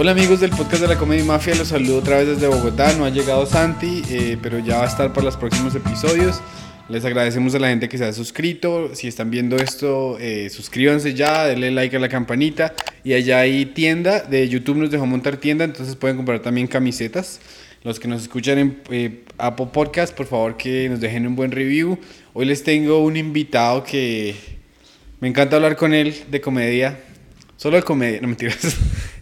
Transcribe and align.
Hola 0.00 0.12
amigos 0.12 0.38
del 0.38 0.50
podcast 0.50 0.82
de 0.82 0.86
la 0.86 0.96
Comedia 0.96 1.24
Mafia, 1.24 1.56
los 1.56 1.66
saludo 1.66 1.98
otra 1.98 2.18
vez 2.18 2.28
desde 2.28 2.46
Bogotá. 2.46 2.92
No 2.96 3.04
ha 3.04 3.10
llegado 3.10 3.44
Santi, 3.46 4.04
eh, 4.08 4.38
pero 4.40 4.60
ya 4.60 4.76
va 4.76 4.84
a 4.84 4.86
estar 4.86 5.12
para 5.12 5.24
los 5.24 5.36
próximos 5.36 5.74
episodios. 5.74 6.40
Les 6.88 7.04
agradecemos 7.04 7.52
a 7.56 7.58
la 7.58 7.66
gente 7.66 7.88
que 7.88 7.98
se 7.98 8.04
ha 8.04 8.12
suscrito. 8.12 8.94
Si 8.94 9.08
están 9.08 9.28
viendo 9.28 9.56
esto, 9.56 10.16
eh, 10.20 10.50
suscríbanse 10.50 11.14
ya, 11.14 11.46
denle 11.46 11.72
like 11.72 11.96
a 11.96 11.98
la 11.98 12.08
campanita. 12.08 12.74
Y 13.02 13.14
allá 13.14 13.40
hay 13.40 13.66
tienda, 13.66 14.20
de 14.20 14.48
YouTube 14.48 14.76
nos 14.76 14.92
dejó 14.92 15.04
montar 15.04 15.38
tienda, 15.38 15.64
entonces 15.64 15.96
pueden 15.96 16.16
comprar 16.16 16.38
también 16.42 16.68
camisetas. 16.68 17.40
Los 17.82 17.98
que 17.98 18.06
nos 18.06 18.22
escuchan 18.22 18.58
en 18.58 18.80
eh, 18.92 19.24
Apple 19.36 19.70
Podcast, 19.72 20.14
por 20.14 20.26
favor 20.26 20.56
que 20.56 20.88
nos 20.88 21.00
dejen 21.00 21.26
un 21.26 21.34
buen 21.34 21.50
review. 21.50 21.98
Hoy 22.34 22.46
les 22.46 22.62
tengo 22.62 23.02
un 23.02 23.16
invitado 23.16 23.82
que 23.82 24.36
me 25.18 25.26
encanta 25.26 25.56
hablar 25.56 25.74
con 25.74 25.92
él 25.92 26.14
de 26.30 26.40
comedia. 26.40 27.00
Solo 27.58 27.76
de 27.76 27.82
comedia, 27.82 28.20
no 28.22 28.28
mentiras. 28.28 28.56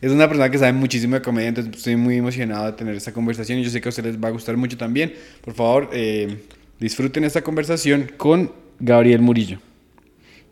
Es 0.00 0.12
una 0.12 0.28
persona 0.28 0.50
que 0.50 0.58
sabe 0.58 0.74
muchísimo 0.74 1.16
de 1.16 1.22
comedia, 1.22 1.48
entonces 1.48 1.74
estoy 1.74 1.96
muy 1.96 2.16
emocionado 2.16 2.66
de 2.66 2.72
tener 2.72 2.94
esta 2.94 3.12
conversación 3.12 3.58
y 3.58 3.64
yo 3.64 3.70
sé 3.70 3.80
que 3.80 3.88
a 3.88 3.90
ustedes 3.90 4.12
les 4.12 4.22
va 4.22 4.28
a 4.28 4.30
gustar 4.30 4.56
mucho 4.58 4.77
también. 4.77 5.14
Por 5.42 5.54
favor, 5.54 5.88
eh, 5.92 6.44
disfruten 6.78 7.24
esta 7.24 7.42
conversación 7.42 8.12
con 8.18 8.52
Gabriel 8.78 9.22
Murillo. 9.22 9.58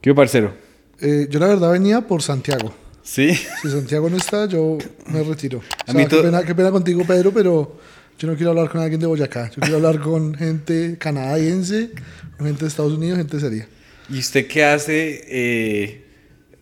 ¿Qué 0.01 0.15
parcero? 0.15 0.55
Eh, 0.99 1.27
yo 1.29 1.39
la 1.39 1.49
verdad 1.49 1.73
venía 1.73 2.01
por 2.01 2.23
Santiago. 2.23 2.75
¿Sí? 3.03 3.35
Si 3.61 3.71
Santiago 3.71 4.09
no 4.09 4.17
está, 4.17 4.47
yo 4.47 4.79
me 5.09 5.23
retiro. 5.23 5.59
O 5.87 5.93
sea, 5.93 6.09
qué, 6.09 6.17
pena, 6.17 6.43
qué 6.43 6.55
pena 6.55 6.71
contigo, 6.71 7.05
Pedro, 7.07 7.33
pero 7.33 7.79
yo 8.19 8.29
no 8.29 8.35
quiero 8.35 8.51
hablar 8.51 8.71
con 8.71 8.81
alguien 8.81 8.99
de 8.99 9.07
Boyacá. 9.07 9.51
Yo 9.51 9.61
quiero 9.61 9.77
hablar 9.77 10.01
con 10.01 10.35
gente 10.35 10.97
canadiense, 10.99 11.91
gente 12.39 12.63
de 12.63 12.69
Estados 12.69 12.95
Unidos, 12.95 13.19
gente 13.19 13.39
seria. 13.39 13.69
¿Y 14.09 14.19
usted 14.19 14.47
qué 14.47 14.65
hace? 14.65 15.23
Eh, 15.29 16.04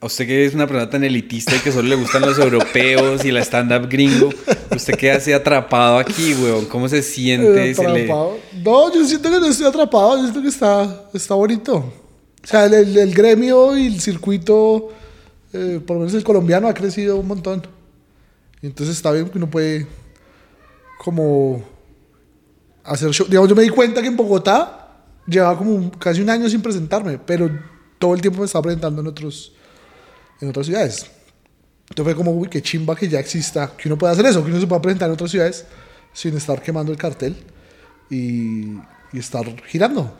usted 0.02 0.27
que 0.27 0.45
es 0.45 0.55
una 0.55 0.66
persona 0.66 0.88
tan 0.91 1.05
elitista 1.05 1.55
y 1.55 1.59
que 1.61 1.70
solo 1.73 1.89
le 1.89 1.95
gustan 1.97 2.22
los 2.22 2.39
europeos 2.39 3.25
y 3.25 3.31
la 3.31 3.41
stand-up 3.45 3.89
gringo, 3.89 4.31
¿usted 4.75 4.94
qué 4.97 5.12
hace 5.12 5.34
atrapado 5.34 5.98
aquí, 5.98 6.34
weón? 6.34 6.67
¿Cómo 6.67 6.89
se 6.89 7.03
siente? 7.03 7.70
Eh, 7.70 7.75
¿Se 7.75 7.89
le-. 7.89 8.06
No, 8.09 8.92
yo 8.94 9.05
siento 9.06 9.31
que 9.31 9.39
no 9.41 9.47
estoy 9.47 9.67
atrapado, 9.67 10.17
yo 10.17 10.22
siento 10.22 10.42
que 10.42 10.48
está, 10.48 11.05
está 11.14 11.34
bonito. 11.34 11.77
O 11.77 12.47
sea, 12.47 12.67
el, 12.67 12.75
el- 12.75 12.98
el 12.98 13.14
gremio 13.14 13.77
y 13.77 13.86
el 13.86 14.00
circuito, 14.00 14.89
eh, 15.53 15.81
por 15.86 15.94
lo 15.97 16.00
menos 16.00 16.14
el 16.14 16.25
colombiano, 16.25 16.66
ha 16.69 16.75
crecido 16.75 17.16
un 17.16 17.28
montón. 17.28 17.62
Y 18.61 18.66
entonces 18.66 18.97
está 18.97 19.12
bien 19.12 19.28
que 19.28 19.39
uno 19.39 19.48
puede 19.50 19.87
como 20.98 21.62
hacer 22.84 23.11
show. 23.12 23.27
Digamos, 23.28 23.48
yo 23.48 23.55
me 23.56 23.62
di 23.62 23.69
cuenta 23.69 24.00
que 24.03 24.09
en 24.09 24.16
Bogotá 24.16 24.89
llevaba 25.27 25.56
como 25.56 25.75
un- 25.75 25.91
casi 25.91 26.20
un 26.20 26.31
año 26.31 26.48
sin 26.48 26.61
presentarme, 26.62 27.19
pero 27.19 27.50
todo 27.98 28.14
el 28.14 28.20
tiempo 28.20 28.41
me 28.41 28.47
estaba 28.47 28.62
presentando 28.62 29.00
en 29.00 29.06
otros 29.09 29.53
en 30.41 30.48
otras 30.48 30.66
ciudades. 30.66 31.06
Entonces 31.91 32.14
fue 32.14 32.25
como, 32.25 32.33
uy, 32.33 32.48
qué 32.48 32.62
chimba 32.62 32.97
que 32.97 33.08
ya 33.08 33.20
exista, 33.20 33.72
que 33.77 33.88
uno 33.88 33.98
pueda 33.98 34.12
hacer 34.12 34.25
eso, 34.27 34.42
que 34.44 34.50
uno 34.50 34.61
se 34.61 34.66
pueda 34.66 34.80
presentar 34.80 35.08
en 35.08 35.14
otras 35.14 35.30
ciudades 35.30 35.66
sin 36.12 36.36
estar 36.36 36.61
quemando 36.62 36.91
el 36.92 36.98
cartel 36.98 37.36
y, 38.11 38.77
y 39.12 39.19
estar 39.19 39.44
girando. 39.66 40.16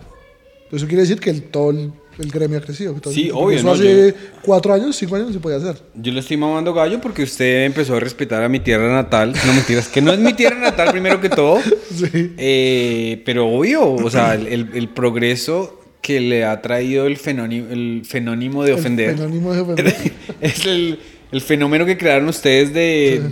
Eso 0.71 0.87
quiere 0.87 1.03
decir 1.03 1.21
que 1.21 1.29
el, 1.29 1.43
todo 1.45 1.71
el, 1.71 1.93
el 2.19 2.31
gremio 2.31 2.57
ha 2.59 2.63
crecido. 2.63 2.95
todo- 2.95 3.13
Sí, 3.13 3.29
porque 3.31 3.45
obvio, 3.45 3.59
Eso 3.59 3.67
¿no? 3.67 3.73
hace 3.75 4.15
cuatro 4.43 4.73
años, 4.73 4.97
cinco 4.97 5.17
años 5.17 5.29
no 5.29 5.35
se 5.35 5.41
podía 5.41 5.59
hacer. 5.59 5.83
Yo 5.95 6.13
le 6.13 6.21
estoy 6.21 6.39
mamando 6.39 6.73
gallo 6.73 6.99
porque 6.99 7.23
usted 7.25 7.67
empezó 7.67 7.95
a 7.97 8.01
respetar 8.01 8.43
a 8.43 8.49
mi 8.49 8.59
tierra 8.59 8.91
natal. 8.91 9.35
No 9.47 9.53
mentiras, 9.53 9.89
que 9.89 10.01
no 10.01 10.13
es 10.15 10.19
mi 10.19 10.33
tierra 10.33 10.59
natal 10.59 10.91
primero 10.91 11.21
que 11.21 11.29
todo. 11.29 11.59
Sí. 11.95 12.33
Eh, 12.39 13.23
pero 13.27 13.47
obvio, 13.49 13.93
o 13.93 14.11
sea, 14.11 14.35
el, 14.35 14.47
el- 14.47 14.71
el 14.75 14.89
progreso 14.89 15.82
que 16.03 16.21
le 16.21 16.45
ha 16.45 16.61
traído 16.61 17.07
el 17.07 17.17
fenónimo, 17.17 17.69
el 17.71 18.03
fenónimo 18.05 18.65
de 18.65 18.75
ofender. 18.75 19.11
El 19.11 19.17
fenónimo 19.17 19.55
de 19.55 19.61
ofender. 19.61 19.95
es 20.41 20.67
el, 20.67 20.99
el 21.31 21.41
fenómeno 21.41 21.87
que 21.87 21.97
crearon 21.97 22.29
ustedes 22.29 22.75
de 22.75 23.23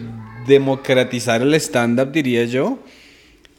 democratizar 0.47 1.43
el 1.43 1.53
stand-up, 1.55 2.13
diría 2.13 2.45
yo. 2.45 2.79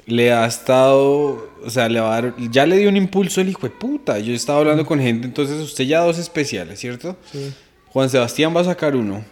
Le 0.08 0.34
ha 0.34 0.46
estado, 0.48 1.50
o 1.64 1.70
sea, 1.70 1.88
le 1.88 2.00
va 2.00 2.18
a 2.18 2.22
dar, 2.22 2.36
ya 2.50 2.66
le 2.66 2.78
dio 2.78 2.90
un 2.90 2.98
impulso 2.98 3.42
el 3.42 3.50
hijo 3.50 3.68
de 3.68 3.70
puta. 3.70 4.18
Yo 4.20 4.34
estaba 4.34 4.60
hablando 4.60 4.86
con 4.86 5.00
gente, 5.00 5.28
entonces 5.28 5.62
usted 5.62 5.84
ya 5.84 6.00
dos 6.00 6.18
especiales, 6.18 6.80
¿cierto? 6.80 7.18
Sí. 7.32 7.54
Juan 7.90 8.10
Sebastián 8.10 8.56
va 8.56 8.62
a 8.62 8.66
sacar 8.66 8.96
uno. 8.96 9.24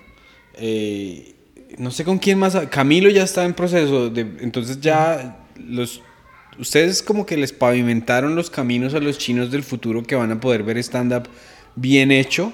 Eh, 0.56 1.36
no 1.78 1.92
sé 1.92 2.04
con 2.04 2.20
quién 2.20 2.38
más. 2.38 2.56
Camilo 2.70 3.10
ya 3.10 3.24
está 3.24 3.46
en 3.46 3.54
proceso. 3.54 4.10
De, 4.10 4.22
entonces 4.42 4.80
ya 4.82 5.40
los... 5.58 6.02
Ustedes 6.60 7.02
como 7.02 7.26
que 7.26 7.38
les 7.38 7.54
pavimentaron 7.54 8.36
los 8.36 8.50
caminos 8.50 8.94
a 8.94 9.00
los 9.00 9.18
chinos 9.18 9.50
del 9.50 9.64
futuro 9.64 10.04
que 10.04 10.16
van 10.16 10.32
a 10.32 10.40
poder 10.40 10.64
ver 10.64 10.78
stand-up 10.80 11.24
bien 11.76 12.12
hecho 12.12 12.52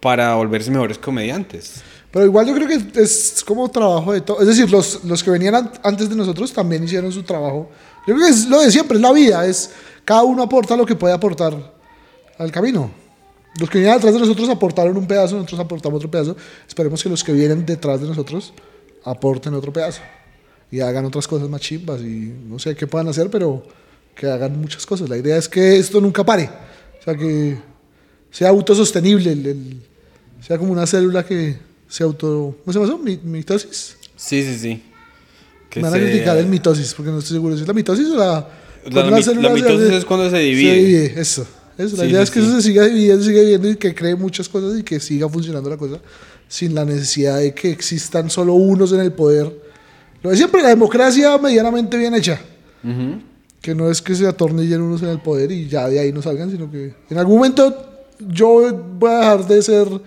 para 0.00 0.34
volverse 0.36 0.70
mejores 0.70 0.96
comediantes. 0.98 1.82
Pero 2.12 2.24
igual 2.24 2.46
yo 2.46 2.54
creo 2.54 2.68
que 2.68 3.00
es 3.02 3.42
como 3.44 3.68
trabajo 3.68 4.12
de 4.12 4.20
todo. 4.20 4.40
Es 4.40 4.46
decir, 4.46 4.70
los, 4.70 5.04
los 5.04 5.22
que 5.24 5.30
venían 5.30 5.56
an- 5.56 5.72
antes 5.82 6.08
de 6.08 6.14
nosotros 6.14 6.52
también 6.52 6.84
hicieron 6.84 7.10
su 7.12 7.22
trabajo. 7.24 7.68
Yo 8.06 8.14
creo 8.14 8.26
que 8.26 8.32
es 8.32 8.46
lo 8.48 8.60
de 8.60 8.70
siempre, 8.70 8.96
es 8.96 9.02
la 9.02 9.12
vida. 9.12 9.44
Es 9.44 9.70
cada 10.04 10.22
uno 10.22 10.44
aporta 10.44 10.76
lo 10.76 10.86
que 10.86 10.94
puede 10.94 11.12
aportar 11.12 11.54
al 12.38 12.52
camino. 12.52 12.90
Los 13.58 13.68
que 13.68 13.78
vienen 13.78 13.96
detrás 13.96 14.14
de 14.14 14.20
nosotros 14.20 14.48
aportaron 14.48 14.96
un 14.96 15.06
pedazo, 15.06 15.34
nosotros 15.34 15.58
aportamos 15.58 15.96
otro 15.98 16.10
pedazo. 16.10 16.36
Esperemos 16.66 17.02
que 17.02 17.08
los 17.08 17.24
que 17.24 17.32
vienen 17.32 17.66
detrás 17.66 18.00
de 18.00 18.06
nosotros 18.06 18.54
aporten 19.04 19.52
otro 19.54 19.72
pedazo 19.72 20.00
y 20.70 20.80
hagan 20.80 21.04
otras 21.04 21.26
cosas 21.26 21.48
más 21.48 21.60
chimbas 21.60 22.00
y 22.00 22.32
no 22.48 22.58
sé 22.58 22.74
qué 22.76 22.86
puedan 22.86 23.08
hacer, 23.08 23.30
pero 23.30 23.62
que 24.14 24.26
hagan 24.26 24.60
muchas 24.60 24.84
cosas. 24.84 25.08
La 25.08 25.16
idea 25.16 25.36
es 25.36 25.48
que 25.48 25.78
esto 25.78 26.00
nunca 26.00 26.24
pare. 26.24 26.50
O 27.00 27.02
sea, 27.04 27.14
que 27.16 27.56
sea 28.30 28.48
autosostenible, 28.50 29.32
el- 29.32 29.46
el- 29.46 29.82
sea 30.46 30.58
como 30.58 30.72
una 30.72 30.86
célula 30.86 31.24
que 31.24 31.56
se 31.88 32.02
auto... 32.04 32.56
¿Cómo 32.64 32.72
se 32.72 32.78
llama 32.78 32.92
eso? 33.10 33.20
¿Mitosis? 33.24 33.96
Sí, 34.16 34.42
sí, 34.42 34.58
sí. 34.58 34.82
Que 35.70 35.80
Me 35.80 35.88
van 35.90 36.00
a 36.00 36.04
criticar 36.04 36.36
el 36.38 36.46
mitosis, 36.46 36.92
porque 36.94 37.10
no 37.10 37.18
estoy 37.18 37.36
seguro 37.36 37.54
si 37.56 37.62
es 37.62 37.68
la 37.68 37.74
mitosis 37.74 38.08
o 38.08 38.16
la... 38.16 38.48
La, 38.90 39.02
la 39.04 39.50
mitosis 39.50 39.88
se- 39.88 39.96
es 39.96 40.04
cuando 40.04 40.30
se 40.30 40.36
se 40.36 40.42
divide. 40.42 40.72
divide, 40.74 41.20
eso. 41.20 41.46
eso. 41.76 41.96
La 41.96 42.04
Sí, 42.04 42.10
idea 42.10 42.20
sí, 42.20 42.24
es 42.24 42.30
que 42.30 42.40
sí. 42.40 42.46
eso 42.46 42.56
se 42.56 42.62
siga 42.68 42.84
dividiendo, 42.86 43.22
siga 43.24 43.38
dividiendo 43.40 43.68
y 43.70 43.76
que 43.76 43.94
cree 43.94 44.14
muchas 44.16 44.48
cosas 44.48 44.78
y 44.78 44.82
que 44.82 44.98
siga 45.00 45.28
funcionando 45.28 45.68
la 45.70 45.76
cosa 45.76 46.00
sin 46.48 46.74
la 46.74 46.84
necesidad 46.84 47.38
de 47.38 47.52
que 47.54 47.70
existan 47.70 48.30
solo 48.30 48.54
unos 48.54 48.92
en 48.92 49.00
el 49.00 49.12
poder. 49.12 49.67
Lo 50.22 50.30
de 50.30 50.36
siempre, 50.36 50.62
la 50.62 50.68
democracia 50.70 51.36
medianamente 51.38 51.96
bien 51.96 52.14
hecha. 52.14 52.40
Que 53.60 53.74
no 53.74 53.90
es 53.90 54.00
que 54.00 54.14
se 54.14 54.26
atornillen 54.26 54.80
unos 54.80 55.02
en 55.02 55.08
el 55.08 55.18
poder 55.20 55.50
y 55.52 55.68
ya 55.68 55.88
de 55.88 55.98
ahí 55.98 56.12
no 56.12 56.22
salgan, 56.22 56.50
sino 56.50 56.70
que 56.70 56.94
en 57.10 57.18
algún 57.18 57.36
momento 57.36 58.06
yo 58.20 58.72
voy 58.98 59.10
a 59.10 59.18
dejar 59.18 59.46
de 59.48 59.62
ser, 59.62 59.88
me 59.88 59.98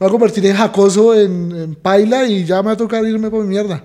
voy 0.00 0.08
a 0.08 0.10
convertir 0.10 0.44
en 0.46 0.56
jacoso, 0.56 1.14
en, 1.18 1.52
en 1.56 1.74
paila 1.76 2.26
y 2.26 2.44
ya 2.44 2.56
me 2.56 2.66
va 2.66 2.72
a 2.72 2.76
tocar 2.76 3.04
irme 3.06 3.30
por 3.30 3.42
mi 3.44 3.48
mierda, 3.50 3.82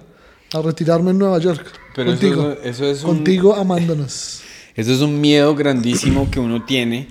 a 0.53 0.61
retirarme 0.61 1.11
en 1.11 1.19
Nueva 1.19 1.37
York. 1.39 1.63
Pero 1.95 2.11
eso 2.11 2.19
contigo, 2.21 2.51
es- 2.63 2.69
eso 2.71 2.85
es 2.85 3.03
un- 3.03 3.09
contigo 3.15 3.55
amándonos. 3.55 4.41
Eso 4.77 4.93
es 4.93 5.01
un 5.01 5.19
miedo 5.19 5.55
grandísimo 5.55 6.29
que 6.29 6.39
uno 6.39 6.63
tiene. 6.63 7.07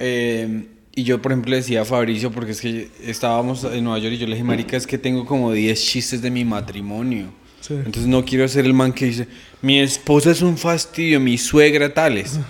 Eh, 0.00 0.66
y 0.94 1.04
yo, 1.04 1.22
por 1.22 1.32
ejemplo, 1.32 1.50
le 1.50 1.58
decía 1.58 1.82
a 1.82 1.84
Fabricio, 1.84 2.32
porque 2.32 2.52
es 2.52 2.60
que 2.60 2.90
estábamos 3.04 3.64
en 3.64 3.84
Nueva 3.84 3.98
York 4.00 4.14
y 4.14 4.18
yo 4.18 4.26
le 4.26 4.32
dije, 4.32 4.44
marica, 4.44 4.76
es 4.76 4.86
que 4.86 4.98
tengo 4.98 5.24
como 5.24 5.52
10 5.52 5.80
chistes 5.80 6.20
de 6.20 6.30
mi 6.30 6.44
matrimonio. 6.44 7.28
Sí. 7.60 7.74
Entonces 7.74 8.06
no 8.06 8.24
quiero 8.24 8.48
ser 8.48 8.64
el 8.64 8.74
man 8.74 8.92
que 8.92 9.06
dice, 9.06 9.28
mi 9.62 9.78
esposa 9.78 10.30
es 10.30 10.42
un 10.42 10.58
fastidio, 10.58 11.20
mi 11.20 11.38
suegra 11.38 11.94
tales. 11.94 12.40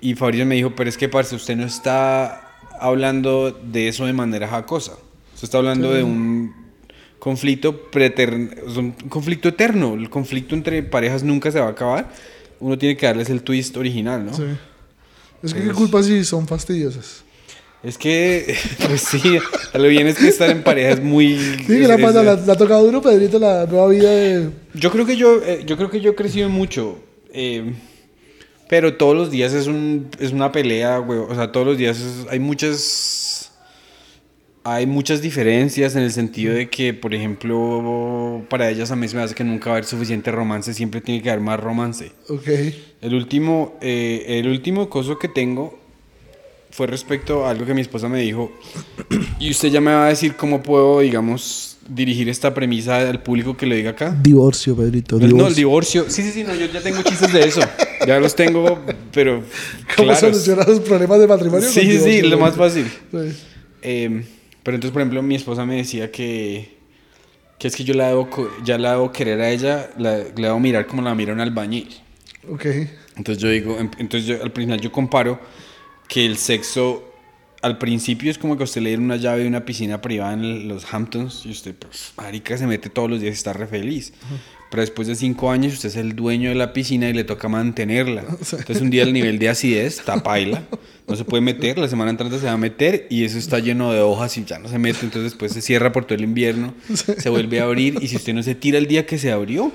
Y 0.00 0.14
Fabricio 0.14 0.46
me 0.46 0.56
dijo, 0.56 0.74
pero 0.74 0.88
es 0.88 0.96
que, 0.96 1.08
parce, 1.08 1.36
usted 1.36 1.56
no 1.56 1.64
está 1.64 2.50
hablando 2.80 3.50
de 3.50 3.88
eso 3.88 4.06
de 4.06 4.14
manera 4.14 4.48
jacosa. 4.48 4.92
Usted 5.34 5.44
está 5.44 5.58
hablando 5.58 5.92
de 5.92 6.02
un 6.02 6.54
conflicto 7.18 7.90
preterno, 7.90 8.50
un 8.76 8.92
conflicto 8.92 9.48
eterno. 9.48 9.94
El 9.94 10.10
conflicto 10.10 10.54
entre 10.54 10.82
parejas 10.82 11.22
nunca 11.22 11.52
se 11.52 11.60
va 11.60 11.66
a 11.66 11.70
acabar. 11.70 12.12
Uno 12.58 12.76
tiene 12.78 12.96
que 12.96 13.06
darles 13.06 13.30
el 13.30 13.42
twist 13.42 13.76
original, 13.76 14.26
¿no? 14.26 14.34
Sí. 14.34 14.44
Es 15.42 15.54
que 15.54 15.62
qué 15.62 15.70
culpa 15.70 16.02
si 16.02 16.24
son 16.24 16.48
fastidiosas. 16.48 17.24
Es 17.82 17.96
que, 17.96 18.54
pues 18.86 19.00
sí, 19.02 19.38
a 19.72 19.78
lo 19.78 19.88
bien 19.88 20.06
es 20.06 20.18
que 20.18 20.28
estar 20.28 20.50
en 20.50 20.62
pareja 20.62 20.90
es 20.90 21.02
muy... 21.02 21.36
Sí, 21.38 21.66
que 21.66 21.88
la 21.88 21.96
pasa, 21.96 22.22
la, 22.22 22.34
la 22.36 22.52
ha 22.52 22.56
tocado 22.56 22.84
duro, 22.84 23.00
Pedrito, 23.00 23.38
la 23.38 23.64
nueva 23.66 23.88
vida 23.88 24.10
de... 24.10 24.50
Yo 24.74 24.90
creo 24.90 25.06
que 25.06 25.16
yo, 25.16 25.42
eh, 25.42 25.62
yo 25.66 25.76
creo 25.78 25.90
que 25.90 26.00
yo 26.00 26.10
he 26.10 26.14
crecido 26.14 26.48
mucho, 26.50 26.98
eh, 27.32 27.72
pero 28.68 28.94
todos 28.98 29.16
los 29.16 29.30
días 29.30 29.54
es 29.54 29.66
un, 29.66 30.08
es 30.18 30.30
una 30.32 30.52
pelea, 30.52 30.98
güey. 30.98 31.18
O 31.20 31.34
sea, 31.34 31.50
todos 31.52 31.66
los 31.66 31.78
días 31.78 31.98
es- 31.98 32.26
hay 32.30 32.38
muchas, 32.38 33.50
hay 34.62 34.86
muchas 34.86 35.22
diferencias 35.22 35.96
en 35.96 36.02
el 36.02 36.12
sentido 36.12 36.52
de 36.54 36.68
que, 36.68 36.92
por 36.94 37.14
ejemplo, 37.14 38.44
para 38.50 38.68
ellas 38.70 38.90
a 38.90 38.96
mí 38.96 39.08
se 39.08 39.16
me 39.16 39.22
hace 39.22 39.34
que 39.34 39.42
nunca 39.42 39.70
va 39.70 39.76
a 39.76 39.78
haber 39.78 39.86
suficiente 39.86 40.30
romance, 40.30 40.74
siempre 40.74 41.00
tiene 41.00 41.22
que 41.22 41.30
haber 41.30 41.42
más 41.42 41.58
romance. 41.58 42.12
Ok. 42.28 42.46
El 43.00 43.14
último, 43.14 43.78
eh, 43.80 44.24
el 44.38 44.48
último 44.48 44.90
coso 44.90 45.18
que 45.18 45.28
tengo 45.28 45.79
fue 46.70 46.86
respecto 46.86 47.44
a 47.46 47.50
algo 47.50 47.66
que 47.66 47.74
mi 47.74 47.80
esposa 47.80 48.08
me 48.08 48.20
dijo. 48.20 48.52
Y 49.40 49.50
usted 49.50 49.68
ya 49.70 49.80
me 49.80 49.90
va 49.92 50.04
a 50.06 50.08
decir 50.10 50.36
cómo 50.36 50.62
puedo, 50.62 51.00
digamos, 51.00 51.78
dirigir 51.88 52.28
esta 52.28 52.52
premisa 52.52 52.98
al 53.08 53.22
público 53.22 53.56
que 53.56 53.64
lo 53.66 53.74
diga 53.74 53.90
acá. 53.92 54.14
Divorcio, 54.22 54.76
Pedrito, 54.76 55.16
No, 55.18 55.26
divorcio. 55.26 55.46
el 55.48 55.54
divorcio. 55.54 56.04
Sí, 56.08 56.22
sí, 56.22 56.30
sí, 56.30 56.44
no, 56.44 56.54
yo 56.54 56.66
ya 56.66 56.80
tengo 56.82 57.02
chistes 57.02 57.32
de 57.32 57.40
eso. 57.40 57.60
Ya 58.06 58.20
los 58.20 58.34
tengo, 58.36 58.78
pero. 59.12 59.42
¿Cómo 59.96 60.08
claros. 60.12 60.20
solucionar 60.20 60.68
los 60.68 60.80
problemas 60.80 61.18
de 61.20 61.26
matrimonio? 61.26 61.66
Sí, 61.68 61.80
sí, 61.80 61.86
divorcio, 61.98 62.28
lo 62.28 62.38
más 62.38 62.54
fácil. 62.54 62.84
Sí. 63.10 63.18
Eh, 63.82 64.24
pero 64.62 64.74
entonces, 64.74 64.92
por 64.92 65.00
ejemplo, 65.00 65.22
mi 65.22 65.34
esposa 65.36 65.64
me 65.64 65.76
decía 65.76 66.10
que 66.12 66.76
Que 67.58 67.68
es 67.68 67.76
que 67.76 67.84
yo 67.84 67.94
la 67.94 68.08
debo, 68.08 68.28
ya 68.62 68.76
la 68.78 68.90
debo 68.92 69.10
querer 69.10 69.40
a 69.40 69.50
ella, 69.50 69.90
la, 69.98 70.18
la 70.18 70.48
debo 70.48 70.60
mirar 70.60 70.86
como 70.86 71.00
la 71.00 71.14
mira 71.14 71.32
un 71.32 71.40
albañil. 71.40 71.88
Ok. 72.50 72.66
Entonces 73.16 73.42
yo 73.42 73.48
digo, 73.48 73.78
em- 73.78 73.90
entonces 73.98 74.26
yo, 74.28 74.42
al 74.42 74.50
final 74.52 74.80
yo 74.80 74.92
comparo 74.92 75.40
que 76.10 76.26
el 76.26 76.36
sexo 76.36 77.04
al 77.62 77.78
principio 77.78 78.30
es 78.30 78.38
como 78.38 78.56
que 78.56 78.64
usted 78.64 78.80
le 78.80 78.90
dieron 78.90 79.04
una 79.04 79.16
llave 79.16 79.42
de 79.42 79.48
una 79.48 79.64
piscina 79.64 80.00
privada 80.00 80.32
en 80.32 80.66
los 80.66 80.92
Hamptons 80.92 81.46
y 81.46 81.50
usted, 81.50 81.74
pues, 81.76 82.12
marica, 82.16 82.58
se 82.58 82.66
mete 82.66 82.90
todos 82.90 83.08
los 83.08 83.20
días 83.20 83.34
y 83.34 83.36
está 83.36 83.52
re 83.52 83.66
feliz. 83.66 84.12
Pero 84.70 84.80
después 84.80 85.06
de 85.06 85.14
cinco 85.14 85.50
años 85.50 85.74
usted 85.74 85.90
es 85.90 85.96
el 85.96 86.16
dueño 86.16 86.48
de 86.48 86.56
la 86.56 86.72
piscina 86.72 87.08
y 87.08 87.12
le 87.12 87.22
toca 87.22 87.48
mantenerla. 87.48 88.22
Entonces 88.28 88.80
un 88.80 88.90
día 88.90 89.04
el 89.04 89.12
nivel 89.12 89.38
de 89.38 89.50
acidez 89.50 89.98
está 89.98 90.20
paila, 90.22 90.64
no 91.06 91.14
se 91.14 91.24
puede 91.24 91.42
meter, 91.42 91.78
la 91.78 91.86
semana 91.86 92.10
entrante 92.10 92.38
se 92.40 92.46
va 92.46 92.52
a 92.52 92.56
meter 92.56 93.06
y 93.08 93.24
eso 93.24 93.38
está 93.38 93.60
lleno 93.60 93.92
de 93.92 94.00
hojas 94.00 94.36
y 94.36 94.44
ya 94.44 94.58
no 94.58 94.68
se 94.68 94.78
mete, 94.78 95.00
entonces 95.02 95.32
después 95.32 95.52
se 95.52 95.62
cierra 95.62 95.92
por 95.92 96.06
todo 96.06 96.16
el 96.16 96.24
invierno, 96.24 96.74
se 96.92 97.28
vuelve 97.28 97.60
a 97.60 97.64
abrir 97.64 97.98
y 98.00 98.08
si 98.08 98.16
usted 98.16 98.34
no 98.34 98.42
se 98.42 98.56
tira 98.56 98.78
el 98.78 98.86
día 98.86 99.06
que 99.06 99.18
se 99.18 99.30
abrió, 99.30 99.70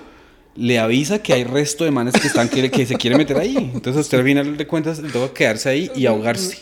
le 0.58 0.80
avisa 0.80 1.20
que 1.20 1.34
hay 1.34 1.44
resto 1.44 1.84
de 1.84 1.92
manes 1.92 2.14
que 2.14 2.28
están 2.28 2.48
que, 2.48 2.72
que 2.72 2.86
se 2.86 2.96
quieren 2.96 3.18
meter 3.18 3.38
ahí. 3.38 3.58
Entonces 3.74 4.02
usted 4.04 4.20
al 4.20 4.24
final 4.24 4.56
de 4.58 4.68
cuentas 4.68 5.00
le 5.00 5.10
toca 5.10 5.34
quedarse 5.34 5.68
ahí 5.70 5.92
y 5.96 6.06
ahogarse. 6.06 6.60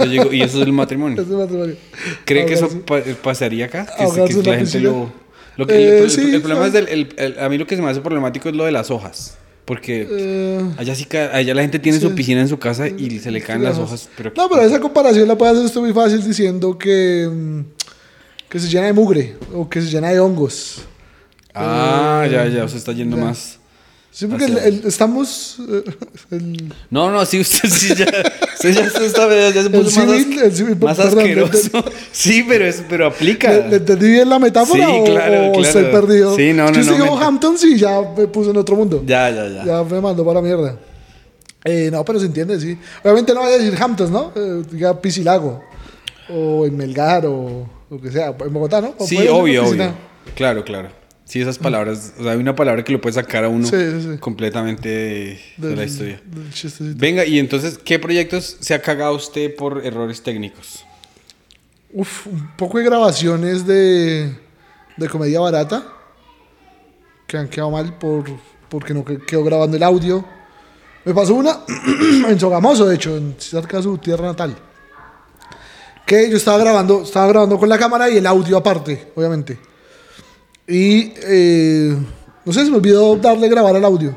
Yo 0.00 0.06
digo, 0.08 0.32
y 0.32 0.42
eso 0.42 0.60
es 0.60 0.66
el 0.66 0.72
matrimonio. 0.72 1.22
Es 1.22 1.28
de 1.28 1.36
matrimonio. 1.36 1.76
¿Cree 2.24 2.46
que 2.46 2.54
eso 2.54 2.68
pa- 2.84 3.00
pasaría 3.22 3.66
acá? 3.66 3.86
Que, 3.86 4.04
que 4.04 4.34
la 4.42 4.52
la 4.52 4.58
gente 4.58 4.80
lo... 4.80 5.12
lo 5.56 5.66
que, 5.66 5.74
Eh, 5.74 5.98
el, 5.98 6.04
el- 6.04 6.10
sí, 6.10 6.34
el 6.34 6.42
problema 6.42 6.66
es 6.66 6.72
del... 6.72 6.88
el- 6.88 7.14
el- 7.16 7.38
a 7.38 7.48
mí 7.48 7.58
lo 7.58 7.66
que 7.66 7.76
se 7.76 7.82
me 7.82 7.88
hace 7.90 8.00
problemático 8.00 8.48
es 8.48 8.56
lo 8.56 8.64
de 8.64 8.72
las 8.72 8.90
hojas. 8.90 9.38
Porque 9.64 10.04
Eh, 10.10 10.60
allá 10.76 10.94
sí 10.96 11.06
allá 11.14 11.54
la 11.54 11.62
gente 11.62 11.78
tiene 11.78 11.98
sí. 12.00 12.04
su 12.04 12.12
piscina 12.16 12.40
en 12.40 12.48
su 12.48 12.58
casa 12.58 12.88
y 12.88 13.20
se 13.20 13.30
le 13.30 13.40
caen 13.40 13.62
las 13.62 13.78
hojas. 13.78 14.08
Pero 14.16 14.32
No, 14.36 14.48
pero 14.48 14.62
esa 14.62 14.80
comparación 14.80 15.28
la 15.28 15.38
puede 15.38 15.52
hacer 15.52 15.64
usted 15.64 15.80
muy 15.80 15.92
fácil 15.92 16.20
diciendo 16.26 16.76
que, 16.76 17.28
mm, 17.32 17.60
que 18.48 18.58
se 18.58 18.68
llena 18.68 18.86
de 18.86 18.92
mugre 18.92 19.36
o 19.54 19.68
que 19.70 19.80
se 19.80 19.88
llena 19.88 20.08
de 20.10 20.18
hongos. 20.18 20.82
Ah, 21.54 22.26
ya, 22.30 22.46
ya, 22.46 22.66
se 22.68 22.76
está 22.78 22.92
yendo 22.92 23.16
ya. 23.16 23.24
más... 23.24 23.58
Sí, 24.14 24.26
porque 24.26 24.44
el- 24.44 24.58
el- 24.58 24.82
estamos. 24.86 25.56
eh, 25.70 25.84
el, 26.32 26.74
No, 26.90 27.10
no, 27.10 27.24
sí, 27.24 27.40
usted 27.40 27.66
sí 27.70 27.94
ya, 27.94 28.04
usted 28.54 28.74
ya, 28.74 28.90
se 28.90 29.06
está, 29.06 29.26
ya 29.50 29.62
se 29.62 29.70
puso 29.70 29.84
más, 30.04 30.16
civil, 30.18 30.38
as- 30.38 30.42
el 30.44 30.52
civil, 30.54 30.76
más 30.82 30.96
perdón, 30.98 31.18
asqueroso. 31.20 31.84
Sí, 32.12 32.44
pero, 32.46 32.66
es, 32.66 32.84
pero 32.90 33.06
aplica. 33.06 33.50
¿Le, 33.50 33.68
le 33.70 33.76
entendí 33.76 34.08
bien 34.10 34.28
la 34.28 34.38
metáfora 34.38 34.84
Sí, 34.84 34.92
o, 35.00 35.04
claro, 35.04 35.48
o 35.48 35.52
claro. 35.52 35.60
estoy 35.62 35.84
perdido? 35.84 36.36
Sí, 36.36 36.52
no, 36.52 36.64
no, 36.70 36.78
usted 36.78 36.84
no, 36.98 37.04
dijo 37.04 37.16
me- 37.16 37.24
Hamptons 37.24 37.64
y 37.64 37.78
ya 37.78 38.02
me 38.14 38.26
puso 38.26 38.50
en 38.50 38.58
otro 38.58 38.76
mundo. 38.76 39.02
Ya, 39.06 39.30
ya, 39.30 39.48
ya. 39.48 39.64
Ya 39.64 39.82
me 39.82 39.98
mandó 40.02 40.22
para 40.26 40.40
la 40.40 40.46
mierda. 40.46 40.76
Eh, 41.64 41.88
no, 41.90 42.04
pero 42.04 42.20
se 42.20 42.26
entiende, 42.26 42.60
sí. 42.60 42.76
Obviamente 43.02 43.32
no 43.32 43.40
vaya 43.40 43.54
a 43.54 43.58
decir 43.60 43.78
Hamptons, 43.82 44.10
¿no? 44.10 44.30
Eh, 44.36 44.62
diga 44.70 45.00
Piscilago. 45.00 45.62
O 46.28 46.66
en 46.66 46.76
Melgar 46.76 47.24
o 47.24 47.66
lo 47.88 47.98
que 47.98 48.10
sea. 48.10 48.34
En 48.44 48.52
Bogotá, 48.52 48.82
¿no? 48.82 48.94
Sí, 49.00 49.14
Puede 49.14 49.28
ser 49.28 49.30
obvio, 49.30 49.64
obvio. 49.66 49.94
Claro, 50.34 50.62
claro. 50.64 50.90
Sí, 51.32 51.40
esas 51.40 51.56
palabras, 51.56 52.12
o 52.18 52.24
sea, 52.24 52.32
hay 52.32 52.38
una 52.38 52.54
palabra 52.54 52.84
que 52.84 52.92
lo 52.92 53.00
puede 53.00 53.14
sacar 53.14 53.44
a 53.44 53.48
uno 53.48 53.66
Sí, 53.66 53.74
sí, 53.74 54.02
sí. 54.02 54.18
completamente 54.18 55.40
de, 55.56 55.76
la 55.76 55.84
historia. 55.84 56.20
Venga, 56.78 57.24
y 57.24 57.38
entonces, 57.38 57.78
¿qué 57.78 57.98
proyectos 57.98 58.58
se 58.60 58.74
ha 58.74 58.82
cagado 58.82 59.14
usted 59.14 59.56
por 59.56 59.82
errores 59.82 60.22
técnicos? 60.22 60.84
Uf, 61.90 62.26
un 62.26 62.54
poco 62.54 62.76
de 62.76 62.84
grabaciones 62.84 63.66
de, 63.66 64.30
de 64.98 65.08
comedia 65.08 65.40
barata 65.40 65.82
que 67.26 67.38
han 67.38 67.48
quedado 67.48 67.70
mal 67.70 67.96
por, 67.96 68.24
porque 68.68 68.92
no 68.92 69.02
que- 69.02 69.16
quedó 69.16 69.42
grabando 69.42 69.78
el 69.78 69.82
audio. 69.84 70.22
Me 71.06 71.14
pasó 71.14 71.32
una 71.32 71.60
en 72.28 72.38
Sogamoso, 72.38 72.84
de 72.84 72.96
hecho, 72.96 73.16
en 73.16 73.36
cerca 73.38 73.78
de 73.78 73.84
su 73.84 73.96
tierra 73.96 74.26
natal. 74.26 74.54
Que 76.04 76.28
yo 76.28 76.36
estaba 76.36 76.58
grabando, 76.58 77.04
estaba 77.04 77.26
grabando 77.28 77.58
con 77.58 77.70
la 77.70 77.78
cámara 77.78 78.10
y 78.10 78.18
el 78.18 78.26
audio 78.26 78.58
aparte, 78.58 79.12
obviamente. 79.16 79.71
Y 80.66 81.12
eh, 81.16 81.96
no 82.44 82.52
sé, 82.52 82.64
se 82.64 82.70
me 82.70 82.76
olvidó 82.76 83.16
darle 83.16 83.48
grabar 83.48 83.76
al 83.76 83.84
audio. 83.84 84.16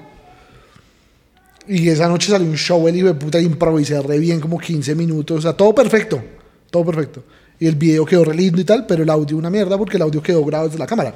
Y 1.68 1.90
esa 1.90 2.08
noche 2.08 2.30
salió 2.30 2.48
un 2.48 2.58
show, 2.58 2.88
el 2.88 2.96
hijo 2.96 3.08
de 3.08 3.16
puta, 3.16 3.40
improvisé 3.40 4.00
re 4.02 4.20
bien, 4.20 4.40
como 4.40 4.60
15 4.60 4.94
minutos, 4.94 5.40
o 5.40 5.42
sea, 5.42 5.54
todo 5.54 5.74
perfecto, 5.74 6.22
todo 6.70 6.86
perfecto. 6.86 7.24
Y 7.60 7.68
el 7.68 7.76
video 7.76 8.06
quedó 8.06 8.24
re 8.26 8.36
lindo 8.36 8.62
y 8.62 8.64
tal, 8.64 8.86
pero 8.86 9.04
el 9.04 9.10
audio 9.10 9.38
una 9.38 9.50
mierda 9.50 9.78
porque 9.78 9.98
el 9.98 10.04
audio 10.04 10.22
quedó 10.22 10.44
grabado 10.44 10.70
desde 10.70 10.80
la 10.80 10.86
cámara. 10.86 11.16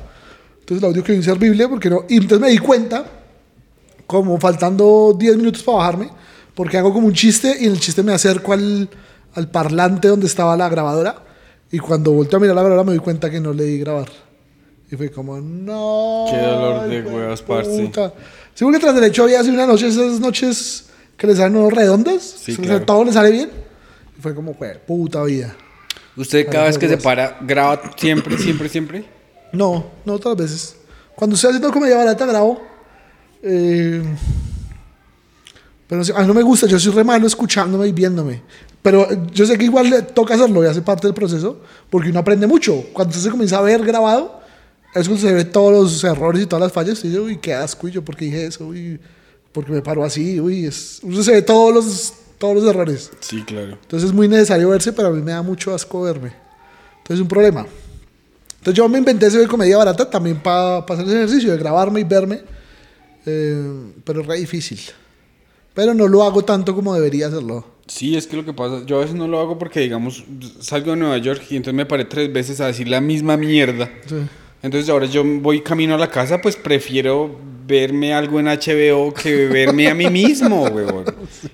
Entonces 0.59 0.83
el 0.83 0.89
audio 0.89 1.03
quedó 1.03 1.15
inservible 1.15 1.67
porque 1.67 1.89
no. 1.89 2.05
Y 2.09 2.15
entonces 2.15 2.39
me 2.39 2.49
di 2.49 2.57
cuenta, 2.57 3.05
como 4.07 4.39
faltando 4.39 5.15
10 5.17 5.37
minutos 5.37 5.61
para 5.61 5.79
bajarme, 5.79 6.09
porque 6.55 6.77
hago 6.77 6.93
como 6.93 7.07
un 7.07 7.13
chiste 7.13 7.55
y 7.59 7.65
en 7.65 7.73
el 7.73 7.79
chiste 7.79 8.01
me 8.01 8.13
acerco 8.13 8.53
al, 8.53 8.89
al 9.35 9.51
parlante 9.51 10.07
donde 10.07 10.25
estaba 10.25 10.57
la 10.57 10.69
grabadora. 10.69 11.23
Y 11.71 11.77
cuando 11.77 12.11
volteo 12.11 12.37
a 12.37 12.39
mirar 12.39 12.55
la 12.55 12.61
grabadora 12.63 12.85
me 12.85 12.93
doy 12.93 13.03
cuenta 13.03 13.29
que 13.29 13.39
no 13.39 13.53
le 13.53 13.65
di 13.65 13.79
grabar. 13.79 14.07
Y 14.91 14.95
fue 14.95 15.11
como, 15.11 15.39
no. 15.39 16.25
Qué 16.31 16.37
dolor 16.37 16.87
de 16.87 17.01
huevos, 17.01 17.41
parce. 17.43 17.69
puta. 17.69 18.13
Sí, 18.53 18.63
porque 18.63 18.79
tras 18.79 18.95
del 18.95 19.03
hecho 19.03 19.23
había 19.23 19.41
sido 19.43 19.53
una 19.53 19.67
noche, 19.67 19.87
esas 19.87 20.19
noches 20.19 20.85
que 21.15 21.27
le 21.27 21.35
salen 21.35 21.57
unos 21.57 21.73
redondas. 21.73 22.21
Sí, 22.23 22.55
claro. 22.57 22.83
Todo 22.85 23.03
le 23.05 23.13
sale 23.13 23.31
bien. 23.31 23.49
Y 24.17 24.21
fue 24.21 24.33
como, 24.33 24.53
"Jue- 24.55 24.79
puta 24.79 25.23
vida. 25.23 25.55
¿Usted 26.17 26.47
cada 26.49 26.65
vez 26.65 26.77
que 26.77 26.87
se 26.89 26.97
para, 26.97 27.37
graba 27.41 27.79
siempre, 27.95 28.37
siempre, 28.39 28.67
siempre? 28.67 29.05
No, 29.53 29.85
no 30.05 30.13
otras 30.13 30.35
veces. 30.35 30.75
Cuando 31.15 31.35
estoy 31.35 31.49
haciendo 31.51 31.71
comedia 31.71 31.97
barata 31.97 32.25
grabo. 32.25 32.61
Eh, 33.43 34.01
pero 35.87 36.01
a 36.15 36.21
mí 36.21 36.27
no 36.27 36.33
me 36.33 36.43
gusta, 36.43 36.67
yo 36.67 36.77
soy 36.79 36.91
re 36.93 37.03
malo 37.03 37.25
escuchándome 37.25 37.87
y 37.87 37.91
viéndome. 37.91 38.41
Pero 38.81 39.07
yo 39.31 39.45
sé 39.45 39.57
que 39.57 39.65
igual 39.65 39.89
le 39.89 40.01
toca 40.03 40.35
hacerlo 40.35 40.63
y 40.63 40.67
hace 40.67 40.81
parte 40.81 41.07
del 41.07 41.13
proceso, 41.13 41.61
porque 41.89 42.09
uno 42.09 42.19
aprende 42.19 42.47
mucho. 42.47 42.83
Cuando 42.93 43.09
usted 43.11 43.23
se 43.23 43.31
comienza 43.31 43.57
a 43.57 43.61
ver 43.61 43.83
grabado, 43.83 44.38
es 44.93 45.07
cuando 45.07 45.27
se 45.27 45.33
ve 45.33 45.45
todos 45.45 45.71
los 45.71 46.03
errores 46.03 46.43
y 46.43 46.45
todas 46.45 46.61
las 46.61 46.71
fallas. 46.71 47.03
Y 47.05 47.11
yo, 47.11 47.23
uy, 47.23 47.37
qué 47.37 47.53
asco, 47.53 47.87
y 47.87 47.91
yo, 47.91 48.03
¿por 48.03 48.15
qué 48.15 48.25
dije 48.25 48.45
eso? 48.45 48.67
Uy, 48.67 48.99
porque 49.51 49.71
me 49.71 49.81
paro 49.81 50.03
así, 50.03 50.39
uy, 50.39 50.65
es, 50.65 50.99
uno 51.03 51.21
se 51.23 51.31
ve 51.31 51.41
todos 51.41 51.73
los, 51.73 52.13
todos 52.37 52.55
los 52.55 52.65
errores. 52.65 53.11
Sí, 53.19 53.43
claro. 53.43 53.77
Entonces 53.81 54.09
es 54.09 54.15
muy 54.15 54.27
necesario 54.27 54.69
verse, 54.69 54.93
pero 54.93 55.09
a 55.09 55.11
mí 55.11 55.21
me 55.21 55.31
da 55.31 55.41
mucho 55.41 55.73
asco 55.73 56.01
verme. 56.01 56.33
Entonces 56.97 57.15
es 57.15 57.21
un 57.21 57.27
problema. 57.27 57.65
Entonces 58.57 58.73
yo 58.73 58.89
me 58.89 58.97
inventé 58.97 59.27
ese 59.27 59.39
de 59.39 59.47
comedia 59.47 59.77
barata 59.77 60.09
también 60.09 60.39
para 60.41 60.79
hacer 60.79 61.05
ese 61.05 61.15
ejercicio 61.15 61.51
de 61.51 61.57
grabarme 61.57 62.01
y 62.01 62.03
verme. 62.03 62.41
Eh, 63.25 63.91
pero 64.03 64.21
es 64.21 64.27
re 64.27 64.37
difícil. 64.37 64.79
Pero 65.73 65.93
no 65.93 66.07
lo 66.07 66.23
hago 66.23 66.43
tanto 66.43 66.75
como 66.75 66.93
debería 66.93 67.27
hacerlo. 67.27 67.65
Sí, 67.87 68.15
es 68.15 68.27
que 68.27 68.37
lo 68.37 68.45
que 68.45 68.53
pasa, 68.53 68.85
yo 68.85 68.97
a 68.97 69.01
veces 69.01 69.15
no 69.15 69.27
lo 69.27 69.39
hago 69.39 69.57
porque, 69.57 69.79
digamos, 69.79 70.23
salgo 70.59 70.91
de 70.91 70.97
Nueva 70.97 71.17
York 71.17 71.41
y 71.49 71.55
entonces 71.55 71.73
me 71.73 71.85
paré 71.85 72.05
tres 72.05 72.31
veces 72.31 72.59
a 72.61 72.67
decir 72.67 72.87
la 72.87 73.01
misma 73.01 73.37
mierda. 73.37 73.89
Sí. 74.05 74.15
Entonces 74.61 74.89
ahora 74.89 75.05
yo 75.05 75.23
voy 75.23 75.61
camino 75.61 75.95
a 75.95 75.97
la 75.97 76.09
casa, 76.09 76.41
pues 76.41 76.55
prefiero 76.55 77.39
verme 77.65 78.13
algo 78.13 78.39
en 78.39 78.47
HBO 78.47 79.13
que 79.13 79.45
verme 79.47 79.87
a 79.89 79.93
mí 79.93 80.09
mismo, 80.09 80.63
huevón. 80.73 81.05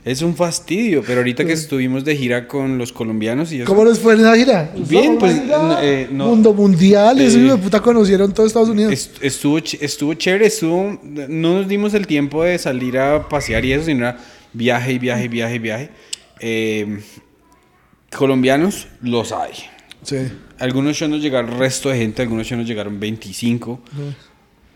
Es 0.03 0.21
un 0.21 0.35
fastidio, 0.35 1.03
pero 1.05 1.19
ahorita 1.19 1.43
que 1.45 1.51
estuvimos 1.53 2.05
de 2.05 2.15
gira 2.15 2.47
con 2.47 2.77
los 2.77 2.91
colombianos 2.93 3.51
y 3.51 3.57
eso... 3.57 3.65
¿Cómo 3.67 3.83
les 3.85 4.00
fue 4.00 4.13
en 4.13 4.24
la 4.24 4.35
gira? 4.35 4.71
Bien, 4.89 5.17
pues, 5.19 5.35
eh, 5.81 6.07
no. 6.12 6.27
Mundo 6.27 6.53
mundial, 6.53 7.19
eso 7.19 7.38
Eh, 7.38 7.41
hijo 7.43 7.57
de 7.57 7.62
puta 7.62 7.81
conocieron 7.81 8.33
todo 8.33 8.45
Estados 8.47 8.69
Unidos. 8.69 8.93
Est- 8.93 9.21
Estuvo, 9.21 9.57
estuvo 9.57 10.13
chévere, 10.13 10.47
estuvo, 10.47 10.97
no 11.03 11.53
nos 11.59 11.67
dimos 11.67 11.93
el 11.93 12.07
tiempo 12.07 12.43
de 12.43 12.57
salir 12.57 12.97
a 12.97 13.27
pasear 13.27 13.65
y 13.65 13.74
eso, 13.74 13.83
sino 13.85 14.00
era 14.07 14.17
viaje 14.53 14.93
y 14.93 15.00
viaje 15.00 15.25
y 15.25 15.27
viaje 15.27 15.55
y 15.55 15.59
viaje. 15.59 15.89
Eh, 16.39 17.00
colombianos, 18.15 18.88
los 19.01 19.31
hay. 19.31 19.51
Sí. 20.03 20.17
Algunos 20.59 20.95
shows 20.97 21.12
nos 21.12 21.21
llegaron 21.21 21.57
resto 21.59 21.89
de 21.89 21.97
gente, 21.97 22.21
algunos 22.21 22.47
shows 22.47 22.59
nos 22.59 22.67
llegaron 22.67 23.00
25. 23.00 23.81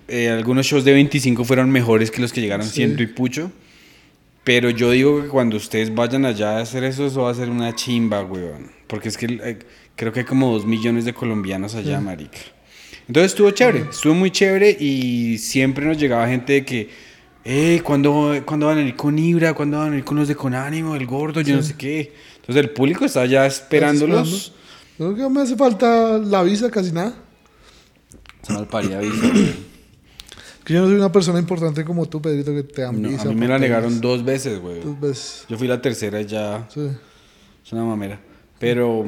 Eh, 0.08 0.30
algunos 0.30 0.66
shows 0.66 0.84
de 0.84 0.94
25 0.94 1.44
fueron 1.46 1.70
mejores 1.70 2.10
que 2.12 2.22
los 2.22 2.34
que 2.34 2.42
llegaron 2.42 2.66
Sí. 2.66 2.74
ciento 2.74 3.04
y 3.04 3.08
pucho. 3.08 3.52
Pero 4.44 4.70
yo 4.72 4.92
digo 4.92 5.22
que 5.22 5.28
cuando 5.28 5.58
ustedes 5.58 5.94
vayan 5.94 6.26
allá 6.26 6.58
a 6.58 6.62
hacer 6.62 6.84
eso, 6.84 7.06
eso 7.06 7.24
va 7.24 7.32
a 7.32 7.36
ser 7.36 7.50
una 7.50 7.76
chimba, 7.76 8.24
weón. 8.24 8.72
Porque 8.88 9.10
es 9.10 9.18
que 9.18 9.26
eh, 9.28 9.60
creo 9.96 10.12
que 10.12 10.22
hay 10.22 10.26
como 10.26 10.52
dos 10.52 10.66
millones 10.66 11.06
de 11.06 11.14
colombianos 11.14 11.76
allá, 11.76 12.00
marica. 12.00 12.40
Entonces 13.08 13.32
estuvo 13.34 13.52
chévere, 13.52 13.86
estuvo 13.90 14.14
muy 14.14 14.32
chévere 14.32 14.76
y 14.80 15.38
siempre 15.40 15.86
nos 15.86 15.98
llegaba 15.98 16.28
gente 16.28 16.54
de 16.54 16.66
que, 16.66 16.90
eh, 17.44 17.82
¿cuándo, 17.84 18.40
¿cuándo 18.46 18.68
van 18.68 18.78
a 18.80 18.82
ir 18.82 18.96
con 18.96 19.18
Ibra? 19.18 19.54
¿Cuándo 19.54 19.78
van 19.80 19.94
a 19.94 19.98
ir 19.98 20.04
con 20.04 20.18
los 20.18 20.28
de 20.28 20.36
Conánimo, 20.36 20.96
el 20.96 21.06
gordo? 21.06 21.42
Yo 21.42 21.56
no 21.56 21.64
sé 21.64 21.76
qué. 21.76 22.14
Entonces 22.38 22.64
el 22.64 22.70
público 22.72 23.06
está 23.06 23.26
ya 23.26 23.46
esperándolos. 23.46 24.54
Creo 25.00 25.16
que 25.16 25.30
me 25.30 25.40
hace 25.42 25.56
falta 25.56 26.18
la 26.18 26.44
visa, 26.44 26.70
casi 26.70 26.92
nada. 26.92 27.14
Se 28.42 28.52
malparida 28.52 29.00
visa. 29.02 29.32
Que 30.66 30.74
yo 30.74 30.82
no 30.82 30.88
soy 30.88 30.96
una 30.98 31.10
persona 31.10 31.40
importante 31.40 31.86
como 31.86 32.06
tú, 32.06 32.22
Pedrito, 32.22 32.54
que 32.54 32.64
te 32.64 32.82
dan 32.82 33.02
No, 33.02 33.08
visa. 33.08 33.24
a 33.24 33.26
mí 33.30 33.36
me 33.36 33.48
la 33.48 33.58
negaron 33.58 34.02
dos 34.02 34.26
veces, 34.26 34.60
güey. 34.60 34.82
Dos 34.82 35.00
veces. 35.00 35.46
Yo 35.48 35.58
fui 35.58 35.70
la 35.70 35.82
tercera 35.82 36.22
ya 36.22 36.68
Sí. 36.70 36.82
es 37.66 37.72
una 37.72 37.86
mamera. 37.86 38.20
Pero 38.60 39.06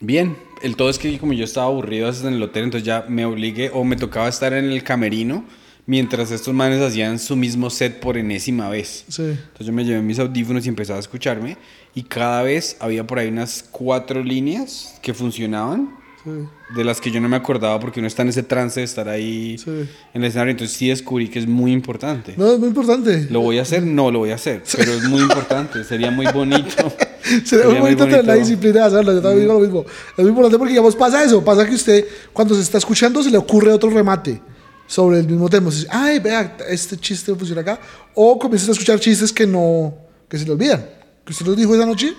bien, 0.00 0.38
el 0.62 0.74
todo 0.74 0.88
es 0.88 0.98
que 0.98 1.18
como 1.18 1.34
yo 1.34 1.44
estaba 1.44 1.66
aburrido 1.66 2.08
en 2.10 2.32
el 2.32 2.42
hotel, 2.42 2.64
entonces 2.64 2.86
ya 2.86 3.04
me 3.10 3.26
obligué 3.26 3.70
o 3.74 3.84
me 3.84 3.96
tocaba 3.96 4.26
estar 4.26 4.54
en 4.54 4.64
el 4.64 4.82
camerino 4.82 5.44
mientras 5.88 6.30
estos 6.30 6.52
manes 6.52 6.82
hacían 6.82 7.18
su 7.18 7.34
mismo 7.34 7.70
set 7.70 7.98
por 7.98 8.18
enésima 8.18 8.68
vez. 8.68 9.06
Sí. 9.08 9.22
Entonces 9.22 9.66
yo 9.66 9.72
me 9.72 9.84
llevé 9.86 10.02
mis 10.02 10.18
audífonos 10.18 10.66
y 10.66 10.68
empezaba 10.68 10.98
a 10.98 11.00
escucharme 11.00 11.56
y 11.94 12.02
cada 12.02 12.42
vez 12.42 12.76
había 12.78 13.06
por 13.06 13.18
ahí 13.18 13.28
unas 13.28 13.64
cuatro 13.70 14.22
líneas 14.22 14.98
que 15.02 15.14
funcionaban 15.14 15.96
Sí. 16.24 16.30
de 16.76 16.84
las 16.84 17.00
que 17.00 17.10
yo 17.12 17.20
no 17.20 17.28
me 17.28 17.36
acordaba 17.36 17.78
porque 17.80 18.00
uno 18.00 18.06
está 18.08 18.20
en 18.22 18.28
ese 18.28 18.42
trance 18.42 18.80
de 18.80 18.84
estar 18.84 19.08
ahí 19.08 19.56
Sí. 19.56 19.70
en 19.70 20.22
el 20.22 20.24
escenario. 20.24 20.50
Entonces 20.50 20.76
sí 20.76 20.88
descubrí 20.88 21.28
que 21.28 21.38
es 21.38 21.46
muy 21.46 21.72
importante. 21.72 22.34
No, 22.36 22.52
es 22.52 22.58
muy 22.58 22.68
importante. 22.68 23.26
¿Lo 23.30 23.40
voy 23.40 23.58
a 23.58 23.62
hacer? 23.62 23.82
No 23.84 24.10
lo 24.10 24.18
voy 24.18 24.30
a 24.32 24.34
hacer, 24.34 24.62
pero 24.76 24.92
es 24.92 25.04
muy 25.04 25.22
importante, 25.22 25.84
sería 25.84 26.10
muy 26.10 26.26
bonito. 26.26 26.92
Sería 27.44 27.66
muy 27.66 27.78
bonito 27.80 28.04
tener 28.04 28.24
la 28.24 28.34
disciplina 28.34 28.80
de 28.80 28.86
hacerlo. 28.86 29.12
Yo 29.12 29.20
también 29.20 29.42
digo 29.42 29.54
lo 29.54 29.60
mismo. 29.60 29.84
Es 30.16 30.18
muy 30.18 30.28
importante 30.28 30.56
porque, 30.56 30.72
digamos, 30.72 30.96
pasa 30.96 31.22
eso. 31.22 31.44
Pasa 31.44 31.66
que 31.66 31.74
usted, 31.74 32.04
cuando 32.32 32.54
se 32.54 32.62
está 32.62 32.78
escuchando, 32.78 33.22
se 33.22 33.30
le 33.30 33.36
ocurre 33.36 33.70
otro 33.70 33.90
remate 33.90 34.40
sobre 34.88 35.20
el 35.20 35.28
mismo 35.28 35.48
tema. 35.48 35.70
Dice, 35.70 35.86
Ay, 35.88 36.18
vea, 36.18 36.56
este 36.68 36.96
chiste 36.96 37.32
pusieron 37.34 37.62
acá. 37.62 37.78
O 38.16 38.36
comienza 38.36 38.70
a 38.70 38.72
escuchar 38.72 38.98
chistes 38.98 39.32
que 39.32 39.46
no, 39.46 39.94
que 40.28 40.36
se 40.36 40.44
le 40.44 40.50
olvidan. 40.50 40.84
Que 41.24 41.32
usted 41.32 41.46
los 41.46 41.56
dijo 41.56 41.72
esa 41.76 41.86
noche, 41.86 42.12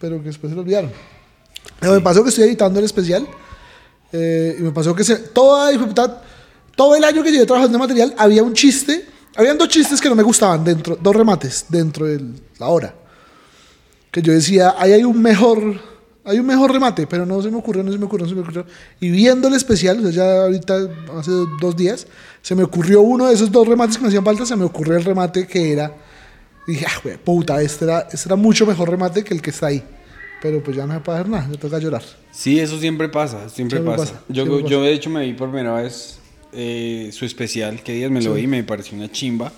pero 0.00 0.16
que 0.20 0.28
después 0.28 0.50
se 0.50 0.54
le 0.54 0.62
olvidaron. 0.62 0.90
Pero 1.78 1.92
Me 1.92 2.00
pasó 2.00 2.22
que 2.22 2.30
estoy 2.30 2.44
editando 2.44 2.78
el 2.78 2.86
especial. 2.86 3.26
eh, 4.12 4.56
y 4.58 4.62
me 4.62 4.70
pasó 4.70 4.94
que 4.94 5.04
se, 5.04 5.16
toda, 5.16 5.70
puta, 5.78 6.22
todo 6.74 6.94
el 6.96 7.04
año 7.04 7.22
que 7.22 7.30
llevé 7.30 7.44
trabajando 7.44 7.76
en 7.76 7.80
material, 7.80 8.14
había 8.16 8.42
un 8.42 8.54
chiste. 8.54 9.04
Habían 9.36 9.58
dos 9.58 9.68
chistes 9.68 10.00
que 10.00 10.08
no 10.08 10.14
me 10.14 10.22
gustaban, 10.22 10.64
dentro, 10.64 10.96
dos 10.98 11.14
remates 11.14 11.66
dentro 11.68 12.06
de 12.06 12.22
la 12.58 12.68
hora 12.68 12.94
que 14.16 14.22
yo 14.22 14.32
decía, 14.32 14.74
ahí 14.78 14.92
hay 14.92 15.04
un 15.04 15.20
mejor, 15.20 15.78
hay 16.26 16.38
un 16.38 16.46
mejor 16.46 16.72
remate, 16.72 17.06
pero 17.06 17.24
no 17.24 17.40
se 17.40 17.50
me 17.50 17.56
ocurrió, 17.56 17.82
no 17.82 17.92
se 17.92 17.98
me 17.98 18.04
ocurrió, 18.04 18.24
no 18.26 18.28
se 18.30 18.34
me 18.34 18.42
ocurrió. 18.42 18.66
Y 19.00 19.10
viendo 19.10 19.48
el 19.48 19.54
especial, 19.54 19.98
o 19.98 20.02
sea, 20.02 20.10
ya 20.10 20.42
ahorita, 20.42 20.74
hace 21.18 21.30
dos 21.60 21.76
días, 21.76 22.06
se 22.42 22.54
me 22.54 22.62
ocurrió 22.64 23.00
uno 23.00 23.28
de 23.28 23.34
esos 23.34 23.50
dos 23.50 23.66
remates 23.66 23.96
que 23.96 24.02
me 24.02 24.08
hacían 24.08 24.24
falta, 24.24 24.44
se 24.44 24.56
me 24.56 24.64
ocurrió 24.64 24.96
el 24.96 25.04
remate 25.04 25.46
que 25.46 25.72
era, 25.72 25.92
dije, 26.66 26.84
ah, 26.88 27.00
güey, 27.02 27.16
puta, 27.16 27.62
este 27.62 27.84
era, 27.84 28.08
este 28.12 28.28
era 28.28 28.36
mucho 28.36 28.66
mejor 28.66 28.90
remate 28.90 29.22
que 29.24 29.32
el 29.34 29.40
que 29.40 29.50
está 29.50 29.66
ahí. 29.68 29.82
Pero 30.42 30.62
pues 30.62 30.76
ya 30.76 30.86
no 30.86 30.94
se 30.94 31.00
puede 31.00 31.18
hacer 31.18 31.30
nada, 31.30 31.48
me 31.48 31.56
toca 31.56 31.78
llorar. 31.78 32.02
Sí, 32.30 32.60
eso 32.60 32.78
siempre 32.78 33.08
pasa, 33.08 33.48
siempre, 33.48 33.78
Siempre 33.78 33.96
pasa. 33.96 34.12
pasa, 34.12 34.24
Yo, 34.28 34.44
siempre 34.44 34.68
yo 34.70 34.78
pasa. 34.78 34.88
de 34.88 34.92
hecho 34.92 35.10
me 35.10 35.24
vi 35.24 35.32
por 35.32 35.48
primera 35.50 35.74
vez 35.74 36.18
eh, 36.52 37.08
su 37.12 37.24
especial, 37.24 37.82
que 37.82 37.92
días 37.92 38.10
me 38.10 38.20
lo 38.20 38.34
vi 38.34 38.42
y 38.42 38.46
me 38.46 38.62
pareció 38.62 38.98
una 38.98 39.10
chimba. 39.10 39.50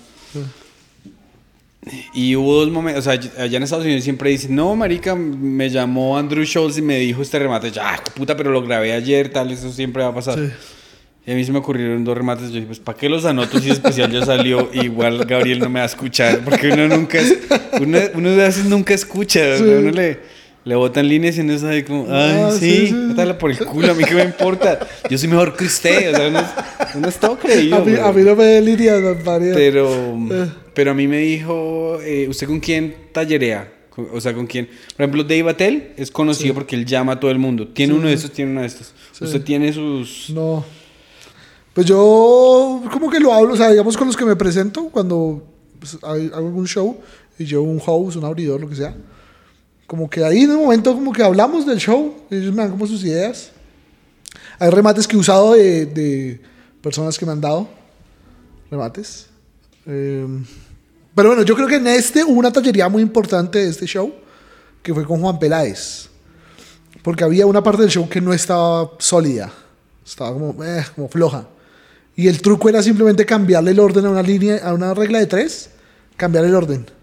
Y 2.13 2.35
hubo 2.35 2.59
dos 2.61 2.69
momentos, 2.71 3.05
o 3.07 3.11
sea, 3.11 3.19
allá 3.43 3.57
en 3.57 3.63
Estados 3.63 3.85
Unidos 3.85 4.03
siempre 4.03 4.29
dicen, 4.29 4.55
no, 4.55 4.75
marica, 4.75 5.15
me 5.15 5.69
llamó 5.69 6.17
Andrew 6.17 6.43
Schultz 6.45 6.77
y 6.77 6.81
me 6.81 6.97
dijo 6.99 7.21
este 7.21 7.39
remate, 7.39 7.71
ya, 7.71 7.95
ah, 7.95 8.03
puta, 8.15 8.35
pero 8.37 8.51
lo 8.51 8.61
grabé 8.61 8.93
ayer, 8.93 9.29
tal, 9.29 9.51
eso 9.51 9.71
siempre 9.71 10.03
va 10.03 10.09
a 10.09 10.13
pasar. 10.15 10.37
Sí. 10.37 10.49
Y 11.27 11.31
a 11.31 11.35
mí 11.35 11.43
se 11.43 11.51
me 11.51 11.59
ocurrieron 11.59 12.03
dos 12.03 12.17
remates, 12.17 12.47
yo 12.49 12.55
dije, 12.55 12.65
pues, 12.67 12.79
¿para 12.79 12.97
qué 12.97 13.07
los 13.09 13.25
anoto 13.25 13.59
si 13.59 13.69
especial 13.69 14.11
ya 14.11 14.25
salió? 14.25 14.69
Igual 14.73 15.25
Gabriel 15.25 15.59
no 15.59 15.69
me 15.69 15.79
va 15.79 15.83
a 15.83 15.87
escuchar, 15.87 16.39
porque 16.43 16.69
uno 16.69 16.87
nunca, 16.87 17.19
es- 17.19 17.37
uno, 17.79 17.99
uno 18.15 18.29
a 18.29 18.35
veces 18.35 18.65
nunca 18.65 18.93
escucha, 18.93 19.57
Sí. 19.57 19.63
uno 19.63 19.91
le, 19.91 20.19
le 20.65 20.75
botan 20.75 21.07
líneas 21.07 21.37
y 21.37 21.41
uno 21.41 21.57
sabe 21.57 21.85
como, 21.85 22.03
ay, 22.09 22.31
Ah, 22.43 22.51
sí, 22.51 22.87
sí, 22.87 22.95
por 23.39 23.51
el 23.51 23.57
culo, 23.59 23.91
a 23.91 23.95
mí 23.95 24.03
qué 24.03 24.13
me 24.15 24.23
importa, 24.23 24.79
yo 25.09 25.17
soy 25.17 25.27
mejor 25.29 25.55
que 25.55 25.65
usted, 25.65 26.13
o 26.13 26.17
sea, 26.17 26.27
uno, 26.27 26.39
es- 26.39 26.95
uno 26.95 27.07
es 27.07 27.15
todo 27.17 27.37
creído. 27.39 27.77
A 27.77 27.79
mí, 27.79 27.91
güey. 27.91 28.03
a 28.03 28.11
mí 28.11 28.21
no 28.23 28.35
me 28.35 28.43
dé 28.43 28.61
líneas, 28.61 29.01
me 29.01 29.15
paría. 29.15 29.53
Pero, 29.53 29.89
Eh. 30.31 30.49
pero 30.73 30.91
a 30.91 30.93
mí 30.93 31.07
me 31.07 31.19
dijo, 31.19 31.99
eh, 32.01 32.27
¿usted 32.29 32.47
con 32.47 32.59
quién 32.59 32.95
tallerea? 33.11 33.71
O 34.13 34.21
sea, 34.21 34.33
¿con 34.33 34.47
quién? 34.47 34.67
Por 34.95 35.03
ejemplo, 35.05 35.23
Dave 35.23 35.49
Attell 35.49 35.91
es 35.97 36.09
conocido 36.11 36.53
porque 36.53 36.75
él 36.75 36.85
llama 36.85 37.13
a 37.13 37.19
todo 37.19 37.31
el 37.31 37.39
mundo. 37.39 37.67
Tiene 37.67 37.93
uno 37.93 38.07
de 38.07 38.13
estos, 38.13 38.31
tiene 38.31 38.51
uno 38.51 38.61
de 38.61 38.67
estos. 38.67 38.93
Usted 39.19 39.41
tiene 39.41 39.73
sus... 39.73 40.29
No. 40.29 40.63
Pues 41.73 41.85
yo, 41.85 42.81
como 42.91 43.09
que 43.09 43.19
lo 43.19 43.33
hablo, 43.33 43.53
o 43.53 43.57
sea, 43.57 43.69
digamos 43.69 43.97
con 43.97 44.07
los 44.07 44.15
que 44.15 44.23
me 44.25 44.35
presento, 44.37 44.89
cuando 44.89 45.43
pues, 45.79 45.97
hago 46.01 46.35
algún 46.35 46.65
show 46.67 46.97
y 47.37 47.45
llevo 47.45 47.63
un 47.63 47.81
host, 47.85 48.15
un 48.17 48.25
abridor, 48.25 48.59
lo 48.61 48.69
que 48.69 48.75
sea. 48.75 48.95
Como 49.89 50.07
que 50.07 50.23
ahí 50.23 50.43
en 50.43 50.51
el 50.51 50.57
momento, 50.57 50.93
como 50.93 51.11
que 51.11 51.23
hablamos 51.23 51.65
del 51.65 51.79
show, 51.79 52.13
ellos 52.29 52.53
me 52.53 52.61
dan 52.61 52.69
como 52.69 52.85
sus 52.85 53.03
ideas. 53.03 53.49
Hay 54.59 54.69
remates 54.69 55.07
que 55.07 55.15
he 55.15 55.19
usado 55.19 55.53
de, 55.53 55.87
de 55.87 56.39
personas 56.79 57.17
que 57.17 57.25
me 57.25 57.31
han 57.31 57.41
dado 57.41 57.67
remates. 58.69 59.25
Eh, 59.87 60.27
pero 61.15 61.29
bueno, 61.29 61.41
yo 61.41 61.55
creo 61.55 61.67
que 61.67 61.77
en 61.77 61.87
este 61.87 62.23
hubo 62.23 62.37
una 62.39 62.51
tallería 62.51 62.87
muy 62.87 63.01
importante 63.01 63.57
de 63.57 63.67
este 63.67 63.87
show, 63.87 64.13
que 64.83 64.93
fue 64.93 65.05
con 65.05 65.21
Juan 65.21 65.39
Peláez. 65.39 66.07
Porque 67.01 67.23
había 67.23 67.47
una 67.47 67.63
parte 67.63 67.81
del 67.81 67.89
show 67.89 68.07
que 68.07 68.21
no 68.21 68.31
estaba 68.31 68.91
sólida. 68.99 69.51
Estaba 70.05 70.33
como, 70.33 70.63
eh, 70.63 70.85
como 70.93 71.09
floja. 71.09 71.47
Y 72.15 72.27
el 72.27 72.43
truco 72.43 72.69
era 72.69 72.83
simplemente 72.83 73.25
cambiarle 73.25 73.71
el 73.71 73.79
orden 73.79 74.05
a 74.05 74.11
una 74.11 74.21
línea, 74.21 74.59
a 74.63 74.75
una 74.75 74.93
regla 74.93 75.17
de 75.17 75.25
tres, 75.25 75.71
cambiar 76.15 76.45
el 76.45 76.53
orden. 76.53 76.98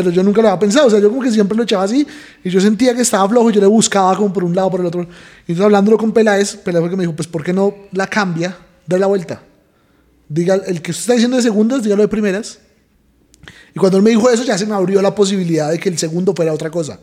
Pero 0.00 0.10
yo 0.12 0.22
nunca 0.22 0.40
lo 0.40 0.48
había 0.48 0.60
pensado, 0.60 0.86
o 0.86 0.90
sea, 0.90 1.00
yo 1.00 1.08
como 1.08 1.22
que 1.22 1.30
siempre 1.32 1.56
lo 1.56 1.64
echaba 1.64 1.82
así 1.82 2.06
y 2.44 2.50
yo 2.50 2.60
sentía 2.60 2.94
que 2.94 3.02
estaba 3.02 3.28
flojo 3.28 3.50
y 3.50 3.54
yo 3.54 3.60
le 3.60 3.66
buscaba 3.66 4.16
como 4.16 4.32
por 4.32 4.44
un 4.44 4.54
lado, 4.54 4.70
por 4.70 4.78
el 4.78 4.86
otro. 4.86 5.02
Y 5.02 5.06
entonces 5.52 5.64
hablándolo 5.64 5.98
con 5.98 6.12
Peláez, 6.12 6.54
Peláez 6.56 6.82
fue 6.82 6.90
que 6.90 6.96
me 6.96 7.02
dijo, 7.02 7.16
pues 7.16 7.26
¿por 7.26 7.42
qué 7.42 7.52
no 7.52 7.74
la 7.92 8.06
cambia? 8.06 8.56
Da 8.86 8.96
la 8.96 9.08
vuelta. 9.08 9.42
Diga, 10.28 10.54
el 10.54 10.80
que 10.82 10.92
usted 10.92 11.00
está 11.02 11.12
diciendo 11.14 11.36
de 11.36 11.42
segundas, 11.42 11.82
dígalo 11.82 12.02
de 12.02 12.08
primeras. 12.08 12.60
Y 13.74 13.78
cuando 13.80 13.96
él 13.98 14.04
me 14.04 14.10
dijo 14.10 14.30
eso, 14.30 14.44
ya 14.44 14.56
se 14.56 14.66
me 14.66 14.74
abrió 14.74 15.02
la 15.02 15.14
posibilidad 15.14 15.70
de 15.70 15.78
que 15.80 15.88
el 15.88 15.98
segundo 15.98 16.32
fuera 16.34 16.52
otra 16.52 16.70
cosa. 16.70 17.00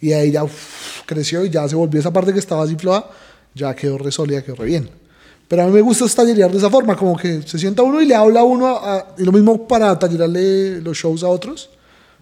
Y 0.00 0.12
ahí 0.12 0.30
ya 0.32 0.44
uf, 0.44 1.02
creció 1.06 1.42
y 1.44 1.48
ya 1.50 1.66
se 1.68 1.74
volvió 1.74 2.00
esa 2.00 2.12
parte 2.12 2.32
que 2.32 2.38
estaba 2.38 2.64
así 2.64 2.76
floja, 2.76 3.06
ya 3.54 3.74
quedó 3.74 3.96
re 3.96 4.12
sólida, 4.12 4.42
quedó 4.44 4.56
re 4.56 4.66
bien. 4.66 4.90
Pero 5.48 5.62
a 5.62 5.66
mí 5.66 5.72
me 5.72 5.80
gusta 5.80 6.06
tallerear 6.08 6.50
de 6.50 6.58
esa 6.58 6.68
forma, 6.68 6.96
como 6.96 7.16
que 7.16 7.40
se 7.42 7.58
sienta 7.58 7.82
uno 7.82 8.02
y 8.02 8.06
le 8.06 8.14
habla 8.14 8.40
a 8.40 8.44
uno, 8.44 8.76
a- 8.76 9.14
y 9.16 9.22
lo 9.22 9.30
mismo 9.32 9.66
para 9.68 9.96
tallerarle 9.98 10.80
los 10.82 10.96
shows 10.98 11.22
a 11.22 11.28
otros. 11.28 11.70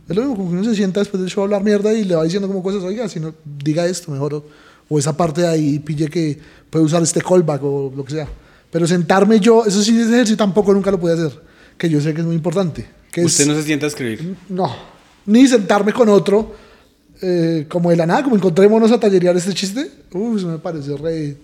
Es 0.08 0.14
lo 0.14 0.22
mismo, 0.22 0.36
como 0.36 0.50
que 0.50 0.56
uno 0.56 0.64
se 0.64 0.74
sienta 0.74 1.00
después 1.00 1.20
del 1.22 1.30
show 1.30 1.42
a 1.42 1.44
hablar 1.46 1.62
mierda 1.64 1.92
y 1.92 2.04
le 2.04 2.14
va 2.14 2.24
diciendo 2.24 2.46
como 2.48 2.62
cosas, 2.62 2.82
oiga, 2.82 3.08
si 3.08 3.20
no, 3.20 3.34
diga 3.64 3.86
esto 3.86 4.10
mejor, 4.12 4.34
o, 4.34 4.44
o 4.88 4.98
esa 4.98 5.16
parte 5.16 5.40
de 5.42 5.48
ahí, 5.48 5.78
pille 5.78 6.08
que 6.08 6.38
puede 6.68 6.84
usar 6.84 7.02
este 7.02 7.22
callback 7.22 7.62
o 7.64 7.92
lo 7.96 8.04
que 8.04 8.12
sea. 8.12 8.28
Pero 8.70 8.86
sentarme 8.86 9.40
yo, 9.40 9.64
eso 9.64 9.82
sí, 9.82 9.98
ese 9.98 10.10
ejercicio 10.10 10.36
tampoco 10.36 10.74
nunca 10.74 10.90
lo 10.90 11.00
pude 11.00 11.14
hacer, 11.14 11.32
que 11.78 11.88
yo 11.88 12.00
sé 12.00 12.12
que 12.12 12.20
es 12.20 12.26
muy 12.26 12.34
importante. 12.36 12.84
Que 13.10 13.20
es- 13.22 13.26
Usted 13.28 13.46
no 13.46 13.54
se 13.54 13.62
sienta 13.62 13.86
a 13.86 13.88
escribir. 13.88 14.36
no, 14.48 14.74
ni 15.26 15.46
sentarme 15.48 15.92
con 15.92 16.08
otro 16.10 16.54
eh, 17.22 17.64
como 17.68 17.88
de 17.90 17.96
la 17.96 18.04
nada, 18.06 18.22
como 18.24 18.36
encontrémonos 18.36 18.90
a 18.92 19.00
tallerear 19.00 19.34
este 19.36 19.54
chiste. 19.54 19.90
Uy, 20.12 20.36
eso 20.38 20.48
me 20.48 20.58
parece 20.58 20.94
re 20.96 21.36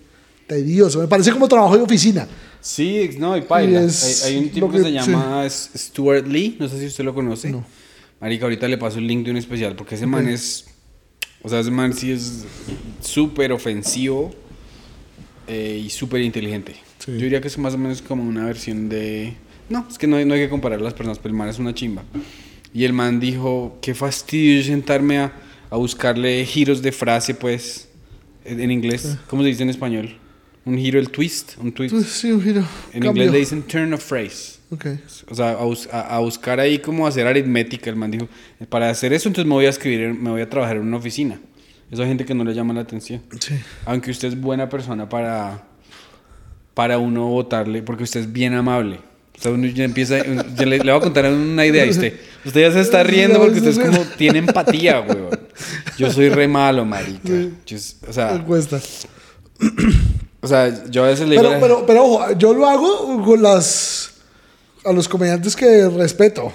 tedioso, 0.45 0.99
me 0.99 1.07
parece 1.07 1.31
como 1.31 1.47
trabajo 1.47 1.77
de 1.77 1.83
oficina. 1.83 2.27
Sí, 2.59 3.09
no, 3.17 3.35
y 3.37 3.41
paila. 3.41 3.81
Y 3.81 3.85
es 3.85 4.23
Hay, 4.25 4.33
hay 4.33 4.43
un 4.43 4.49
tipo 4.51 4.69
que, 4.69 4.77
que- 4.77 4.83
se 4.83 4.91
llama 4.91 5.45
S- 5.45 5.69
Stuart 5.75 6.27
Lee, 6.27 6.57
no 6.59 6.67
sé 6.67 6.77
si 6.79 6.85
usted 6.87 7.03
lo 7.03 7.13
conoce. 7.15 7.49
No. 7.49 7.63
Marica, 8.21 8.45
ahorita 8.45 8.67
le 8.67 8.77
paso 8.77 8.99
el 8.99 9.07
link 9.07 9.25
de 9.25 9.31
un 9.31 9.37
especial, 9.37 9.75
porque 9.75 9.95
ese 9.95 10.05
man 10.05 10.27
es... 10.27 10.67
O 11.41 11.49
sea, 11.49 11.59
ese 11.59 11.71
man 11.71 11.91
sí 11.93 12.11
es 12.11 12.45
súper 13.01 13.51
ofensivo 13.51 14.31
eh, 15.47 15.81
y 15.83 15.89
súper 15.89 16.21
inteligente. 16.21 16.75
Sí. 16.99 17.13
Yo 17.13 17.23
diría 17.23 17.41
que 17.41 17.47
es 17.47 17.57
más 17.57 17.73
o 17.73 17.79
menos 17.79 18.01
como 18.03 18.23
una 18.23 18.45
versión 18.45 18.89
de... 18.89 19.33
No, 19.69 19.87
es 19.89 19.97
que 19.97 20.05
no 20.05 20.17
hay, 20.17 20.25
no 20.25 20.35
hay 20.35 20.41
que 20.41 20.49
comparar 20.49 20.81
las 20.81 20.93
personas, 20.93 21.17
pero 21.17 21.29
el 21.29 21.37
man 21.37 21.49
es 21.49 21.57
una 21.57 21.73
chimba. 21.73 22.03
Y 22.73 22.83
el 22.83 22.93
man 22.93 23.19
dijo, 23.19 23.79
qué 23.81 23.95
fastidio 23.95 24.63
sentarme 24.63 25.17
a, 25.17 25.33
a 25.71 25.77
buscarle 25.77 26.45
giros 26.45 26.81
de 26.83 26.91
frase, 26.91 27.33
pues, 27.33 27.89
en, 28.45 28.69
inglés. 28.69 29.17
¿Cómo 29.27 29.41
se 29.41 29.49
dice 29.49 29.63
en 29.63 29.71
español? 29.71 30.15
Un 30.63 30.77
giro, 30.77 30.99
el 30.99 31.09
twist, 31.09 31.53
un 31.57 31.71
twist. 31.71 31.95
Sí, 32.05 32.31
un 32.31 32.41
giro. 32.43 32.63
En 32.93 33.01
Cambio. 33.01 33.23
inglés 33.23 33.31
le 33.31 33.39
dicen 33.39 33.63
turn 33.63 33.93
of 33.93 34.05
phrase. 34.05 34.60
Ok. 34.71 34.85
O 35.29 35.35
sea, 35.35 35.49
a, 35.59 35.97
a- 35.97 36.15
a 36.15 36.19
buscar 36.19 36.59
ahí 36.59 36.79
cómo 36.79 37.05
hacer 37.05 37.27
aritmética. 37.27 37.89
El 37.89 37.95
man 37.97 38.09
dijo, 38.11 38.27
para 38.69 38.89
hacer 38.89 39.11
eso 39.13 39.27
entonces 39.29 39.47
me 39.47 39.53
voy 39.53 39.65
a 39.65 39.69
escribir, 39.69 40.13
me 40.13 40.29
voy 40.31 40.41
a 40.41 40.49
trabajar 40.49 40.77
en 40.77 40.83
una 40.83 40.97
oficina. 40.97 41.39
Eso 41.91 42.01
hay 42.03 42.07
gente 42.07 42.23
que 42.23 42.33
no 42.33 42.43
le 42.45 42.53
llama 42.53 42.73
la 42.73 42.81
atención. 42.81 43.21
Sí. 43.39 43.55
Aunque 43.85 44.11
usted 44.11 44.29
es 44.29 44.39
buena 44.39 44.69
persona 44.69 45.09
para, 45.09 45.63
para 46.73 46.97
uno 46.97 47.27
votarle, 47.27 47.81
porque 47.83 48.03
usted 48.03 48.21
es 48.21 48.31
bien 48.31 48.53
amable. 48.53 48.99
O 49.37 49.41
sea, 49.41 49.51
uno 49.51 49.67
ya 49.67 49.83
empieza, 49.83 50.17
ya 50.23 50.65
le, 50.65 50.77
le 50.77 50.91
voy 50.91 50.99
a 51.01 51.03
contar 51.03 51.25
una 51.33 51.65
idea 51.65 51.89
usted, 51.89 52.13
usted 52.45 52.61
ya 52.61 52.71
se 52.71 52.79
está 52.81 53.01
riendo 53.03 53.39
porque 53.39 53.57
usted 53.57 53.71
es 53.71 53.79
como, 53.79 54.05
tiene 54.17 54.39
empatía, 54.39 55.01
weón. 55.01 55.37
Yo 55.97 56.11
soy 56.11 56.29
re 56.29 56.47
malo, 56.47 56.85
marica. 56.85 57.27
Yo 57.65 57.77
o 57.77 58.07
Me 58.07 58.13
sea, 58.13 58.43
cuesta. 58.45 58.79
o 60.41 60.47
sea, 60.47 60.85
yo 60.89 61.03
a 61.03 61.07
veces 61.07 61.27
le 61.27 61.37
digo... 61.37 61.49
Pero, 61.49 61.59
pero, 61.59 61.85
pero 61.85 62.05
ojo, 62.05 62.31
yo 62.37 62.53
lo 62.53 62.67
hago 62.67 63.21
con 63.25 63.41
las. 63.41 64.10
A 64.83 64.91
los 64.93 65.07
comediantes 65.07 65.55
que 65.55 65.87
respeto. 65.89 66.51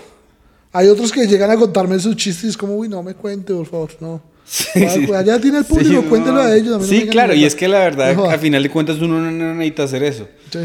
Hay 0.72 0.88
otros 0.88 1.10
que 1.12 1.26
llegan 1.26 1.50
a 1.50 1.56
contarme 1.56 1.98
sus 1.98 2.16
chistes 2.16 2.44
y 2.44 2.48
es 2.48 2.56
como, 2.56 2.74
uy, 2.76 2.88
no 2.88 3.02
me 3.02 3.14
cuente, 3.14 3.52
por 3.54 3.66
favor, 3.66 3.90
no. 4.00 4.20
Sí, 4.44 4.64
sí. 4.88 5.06
pues 5.06 5.18
allá 5.18 5.40
tiene 5.40 5.58
el 5.58 5.64
público, 5.64 6.02
Sí, 6.02 6.08
cuéntelo 6.08 6.34
no. 6.36 6.40
a 6.42 6.54
ellos. 6.54 6.74
a 6.74 6.78
no 6.78 6.84
Sí, 6.84 7.06
claro, 7.08 7.34
y 7.34 7.44
es 7.44 7.54
que 7.54 7.66
la 7.66 7.78
verdad, 7.80 8.14
No 8.14 8.26
al 8.30 8.38
final 8.38 8.62
de 8.62 8.70
cuentas, 8.70 8.96
uno 9.00 9.18
no, 9.20 9.54
necesita 9.54 9.84
hacer 9.84 10.02
eso. 10.04 10.28
Sí. 10.52 10.58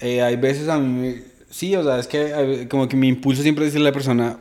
Eh, 0.00 0.22
hay 0.22 0.36
veces 0.36 0.68
a 0.68 0.78
mí, 0.78 1.16
sí, 1.50 1.74
o 1.76 1.84
sea, 1.84 1.98
es 2.00 2.06
que 2.06 2.32
hay- 2.34 2.66
como 2.66 2.88
que 2.88 2.96
mi 2.96 3.08
impulso 3.08 3.42
siempre 3.42 3.64
es 3.64 3.72
decirle 3.72 3.88
a 3.88 3.90
la 3.90 3.94
persona, 3.94 4.38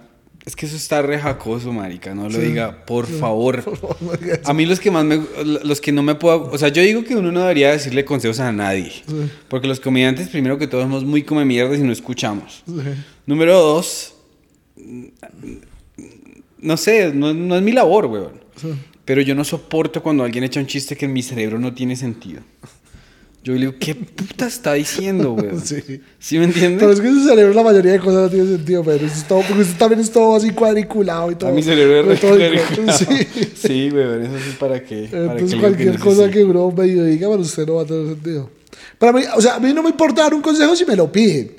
es 0.47 0.55
que 0.55 0.65
eso 0.65 0.77
está 0.77 1.01
re 1.01 1.19
jacoso, 1.19 1.73
marica, 1.73 2.15
no 2.15 2.23
lo 2.29 2.39
Sí. 2.39 2.47
diga, 2.47 2.85
por 2.85 3.05
favor. 3.05 3.63
A 4.45 4.53
mí 4.53 4.65
los 4.65 4.79
que 4.79 4.89
más 4.89 5.03
me, 5.03 5.19
los 5.45 5.81
que 5.81 5.91
no 5.91 6.01
me 6.03 6.15
puedo, 6.15 6.49
o 6.49 6.57
sea, 6.57 6.69
yo 6.69 6.81
digo 6.81 7.03
que 7.03 7.15
uno 7.17 7.31
no 7.33 7.41
debería 7.41 7.71
decirle 7.71 8.05
consejos 8.05 8.39
a 8.39 8.51
nadie, 8.53 8.91
Sí. 9.05 9.29
porque 9.49 9.67
los 9.67 9.81
comediantes, 9.81 10.29
primero 10.29 10.57
que 10.57 10.65
todo, 10.67 10.81
somos 10.83 11.03
muy 11.03 11.23
come 11.23 11.43
mierdas 11.43 11.77
y 11.79 11.83
no 11.83 11.91
escuchamos. 11.91 12.63
Número 13.25 13.59
dos, 13.59 14.13
no 16.59 16.77
sé, 16.77 17.11
no, 17.13 17.33
no 17.33 17.55
es 17.55 17.61
mi 17.61 17.71
labor, 17.71 18.05
weón. 18.05 18.41
Pero 19.05 19.21
yo 19.21 19.35
no 19.35 19.43
soporto 19.43 20.01
cuando 20.01 20.23
alguien 20.23 20.43
echa 20.43 20.59
un 20.59 20.65
chiste 20.67 20.95
que 20.97 21.05
en 21.05 21.13
mi 21.13 21.23
cerebro 21.23 21.59
no 21.59 21.73
tiene 21.73 21.95
sentido. 21.95 22.41
Yo 23.47 23.53
le 23.53 23.59
digo, 23.59 23.75
¿qué 23.79 23.95
puta 23.95 24.45
está 24.45 24.73
diciendo, 24.73 25.31
güey? 25.31 25.51
Sí. 25.63 26.01
¿Sí 26.19 26.37
me 26.37 26.43
entiende? 26.43 26.79
Pero 26.79 26.91
es 26.91 26.99
que 26.99 27.07
su 27.07 27.25
cerebro 27.25 27.53
la 27.53 27.63
mayoría 27.63 27.93
de 27.93 27.99
cosas 27.99 28.23
no 28.23 28.29
tiene 28.29 28.45
sentido, 28.45 28.83
pero 28.83 29.05
eso 29.05 29.05
es 29.05 29.25
todo, 29.25 29.39
porque 29.47 29.61
usted 29.61 29.77
también 29.77 30.01
es 30.01 30.11
todo 30.11 30.35
así 30.35 30.49
cuadriculado 30.49 31.31
y 31.31 31.35
todo. 31.35 31.51
A 31.51 31.53
mi 31.53 31.63
cerebro 31.63 32.11
es 32.11 32.19
cuadriculado. 32.19 32.97
Sí. 32.97 33.05
Sí, 33.55 33.89
güey, 33.89 34.23
eso 34.23 34.37
sí 34.37 34.55
para 34.59 34.83
qué. 34.83 35.07
Para 35.09 35.23
Entonces 35.23 35.53
que 35.53 35.61
cualquier 35.61 35.97
cosa 35.97 36.29
que 36.29 36.43
uno 36.43 36.69
medio 36.71 37.05
diga 37.05 37.29
para 37.29 37.41
usted 37.41 37.65
no 37.65 37.75
va 37.75 37.83
a 37.83 37.85
tener 37.85 38.07
sentido. 38.07 38.49
Para 38.99 39.13
mí, 39.13 39.21
o 39.33 39.41
sea, 39.41 39.55
a 39.55 39.59
mí 39.61 39.73
no 39.73 39.81
me 39.81 39.89
importa 39.91 40.23
dar 40.23 40.33
un 40.33 40.41
consejo 40.41 40.75
si 40.75 40.85
me 40.85 40.97
lo 40.97 41.09
piden. 41.09 41.51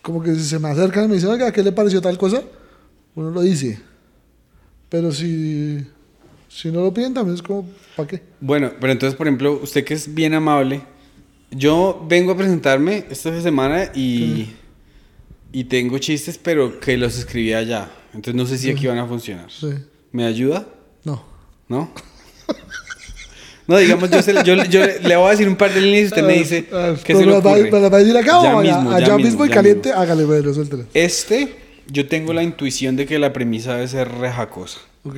Como 0.00 0.22
que 0.22 0.34
si 0.34 0.42
se 0.42 0.58
me 0.58 0.70
acercan 0.70 1.04
y 1.04 1.08
me 1.08 1.14
dicen, 1.16 1.28
oiga, 1.28 1.52
¿qué 1.52 1.62
le 1.62 1.72
pareció 1.72 2.00
tal 2.00 2.16
cosa? 2.16 2.42
Uno 3.14 3.30
lo 3.30 3.42
dice. 3.42 3.78
Pero 4.88 5.12
si, 5.12 5.84
si 6.52 6.70
no 6.72 6.80
lo 6.82 6.92
piden, 6.92 7.14
también 7.14 7.36
es 7.36 7.42
como, 7.42 7.66
¿para 7.96 8.08
qué? 8.08 8.22
Bueno, 8.40 8.72
pero 8.80 8.92
entonces, 8.92 9.16
por 9.16 9.26
ejemplo, 9.28 9.60
usted 9.62 9.84
que 9.84 9.94
es 9.94 10.12
bien 10.12 10.34
amable, 10.34 10.82
yo 11.50 12.04
vengo 12.08 12.32
a 12.32 12.36
presentarme 12.36 13.04
esta 13.08 13.40
semana 13.40 13.90
y, 13.94 14.50
y 15.52 15.64
tengo 15.64 15.96
chistes, 15.98 16.38
pero 16.38 16.80
que 16.80 16.96
los 16.96 17.16
escribí 17.18 17.52
allá. 17.52 17.90
Entonces 18.12 18.34
no 18.34 18.46
sé 18.46 18.58
si 18.58 18.70
aquí 18.70 18.86
van 18.88 18.98
a 18.98 19.06
funcionar. 19.06 19.46
Sí. 19.50 19.68
¿Me 20.12 20.24
ayuda? 20.26 20.66
No. 21.04 21.24
¿No? 21.68 21.92
No, 23.66 23.78
digamos, 23.78 24.10
yo, 24.10 24.20
se- 24.20 24.34
yo- 24.44 24.56
yo 24.64 24.84
le 24.84 25.14
voy 25.16 25.28
a 25.28 25.30
decir 25.30 25.46
un 25.48 25.54
par 25.54 25.72
de 25.72 25.80
líneas 25.80 26.02
y 26.02 26.06
usted 26.06 26.24
me 26.24 26.32
dice 26.32 26.66
Ah, 26.72 26.94
pero 27.06 27.18
se 27.20 27.26
va- 27.26 27.38
ocurre. 27.38 27.70
¿Me 27.70 27.80
las 27.80 27.92
va 27.92 27.96
a 27.96 28.00
decir 28.00 28.16
acá 28.16 28.26
Ya 28.26 28.38
o 28.56 28.58
allá, 28.58 28.74
mismo, 28.76 28.90
allá 28.90 29.06
ya 29.06 29.16
mismo, 29.16 29.26
mismo, 29.30 29.44
y 29.46 29.48
caliente? 29.50 29.88
mismo. 29.90 30.02
Hágale, 30.02 30.24
bueno, 30.24 30.52
suéltelo. 30.52 30.84
Este, 30.92 31.54
yo 31.86 32.08
tengo 32.08 32.32
la 32.32 32.42
intuición 32.42 32.96
de 32.96 33.06
que 33.06 33.20
la 33.20 33.32
premisa 33.32 33.74
debe 33.74 33.86
ser 33.86 34.08
rejacosa. 34.08 34.80
Ok. 35.04 35.16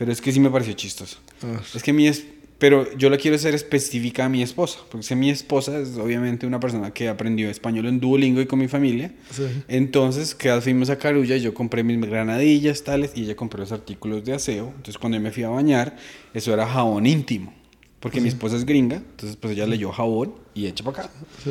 Pero 0.00 0.12
es 0.12 0.22
que 0.22 0.32
sí 0.32 0.40
me 0.40 0.48
pareció 0.48 0.72
chistoso. 0.72 1.18
Ah. 1.42 1.60
Es 1.74 1.82
que 1.82 1.92
mi 1.92 2.06
es, 2.06 2.24
pero 2.58 2.90
yo 2.96 3.10
la 3.10 3.18
quiero 3.18 3.36
hacer 3.36 3.54
específica 3.54 4.24
a 4.24 4.28
mi 4.30 4.42
esposa, 4.42 4.78
porque 4.90 5.06
si 5.06 5.14
mi 5.14 5.28
esposa 5.28 5.78
es 5.78 5.98
obviamente 5.98 6.46
una 6.46 6.58
persona 6.58 6.90
que 6.90 7.10
aprendió 7.10 7.50
español 7.50 7.84
en 7.84 8.00
Duolingo 8.00 8.40
y 8.40 8.46
con 8.46 8.60
mi 8.60 8.66
familia. 8.66 9.12
Sí. 9.30 9.42
Entonces, 9.68 10.34
que 10.34 10.58
fuimos 10.62 10.88
a 10.88 10.96
Carulla, 10.96 11.36
yo 11.36 11.52
compré 11.52 11.84
mis 11.84 12.00
granadillas, 12.00 12.82
tales, 12.82 13.12
y 13.14 13.24
ella 13.24 13.36
compró 13.36 13.60
los 13.60 13.72
artículos 13.72 14.24
de 14.24 14.32
aseo. 14.32 14.68
Entonces, 14.68 14.96
cuando 14.96 15.18
yo 15.18 15.22
me 15.22 15.32
fui 15.32 15.42
a 15.42 15.50
bañar, 15.50 15.98
eso 16.32 16.54
era 16.54 16.66
jabón 16.66 17.04
íntimo, 17.04 17.52
porque 18.00 18.22
mi 18.22 18.30
esposa 18.30 18.56
es 18.56 18.64
gringa, 18.64 18.96
entonces 18.96 19.36
pues 19.36 19.52
ella 19.52 19.66
leyó 19.66 19.92
jabón 19.92 20.34
y 20.54 20.64
echa 20.64 20.82
para 20.82 21.02
acá. 21.02 21.12
Sí. 21.44 21.50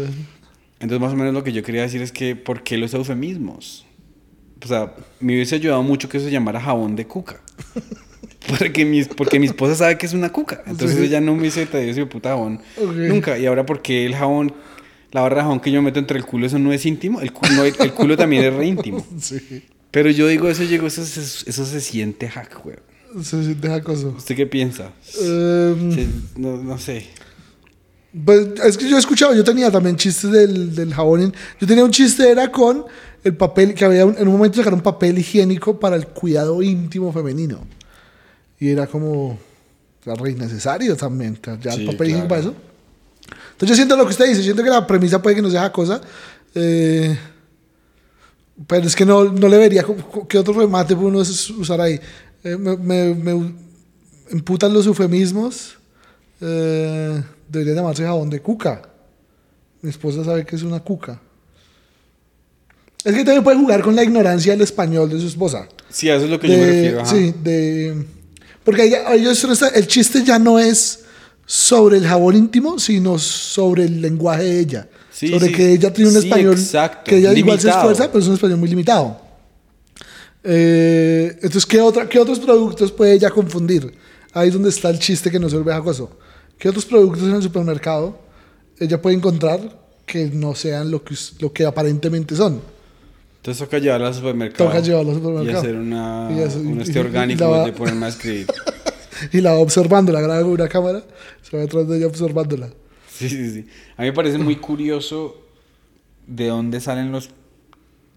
Entonces, 0.79 0.99
más 0.99 1.13
o 1.13 1.15
menos 1.15 1.35
lo 1.35 1.43
que 1.43 1.53
yo 1.53 1.61
quería 1.61 1.83
decir 1.83 2.01
es 2.01 2.11
que, 2.11 2.35
¿por 2.35 2.63
qué 2.63 2.79
los 2.79 2.95
eufemismos? 2.95 3.85
O 4.63 4.67
sea, 4.67 4.95
me 5.19 5.35
hubiese 5.35 5.53
ayudado 5.53 5.83
mucho 5.83 6.09
que 6.09 6.17
eso 6.17 6.25
se 6.25 6.31
llamara 6.31 6.59
jabón 6.59 6.95
de 6.95 7.05
cuca. 7.05 7.43
Porque 8.47 8.85
mi, 8.85 9.03
porque 9.03 9.39
mi 9.39 9.47
esposa 9.47 9.75
sabe 9.75 9.97
que 9.97 10.05
es 10.05 10.13
una 10.13 10.31
cuca. 10.31 10.63
Entonces 10.65 10.97
Sí. 10.97 11.03
ella 11.05 11.19
no 11.21 11.33
me 11.33 11.41
hubiese 11.41 11.65
traído 11.65 11.91
ese 11.91 12.05
puta 12.05 12.29
jabón. 12.29 12.61
Nunca. 12.95 13.37
Y 13.37 13.45
ahora, 13.45 13.65
porque 13.65 14.05
el 14.05 14.15
jabón, 14.15 14.53
la 15.11 15.21
barra 15.21 15.37
de 15.37 15.41
jabón 15.43 15.59
que 15.59 15.71
yo 15.71 15.81
meto 15.81 15.99
entre 15.99 16.17
el 16.17 16.25
culo, 16.25 16.45
eso 16.45 16.57
no 16.59 16.71
es 16.71 16.85
íntimo? 16.85 17.19
El 17.21 17.33
culo, 17.33 17.65
el 17.65 17.93
culo 17.93 18.15
también 18.17 18.43
es 18.45 18.53
re 18.53 18.65
íntimo. 18.67 19.05
Sí. 19.19 19.63
Pero 19.91 20.09
yo 20.11 20.27
digo, 20.27 20.47
eso 20.49 20.63
llegó, 20.63 20.85
eso, 20.87 21.03
se- 21.03 21.49
eso 21.49 21.65
se 21.65 21.81
siente 21.81 22.29
hack, 22.29 22.63
güey. 22.63 22.75
Se 23.23 23.43
siente 23.43 23.67
jacoso. 23.67 24.13
¿Usted 24.15 24.35
qué 24.35 24.45
piensa? 24.45 24.91
Em, 25.19 25.91
Se- 25.93 26.07
no, 26.37 26.57
no 26.57 26.77
sé. 26.77 27.07
Pues 28.25 28.47
es 28.65 28.77
que 28.77 28.87
yo 28.89 28.95
he 28.95 28.99
escuchado, 28.99 29.35
yo 29.35 29.43
tenía 29.43 29.69
también 29.71 29.95
chistes 29.95 30.31
del, 30.31 30.75
del 30.75 30.93
jabón. 30.93 31.33
Yo 31.59 31.67
tenía 31.67 31.83
un 31.83 31.91
chiste, 31.91 32.29
era 32.29 32.51
con 32.51 32.85
el 33.23 33.35
papel, 33.35 33.73
que 33.73 33.83
había 33.85 34.05
un- 34.05 34.15
en 34.17 34.27
un 34.27 34.33
momento 34.33 34.57
sacaron 34.57 34.81
papel 34.81 35.17
higiénico 35.19 35.79
para 35.79 35.95
el 35.95 36.07
cuidado 36.07 36.61
íntimo 36.63 37.11
femenino. 37.11 37.59
Y 38.59 38.69
era 38.69 38.87
como, 38.87 39.37
era 40.05 40.15
re 40.15 40.31
innecesario 40.31 40.95
también, 40.97 41.37
ya 41.61 41.71
Sí, 41.71 41.81
el 41.81 41.85
papel 41.87 42.07
higiénico 42.09 42.27
para 42.27 42.41
claro. 42.41 42.55
eso. 42.57 42.69
Entonces 43.51 43.69
yo 43.69 43.75
siento 43.75 43.95
lo 43.95 44.05
que 44.05 44.11
usted 44.11 44.27
dice, 44.27 44.43
siento 44.43 44.63
que 44.63 44.69
la 44.69 44.85
premisa 44.87 45.21
puede 45.21 45.35
que 45.35 45.41
no 45.41 45.49
sea 45.51 45.71
cosa. 45.71 46.01
eh, 46.55 47.17
pero 48.67 48.87
es 48.87 48.95
que 48.95 49.05
no, 49.05 49.23
no 49.25 49.47
le 49.47 49.57
vería 49.57 49.85
qué 50.27 50.37
otro 50.37 50.53
remate 50.53 50.93
puede 50.95 51.07
uno 51.07 51.19
us- 51.19 51.49
usar 51.51 51.79
ahí. 51.79 51.99
Eh, 52.43 52.57
me, 52.57 52.75
me- 52.75 53.13
me 53.15 53.53
emputan 54.31 54.73
los 54.73 54.85
eufemismos. 54.85 55.77
Eh, 56.41 57.23
debería 57.47 57.75
llamarse 57.75 58.03
jabón 58.03 58.29
de 58.29 58.41
cuca. 58.41 58.81
Mi 59.81 59.89
esposa 59.89 60.25
sabe 60.25 60.45
que 60.45 60.57
es 60.57 60.63
una 60.63 60.81
cuca. 60.81 61.21
Es 63.05 63.13
que 63.15 63.23
también 63.23 63.43
puede 63.45 63.57
jugar 63.57 63.81
con 63.81 63.95
la 63.95 64.03
ignorancia 64.03 64.51
del 64.51 64.61
español 64.61 65.09
de 65.09 65.19
su 65.21 65.27
esposa. 65.27 65.69
Sí, 65.89 66.09
eso 66.09 66.25
es 66.25 66.29
lo 66.29 66.37
que 66.39 66.47
yo 66.49 66.53
me 66.57 66.59
De- 66.59 66.71
refiero. 66.73 67.01
ajá. 67.01 67.09
sí, 67.15 67.33
de. 67.41 68.05
Porque 68.63 68.91
ellos 69.13 69.61
el 69.75 69.87
chiste 69.87 70.23
ya 70.23 70.37
no 70.39 70.59
es 70.59 70.99
sobre 71.45 71.97
el 71.97 72.05
jabón 72.05 72.35
íntimo, 72.35 72.77
sino 72.79 73.17
sobre 73.17 73.85
el 73.85 74.01
lenguaje 74.01 74.43
de 74.43 74.59
ella. 74.59 74.89
Sí, 75.11 75.29
sobre 75.29 75.47
sí. 75.47 75.53
que 75.53 75.73
ella 75.73 75.91
tiene 75.91 76.11
un 76.11 76.21
Sí, 76.21 76.27
español 76.27 76.53
exacto. 76.53 77.09
que 77.09 77.17
ella 77.17 77.33
igual 77.33 77.59
se 77.59 77.67
Limitado. 77.67 77.91
esfuerza, 77.91 78.11
pero 78.11 78.19
es 78.23 78.27
un 78.27 78.33
español 78.35 78.57
muy 78.57 78.69
limitado. 78.69 79.19
Eh, 80.43 81.31
entonces, 81.35 81.65
¿qué, 81.65 81.81
otra, 81.81 82.07
¿qué 82.07 82.19
otros 82.19 82.39
productos 82.39 82.91
puede 82.91 83.13
ella 83.13 83.29
confundir? 83.29 83.93
Ahí 84.33 84.47
es 84.47 84.53
donde 84.53 84.69
está 84.69 84.89
el 84.89 84.99
chiste 84.99 85.29
que 85.31 85.39
no 85.39 85.49
se 85.49 85.55
vuelve 85.55 85.73
jacoso. 85.73 86.17
¿Qué 86.57 86.69
otros 86.69 86.85
productos 86.85 87.23
en 87.23 87.35
el 87.35 87.41
supermercado 87.43 88.19
ella 88.79 89.01
puede 89.01 89.15
encontrar 89.17 89.59
que 90.05 90.25
no 90.27 90.55
sean 90.55 90.89
lo 90.91 91.03
que, 91.03 91.15
lo 91.39 91.51
que 91.51 91.65
aparentemente 91.65 92.35
son? 92.35 92.61
Entonces 93.39 93.63
toca 93.63 93.79
llevarla 93.79 94.07
al 94.07 94.13
supermercado. 94.13 94.69
Toca 94.69 94.81
llevarla 94.81 95.11
al 95.11 95.17
Y 95.17 95.21
supermercado. 95.21 95.59
hacer 95.59 95.75
una, 95.75 96.29
Y 96.31 96.41
hacer- 96.41 96.61
un 96.61 96.77
y- 96.77 96.81
este 96.81 96.91
y- 96.91 96.95
y 96.95 96.99
orgánico 97.05 97.41
la 97.43 97.47
va- 97.49 97.65
de 97.65 97.73
ponerme 97.73 98.05
a 98.05 98.09
escribir. 98.09 98.47
Y 99.33 99.41
la 99.41 99.51
va 99.51 99.59
observando, 99.59 100.13
la 100.13 100.21
graba 100.21 100.41
con 100.43 100.51
una 100.51 100.69
cámara, 100.69 101.03
se 101.41 101.57
va 101.57 101.61
detrás 101.63 101.87
de 101.89 101.97
ella 101.97 102.07
observándola. 102.07 102.69
Sí, 103.13 103.27
sí, 103.27 103.51
sí. 103.51 103.65
A 103.97 104.03
mí 104.03 104.07
me 104.09 104.13
parece 104.13 104.37
muy 104.37 104.55
curioso 104.55 105.35
de 106.25 106.47
dónde 106.47 106.79
salen 106.79 107.11
los 107.11 107.29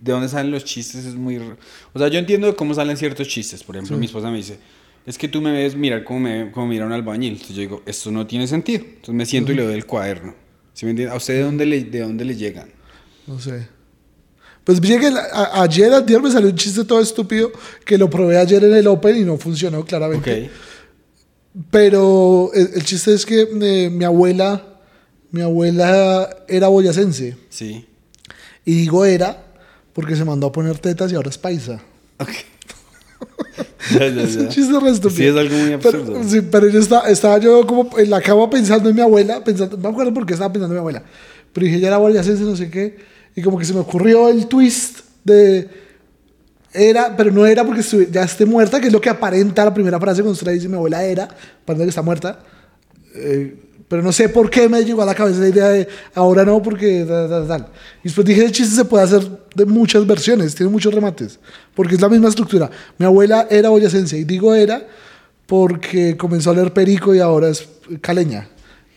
de 0.00 0.12
dónde 0.12 0.28
salen 0.28 0.50
los 0.52 0.64
chistes 0.64 1.04
es 1.04 1.14
muy 1.14 1.38
o 1.38 1.98
sea 1.98 2.08
yo 2.08 2.18
entiendo 2.18 2.46
de 2.48 2.54
cómo 2.56 2.74
salen 2.74 2.96
ciertos 2.96 3.26
chistes 3.28 3.62
por 3.62 3.76
ejemplo 3.76 3.96
mi 3.96 4.06
esposa 4.06 4.30
me 4.32 4.36
dice 4.36 4.58
es 5.06 5.16
que 5.16 5.28
tú 5.28 5.40
me 5.40 5.52
ves 5.52 5.76
mirar 5.76 6.02
como 6.04 6.18
me 6.20 6.50
como 6.50 6.66
mira 6.66 6.84
un 6.84 6.92
albañil 6.92 7.34
entonces 7.34 7.54
yo 7.56 7.62
digo 7.62 7.82
esto 7.86 8.10
no 8.10 8.26
tiene 8.26 8.46
sentido 8.48 8.82
entonces 8.84 9.14
me 9.14 9.24
siento 9.26 9.52
y 9.52 9.54
le 9.54 9.62
doy 9.64 9.74
el 9.74 9.86
cuaderno 9.86 10.34
¿Sí 10.74 10.84
me 10.86 10.90
entiende? 10.90 11.14
a 11.14 11.16
usted 11.16 11.34
de 11.34 11.42
dónde 11.42 11.66
le 11.66 11.84
de 11.84 12.00
dónde 12.00 12.24
le 12.24 12.34
llegan 12.36 12.68
No 13.28 13.38
sé. 13.38 13.68
Pues 14.64 14.80
llegué, 14.80 15.08
a- 15.08 15.62
ayer, 15.62 15.92
ayer 15.92 16.22
me 16.22 16.30
salió 16.30 16.48
un 16.48 16.56
chiste 16.56 16.84
todo 16.84 17.00
estúpido 17.00 17.50
que 17.84 17.98
lo 17.98 18.08
probé 18.08 18.38
ayer 18.38 18.62
en 18.64 18.74
el 18.74 18.86
Open 18.86 19.16
y 19.16 19.24
no 19.24 19.36
funcionó 19.36 19.84
claramente. 19.84 20.44
ok 20.46 20.50
Pero 21.70 22.50
el, 22.54 22.70
el 22.74 22.84
chiste 22.84 23.12
es 23.12 23.26
que 23.26 23.42
eh, 23.60 23.90
mi 23.90 24.04
abuela, 24.04 24.64
mi 25.30 25.42
abuela 25.42 26.28
era 26.48 26.68
boyacense. 26.68 27.36
sí 27.50 27.84
Y 28.64 28.74
digo 28.74 29.04
era 29.04 29.44
porque 29.92 30.16
se 30.16 30.24
mandó 30.24 30.46
a 30.46 30.52
poner 30.52 30.78
tetas 30.78 31.12
y 31.12 31.14
ahora 31.16 31.28
es 31.30 31.38
paisa. 31.38 31.80
ok 32.18 32.28
ya, 33.98 34.08
ya, 34.08 34.22
Es 34.22 34.36
un 34.36 34.44
ya. 34.44 34.48
chiste 34.48 34.80
re 34.80 34.90
estúpido. 34.90 35.16
Sí, 35.18 35.24
es 35.26 35.36
algo 35.36 35.56
muy 35.56 35.72
absurdo. 35.72 36.12
Pero, 36.14 36.28
sí, 36.28 36.40
pero 36.40 36.68
yo 36.68 36.78
estaba, 36.80 37.08
estaba 37.10 37.38
yo 37.38 37.66
como 37.66 37.98
en 37.98 38.08
la 38.10 38.20
cama 38.22 38.48
pensando 38.48 38.88
en 38.88 38.94
mi 38.94 39.02
abuela, 39.02 39.42
pensando, 39.44 39.76
no 39.76 39.82
me 39.82 39.88
acuerdo 39.90 40.14
por 40.14 40.24
qué 40.24 40.32
estaba 40.34 40.52
pensando 40.52 40.72
en 40.74 40.76
mi 40.76 40.80
abuela, 40.80 41.02
pero 41.52 41.66
dije, 41.66 41.80
ya 41.80 41.88
era 41.88 41.98
boyacense, 41.98 42.42
no 42.44 42.56
sé 42.56 42.70
qué, 42.70 42.96
y 43.34 43.42
como 43.42 43.58
que 43.58 43.64
se 43.64 43.74
me 43.74 43.80
ocurrió 43.80 44.28
el 44.28 44.46
twist 44.46 45.00
de, 45.24 45.68
era, 46.72 47.16
pero 47.16 47.30
no 47.30 47.46
era 47.46 47.64
porque 47.64 47.82
ya 48.10 48.22
esté 48.22 48.46
muerta, 48.46 48.80
que 48.80 48.86
es 48.86 48.92
lo 48.92 49.00
que 49.00 49.10
aparenta 49.10 49.64
la 49.64 49.74
primera 49.74 50.00
frase 50.00 50.22
cuando 50.22 50.32
usted 50.32 50.46
le 50.46 50.54
dice 50.54 50.68
mi 50.68 50.76
abuela 50.76 51.04
era, 51.04 51.28
parece 51.64 51.84
que 51.84 51.88
está 51.90 52.02
muerta, 52.02 52.40
Eh, 53.14 53.56
pero 53.88 54.02
no 54.02 54.10
sé 54.10 54.30
por 54.30 54.48
qué 54.48 54.70
me 54.70 54.82
llegó 54.82 55.02
a 55.02 55.04
la 55.04 55.14
cabeza 55.14 55.40
la 55.40 55.48
idea 55.48 55.68
de 55.68 55.86
ahora 56.14 56.46
no, 56.46 56.62
porque 56.62 57.04
tal, 57.06 57.28
tal, 57.28 57.46
tal. 57.46 57.66
Y 58.00 58.04
después 58.04 58.26
dije, 58.26 58.42
el 58.42 58.50
chiste 58.50 58.74
se 58.74 58.86
puede 58.86 59.04
hacer 59.04 59.20
de 59.54 59.66
muchas 59.66 60.06
versiones, 60.06 60.54
tiene 60.54 60.72
muchos 60.72 60.94
remates, 60.94 61.38
porque 61.74 61.96
es 61.96 62.00
la 62.00 62.08
misma 62.08 62.30
estructura. 62.30 62.70
Mi 62.96 63.04
abuela 63.04 63.46
era 63.50 63.68
boyacense, 63.68 64.16
y 64.16 64.24
digo 64.24 64.54
era 64.54 64.86
porque 65.46 66.16
comenzó 66.16 66.52
a 66.52 66.54
leer 66.54 66.72
perico 66.72 67.14
y 67.14 67.18
ahora 67.18 67.50
es 67.50 67.68
caleña. 68.00 68.48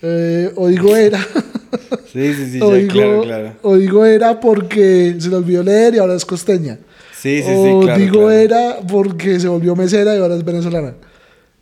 Eh, 0.02 0.54
o 0.56 0.70
digo 0.70 0.96
era. 0.96 1.20
sí 2.14 2.34
sí 2.34 2.52
sí 2.52 2.60
ya, 2.60 2.88
claro 2.94 3.22
claro 3.24 3.54
o 3.62 3.76
digo 3.76 4.06
era 4.06 4.40
porque 4.40 5.16
se 5.20 5.30
le 5.30 5.36
olvidó 5.36 5.64
leer 5.64 5.96
y 5.96 5.98
ahora 6.00 6.16
es 6.16 6.26
costeña. 6.26 6.78
sí 7.14 7.38
sí 7.42 7.44
sí 7.44 7.52
o 7.54 7.82
claro 7.82 8.00
digo 8.00 8.14
claro. 8.20 8.32
era 8.32 8.78
porque 8.88 9.40
se 9.40 9.48
volvió 9.48 9.76
mesera 9.76 10.16
y 10.16 10.20
ahora 10.20 10.36
es 10.36 10.44
venezolana. 10.46 10.94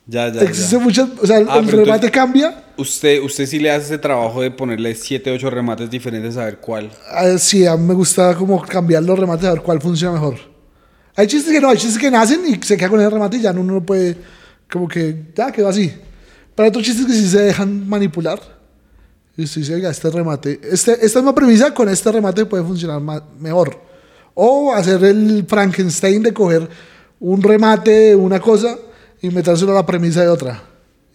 ya 0.07 0.29
ya 0.31 0.41
Existen 0.41 0.79
ya. 0.79 0.85
muchas, 0.85 1.09
o 1.21 1.25
sea, 1.25 1.37
Ah, 1.37 1.59
el 1.59 1.67
remate 1.67 1.83
entonces- 2.07 2.11
cambia. 2.11 2.59
Usted, 2.75 3.21
usted 3.21 3.45
sí 3.45 3.59
le 3.59 3.69
hace 3.69 3.85
ese 3.85 3.97
trabajo 3.99 4.41
de 4.41 4.49
ponerle 4.49 4.95
7, 4.95 5.29
8 5.31 5.49
remates 5.51 5.89
diferentes 5.91 6.35
a 6.37 6.45
ver 6.45 6.57
cuál. 6.57 6.89
Ah, 7.07 7.37
Sí, 7.37 7.67
a 7.67 7.77
mí 7.77 7.85
me 7.85 7.93
gusta 7.93 8.33
como 8.35 8.59
cambiar 8.63 9.03
los 9.03 9.17
remates 9.19 9.45
a 9.47 9.53
ver 9.53 9.61
cuál 9.61 9.79
funciona 9.79 10.13
mejor. 10.13 10.35
Hay 11.15 11.27
chistes 11.27 11.53
que 11.53 11.61
no, 11.61 11.69
hay 11.69 11.77
chistes 11.77 11.99
que 11.99 12.09
nacen 12.09 12.41
y 12.47 12.59
se 12.65 12.75
queda 12.75 12.89
con 12.89 12.99
ese 12.99 13.11
remate 13.11 13.37
y 13.37 13.41
ya 13.41 13.51
uno 13.51 13.73
no 13.73 13.85
puede, 13.85 14.17
como 14.71 14.87
que 14.87 15.25
ya 15.35 15.51
quedó 15.51 15.67
así. 15.67 15.93
Pero 16.55 16.63
hay 16.65 16.69
otros 16.69 16.83
chistes 16.83 17.05
que 17.05 17.13
sí 17.13 17.27
se 17.29 17.41
dejan 17.41 17.87
manipular. 17.87 18.39
Y 19.35 19.43
usted 19.45 19.61
dice, 19.61 19.73
oiga, 19.75 19.89
este 19.89 20.09
remate, 20.11 20.59
este, 20.71 21.03
esta 21.05 21.19
misma 21.19 21.33
premisa 21.33 21.73
con 21.73 21.89
este 21.89 22.11
remate 22.11 22.45
puede 22.45 22.63
funcionar 22.63 23.01
ma- 23.01 23.23
mejor. 23.39 23.79
O 24.35 24.73
hacer 24.73 25.03
el 25.03 25.45
Frankenstein 25.47 26.21
de 26.23 26.33
coger 26.33 26.67
un 27.19 27.41
remate 27.41 27.91
de 27.91 28.15
una 28.15 28.39
cosa 28.39 28.77
y 29.21 29.29
metérselo 29.29 29.71
a 29.71 29.75
la 29.75 29.85
premisa 29.85 30.21
de 30.21 30.27
otra. 30.27 30.61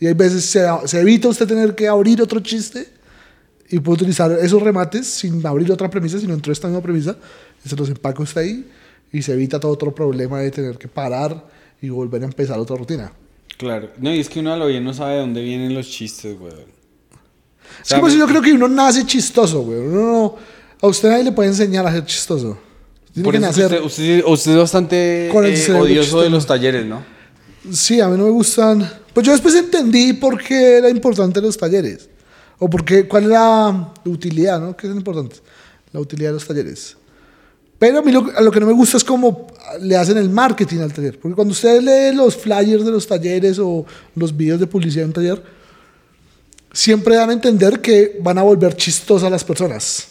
Y 0.01 0.07
hay 0.07 0.15
veces 0.15 0.45
se, 0.45 0.67
se 0.87 1.01
evita 1.01 1.29
usted 1.29 1.47
tener 1.47 1.75
que 1.75 1.87
abrir 1.87 2.21
otro 2.23 2.41
chiste 2.41 2.89
y 3.69 3.79
puedo 3.81 3.95
utilizar 3.97 4.33
esos 4.33 4.63
remates 4.63 5.07
sin 5.07 5.45
abrir 5.47 5.71
otra 5.71 5.91
premisa, 5.91 6.19
sino 6.19 6.33
dentro 6.33 6.51
de 6.51 6.55
esta 6.55 6.69
misma 6.69 6.83
premisa, 6.83 7.17
y 7.65 7.69
se 7.69 7.77
los 7.77 7.89
empaco 7.89 8.23
está 8.23 8.41
ahí 8.41 8.67
y 9.13 9.23
se 9.23 9.33
evita 9.33 9.61
todo 9.61 9.73
otro 9.73 9.95
problema 9.95 10.41
de 10.41 10.51
tener 10.51 10.79
que 10.79 10.89
parar 10.89 11.45
y 11.83 11.89
volver 11.89 12.23
a 12.23 12.27
empezar 12.27 12.59
otra 12.59 12.77
rutina. 12.77 13.13
Claro. 13.59 13.91
No, 13.99 14.13
y 14.15 14.21
es 14.21 14.29
que 14.29 14.41
uno 14.41 14.53
a 14.53 14.57
lo 14.57 14.67
bien 14.67 14.85
no 14.85 14.95
sabe 14.95 15.15
de 15.15 15.21
dónde 15.21 15.43
vienen 15.43 15.75
los 15.75 15.89
chistes, 15.89 16.37
weón. 16.41 16.78
Es 17.85 17.95
como 17.95 18.11
si 18.11 18.19
yo 18.19 18.27
creo 18.27 18.43
que 18.43 18.53
uno 18.53 18.69
nace 18.69 19.05
chistoso, 19.07 19.63
güey. 19.63 19.79
Uno 19.79 20.01
no, 20.03 20.37
a 20.81 20.87
usted 20.87 21.09
nadie 21.11 21.25
le 21.25 21.33
puede 21.33 21.49
enseñar 21.49 21.87
a 21.87 21.93
ser 21.93 22.05
chistoso. 22.05 22.59
Tiene 23.13 23.25
Por 23.25 23.33
que 23.33 23.39
eso 23.39 23.49
es 23.49 23.57
que 23.57 23.63
nacer. 23.63 23.83
usted, 23.83 24.05
usted, 24.07 24.25
usted 24.27 24.53
es 24.53 24.59
bastante 24.59 25.29
Con 25.33 25.45
el 25.45 25.53
eh, 25.53 25.57
cerebro 25.57 25.83
odioso 25.85 26.03
chistoso. 26.03 26.23
de 26.25 26.31
los 26.31 26.47
talleres, 26.47 26.87
¿no? 26.87 27.03
Sí, 27.73 28.01
a 28.01 28.09
mí 28.09 28.17
no 28.17 28.25
me 28.25 28.31
gustan. 28.31 28.89
Pues 29.13 29.27
yo 29.27 29.33
después 29.33 29.55
entendí 29.55 30.13
por 30.13 30.39
qué 30.43 30.79
era 30.79 30.89
importante 30.91 31.41
los 31.41 31.57
talleres. 31.57 32.09
O 32.59 32.69
por 32.69 32.85
qué, 32.85 33.07
cuál 33.09 33.25
era 33.25 33.41
la 33.71 33.91
utilidad, 34.05 34.61
¿no? 34.61 34.77
¿Qué 34.77 34.87
es 34.87 34.93
lo 34.93 34.99
importante? 34.99 35.37
La 35.93 36.01
utilidad 36.01 36.31
de 36.31 36.35
los 36.35 36.47
talleres. 36.47 36.97
Pero 37.79 38.01
a 38.01 38.03
mí 38.03 38.11
lo, 38.11 38.29
a 38.37 38.41
lo 38.41 38.51
que 38.51 38.59
no 38.59 38.67
me 38.67 38.73
gusta 38.73 38.97
es 38.97 39.05
cómo 39.05 39.47
le 39.81 39.97
hacen 39.97 40.17
el 40.17 40.29
marketing 40.29 40.81
al 40.81 40.93
taller. 40.93 41.19
Porque 41.19 41.35
cuando 41.37 41.53
usted 41.53 41.81
lee 41.81 42.17
los 42.17 42.37
flyers 42.37 42.85
de 42.85 42.91
los 42.91 43.07
talleres 43.07 43.59
o 43.61 43.87
los 44.17 44.37
videos 44.37 44.59
de 44.59 44.67
publicidad 44.67 45.03
de 45.03 45.07
un 45.07 45.13
taller, 45.13 45.43
siempre 46.79 47.17
dan 47.17 47.31
a 47.31 47.33
entender 47.33 47.81
que 47.81 48.19
van 48.23 48.39
a 48.39 48.43
volver 48.43 48.77
chistosas 48.77 49.27
a 49.27 49.31
las 49.31 49.43
personas. 49.43 50.07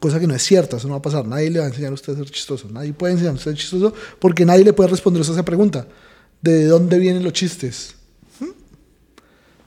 Cosa 0.00 0.18
que 0.18 0.26
no 0.26 0.34
es 0.34 0.42
cierta, 0.42 0.76
eso 0.78 0.88
no 0.88 0.94
va 0.94 0.98
a 0.98 1.02
pasar. 1.02 1.24
Nadie 1.26 1.48
le 1.50 1.60
va 1.60 1.66
a 1.66 1.68
enseñar 1.68 1.92
a 1.92 1.94
usted 1.94 2.12
a 2.12 2.16
ser 2.16 2.30
chistoso. 2.30 2.68
Nadie 2.70 2.92
puede 2.92 3.12
enseñar 3.12 3.32
a 3.32 3.36
usted 3.36 3.52
a 3.52 3.54
ser 3.54 3.60
chistoso 3.62 3.94
porque 4.18 4.44
nadie 4.44 4.64
le 4.64 4.72
puede 4.72 4.90
responder 4.90 5.20
a 5.22 5.24
esa 5.24 5.44
pregunta. 5.44 5.86
¿De 6.42 6.64
dónde 6.66 6.98
vienen 6.98 7.22
los 7.22 7.32
chistes? 7.32 7.94
¿Mm? 8.40 8.46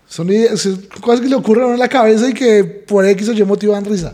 Son 0.08 0.28
ideas- 0.30 0.68
cosas 1.02 1.22
que 1.22 1.30
le 1.30 1.36
ocurren 1.36 1.64
a 1.64 1.66
uno 1.68 1.74
en 1.76 1.80
la 1.80 1.88
cabeza 1.90 2.30
y 2.30 2.34
que 2.34 2.64
por 2.64 3.06
X 3.06 3.30
o 3.30 3.34
Y 3.34 3.44
motivo 3.44 3.74
dan 3.74 3.86
risa. 3.86 4.14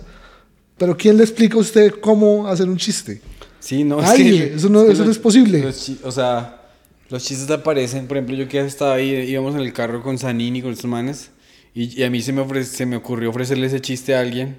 Pero 0.78 0.96
¿quién 0.96 1.18
le 1.18 1.24
explica 1.24 1.56
a 1.56 1.60
usted 1.60 1.92
cómo 2.00 2.48
hacer 2.48 2.70
un 2.70 2.78
chiste? 2.78 3.20
Sí, 3.60 3.84
no, 3.84 4.00
Nadie, 4.02 4.54
eso 4.56 4.70
no- 4.70 4.86
que 4.86 4.92
eso 4.94 5.04
no 5.06 5.12
es 5.12 5.18
posible. 5.20 5.60
los 5.62 5.92
o 6.04 6.12
sea, 6.12 6.62
los 7.10 7.24
chistes 7.24 7.50
aparecen. 7.50 8.08
Por 8.08 8.18
ejemplo, 8.18 8.36
yo 8.36 8.48
que 8.48 8.60
estaba 8.60 8.94
ahí, 8.94 9.10
íbamos 9.30 9.56
en 9.56 9.62
el 9.62 9.74
carro 9.74 10.02
con 10.04 10.18
Sanini, 10.18 10.62
con 10.62 10.72
estos 10.72 10.90
manes, 10.90 11.30
y, 11.76 12.00
y 12.00 12.04
a 12.04 12.10
mí 12.10 12.22
se 12.22 12.32
me, 12.34 12.42
ofre- 12.42 12.64
se 12.64 12.86
me 12.86 12.96
ocurrió 12.96 13.30
ofrecerle 13.30 13.68
ese 13.68 13.80
chiste 13.82 14.16
a 14.16 14.20
alguien. 14.22 14.58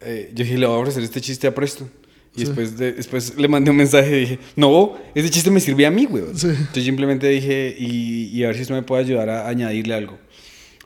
Eh, 0.00 0.30
yo 0.34 0.44
dije, 0.44 0.56
le 0.58 0.66
voy 0.66 0.76
a 0.76 0.78
ofrecer 0.80 1.02
este 1.02 1.20
chiste 1.20 1.46
a 1.46 1.54
Presto. 1.54 1.88
Y 2.36 2.44
después, 2.44 2.76
de- 2.78 2.92
después 2.92 3.36
le 3.36 3.48
mandé 3.48 3.70
un 3.72 3.76
mensaje 3.78 4.16
y 4.16 4.20
dije, 4.20 4.38
no, 4.54 4.96
ese 5.14 5.28
chiste 5.28 5.50
me 5.50 5.58
sirve 5.58 5.86
a 5.86 5.90
mí, 5.90 6.04
güey. 6.04 6.22
Sí. 6.34 6.46
Entonces 6.48 6.84
simplemente 6.84 7.26
dije, 7.28 7.74
y, 7.76 8.26
y 8.32 8.44
a 8.44 8.48
ver 8.48 8.56
si 8.56 8.62
esto 8.62 8.74
me 8.74 8.82
puede 8.82 9.02
ayudar 9.02 9.28
a 9.28 9.48
añadirle 9.48 9.94
algo. 9.94 10.18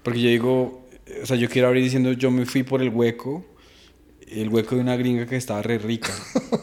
Porque 0.03 0.21
yo 0.23 0.31
digo, 0.31 0.89
o 1.23 1.27
sea, 1.27 1.37
yo 1.37 1.49
quiero 1.51 1.69
abrir 1.69 1.85
diciendo, 1.85 2.13
yo 2.13 2.31
me 2.31 2.47
fui 2.47 2.63
por 2.63 2.81
el 2.81 2.89
hueco, 2.89 3.45
el 4.29 4.49
hueco 4.49 4.77
de 4.77 4.81
una 4.81 4.97
gringa 4.97 5.27
que 5.27 5.37
estaba 5.37 5.61
re 5.61 5.77
rica. 5.77 6.11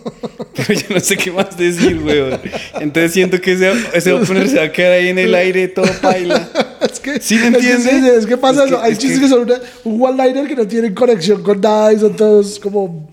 Pero 0.55 0.73
yo 0.73 0.87
no 0.95 0.99
sé 0.99 1.17
qué 1.17 1.31
más 1.31 1.55
decir, 1.55 1.99
weón. 2.03 2.39
Entonces 2.81 3.13
siento 3.13 3.39
que 3.39 3.51
ese, 3.53 3.71
ese 3.93 4.11
opener 4.11 4.49
se 4.49 4.57
va 4.57 4.63
a 4.63 4.71
quedar 4.71 4.93
ahí 4.93 5.09
en 5.09 5.19
el 5.19 5.35
aire 5.35 5.67
todo 5.67 5.85
paila. 6.01 6.49
es 6.91 6.99
que, 6.99 7.19
¿Sí 7.19 7.35
me 7.35 7.47
es 7.47 7.57
que 7.57 7.71
entiende? 7.71 8.11
sí, 8.11 8.17
Es 8.19 8.25
que, 8.25 8.37
pasa 8.37 8.63
Es 8.63 8.69
que- 8.69 8.75
eso. 8.75 8.83
Hay 8.83 8.91
es 8.93 8.97
chistes 8.99 9.19
que- 9.19 9.25
que, 9.25 9.29
son 9.29 9.41
una- 9.43 9.59
un 9.83 10.01
one-liner 10.01 10.47
que 10.47 10.55
no 10.55 10.67
tienen 10.67 10.93
conexión 10.93 11.41
con 11.43 11.59
nada 11.61 11.93
y 11.93 11.99
son 11.99 12.15
todos 12.15 12.59
como... 12.59 13.09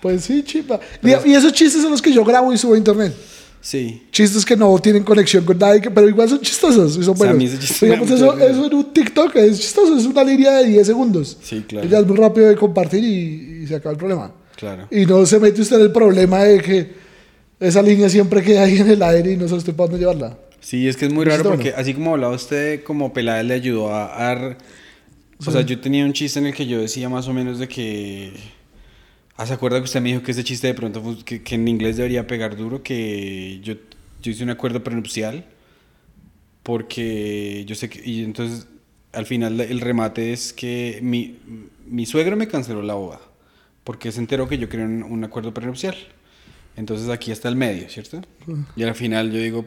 Pues 0.00 0.24
sí, 0.24 0.42
chipa. 0.42 0.80
Y, 1.02 1.30
y 1.30 1.34
esos 1.34 1.52
chistes 1.52 1.82
son 1.82 1.90
los 1.90 2.00
que 2.00 2.10
yo 2.12 2.24
grabo 2.24 2.52
y 2.52 2.56
subo 2.58 2.74
a 2.74 2.78
internet. 2.78 3.14
Sí. 3.60 4.04
Chistes 4.10 4.46
que 4.46 4.56
no 4.56 4.78
tienen 4.78 5.04
conexión 5.04 5.44
con 5.44 5.58
que- 5.58 5.90
pero 5.90 6.08
igual 6.08 6.26
son 6.28 6.40
chistosos 6.40 6.96
y 6.96 7.04
son 7.04 7.12
O 7.14 7.16
sea, 7.18 7.30
a 7.30 7.34
buenos. 7.34 7.80
Digamos, 7.80 8.10
eso, 8.10 8.38
eso 8.38 8.66
en 8.66 8.74
un 8.74 8.92
TikTok 8.94 9.36
es 9.36 9.60
chistoso, 9.60 9.98
es 9.98 10.06
una 10.06 10.24
línea 10.24 10.52
de 10.58 10.66
10 10.68 10.86
segundos. 10.86 11.36
Sí, 11.42 11.62
claro. 11.68 11.86
Y 11.86 11.90
ya 11.90 11.98
es 11.98 12.06
muy 12.06 12.16
rápido 12.16 12.48
de 12.48 12.56
compartir 12.56 13.04
y, 13.04 13.62
y 13.62 13.66
se 13.66 13.74
acaba 13.74 13.92
el 13.92 13.98
problema. 13.98 14.32
Claro. 14.56 14.88
Y 14.90 15.04
no 15.04 15.26
se 15.26 15.38
mete 15.38 15.60
usted 15.60 15.76
en 15.76 15.82
el 15.82 15.92
problema 15.92 16.44
de 16.44 16.60
que 16.62 16.92
esa 17.60 17.82
línea 17.82 18.08
siempre 18.08 18.42
queda 18.42 18.62
ahí 18.62 18.78
en 18.78 18.88
el 18.88 19.02
aire 19.02 19.32
y 19.32 19.36
no 19.36 19.44
sabe 19.46 19.58
usted 19.58 19.74
para 19.74 19.88
dónde 19.90 20.00
llevarla. 20.00 20.38
Sí, 20.60 20.88
es 20.88 20.96
que 20.96 21.06
es 21.06 21.12
muy 21.12 21.24
raro 21.24 21.44
porque 21.44 21.70
bueno. 21.70 21.80
así 21.80 21.94
como 21.94 22.12
hablaba 22.12 22.34
usted, 22.34 22.82
como 22.84 23.12
Peláez 23.12 23.46
le 23.46 23.54
ayudó 23.54 23.92
a... 23.94 24.32
a- 24.32 24.58
o 25.46 25.50
sea, 25.50 25.62
yo 25.62 25.80
tenía 25.80 26.04
un 26.04 26.12
chiste 26.12 26.38
en 26.38 26.46
el 26.46 26.54
que 26.54 26.66
yo 26.66 26.80
decía 26.80 27.08
más 27.08 27.28
o 27.28 27.32
menos 27.32 27.58
de 27.58 27.68
que... 27.68 28.32
Ah, 29.36 29.46
¿se 29.46 29.54
acuerda 29.54 29.78
que 29.78 29.84
usted 29.84 30.00
me 30.02 30.10
dijo 30.10 30.22
que 30.22 30.32
ese 30.32 30.44
chiste 30.44 30.66
de 30.66 30.74
pronto 30.74 31.02
fue- 31.02 31.24
que, 31.24 31.42
que 31.42 31.54
en 31.54 31.66
inglés 31.68 31.96
debería 31.96 32.26
pegar 32.26 32.56
duro? 32.56 32.82
Que 32.82 33.60
yo, 33.62 33.74
yo 34.22 34.30
hice 34.32 34.44
un 34.44 34.50
acuerdo 34.50 34.84
prenupcial 34.84 35.46
porque 36.62 37.64
yo 37.66 37.74
sé 37.74 37.88
que... 37.88 38.02
Y 38.08 38.22
entonces 38.24 38.66
al 39.12 39.26
final 39.26 39.60
el 39.60 39.80
remate 39.80 40.32
es 40.32 40.52
que 40.52 41.00
mi, 41.02 41.38
mi 41.86 42.06
suegro 42.06 42.36
me 42.36 42.46
canceló 42.48 42.82
la 42.82 42.94
boda 42.94 43.20
porque 43.82 44.12
se 44.12 44.20
enteró 44.20 44.48
que 44.48 44.58
yo 44.58 44.68
quería 44.68 44.86
un, 44.86 45.02
un 45.02 45.24
acuerdo 45.24 45.52
prenupcial. 45.54 45.96
Entonces 46.76 47.08
aquí 47.08 47.32
está 47.32 47.48
el 47.48 47.56
medio, 47.56 47.88
¿cierto? 47.88 48.20
Y 48.76 48.84
al 48.84 48.94
final 48.94 49.32
yo 49.32 49.38
digo, 49.40 49.64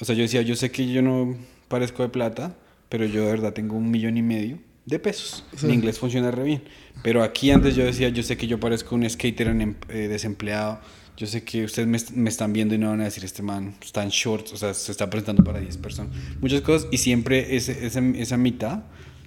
o 0.00 0.04
sea, 0.04 0.14
yo 0.14 0.22
decía, 0.22 0.42
yo 0.42 0.56
sé 0.56 0.70
que 0.70 0.90
yo 0.90 1.02
no 1.02 1.36
parezco 1.68 2.02
de 2.02 2.08
plata, 2.08 2.56
pero 2.88 3.04
yo 3.04 3.24
de 3.24 3.30
verdad 3.30 3.52
tengo 3.52 3.76
un 3.76 3.90
millón 3.90 4.16
y 4.16 4.22
medio 4.22 4.58
de 4.86 4.98
pesos. 4.98 5.44
Sí. 5.56 5.66
Mi 5.66 5.74
inglés 5.74 5.98
funciona 5.98 6.30
re 6.30 6.42
bien. 6.42 6.62
Pero 7.02 7.22
aquí 7.22 7.50
antes 7.50 7.76
yo 7.76 7.84
decía, 7.84 8.08
yo 8.08 8.22
sé 8.22 8.36
que 8.36 8.46
yo 8.46 8.58
parezco 8.58 8.94
un 8.94 9.08
skater 9.08 9.48
en 9.48 9.60
em- 9.60 9.74
eh, 9.88 10.08
desempleado. 10.08 10.80
Yo 11.16 11.26
sé 11.26 11.44
que 11.44 11.64
ustedes 11.64 11.86
me, 11.86 11.98
me 12.22 12.30
están 12.30 12.52
viendo 12.52 12.74
y 12.74 12.78
no 12.78 12.88
van 12.88 13.02
a 13.02 13.04
decir, 13.04 13.24
este 13.24 13.42
man 13.42 13.74
está 13.82 14.02
en 14.02 14.08
shorts, 14.08 14.52
o 14.54 14.56
sea, 14.56 14.72
se 14.72 14.90
está 14.90 15.10
presentando 15.10 15.44
para 15.44 15.60
10 15.60 15.76
personas. 15.76 16.16
Muchas 16.40 16.62
cosas. 16.62 16.88
Y 16.90 16.96
siempre 16.98 17.54
ese, 17.56 17.86
esa, 17.86 18.00
esa 18.00 18.36
mitad 18.38 18.84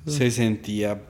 se 0.08 0.32
sentía 0.32 1.02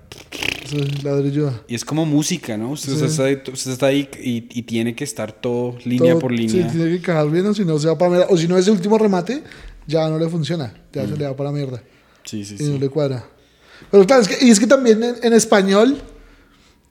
ladrillo. 1.03 1.51
y 1.67 1.75
es 1.75 1.83
como 1.85 2.05
música, 2.05 2.57
¿no? 2.57 2.71
Usted, 2.71 2.93
Sí. 2.97 3.05
está, 3.05 3.25
ahí, 3.25 3.41
usted 3.51 3.71
está 3.71 3.85
ahí 3.87 4.07
y, 4.21 4.47
y 4.59 4.61
tiene 4.63 4.95
que 4.95 5.03
estar 5.03 5.31
todo 5.31 5.77
línea 5.85 6.11
Todo- 6.11 6.19
por 6.21 6.31
línea. 6.31 6.69
Sí, 6.69 6.75
tiene 6.77 6.89
que 6.91 6.95
encajar 6.97 7.29
bien, 7.29 7.45
o 7.45 7.53
si 7.53 7.65
no 7.65 7.77
se 7.79 7.87
va 7.87 7.97
para 7.97 8.11
mierda. 8.11 8.27
O 8.29 8.37
si 8.37 8.47
no 8.47 8.57
ese 8.57 8.71
último 8.71 8.97
remate, 8.97 9.43
ya 9.87 10.07
no 10.09 10.17
le 10.17 10.27
funciona. 10.29 10.73
Ya 10.93 11.07
se 11.07 11.15
le 11.17 11.25
va 11.25 11.35
para 11.35 11.51
mierda. 11.51 11.81
Sí, 12.23 12.45
sí, 12.45 12.55
y 12.59 12.63
no 12.63 12.73
sí. 12.73 12.79
le 12.79 12.89
cuadra. 12.89 13.25
Pero 13.91 14.05
claro, 14.05 14.21
es 14.21 14.27
que, 14.27 14.45
y 14.45 14.49
es 14.49 14.59
que 14.59 14.67
también 14.67 15.03
en, 15.03 15.15
en 15.21 15.33
español, 15.33 15.97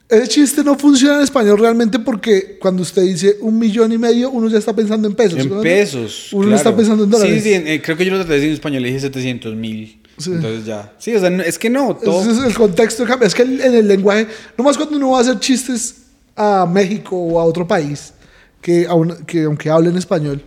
ese 0.09 0.29
chiste 0.29 0.63
no 0.63 0.77
funciona 0.77 1.17
en 1.17 1.23
español 1.23 1.59
realmente 1.59 1.99
porque 1.99 2.59
cuando 2.61 2.83
usted 2.83 3.03
dice 3.03 3.37
un 3.41 3.59
millón 3.59 3.93
y 3.93 3.99
medio, 3.99 4.31
uno 4.31 4.49
ya 4.49 4.59
está 4.59 4.75
pensando 4.77 5.09
en 5.09 5.15
pesos. 5.15 5.39
En 5.39 5.49
¿no? 5.49 5.63
pesos. 5.63 6.29
Uno 6.33 6.43
no 6.43 6.49
claro. 6.49 6.57
está 6.59 6.77
pensando 6.77 7.05
en 7.05 7.11
dólares. 7.11 7.43
Sí, 7.43 7.49
sí, 7.49 7.55
en- 7.55 7.67
eh, 7.67 7.81
creo 7.81 7.97
que 7.97 8.05
yo 8.05 8.13
lo 8.13 8.19
traté 8.25 8.45
en 8.45 8.53
español, 8.53 8.83
le 8.83 8.89
dije 8.89 9.01
700 9.01 9.55
mil. 9.57 10.02
Sí. 10.19 10.33
Entonces 10.33 10.65
ya. 10.67 10.93
Sí, 10.99 11.15
o 11.15 11.21
sea, 11.21 11.31
no- 11.31 11.43
es 11.43 11.59
que 11.59 11.71
no, 11.71 11.97
todo. 11.97 12.21
Ese 12.23 12.33
es 12.33 12.39
el 12.45 12.55
contexto 12.55 13.05
cambia. 13.05 13.27
Es 13.27 13.35
que 13.35 13.43
el- 13.43 13.61
en 13.61 13.75
el 13.75 13.89
lenguaje, 13.89 14.27
nomás 14.59 14.77
cuando 14.77 14.97
uno 14.97 15.11
va 15.11 15.19
a 15.19 15.21
hacer 15.23 15.39
chistes 15.41 15.97
a 16.37 16.67
México 16.71 17.17
o 17.17 17.41
a 17.41 17.45
otro 17.45 17.67
país, 17.67 18.13
que, 18.61 18.87
aun- 18.89 19.25
que 19.27 19.45
aunque 19.45 19.71
hablen 19.71 19.97
español, 19.97 20.43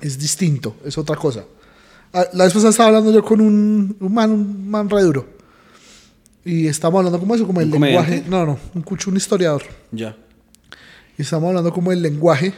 es 0.00 0.18
distinto, 0.18 0.76
es 0.84 0.96
otra 0.98 1.16
cosa. 1.16 1.44
Ah, 2.12 2.26
La 2.32 2.44
vez 2.44 2.52
pasada 2.52 2.70
estaba 2.70 2.88
hablando 2.88 3.12
yo 3.12 3.24
con 3.24 3.40
un, 3.40 3.96
un 4.00 4.14
man, 4.14 4.30
un 4.30 4.70
man 4.70 4.88
re 4.88 5.02
duro. 5.02 5.26
Y 6.44 6.68
estábamos 6.68 7.00
hablando 7.00 7.18
como 7.18 7.34
eso, 7.34 7.46
como 7.46 7.60
el 7.60 7.66
¿Un 7.66 7.72
lenguaje. 7.80 8.22
comediante? 8.22 8.30
No, 8.30 8.46
no, 8.46 8.58
un 8.74 8.82
cucho, 8.82 9.10
un 9.10 9.16
historiador. 9.16 9.62
Ya. 9.90 10.16
Y 11.18 11.22
estábamos 11.22 11.48
hablando 11.48 11.72
como 11.72 11.90
el 11.92 12.00
lenguaje. 12.00 12.54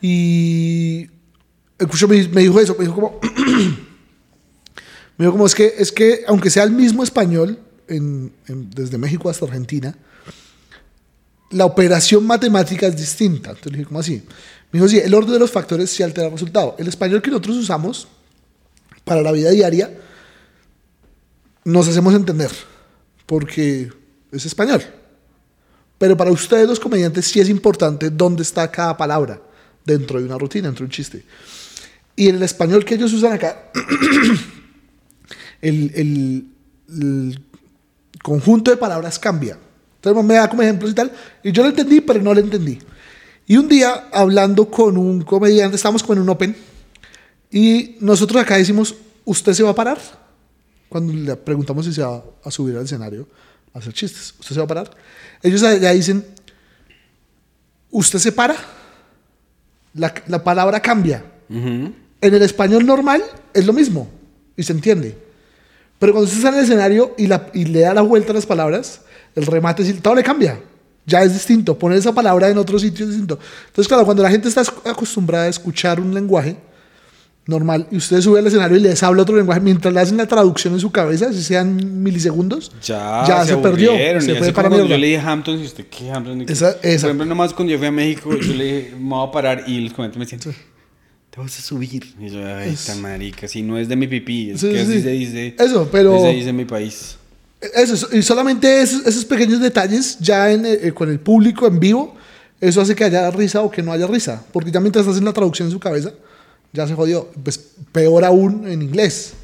Y 0.00 1.08
el 1.78 1.88
cucho 1.88 2.06
me, 2.08 2.26
me 2.28 2.42
dijo 2.42 2.60
eso, 2.60 2.76
me 2.78 2.84
dijo 2.84 2.94
como... 2.94 3.20
me 5.16 5.24
dijo 5.24 5.32
como 5.32 5.46
es 5.46 5.54
que, 5.54 5.74
es 5.78 5.92
que 5.92 6.24
aunque 6.26 6.50
sea 6.50 6.64
el 6.64 6.72
mismo 6.72 7.02
español, 7.02 7.58
en- 7.88 8.32
en- 8.48 8.70
desde 8.70 8.98
México 8.98 9.28
hasta 9.30 9.44
Argentina, 9.46 9.96
la 11.50 11.64
operación 11.64 12.26
matemática 12.26 12.86
es 12.86 12.96
distinta. 12.96 13.50
Entonces 13.50 13.72
le 13.72 13.78
dije, 13.78 13.88
¿cómo 13.88 14.00
así? 14.00 14.22
Me 14.72 14.80
dijo, 14.80 14.88
sí, 14.88 14.98
el 14.98 15.14
orden 15.14 15.32
de 15.34 15.38
los 15.38 15.50
factores 15.50 15.88
sí 15.90 16.02
altera 16.02 16.26
el 16.26 16.32
resultado. 16.32 16.74
El 16.78 16.88
español 16.88 17.22
que 17.22 17.30
nosotros 17.30 17.56
usamos 17.56 18.08
para 19.04 19.22
la 19.22 19.30
vida 19.32 19.50
diaria 19.50 19.90
nos 21.64 21.88
hacemos 21.88 22.14
entender, 22.14 22.50
porque 23.26 23.90
es 24.32 24.44
español. 24.46 24.82
Pero 25.98 26.16
para 26.16 26.30
ustedes 26.30 26.68
los 26.68 26.78
comediantes 26.80 27.26
sí 27.26 27.40
es 27.40 27.48
importante 27.48 28.10
dónde 28.10 28.42
está 28.42 28.70
cada 28.70 28.96
palabra 28.96 29.40
dentro 29.84 30.18
de 30.18 30.26
una 30.26 30.36
rutina, 30.38 30.68
dentro 30.68 30.82
de 30.84 30.86
un 30.88 30.90
chiste. 30.92 31.24
Y 32.16 32.28
en 32.28 32.36
el 32.36 32.42
español 32.42 32.84
que 32.84 32.94
ellos 32.96 33.12
usan 33.12 33.32
acá, 33.32 33.70
el, 35.62 35.92
el- 35.94 36.46
el 36.88 37.40
conjunto 38.22 38.70
de 38.70 38.76
palabras 38.76 39.18
cambia. 39.18 39.58
Entonces 39.96 40.24
me 40.24 40.34
da 40.34 40.48
como 40.48 40.62
ejemplos 40.62 40.90
y 40.90 40.94
tal. 40.94 41.10
Y 41.42 41.50
yo 41.52 41.62
lo 41.62 41.70
entendí, 41.70 42.00
pero 42.00 42.20
no 42.22 42.32
lo 42.32 42.40
entendí. 42.40 42.78
Y 43.46 43.56
un 43.56 43.68
día, 43.68 44.08
hablando 44.12 44.68
con 44.70 44.96
un 44.96 45.22
comediante, 45.22 45.76
estábamos 45.76 46.02
como 46.02 46.14
en 46.14 46.20
un 46.20 46.28
open, 46.28 46.56
y 47.50 47.96
nosotros 48.00 48.42
acá 48.42 48.56
decimos, 48.56 48.94
¿usted 49.24 49.52
se 49.52 49.62
va 49.62 49.70
a 49.70 49.74
parar? 49.74 49.98
Cuando 50.88 51.12
le 51.12 51.34
preguntamos 51.36 51.84
si 51.86 51.92
se 51.92 52.02
va 52.02 52.22
a 52.44 52.50
subir 52.50 52.76
al 52.76 52.84
escenario 52.84 53.26
a 53.72 53.78
hacer 53.78 53.92
chistes, 53.92 54.34
¿usted 54.40 54.54
se 54.54 54.58
va 54.60 54.64
a 54.64 54.68
parar? 54.68 54.90
Ellos 55.42 55.62
allá 55.62 55.92
dicen, 55.92 56.24
¿usted 57.90 58.18
se 58.18 58.32
para? 58.32 58.56
La, 59.94 60.12
la 60.26 60.42
palabra 60.44 60.80
cambia. 60.80 61.24
Ujú. 61.48 61.92
En 62.20 62.34
el 62.34 62.42
español 62.42 62.84
normal 62.84 63.22
es 63.54 63.64
lo 63.66 63.72
mismo 63.72 64.08
y 64.56 64.62
se 64.62 64.72
entiende. 64.72 65.16
Pero 65.98 66.12
cuando 66.12 66.24
usted 66.26 66.36
está 66.38 66.48
en 66.50 66.54
el 66.58 66.64
escenario 66.64 67.14
y, 67.16 67.26
la- 67.26 67.48
y 67.54 67.64
le 67.66 67.80
da 67.80 67.94
la 67.94 68.02
vuelta 68.02 68.32
a 68.32 68.34
las 68.34 68.46
palabras, 68.46 69.00
el 69.34 69.46
remate, 69.46 69.84
todo 69.94 70.14
le 70.14 70.22
cambia. 70.22 70.60
Ya 71.06 71.22
es 71.22 71.32
distinto. 71.32 71.78
Poner 71.78 71.98
esa 71.98 72.12
palabra 72.12 72.48
en 72.48 72.58
otro 72.58 72.78
sitio 72.78 73.04
es 73.04 73.10
distinto. 73.12 73.38
Entonces, 73.68 73.86
claro, 73.88 74.04
cuando 74.04 74.22
la 74.22 74.30
gente 74.30 74.48
está 74.48 74.62
acostumbrada 74.84 75.44
a 75.44 75.48
escuchar 75.48 76.00
un 76.00 76.12
lenguaje 76.12 76.56
normal 77.46 77.86
y 77.92 77.96
usted 77.98 78.20
sube 78.20 78.40
al 78.40 78.46
escenario 78.48 78.76
y 78.76 78.80
les 78.80 79.00
habla 79.04 79.22
otro 79.22 79.36
lenguaje 79.36 79.60
mientras 79.60 79.94
le 79.94 80.00
hacen 80.00 80.16
la 80.16 80.26
traducción 80.26 80.74
en 80.74 80.80
su 80.80 80.90
cabeza, 80.90 81.32
si 81.32 81.44
sean 81.44 82.02
milisegundos, 82.02 82.72
Ya, 82.82 83.24
Ya 83.26 83.44
se 83.44 83.52
perdió, 83.62 83.92
se 84.20 84.32
fue 84.38 84.52
para. 84.52 84.68
Yo 84.88 84.98
le 84.98 85.06
dije 85.06 85.18
Hamptons 85.20 85.60
y 85.62 85.64
usted, 85.64 85.86
¿qué 85.86 86.10
Hamptons? 86.10 86.44
¿Qué? 86.44 86.52
Esa- 86.52 86.76
esa. 86.82 87.02
Por 87.02 87.10
ejemplo, 87.10 87.24
nomás 87.26 87.52
cuando 87.54 87.70
yo 87.72 87.78
fui 87.78 87.86
a 87.86 87.92
México, 87.92 88.30
yo 88.36 88.52
le 88.54 88.64
dije, 88.64 88.94
me 88.98 89.08
voy 89.10 89.28
a 89.28 89.30
parar 89.30 89.62
y 89.68 89.78
los 89.80 89.92
comentarios 89.92 90.32
me 90.32 90.38
decían, 90.38 90.56
te 91.36 91.42
vas 91.42 91.58
a 91.58 91.62
subir. 91.62 92.02
Y 92.18 92.30
yo, 92.30 92.44
ay, 92.46 92.70
Es- 92.70 92.86
tan 92.86 93.02
marica, 93.02 93.46
si 93.46 93.62
no 93.62 93.78
es 93.78 93.88
de 93.88 93.94
mi 93.96 94.06
pipí, 94.06 94.50
es 94.52 94.60
Sí, 94.62 94.68
que 94.70 94.76
sí, 94.78 94.82
así 94.84 94.92
sí. 94.94 95.02
se 95.02 95.10
dice. 95.10 95.54
Eso, 95.58 95.86
pero- 95.92 96.18
se 96.20 96.28
dice 96.30 96.48
en 96.48 96.56
mi 96.56 96.64
país. 96.64 97.16
Eso, 97.74 98.08
y 98.16 98.22
solamente 98.22 98.80
esos, 98.80 99.06
esos 99.06 99.24
pequeños 99.24 99.60
detalles 99.60 100.18
ya 100.18 100.50
en, 100.50 100.64
eh, 100.64 100.92
con 100.94 101.10
el 101.10 101.18
público 101.20 101.66
en 101.66 101.78
vivo, 101.78 102.14
eso 102.60 102.80
hace 102.80 102.94
que 102.94 103.04
haya 103.04 103.30
risa 103.30 103.60
o 103.62 103.70
que 103.70 103.82
no 103.82 103.92
haya 103.92 104.06
risa. 104.06 104.42
Porque 104.52 104.70
ya 104.70 104.80
mientras 104.80 105.06
hacen 105.06 105.24
la 105.24 105.32
traducción 105.32 105.68
en 105.68 105.72
su 105.72 105.78
cabeza, 105.80 106.12
ya 106.72 106.86
se 106.86 106.94
jodió. 106.94 107.30
Pues 107.44 107.58
peor 107.92 108.24
aún 108.24 108.66
en 108.68 108.80
inglés, 108.82 109.34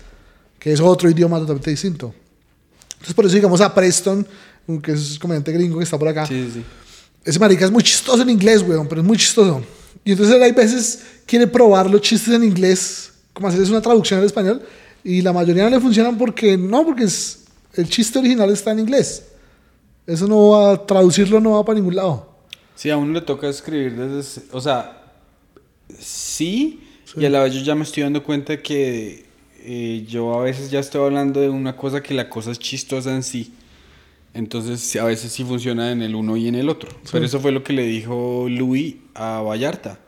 que 0.59 0.72
es 0.72 0.81
otro 0.81 1.11
idioma 1.11 1.38
totalmente 1.40 1.70
distinto. 1.70 2.14
Entonces 2.92 3.14
por 3.14 3.26
eso 3.26 3.35
digamos 3.35 3.61
a 3.61 3.74
Preston, 3.74 4.26
que 4.83 4.92
es 4.92 5.18
comediante 5.18 5.52
gringo 5.52 5.76
que 5.78 5.85
está 5.85 5.98
por 5.98 6.09
acá, 6.09 6.24
sí, 6.24 6.48
sí. 6.55 6.62
ese 7.24 7.38
marica 7.38 7.64
es 7.64 7.70
muy 7.70 7.83
chistoso 7.83 8.22
en 8.22 8.31
inglés, 8.31 8.62
weón, 8.62 8.87
pero 8.88 9.00
es 9.00 9.07
muy 9.07 9.16
chistoso. 9.18 9.62
Y 10.05 10.12
entonces 10.12 10.35
él 10.35 10.43
hay 10.43 10.53
veces 10.53 11.03
quiere 11.27 11.47
probar 11.47 11.88
los 11.88 12.01
chistes 12.01 12.35
en 12.35 12.45
inglés, 12.45 13.12
como 13.33 13.49
hacerles 13.49 13.71
una 13.71 13.81
traducción 13.81 14.21
al 14.21 14.27
español, 14.27 14.62
y 15.05 15.23
la 15.23 15.33
mayoría 15.33 15.65
no 15.65 15.71
le 15.71 15.81
funcionan 15.81 16.19
porque 16.19 16.57
no, 16.57 16.85
porque 16.85 17.05
es, 17.05 17.45
el 17.75 17.88
chiste 17.88 18.19
original 18.19 18.51
está 18.51 18.73
en 18.73 18.81
inglés. 18.81 19.25
Eso 20.07 20.27
no 20.27 20.51
va, 20.51 20.87
traducirlo 20.87 21.41
no 21.41 21.53
va 21.53 21.65
para 21.65 21.79
ningún 21.79 21.97
lado. 21.97 22.29
Sí, 22.75 22.91
a 22.91 22.97
uno 22.97 23.12
le 23.12 23.21
toca 23.21 23.49
escribir 23.49 23.97
desde... 23.97 24.43
O 24.51 24.61
sea, 24.61 25.03
sí, 25.99 26.81
y 27.17 27.25
a 27.25 27.31
la 27.31 27.43
vez 27.43 27.55
yo 27.55 27.61
ya 27.61 27.75
me 27.75 27.85
estoy 27.85 28.03
dando 28.03 28.23
cuenta 28.23 28.61
que 28.61 29.27
eh, 29.65 30.05
yo 30.09 30.35
a 30.38 30.43
veces 30.43 30.71
ya 30.71 30.81
estoy 30.81 31.05
hablando 31.05 31.41
de 31.41 31.49
una 31.49 31.77
cosa 31.77 32.03
que 32.03 32.15
la 32.15 32.29
cosa 32.29 32.51
es 32.51 32.59
chistosa 32.59 33.15
en 33.15 33.23
sí. 33.23 33.53
Entonces, 34.35 34.81
sí, 34.81 34.99
a 34.99 35.05
veces 35.05 35.31
sí 35.33 35.45
funciona 35.45 35.92
en 35.92 36.01
el 36.03 36.14
uno 36.14 36.37
y 36.37 36.49
en 36.49 36.55
el 36.55 36.68
otro. 36.68 36.88
Pero 37.11 37.25
eso 37.25 37.38
fue 37.40 37.53
lo 37.53 37.62
que 37.62 37.73
le 37.75 37.83
dijo 37.85 38.47
Louis 38.49 38.97
a 39.14 39.42
Vallarta. 39.42 39.99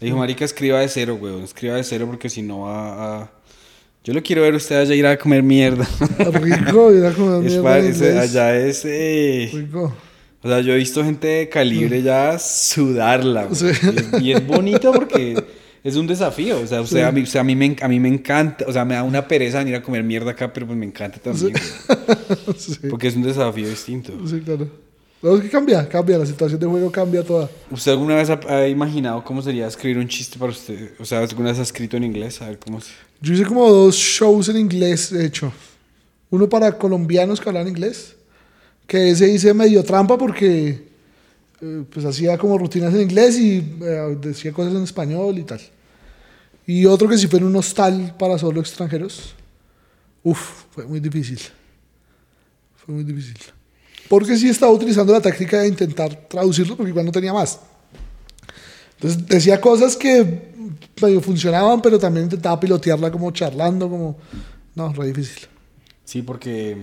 Le 0.00 0.06
dijo, 0.06 0.18
marica, 0.18 0.44
escriba 0.44 0.80
de 0.80 0.88
cero, 0.88 1.18
weón. 1.20 1.42
Escriba 1.42 1.74
de 1.76 1.84
cero 1.84 2.06
porque 2.06 2.28
si 2.30 2.42
no 2.42 2.60
va 2.62 3.22
a... 3.22 3.30
Yo 4.04 4.12
lo 4.12 4.22
quiero 4.22 4.42
ver 4.42 4.54
a 4.54 4.58
usted 4.58 4.76
allá 4.76 4.94
ir 4.94 5.06
a 5.06 5.18
comer 5.18 5.42
mierda. 5.42 5.88
Rico, 6.40 6.90
era 6.92 7.10
como 7.12 7.36
Es 7.42 7.52
mierda 7.54 7.78
es- 7.78 8.02
allá 8.02 8.56
es... 8.56 8.82
eh, 8.84 9.50
Rico. 9.52 9.94
o 10.42 10.48
sea, 10.48 10.60
yo 10.60 10.74
he 10.74 10.76
visto 10.76 11.02
gente 11.02 11.26
de 11.26 11.48
calibre 11.48 12.02
ya 12.02 12.38
sudarla. 12.38 13.48
Sí. 13.54 13.66
Y, 13.66 13.70
es, 13.70 14.22
y 14.22 14.32
es 14.32 14.46
bonito 14.46 14.92
porque 14.92 15.42
es 15.84 15.96
un 15.96 16.06
desafío. 16.06 16.60
O 16.60 16.66
sea, 16.66 16.80
o 16.80 16.86
sea, 16.86 17.08
a, 17.08 17.12
mí, 17.12 17.22
o 17.22 17.26
sea, 17.26 17.42
a, 17.42 17.44
mí 17.44 17.54
me, 17.54 17.76
a 17.80 17.86
mí 17.86 18.00
me 18.00 18.08
encanta. 18.08 18.64
O 18.66 18.72
sea, 18.72 18.84
me 18.84 18.94
da 18.94 19.02
una 19.04 19.28
pereza 19.28 19.58
venir 19.58 19.76
a 19.76 19.82
comer 19.82 20.02
mierda 20.02 20.30
acá, 20.30 20.52
pero 20.52 20.66
pues 20.66 20.78
me 20.78 20.86
encanta 20.86 21.18
también. 21.18 21.54
sí, 22.56 22.76
Porque 22.88 23.08
es 23.08 23.16
un 23.16 23.22
desafío 23.22 23.68
distinto. 23.68 24.12
sí, 24.26 24.40
claro. 24.40 24.68
No, 25.22 25.36
es 25.36 25.42
que 25.42 25.48
cambia, 25.48 25.88
cambia, 25.88 26.18
la 26.18 26.26
situación 26.26 26.60
de 26.60 26.66
juego 26.66 26.92
cambia 26.92 27.22
toda. 27.22 27.48
¿Usted 27.70 27.92
alguna 27.92 28.16
vez 28.16 28.28
ha, 28.28 28.38
ha 28.46 28.68
imaginado 28.68 29.24
cómo 29.24 29.40
sería 29.40 29.66
escribir 29.66 29.96
un 29.96 30.06
chiste 30.06 30.38
para 30.38 30.52
usted? 30.52 30.92
O 30.98 31.04
sea, 31.06 31.20
¿alguna 31.20 31.48
vez 31.48 31.58
ha 31.58 31.62
escrito 31.62 31.96
en 31.96 32.04
inglés? 32.04 32.42
A 32.42 32.48
ver 32.48 32.58
cómo 32.58 32.78
se... 32.78 32.90
Yo 33.22 33.32
hice 33.32 33.46
como 33.46 33.66
dos 33.70 33.94
shows 33.94 34.50
en 34.50 34.58
inglés, 34.58 35.10
de 35.10 35.24
hecho. 35.24 35.50
Uno 36.28 36.46
para 36.46 36.76
colombianos 36.76 37.40
que 37.40 37.48
hablan 37.48 37.68
inglés, 37.68 38.16
que 38.86 39.10
ese 39.10 39.26
hice 39.30 39.54
medio 39.54 39.82
trampa 39.82 40.18
porque 40.18 40.88
eh, 41.62 41.84
pues 41.90 42.04
hacía 42.04 42.36
como 42.36 42.58
rutinas 42.58 42.92
en 42.92 43.00
inglés 43.00 43.38
y 43.38 43.58
eh, 43.80 44.18
decía 44.20 44.52
cosas 44.52 44.74
en 44.74 44.82
español 44.82 45.38
y 45.38 45.44
tal. 45.44 45.60
Y 46.66 46.86
otro 46.86 47.08
que 47.08 47.18
sí 47.18 47.26
fue 47.26 47.38
en 47.38 47.46
un 47.46 47.56
hostal 47.56 48.14
para 48.18 48.38
solo 48.38 48.60
extranjeros. 48.60 49.34
Uf, 50.22 50.64
fue 50.70 50.86
muy 50.86 51.00
difícil. 51.00 51.38
Fue 52.76 52.94
muy 52.94 53.04
difícil. 53.04 53.36
Porque 54.08 54.36
sí 54.36 54.48
estaba 54.48 54.72
utilizando 54.72 55.12
la 55.12 55.20
táctica 55.20 55.60
de 55.60 55.68
intentar 55.68 56.14
traducirlo 56.28 56.76
porque 56.76 56.90
igual 56.90 57.06
no 57.06 57.12
tenía 57.12 57.32
más. 57.32 57.60
Entonces 58.94 59.26
decía 59.26 59.60
cosas 59.60 59.96
que 59.96 60.54
funcionaban, 61.22 61.82
pero 61.82 61.98
también 61.98 62.24
intentaba 62.24 62.58
pilotearla 62.58 63.10
como 63.10 63.30
charlando, 63.30 63.88
como... 63.88 64.18
No, 64.74 64.92
re 64.92 65.08
difícil. 65.08 65.46
Sí, 66.04 66.22
porque... 66.22 66.76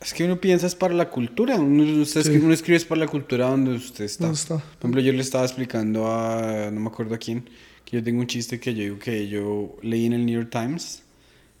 Es 0.00 0.14
que 0.14 0.24
uno 0.24 0.40
piensa 0.40 0.66
es 0.66 0.74
para 0.74 0.94
la 0.94 1.10
cultura. 1.10 1.56
Uno, 1.56 1.82
usted 2.02 2.22
Sí. 2.22 2.28
escribe, 2.28 2.44
uno 2.44 2.54
escribe 2.54 2.76
es 2.76 2.84
para 2.84 3.00
la 3.00 3.06
cultura 3.08 3.48
donde 3.48 3.72
usted 3.72 4.04
está. 4.04 4.24
¿Dónde 4.24 4.40
está? 4.40 4.56
Por 4.56 4.64
ejemplo, 4.80 5.00
yo 5.02 5.12
le 5.12 5.20
estaba 5.20 5.44
explicando 5.44 6.06
a... 6.10 6.70
No 6.72 6.80
me 6.80 6.88
acuerdo 6.88 7.14
a 7.14 7.18
quién. 7.18 7.48
Que 7.84 7.96
yo 7.98 8.02
tengo 8.02 8.20
un 8.20 8.26
chiste 8.26 8.58
que 8.60 8.74
yo 8.74 8.82
digo 8.82 8.98
que 8.98 9.28
yo 9.28 9.76
leí 9.82 10.06
en 10.06 10.14
el 10.14 10.24
New 10.24 10.34
York 10.40 10.50
Times. 10.50 11.02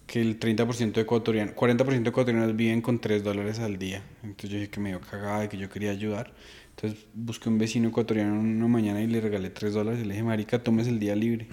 Que 0.06 0.20
el 0.22 0.40
30% 0.40 0.92
de 0.92 1.00
ecuatorianos... 1.02 1.54
40% 1.54 2.02
de 2.02 2.08
ecuatorianos 2.08 2.56
viven 2.56 2.80
con 2.80 2.98
3 2.98 3.22
dólares 3.22 3.58
al 3.58 3.78
día. 3.78 4.02
Entonces 4.22 4.50
yo 4.50 4.56
dije 4.58 4.70
que 4.70 4.80
me 4.80 4.88
dio 4.88 5.00
cagada 5.00 5.44
y 5.44 5.48
que 5.48 5.58
yo 5.58 5.68
quería 5.68 5.90
ayudar. 5.90 6.32
Entonces 6.76 6.98
busqué 7.14 7.48
un 7.50 7.58
vecino 7.58 7.88
ecuatoriano 7.90 8.40
una 8.40 8.68
mañana 8.68 9.02
y 9.02 9.06
le 9.06 9.20
regalé 9.20 9.50
3 9.50 9.74
dólares. 9.74 10.00
Y 10.02 10.04
le 10.04 10.14
dije, 10.14 10.24
marica, 10.24 10.62
tomes 10.62 10.88
el 10.88 10.98
día 10.98 11.14
libre. 11.14 11.46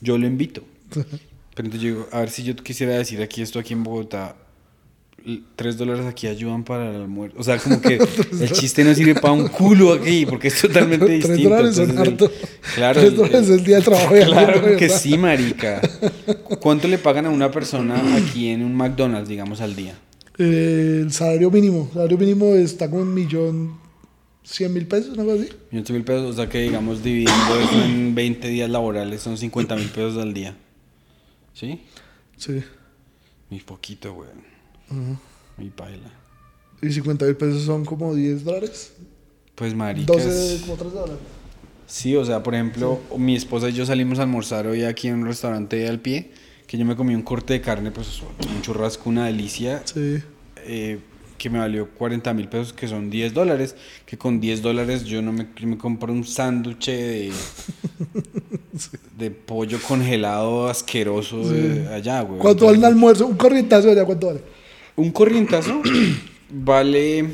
Yo 0.00 0.18
lo 0.18 0.26
invito. 0.26 0.64
Pero 0.90 1.66
entonces 1.68 1.80
yo 1.82 1.88
digo, 1.88 2.08
a 2.10 2.18
ver 2.20 2.30
si 2.30 2.42
yo 2.42 2.56
quisiera 2.56 2.94
decir 2.94 3.22
aquí 3.22 3.42
esto 3.42 3.58
aquí 3.60 3.74
en 3.74 3.84
Bogotá, 3.84 4.36
tres 5.56 5.76
dólares 5.76 6.06
aquí 6.06 6.26
ayudan 6.26 6.64
para 6.64 6.90
el 6.90 6.96
almuerzo. 6.96 7.36
O 7.38 7.42
sea, 7.42 7.58
como 7.58 7.80
que 7.80 7.94
el 7.96 8.52
chiste 8.52 8.84
no 8.84 8.94
sirve 8.94 9.14
para 9.14 9.32
un 9.32 9.48
culo 9.48 9.92
aquí, 9.92 10.26
porque 10.26 10.48
es 10.48 10.60
totalmente 10.60 11.06
distinto. 11.12 11.48
dólares 11.50 11.78
Entonces, 11.78 11.90
el- 12.06 12.12
harto. 12.12 12.32
claro, 12.74 13.00
Tres 13.00 13.16
dólares 13.16 13.48
el- 13.48 13.54
el 13.58 13.64
día 13.64 13.76
de 13.76 13.82
trabajo. 13.82 14.14
Claro 14.14 14.62
que 14.62 14.70
¿verdad? 14.86 14.98
sí, 14.98 15.16
marica. 15.18 15.80
¿Cuánto 16.60 16.88
le 16.88 16.98
pagan 16.98 17.26
a 17.26 17.30
una 17.30 17.50
persona 17.50 18.16
aquí 18.16 18.48
en 18.48 18.62
un 18.62 18.74
McDonald's, 18.74 19.28
digamos, 19.28 19.60
al 19.60 19.76
día? 19.76 19.94
Eh, 20.38 21.00
el 21.02 21.12
salario 21.12 21.50
mínimo. 21.50 21.86
El 21.88 21.94
salario 21.94 22.18
mínimo 22.18 22.54
está 22.54 22.88
como 22.90 23.02
un 23.02 23.12
millón 23.14 23.80
cien 24.44 24.72
mil 24.72 24.86
pesos, 24.86 25.16
algo 25.18 25.34
así. 25.34 25.48
500 25.70 25.90
mil 25.94 26.04
pesos, 26.04 26.30
o 26.30 26.32
sea 26.32 26.48
que, 26.48 26.58
digamos, 26.62 27.02
dividiendo 27.02 27.60
eso 27.60 27.84
en 27.84 28.14
20 28.14 28.48
días 28.48 28.68
laborales 28.70 29.20
son 29.22 29.36
50 29.38 29.76
mil 29.76 29.88
pesos 29.88 30.16
al 30.18 30.34
día. 30.34 30.56
¿Sí? 31.54 31.80
Sí. 32.36 32.60
Muy 33.50 33.60
poquito, 33.60 34.14
güey. 35.00 35.16
Muy 35.58 35.70
paila. 35.70 36.10
Y 36.80 36.90
50 36.92 37.24
mil 37.26 37.36
pesos 37.36 37.62
son 37.62 37.84
como 37.84 38.14
10 38.14 38.44
dólares. 38.44 38.92
Pues, 39.54 39.74
marica. 39.74 40.12
12, 40.12 40.54
es- 40.56 40.60
como 40.62 40.76
3 40.76 40.92
dólares. 40.92 41.16
Sí, 41.86 42.16
o 42.16 42.24
sea, 42.24 42.42
por 42.42 42.54
ejemplo, 42.54 43.00
mi 43.18 43.36
esposa 43.36 43.68
y 43.68 43.72
yo 43.74 43.84
salimos 43.84 44.18
a 44.18 44.22
almorzar 44.22 44.66
hoy 44.66 44.82
aquí 44.84 45.08
en 45.08 45.16
un 45.16 45.26
restaurante 45.26 45.86
al 45.88 46.00
pie, 46.00 46.30
que 46.66 46.78
yo 46.78 46.84
me 46.86 46.96
comí 46.96 47.14
un 47.14 47.22
corte 47.22 47.52
de 47.52 47.60
carne, 47.60 47.90
pues 47.90 48.22
un 48.50 48.62
churrasco, 48.62 49.10
una 49.10 49.26
delicia, 49.26 49.82
Sí. 49.84 50.18
eh, 50.64 51.00
que 51.36 51.50
me 51.50 51.58
valió 51.58 51.90
40 51.90 52.32
mil 52.32 52.48
pesos, 52.48 52.72
que 52.72 52.88
son 52.88 53.10
10 53.10 53.34
dólares, 53.34 53.74
que 54.06 54.16
con 54.16 54.40
10 54.40 54.62
dólares 54.62 55.04
yo 55.04 55.20
no 55.20 55.32
me, 55.32 55.46
me 55.66 55.76
compro 55.76 56.12
un 56.12 56.24
sándwich 56.24 56.86
de, 56.86 57.32
de 59.18 59.30
pollo 59.30 59.78
congelado 59.86 60.68
asqueroso 60.68 61.46
de 61.48 61.88
allá, 61.88 62.22
güey. 62.22 62.38
¿Cuánto 62.40 62.66
vale 62.66 62.78
un 62.78 62.84
almuerzo? 62.84 63.26
Un 63.26 63.36
corrientazo 63.36 63.90
allá, 63.90 64.04
¿cuánto 64.04 64.28
vale? 64.28 64.40
Un 64.96 65.10
corrientazo 65.10 65.82
vale, 66.50 67.26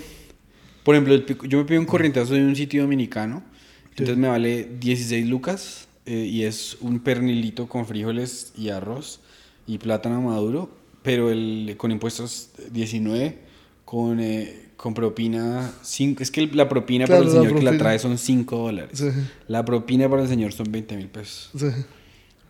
por 0.84 0.94
ejemplo, 0.94 1.16
yo 1.46 1.58
me 1.58 1.64
pido 1.64 1.80
un 1.80 1.86
corrientazo 1.86 2.34
de 2.34 2.44
un 2.44 2.54
sitio 2.54 2.82
dominicano, 2.82 3.42
entonces 3.90 4.16
me 4.16 4.28
vale 4.28 4.68
16 4.78 5.26
lucas 5.26 5.88
eh, 6.06 6.24
y 6.24 6.44
es 6.44 6.76
un 6.80 7.00
pernilito 7.00 7.68
con 7.68 7.86
frijoles 7.86 8.52
y 8.56 8.68
arroz 8.68 9.20
y 9.66 9.78
plátano 9.78 10.22
maduro, 10.22 10.70
pero 11.02 11.30
el 11.30 11.74
con 11.76 11.90
impuestos 11.90 12.50
19, 12.70 13.38
con, 13.84 14.20
eh, 14.20 14.68
con 14.76 14.94
propina 14.94 15.72
5, 15.82 16.22
es 16.22 16.30
que 16.30 16.46
la 16.46 16.68
propina 16.68 17.06
Claro, 17.06 17.22
para 17.24 17.30
el 17.30 17.36
la 17.36 17.42
señor 17.42 17.58
que 17.58 17.64
la 17.64 17.78
trae 17.78 17.98
son 17.98 18.16
5 18.16 18.56
dólares. 18.56 18.98
Sí. 18.98 19.08
La 19.48 19.64
propina 19.64 20.08
para 20.08 20.22
el 20.22 20.28
señor 20.28 20.52
son 20.52 20.70
20 20.70 20.96
mil 20.96 21.08
pesos. 21.08 21.50
Sí. 21.56 21.66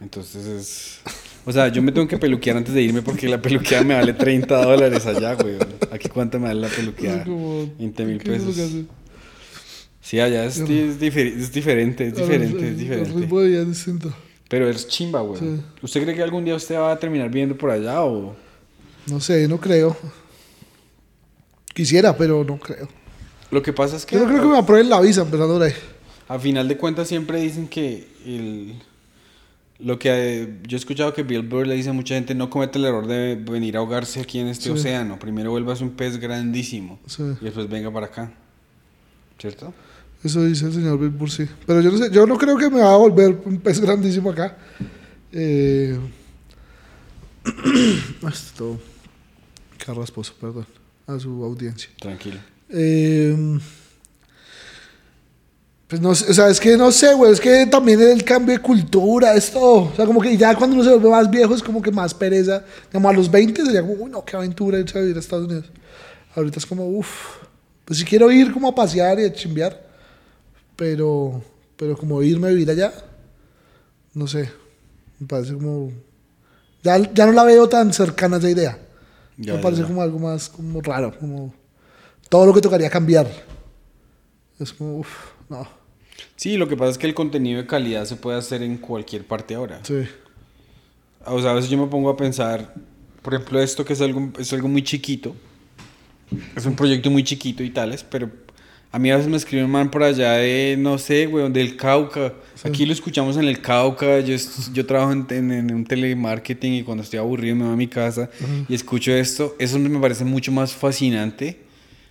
Entonces 0.01 0.47
es... 0.47 1.01
O 1.49 1.53
sea, 1.53 1.69
yo 1.69 1.81
me 1.81 1.93
tengo 1.93 2.07
que 2.07 2.19
peluquear 2.19 2.59
antes 2.59 2.75
de 2.75 2.83
irme 2.83 3.01
porque 3.01 3.27
la 3.27 3.41
peluqueada 3.41 3.83
me 3.83 3.95
vale 3.95 4.13
30 4.13 4.65
dólares 4.67 5.07
allá, 5.07 5.33
güey. 5.33 5.55
Aquí 5.91 6.07
cuánto 6.11 6.39
me 6.39 6.49
vale 6.49 6.61
la 6.61 6.69
peluqueada? 6.69 7.25
Como 7.25 7.67
20 7.79 8.05
mil 8.05 8.19
¿qué 8.23 8.35
es 8.35 8.43
lo 8.45 8.53
que 8.53 8.61
pesos. 8.61 8.85
Sí, 10.03 10.21
allá 10.21 10.45
es, 10.45 10.59
es, 10.59 11.01
diferi- 11.01 11.39
es 11.39 11.51
diferente, 11.51 12.09
es 12.09 12.15
diferente, 12.17 12.69
El 12.69 12.77
diferente. 12.77 13.61
es 13.61 13.67
distinto. 13.69 14.13
Pero 14.51 14.69
es 14.69 14.89
chimba, 14.89 15.23
güey. 15.23 15.41
Sí. 15.41 15.61
¿Usted 15.81 16.03
cree 16.03 16.15
que 16.15 16.23
algún 16.23 16.45
día 16.45 16.55
usted 16.55 16.77
va 16.77 16.93
a 16.93 16.99
terminar 16.99 17.29
viviendo 17.31 17.57
por 17.57 17.71
allá 17.71 18.03
o...? 18.05 18.37
No 19.07 19.19
sé, 19.19 19.49
no 19.49 19.59
creo. 19.59 19.97
Quisiera, 21.73 22.15
pero 22.15 22.45
no 22.45 22.59
creo. 22.59 22.89
Lo 23.51 23.63
que 23.63 23.73
pasa 23.73 23.97
es 23.97 24.05
que... 24.05 24.17
Yo 24.17 24.23
no 24.23 24.29
creo 24.29 24.43
que 24.43 24.49
me 24.49 24.59
aprueben 24.59 24.91
la 24.91 25.01
visa 25.01 25.23
empezando 25.23 25.63
ahí. 25.63 25.73
A 26.29 26.39
final 26.39 26.69
de 26.69 26.77
cuentas 26.77 27.09
siempre 27.09 27.41
dicen 27.41 27.69
que 27.69 28.07
el, 28.27 28.75
Lo 29.81 29.99
que 29.99 30.09
eh, 30.11 30.59
yo 30.67 30.77
he 30.77 30.81
escuchado 30.81 31.15
que 31.15 31.23
Bill 31.23 31.43
Burr 31.43 31.67
le 31.67 31.75
dice 31.77 31.91
a 31.91 31.93
mucha 31.93 32.15
gente, 32.15 32.35
no 32.35 32.51
comete 32.51 32.79
el 32.79 32.85
error 32.85 33.07
de 33.07 33.37
venir 33.37 33.77
a 33.77 33.79
ahogarse 33.81 34.21
aquí 34.21 34.41
en 34.41 34.49
este 34.49 34.65
Sí. 34.65 34.71
océano. 34.71 35.19
Primero 35.19 35.51
vuelvas 35.53 35.81
un 35.81 35.91
pez 35.91 36.19
grandísimo 36.19 36.99
Sí. 37.07 37.23
y 37.41 37.45
después 37.45 37.69
venga 37.69 37.93
para 37.93 38.07
acá. 38.07 38.33
¿Cierto? 39.39 39.73
Eso 40.25 40.45
dice 40.45 40.67
el 40.67 40.73
señor 40.73 40.99
Bill 40.99 41.11
Burr, 41.11 41.31
sí. 41.31 41.47
Pero 41.65 41.81
yo 41.81 41.93
no 41.93 41.99
sé, 41.99 42.11
yo 42.11 42.27
no 42.27 42.37
creo 42.37 42.57
que 42.57 42.69
me 42.71 42.81
va 42.81 42.93
a 42.93 42.97
volver 42.97 43.41
un 43.45 43.59
pez 43.61 43.81
grandísimo 43.81 44.31
acá. 44.31 44.57
Eh... 45.31 45.97
ah, 48.25 48.29
está 48.33 48.59
todo 48.59 48.81
carrasposo, 49.79 50.35
perdón, 50.41 50.67
a 51.07 51.19
su 51.19 51.43
audiencia. 51.45 51.89
Tranquilo. 52.01 52.39
Eh, 52.69 53.59
pues 55.89 56.03
no 56.03 56.15
sé, 56.15 56.31
o 56.31 56.35
sea, 56.35 56.49
es 56.49 56.61
que 56.61 56.77
no 56.77 56.93
sé, 56.93 57.15
güey, 57.15 57.33
es 57.33 57.41
que 57.41 57.65
también 57.65 57.99
el 58.03 58.23
cambio 58.23 58.55
de 58.55 58.61
cultura, 58.61 59.35
es 59.35 59.51
todo. 59.51 59.85
O 59.85 59.93
sea, 59.97 60.05
como 60.05 60.21
que 60.21 60.37
ya 60.37 60.55
cuando 60.55 60.77
uno 60.77 60.85
se 60.85 60.91
vuelve 60.91 61.09
más 61.09 61.31
viejo 61.31 61.55
es 61.55 61.63
como 61.63 61.81
que 61.81 61.91
más 61.91 62.13
pereza. 62.13 62.63
Como 62.93 63.09
a 63.09 63.13
los 63.15 63.31
20 63.31 63.65
sería 63.65 63.81
como, 63.81 63.95
uy, 63.95 64.11
no, 64.11 64.23
qué 64.23 64.37
aventura 64.37 64.79
irse 64.79 64.99
a 64.99 65.01
vivir 65.01 65.17
a 65.17 65.21
Estados 65.21 65.47
Unidos. 65.47 65.65
Ahorita 66.37 66.59
es 66.59 66.67
como, 66.67 66.87
uff, 66.87 67.39
pues 67.87 67.99
si 68.01 68.05
quiero 68.05 68.31
ir 68.31 68.53
como 68.53 68.69
a 68.69 68.75
pasear 68.75 69.19
y 69.19 69.25
a 69.25 69.33
chimbear, 69.33 69.83
pero, 70.77 71.43
pero 71.75 71.97
como 71.97 72.23
irme 72.23 72.49
a 72.49 72.51
vivir 72.51 72.71
allá, 72.71 72.93
no 74.13 74.27
sé, 74.27 74.51
me 75.19 75.27
parece 75.27 75.55
como, 75.55 75.91
ya, 76.83 76.99
ya 76.99 77.25
no 77.25 77.33
la 77.33 77.45
veo 77.45 77.67
tan 77.67 77.95
cercana 77.95 78.37
esa 78.37 78.51
idea. 78.51 78.79
Ya, 79.39 79.55
me 79.55 79.63
parece 79.63 79.83
ya. 79.83 79.89
como 79.89 80.03
algo 80.03 80.19
más 80.19 80.51
como 80.51 80.83
raro, 80.83 81.19
como 81.19 81.55
todo 82.29 82.45
lo 82.45 82.53
que 82.53 82.61
tocaría 82.61 82.91
cambiar. 82.91 83.27
Es 84.59 84.71
como, 84.75 84.99
uff, 84.99 85.09
no. 85.49 85.78
Sí, 86.37 86.57
lo 86.57 86.69
que 86.69 86.77
pasa 86.77 86.93
es 86.93 86.99
que 86.99 87.07
el 87.07 87.15
contenido 87.15 87.61
de 87.61 87.67
calidad 87.67 88.05
se 88.05 88.17
puede 88.17 88.39
hacer 88.39 88.63
en 88.63 88.77
cualquier 88.79 89.25
parte 89.25 89.55
ahora. 89.55 89.81
Sí, 89.83 89.95
O 91.27 91.41
sea, 91.41 91.51
a 91.51 91.55
veces 91.55 91.71
yo 91.71 91.79
me 91.79 91.87
pongo 91.87 92.11
a 92.11 92.17
pensar, 92.17 92.75
por 93.23 93.35
ejemplo, 93.35 93.61
esto 93.61 93.85
que 93.85 93.93
es 93.93 94.01
algo, 94.01 94.31
es 94.39 94.53
algo 94.53 94.69
muy 94.69 94.83
chiquito. 94.83 95.35
Es 96.57 96.67
un 96.67 96.75
proyecto 96.77 97.11
muy 97.11 97.25
chiquito 97.25 97.63
y 97.63 97.71
tales, 97.71 98.05
pero 98.05 98.31
a 98.93 98.99
mí 98.99 99.11
a 99.11 99.17
veces 99.17 99.31
me 99.31 99.37
escribe 99.37 99.65
un 99.65 99.71
man 99.71 99.91
por 99.91 100.03
allá 100.03 100.33
de, 100.35 100.77
no 100.79 100.99
sé, 100.99 101.27
güey, 101.27 101.51
del 101.51 101.77
Cauca. 101.77 102.35
Aquí 102.65 102.85
lo 102.87 102.93
escuchamos 102.93 103.37
en 103.37 103.45
el 103.45 103.61
Cauca. 103.61 104.21
Yo, 104.21 104.37
yo 104.73 104.87
trabajo 104.87 105.13
en, 105.13 105.27
en- 105.31 105.51
en 105.53 105.75
un 105.75 105.85
telemarketing 105.85 106.75
y 106.75 106.83
cuando 106.83 107.03
estoy 107.03 107.19
aburrido 107.19 107.57
me 107.57 107.65
voy 107.65 107.73
a 107.73 107.77
mi 107.77 107.89
casa 107.89 108.31
y 108.69 108.75
escucho 108.75 109.13
esto. 109.13 109.55
Eso 109.59 109.79
me 109.79 109.99
parece 110.01 110.25
mucho 110.25 110.53
más 110.53 110.73
fascinante 110.73 111.61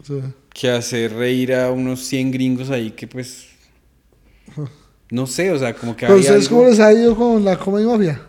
sí. 0.03 0.19
que 0.53 0.69
hacer 0.69 1.13
reír 1.13 1.53
a 1.53 1.71
unos 1.71 2.01
100 2.01 2.31
gringos 2.31 2.69
ahí 2.69 2.91
que 2.91 3.07
pues... 3.07 3.46
No 5.09 5.25
sé, 5.25 5.51
o 5.51 5.57
sea, 5.59 5.73
como 5.73 5.95
que 5.95 6.05
Pero 6.05 6.19
ustedes, 6.19 6.45
algo- 6.47 6.57
¿cómo 6.57 6.69
les 6.69 6.79
ha 6.79 6.91
ido 6.93 7.15
con 7.15 7.43
la 7.45 7.57
Comedy 7.57 7.85
Mafia? 7.85 8.21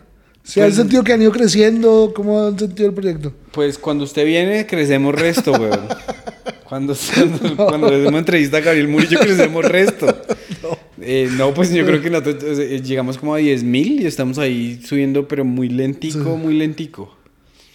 ¿Se 0.43 0.61
han 0.61 0.67
Pues- 0.67 0.77
sentido 0.77 1.03
que 1.03 1.13
han 1.13 1.21
ido 1.21 1.31
creciendo? 1.31 2.13
¿Cómo 2.15 2.41
han 2.47 2.57
sentido 2.57 2.87
el 2.89 2.95
proyecto? 2.95 3.33
Pues 3.51 3.77
cuando 3.77 4.03
usted 4.05 4.25
viene, 4.25 4.65
crecemos 4.65 5.13
resto, 5.13 5.51
weón. 5.51 5.81
Cuando, 6.67 6.95
cuando, 7.15 7.55
cuando 7.65 7.89
le 7.89 8.01
hacemos 8.01 8.19
entrevista 8.19 8.57
a 8.57 8.61
Gabriel 8.61 8.87
Murillo, 8.87 9.19
crecemos 9.19 9.65
resto. 9.65 10.07
Eh, 11.01 11.29
no, 11.37 11.53
pues 11.53 11.71
yo 11.71 11.85
creo 11.85 12.01
que 12.01 12.09
nosotros 12.09 12.59
eh, 12.59 12.81
llegamos 12.83 13.17
como 13.17 13.33
a 13.33 13.37
10 13.37 13.63
mil 13.63 14.01
y 14.01 14.05
estamos 14.05 14.37
ahí 14.37 14.81
subiendo, 14.85 15.29
pero 15.29 15.45
muy 15.45 15.69
lentico, 15.69 16.35
muy 16.35 16.53
lentico. 16.57 17.15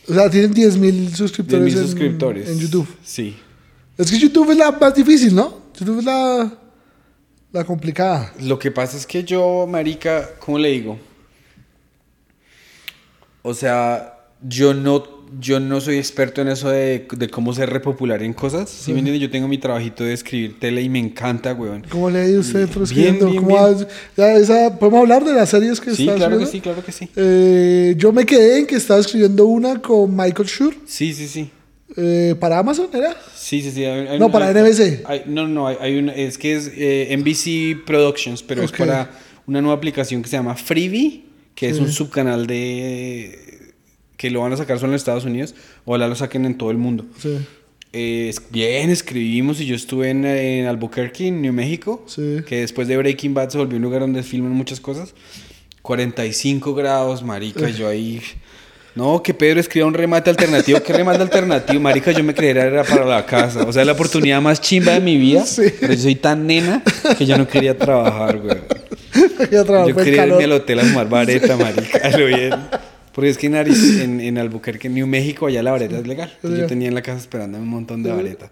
O 0.07 0.13
sea, 0.13 0.29
tienen 0.29 0.53
10 0.53 0.77
mil 0.77 1.07
10 1.07 1.17
suscriptores, 1.17 1.65
mil 1.65 1.75
en- 1.75 1.83
suscriptores. 1.83 2.49
en 2.51 2.59
YouTube. 2.61 2.87
Sí. 3.03 3.35
Es 3.97 4.11
que 4.11 4.19
YouTube 4.19 4.51
es 4.51 4.59
la 4.59 4.71
más 4.73 4.95
difícil, 4.95 5.35
¿no? 5.35 5.59
YouTube 5.79 6.01
es 6.01 6.05
la, 6.05 6.53
la 7.55 7.65
complicada. 7.65 8.33
Lo 8.43 8.59
que 8.59 8.71
pasa 8.73 8.97
es 8.97 9.07
que 9.07 9.23
yo, 9.23 9.67
marica, 9.69 10.29
¿cómo 10.41 10.59
le 10.59 10.71
digo? 10.71 10.99
O 13.43 13.55
sea, 13.55 14.19
yo 14.43 14.75
no, 14.75 15.05
yo 15.39 15.61
no 15.61 15.81
soy 15.81 15.99
experto 15.99 16.41
en 16.43 16.49
eso 16.49 16.69
de, 16.71 17.07
de 17.17 17.29
cómo 17.29 17.53
ser 17.55 17.71
repopular 17.71 18.23
en 18.25 18.33
cosas. 18.33 18.69
¿Sí 18.71 18.93
me 18.93 18.99
entiendes? 18.99 19.23
Yo 19.23 19.31
tengo 19.31 19.47
mi 19.47 19.59
trabajito 19.59 20.03
de 20.03 20.15
escribir 20.15 20.59
tele 20.59 20.83
y 20.83 20.89
me 20.89 20.99
encanta, 20.99 21.53
weón. 21.55 21.87
¿Cómo 21.91 22.11
le 22.11 22.21
ha 22.23 22.27
ido 22.29 22.41
usted 22.41 22.67
Bien, 22.69 22.83
escribiendo? 22.83 23.27
bien, 23.31 23.37
¿Cómo 23.45 23.69
bien. 23.69 23.87
ya 24.17 24.33
esa- 24.35 24.77
¿Podemos 24.79 25.01
hablar 25.03 25.25
de 25.25 25.35
las 25.35 25.49
series 25.51 25.81
que 25.81 25.95
Sí, 25.95 26.09
está 26.09 26.17
claro 26.17 26.39
que 26.39 26.47
subiendo? 26.47 26.51
sí, 26.51 26.61
claro 26.61 26.85
que 26.85 26.91
sí. 26.93 27.09
Eh, 27.15 27.95
yo 27.97 28.13
me 28.13 28.27
quedé 28.27 28.59
en 28.59 28.67
que 28.67 28.75
estaba 28.77 28.99
escribiendo 28.99 29.45
una 29.47 29.81
con 29.81 30.11
Michael 30.17 30.49
Schur 30.49 30.75
Sí, 30.87 31.15
sí, 31.15 31.29
sí. 31.29 31.51
Eh, 31.97 32.35
para 32.41 32.59
Amazon, 32.59 32.89
¿era? 32.95 33.17
Sí, 33.35 33.61
sí, 33.63 33.71
sí. 33.71 33.85
hay- 33.85 34.07
hay 34.09 34.19
No, 34.19 34.31
para 34.31 34.51
NBC. 34.53 35.05
no, 35.27 35.47
no, 35.49 35.69
hay, 35.69 35.77
hay 35.81 35.97
una, 35.99 36.15
es 36.15 36.39
que 36.39 36.55
es 36.55 36.71
eh, 36.75 37.15
NBC 37.17 37.85
Productions, 37.87 38.43
pero 38.43 38.63
es 38.63 38.73
para 38.73 39.11
una 39.47 39.61
nueva 39.61 39.77
aplicación 39.77 40.23
que 40.23 40.29
se 40.29 40.37
llama 40.37 40.55
Freebie, 40.57 41.25
que 41.55 41.69
es 41.69 41.79
un 41.79 41.91
subcanal 41.93 42.47
de 42.47 43.73
que 44.17 44.31
lo 44.31 44.41
van 44.41 44.53
a 44.53 44.57
sacar 44.57 44.79
solo 44.79 44.93
en 44.93 44.97
Estados 44.97 45.25
Unidos, 45.25 45.55
ojalá 45.85 46.09
lo 46.09 46.15
saquen 46.17 46.45
en 46.47 46.57
todo 46.57 46.71
el 46.71 46.79
mundo. 46.79 47.05
Sí, 47.19 47.37
Eh, 47.97 48.35
bien, 48.51 48.91
escribimos 48.91 49.61
y 49.61 49.67
yo 49.67 49.77
estuve 49.77 50.11
en, 50.11 50.25
en 50.25 50.67
Albuquerque, 50.67 51.29
en 51.29 51.43
New 51.43 51.53
México, 51.53 52.03
Sí. 52.09 52.39
que 52.47 52.61
después 52.61 52.89
de 52.89 52.97
Breaking 52.97 53.35
Bad 53.35 53.51
se 53.51 53.59
volvió 53.59 53.77
un 53.77 53.83
lugar 53.83 54.01
donde 54.01 54.23
filman 54.25 54.51
muchas 54.53 54.81
cosas. 54.81 55.15
45 55.83 56.75
grados, 56.75 57.23
marica, 57.23 57.69
y 57.69 57.75
yo 57.75 57.87
ahí... 57.89 58.21
No, 58.95 59.23
que 59.23 59.35
Pedro 59.35 59.59
escriba 59.59 59.87
un 59.87 59.95
remate 59.95 60.31
alternativo. 60.31 60.81
¿Qué 60.81 60.93
remate 60.93 61.21
alternativo? 61.21 61.81
Marica, 61.81 62.13
yo 62.13 62.23
me 62.23 62.33
creía 62.33 62.63
era 62.63 62.85
para 62.85 63.05
la 63.05 63.27
casa. 63.27 63.65
O 63.65 63.73
sea, 63.73 63.85
la 63.85 63.93
oportunidad 63.93 64.41
más 64.41 64.61
chimba 64.61 64.93
de 64.93 65.01
mi 65.01 65.17
vida. 65.17 65.45
Sí. 65.45 65.63
Pero 65.81 65.95
yo 65.95 66.01
soy 66.01 66.15
tan 66.15 66.47
nena 66.47 66.83
que 67.19 67.27
yo 67.27 67.37
no 67.37 67.49
quería 67.49 67.77
trabajar, 67.77 68.39
güey. 68.39 68.57
Yo 69.51 69.89
en 69.89 69.95
quería 69.97 70.17
calor. 70.23 70.41
irme 70.41 70.45
al 70.45 70.61
hotel 70.61 70.81
a 70.81 70.83
fumar 70.85 71.09
vareta, 71.09 71.57
marica, 71.57 72.11
lo 72.17 72.27
bien. 72.27 72.53
Porque 73.13 73.31
es 73.31 73.39
que 73.39 73.47
en, 73.47 73.55
Ariz- 73.55 74.01
en, 74.01 74.21
en 74.21 74.39
Albuquerque, 74.39 74.89
New 74.89 75.07
México, 75.07 75.47
allá 75.47 75.63
la 75.63 75.71
vareta 75.73 75.99
es 75.99 76.07
legal. 76.07 76.33
Yo 76.43 76.67
tenía 76.67 76.89
en 76.89 76.95
la 76.95 77.03
casa 77.03 77.19
esperando 77.19 77.59
un 77.59 77.69
montón 77.69 78.03
de 78.03 78.13
vareta. 78.13 78.51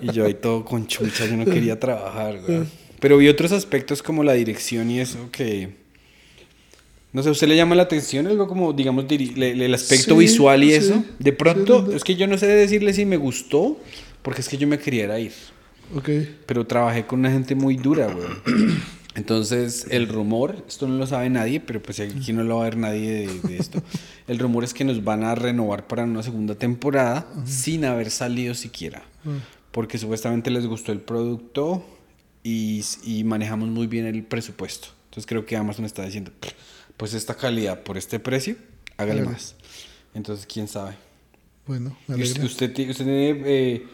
Y 0.00 0.12
yo 0.12 0.24
ahí 0.24 0.34
todo 0.34 0.64
con 0.64 0.86
chucha, 0.86 1.26
yo 1.26 1.36
no 1.36 1.44
quería 1.44 1.78
trabajar, 1.80 2.38
güey. 2.46 2.60
Pero 3.00 3.16
vi 3.18 3.28
otros 3.28 3.52
aspectos 3.52 4.02
como 4.02 4.22
la 4.24 4.32
dirección 4.34 4.90
y 4.90 5.00
eso 5.00 5.30
que... 5.30 5.87
No 7.12 7.22
sé, 7.22 7.30
¿a 7.30 7.32
usted 7.32 7.48
le 7.48 7.56
llama 7.56 7.74
la 7.74 7.84
atención 7.84 8.26
algo 8.26 8.46
como, 8.46 8.72
digamos, 8.72 9.06
el 9.10 9.74
aspecto 9.74 10.14
Sí, 10.14 10.20
visual 10.20 10.62
y 10.62 10.68
sí, 10.68 10.74
eso? 10.74 11.04
De 11.18 11.32
pronto, 11.32 11.86
sí, 11.88 11.96
es 11.96 12.04
que 12.04 12.16
yo 12.16 12.26
no 12.26 12.36
sé 12.36 12.46
decirle 12.46 12.92
si 12.92 13.06
me 13.06 13.16
gustó, 13.16 13.78
porque 14.22 14.42
es 14.42 14.48
que 14.48 14.58
yo 14.58 14.68
me 14.68 14.78
quería 14.78 15.18
ir 15.18 15.32
Ok. 15.94 16.10
pero 16.44 16.66
trabajé 16.66 17.06
con 17.06 17.20
una 17.20 17.30
gente 17.30 17.54
muy 17.54 17.76
dura, 17.76 18.08
güey. 18.12 18.26
Entonces, 19.14 19.86
el 19.90 20.06
rumor, 20.06 20.62
esto 20.68 20.86
no 20.86 20.96
lo 20.96 21.06
sabe 21.06 21.28
nadie, 21.28 21.58
pero 21.60 21.82
pues 21.82 21.98
aquí 21.98 22.32
no 22.32 22.44
lo 22.44 22.56
va 22.58 22.62
a 22.62 22.64
ver 22.64 22.76
nadie 22.76 23.10
de, 23.26 23.40
de 23.48 23.56
esto. 23.58 23.82
El 24.28 24.38
rumor 24.38 24.62
es 24.62 24.74
que 24.74 24.84
nos 24.84 25.02
van 25.02 25.24
a 25.24 25.34
renovar 25.34 25.88
para 25.88 26.04
una 26.04 26.22
segunda 26.22 26.54
temporada 26.54 27.26
sin 27.44 27.84
haber 27.84 28.10
salido 28.10 28.54
siquiera. 28.54 29.02
Porque 29.72 29.98
supuestamente 29.98 30.50
les 30.52 30.66
gustó 30.66 30.92
el 30.92 31.00
producto 31.00 31.84
y, 32.44 32.84
y 33.04 33.24
manejamos 33.24 33.70
muy 33.70 33.88
bien 33.88 34.06
el 34.06 34.22
presupuesto. 34.22 34.88
Entonces 35.06 35.26
creo 35.26 35.44
que 35.46 35.56
Amazon 35.56 35.84
está 35.86 36.04
diciendo, 36.04 36.30
pues 36.98 37.14
esta 37.14 37.34
calidad 37.34 37.82
por 37.82 37.96
este 37.96 38.18
precio, 38.20 38.56
hágale 38.98 39.20
Hágale. 39.22 39.32
más. 39.36 39.54
Entonces, 40.12 40.44
quién 40.46 40.68
sabe. 40.68 40.96
Bueno, 41.66 41.96
me 42.06 42.18
Y 42.18 42.22
usted, 42.22 42.40
alegra. 42.40 42.44
usted, 42.46 42.72
ti- 42.74 42.90
usted 42.90 43.04
tiene 43.04 43.42
eh, 43.46 43.86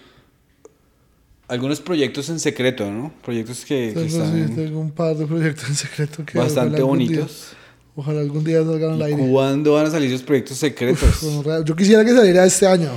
algunos 1.49 1.81
proyectos 1.81 2.29
en 2.31 2.41
secreto, 2.41 2.91
¿no? 2.91 3.13
Proyectos 3.23 3.65
que, 3.65 3.93
que 3.95 4.09
sí, 4.09 4.17
están 4.17 4.55
tengo 4.55 4.81
un 4.81 4.91
par 4.93 5.17
de 5.17 5.27
proyectos 5.27 5.69
en 5.69 5.75
secreto 5.75 6.25
que 6.25 6.39
bastante 6.39 6.81
ojalá 6.81 6.93
algún 6.93 6.99
día- 6.99 7.09
bonitos. 7.19 7.49
ojalá 7.97 8.21
algún 8.21 8.45
día 8.45 8.65
salgan 8.65 8.93
al 8.93 9.01
¿Y 9.01 9.03
aire. 9.15 9.29
¿Cuándo 9.31 9.75
van 9.75 9.87
a 9.87 9.91
salir 9.91 10.09
esos 10.09 10.23
proyectos 10.23 10.57
secretos? 10.57 11.21
Bueno, 11.23 11.43
real- 11.43 11.65
yo 11.65 11.77
quisiera 11.77 12.05
que 12.05 12.13
saliera 12.15 12.45
este 12.47 12.67
año. 12.67 12.91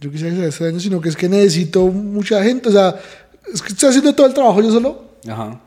Yo 0.00 0.10
quisiera 0.10 0.30
que 0.30 0.36
saliera 0.36 0.48
este 0.48 0.66
año, 0.66 0.80
sino 0.80 1.00
que 1.00 1.08
es 1.08 1.16
que 1.16 1.28
necesito 1.28 1.86
mucha 1.88 2.42
gente. 2.44 2.68
O 2.68 2.72
sea, 2.72 3.00
es 3.52 3.60
que 3.62 3.68
estoy 3.72 3.88
haciendo 3.88 4.14
todo 4.14 4.26
el 4.26 4.34
trabajo 4.34 4.60
yo 4.62 4.70
solo. 4.70 5.12
Ajá. 5.28 5.60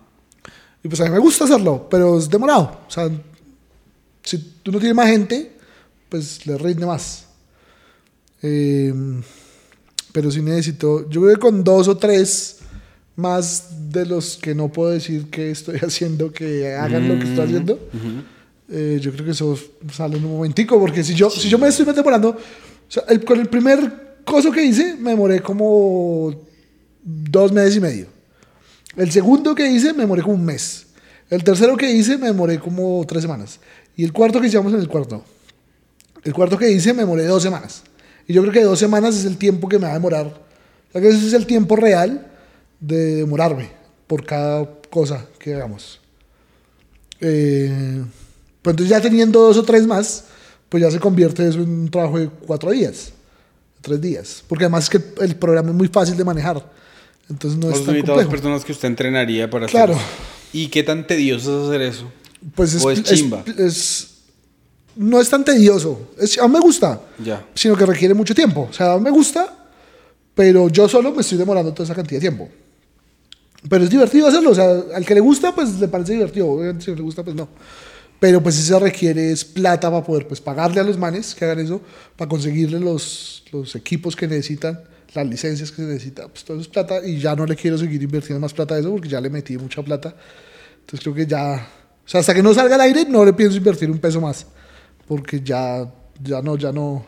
Y 0.86 0.88
pues 0.88 1.02
a 1.02 1.06
mí 1.06 1.10
me 1.10 1.18
gusta 1.18 1.46
hacerlo, 1.46 1.88
pero 1.90 2.20
es 2.20 2.30
demorado. 2.30 2.82
O 2.88 2.92
sea, 2.92 3.10
si 4.22 4.38
tú 4.62 4.72
no 4.72 4.78
tienes 4.78 4.96
más 4.96 5.08
gente, 5.08 5.52
pues 6.10 6.46
le 6.46 6.56
rinde 6.60 6.86
más. 6.86 7.26
Eh, 8.44 8.94
pero 10.12 10.30
sí 10.30 10.44
necesito, 10.44 11.10
yo 11.10 11.22
creo 11.22 11.34
que 11.34 11.40
con 11.42 11.64
dos 11.64 11.88
o 11.88 11.98
tres 11.98 12.58
más 13.16 13.92
de 13.92 14.06
los 14.06 14.38
que 14.38 14.54
no 14.54 14.72
puedo 14.72 14.92
decir 14.92 15.26
que 15.32 15.50
estoy 15.50 15.78
haciendo, 15.82 16.32
que 16.32 16.76
hagan 16.76 17.08
lo 17.08 17.16
que 17.18 17.30
estoy 17.30 17.46
haciendo, 17.46 17.74
Ujú. 17.74 18.22
eh, 18.70 19.00
yo 19.02 19.12
creo 19.12 19.26
que 19.26 19.32
eso 19.32 19.58
sale 19.92 20.18
en 20.18 20.26
un 20.26 20.34
momentico, 20.34 20.80
porque 20.80 21.04
si 21.04 21.16
yo, 21.16 21.32
si 21.32 21.50
yo 21.50 21.58
me 21.58 21.68
estoy 21.68 21.86
demorando, 21.92 22.30
o 22.30 22.38
sea, 22.92 23.04
el- 23.10 23.26
con 23.26 23.40
el 23.40 23.48
primer 23.50 24.20
coso 24.24 24.52
que 24.52 24.64
hice, 24.64 24.96
me 24.98 25.10
demoré 25.12 25.42
como 25.42 26.36
dos 27.04 27.52
meses 27.52 27.78
y 27.78 27.80
medio. 27.80 28.15
El 28.96 29.12
segundo 29.12 29.54
que 29.54 29.68
hice, 29.68 29.94
me 29.94 30.02
demoré 30.02 30.22
como 30.22 30.36
un 30.36 30.46
mes. 30.46 30.88
El 31.30 31.44
tercero 31.44 31.76
que 31.76 31.92
hice, 31.92 32.18
me 32.18 32.28
demoré 32.28 32.60
como 32.60 33.04
tres 33.08 33.24
semanas. 33.24 33.60
Y 33.98 34.04
el 34.04 34.14
cuarto 34.14 34.40
que 34.40 34.48
hicimos 34.48 34.74
en 34.74 34.80
el 34.80 34.88
cuarto. 34.88 35.24
El 36.24 36.34
cuarto 36.34 36.58
que 36.58 36.70
hice, 36.72 36.94
me 36.94 37.02
demoré 37.02 37.26
dos 37.26 37.44
semanas. 37.44 37.84
Y 38.28 38.34
yo 38.34 38.42
creo 38.42 38.54
que 38.54 38.64
dos 38.64 38.80
semanas 38.80 39.16
es 39.16 39.26
el 39.26 39.38
tiempo 39.38 39.68
que 39.68 39.78
me 39.78 39.86
va 39.86 39.92
a 39.92 39.96
demorar. 39.96 40.28
O 40.28 40.92
sea, 40.92 41.02
que 41.02 41.10
ese 41.10 41.28
es 41.28 41.34
el 41.34 41.46
tiempo 41.46 41.76
real 41.76 42.32
de 42.80 43.16
demorarme 43.16 43.70
por 44.08 44.26
cada 44.26 44.70
cosa 44.90 45.26
que 45.40 45.54
hagamos. 45.56 46.00
Eh, 47.20 48.04
Pero 48.62 48.72
entonces 48.72 48.90
ya 48.90 49.02
teniendo 49.02 49.42
dos 49.42 49.58
o 49.58 49.64
tres 49.64 49.86
más, 49.86 50.26
pues 50.70 50.84
ya 50.84 50.92
se 50.92 51.00
convierte 51.00 51.46
en 51.46 51.60
un 51.60 51.92
trabajo 51.92 52.20
de 52.20 52.30
cuatro 52.30 52.72
días, 52.72 53.12
tres 53.82 54.02
días. 54.02 54.44
Porque 54.48 54.66
además 54.66 54.86
es 54.86 54.90
que 54.90 55.24
el 55.24 55.36
programa 55.36 55.70
es 55.70 55.76
muy 55.76 55.88
fácil 55.88 56.18
de 56.18 56.24
manejar. 56.24 56.66
Entonces 57.30 57.60
no 57.60 57.70
es 57.72 57.84
tan 57.84 57.96
complejo. 58.02 58.30
personas 58.30 58.64
que 58.66 58.72
usted 58.72 58.88
entrenaría 58.88 59.50
para 59.50 59.66
Claro. 59.68 59.94
hacerlo. 59.96 60.10
¿Y 60.54 60.68
qué 60.68 60.84
tan 60.84 61.08
tedioso 61.08 61.64
es 61.64 61.70
hacer 61.70 61.82
eso? 61.82 62.12
Pues 62.54 62.74
es, 62.74 62.84
¿O 62.86 62.92
es 62.92 63.00
es- 63.00 63.06
chimba? 63.06 63.44
es- 63.58 64.08
no 64.96 65.20
es 65.20 65.30
tan 65.30 65.44
tedioso. 65.44 66.12
Es, 66.20 66.38
a 66.38 66.48
mí 66.48 66.54
me 66.54 66.60
gusta, 66.60 67.02
Ya. 67.24 67.46
sino 67.56 67.76
que 67.76 67.86
requiere 67.86 68.14
mucho 68.14 68.34
tiempo. 68.36 68.68
O 68.70 68.74
sea, 68.74 68.94
a 68.94 68.98
mí 68.98 69.04
me 69.04 69.10
gusta, 69.12 69.54
pero 70.34 70.70
yo 70.70 70.88
solo 70.88 71.12
me 71.12 71.22
estoy 71.22 71.38
demorando 71.38 71.74
toda 71.74 71.86
esa 71.86 71.96
cantidad 71.96 72.18
de 72.22 72.28
tiempo. 72.30 72.50
Pero 73.68 73.84
es 73.84 73.90
divertido 73.90 74.28
hacerlo. 74.28 74.52
O 74.52 74.56
sea, 74.56 74.70
al 74.94 75.06
que 75.06 75.16
le 75.16 75.20
gusta, 75.22 75.54
pues 75.54 75.80
le 75.80 75.88
parece 75.88 76.14
divertido. 76.14 76.48
Obviamente, 76.50 76.86
si 76.86 76.92
no 76.92 76.98
le 76.98 77.04
gusta, 77.04 77.24
pues 77.24 77.36
no. 77.36 77.50
Pero 78.20 78.42
pues 78.42 78.56
se 78.56 78.80
requiere 78.80 79.32
es 79.32 79.44
plata 79.44 79.90
para 79.92 80.04
poder 80.06 80.28
pues, 80.28 80.40
pagarle 80.40 80.80
a 80.80 80.84
los 80.84 80.98
manes 80.98 81.34
que 81.36 81.44
hagan 81.46 81.60
eso, 81.60 81.82
para 82.16 82.30
conseguirle 82.30 82.80
los, 82.80 83.44
los 83.52 83.76
equipos 83.76 84.16
que 84.16 84.28
necesitan, 84.28 84.80
las 85.16 85.28
licencias 85.28 85.72
que 85.72 85.78
se 85.78 85.88
necesitan. 85.88 86.30
Pues 86.30 86.44
todo 86.44 86.58
eso 86.58 86.62
es 86.62 86.68
plata 86.68 87.06
y 87.06 87.18
ya 87.20 87.36
no 87.36 87.46
le 87.46 87.56
quiero 87.56 87.78
seguir 87.78 88.02
invirtiendo 88.04 88.40
más 88.40 88.54
plata 88.54 88.76
a 88.76 88.80
eso 88.80 88.92
porque 88.92 89.10
ya 89.10 89.20
le 89.22 89.30
metí 89.30 89.58
mucha 89.58 89.82
plata. 89.82 90.16
Entonces 90.82 91.00
creo 91.02 91.16
que 91.16 91.26
ya... 91.26 91.68
O 92.06 92.08
sea, 92.08 92.20
hasta 92.20 92.34
que 92.36 92.44
no 92.44 92.54
salga 92.54 92.76
al 92.76 92.82
aire 92.82 93.06
no 93.10 93.26
le 93.26 93.34
pienso 93.34 93.58
invertir 93.58 93.90
un 93.90 93.98
peso 93.98 94.22
más. 94.22 94.46
Porque 95.08 95.42
ya, 95.42 95.92
ya 96.22 96.42
no, 96.42 96.58
ya 96.58 96.72
no... 96.72 96.82
no 96.82 97.06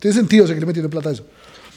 Tiene 0.00 0.16
sentido 0.16 0.46
seguir 0.46 0.66
metiendo 0.66 0.90
plata 0.90 1.10
a 1.10 1.12
eso. 1.12 1.26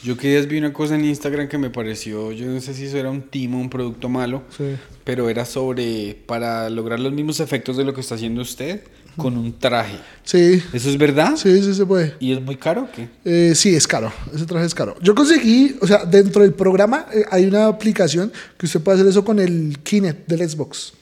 Yo 0.03 0.17
que 0.17 0.29
días 0.29 0.47
vi 0.47 0.57
una 0.57 0.73
cosa 0.73 0.95
en 0.95 1.05
Instagram 1.05 1.47
que 1.47 1.57
me 1.57 1.69
pareció, 1.69 2.33
yo 2.33 2.45
no 2.47 2.59
sé 2.59 2.73
si 2.73 2.85
eso 2.87 2.97
era 2.97 3.09
un 3.09 3.21
timo, 3.21 3.57
un 3.59 3.69
producto 3.69 4.09
malo, 4.09 4.43
Sí. 4.57 4.75
pero 5.05 5.29
era 5.29 5.45
sobre 5.45 6.13
para 6.25 6.69
lograr 6.69 6.99
los 6.99 7.13
mismos 7.13 7.39
efectos 7.39 7.77
de 7.77 7.85
lo 7.85 7.93
que 7.93 8.01
está 8.01 8.15
haciendo 8.15 8.41
usted 8.41 8.81
con 9.17 9.37
un 9.37 9.57
traje. 9.59 9.97
Sí, 10.23 10.61
¿Eso 10.73 10.89
es 10.89 10.97
verdad? 10.97 11.35
sí, 11.35 11.61
sí 11.61 11.73
se 11.73 11.85
puede. 11.85 12.15
¿Y 12.19 12.33
es 12.33 12.41
muy 12.41 12.55
caro 12.57 12.83
o 12.83 12.91
qué? 12.91 13.09
Eh, 13.25 13.53
sí, 13.55 13.75
es 13.75 13.87
caro. 13.87 14.11
Ese 14.33 14.45
traje 14.45 14.65
es 14.65 14.73
caro. 14.75 14.95
Yo 15.01 15.13
conseguí, 15.15 15.77
o 15.81 15.87
sea, 15.87 16.05
dentro 16.05 16.41
del 16.41 16.53
programa 16.53 17.07
eh, 17.13 17.23
hay 17.29 17.45
una 17.45 17.67
aplicación 17.67 18.31
que 18.57 18.65
usted 18.65 18.81
puede 18.81 18.97
hacer 18.97 19.09
eso 19.09 19.23
con 19.23 19.39
el 19.39 19.79
Kinect 19.83 20.27
del 20.27 20.49
Xbox. 20.49 20.93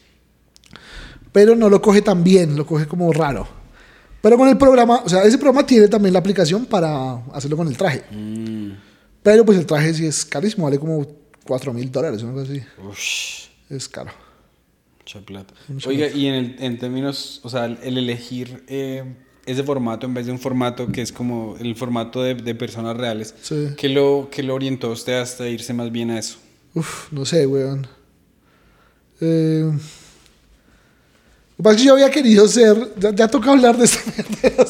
Pero 1.32 1.56
no 1.56 1.70
lo 1.70 1.82
coge 1.82 2.02
tan 2.02 2.24
bien, 2.24 2.56
lo 2.58 2.66
coge 2.66 2.88
como 2.88 3.12
raro. 3.14 3.48
Pero 4.22 4.38
con 4.38 4.48
el 4.50 4.58
programa, 4.58 5.02
o 5.04 5.10
sea, 5.10 5.24
ese 5.24 5.38
programa 5.38 5.66
tiene 5.66 5.88
también 5.88 6.14
la 6.14 6.20
aplicación 6.20 6.66
para 6.66 7.16
hacerlo 7.34 7.58
con 7.58 7.68
el 7.68 7.78
traje. 7.78 8.04
Mm, 8.12 8.72
Pero 9.24 9.46
pues 9.46 9.58
el 9.58 9.66
traje 9.66 9.94
sí 9.94 10.06
es 10.06 10.26
carísimo, 10.26 10.66
vale 10.66 10.78
como 10.78 11.06
4 11.46 11.74
mil 11.74 11.92
dólares, 11.92 12.22
una 12.22 12.34
cosa 12.34 12.52
así. 12.52 12.62
ush, 12.88 13.48
Es 13.70 13.88
caro. 13.88 14.12
Mucha 15.02 15.20
plata. 15.22 15.54
Mucha 15.68 15.90
Oiga, 15.90 16.08
y 16.08 16.28
en, 16.28 16.34
el- 16.36 16.56
en 16.60 16.78
términos, 16.78 17.40
o 17.44 17.50
sea, 17.50 17.66
el 17.66 17.98
elegir 17.98 18.64
eh, 18.68 19.04
ese 19.46 19.64
formato 19.64 20.06
en 20.06 20.14
vez 20.14 20.26
de 20.28 20.32
un 20.32 20.40
formato 20.40 20.88
que 20.92 21.02
es 21.02 21.12
como 21.12 21.56
el 21.60 21.76
formato 21.76 22.22
de, 22.22 22.36
de 22.36 22.56
personas 22.56 22.96
reales, 22.96 23.34
Sí. 23.42 23.70
¿qué, 23.78 23.90
lo, 23.90 24.30
¿qué 24.32 24.44
lo 24.44 24.54
orientó 24.56 24.88
a 24.88 24.92
usted 24.92 25.20
hasta 25.20 25.48
irse 25.48 25.74
más 25.74 25.92
bien 25.92 26.12
a 26.12 26.20
eso? 26.20 26.38
Uf, 26.76 27.12
no 27.12 27.26
sé, 27.26 27.46
weón. 27.48 27.88
Eh, 29.20 29.64
lo 29.72 29.72
que 31.58 31.64
pasa 31.64 31.76
es 31.76 31.82
que 31.82 31.88
yo 31.88 31.94
había 31.94 32.10
querido 32.10 32.48
ser. 32.48 32.92
Ya, 32.98 33.12
ya 33.14 33.28
toca 33.28 33.52
hablar 33.52 33.78
de 33.78 33.86
esta 33.86 34.00
mierda. 34.44 34.66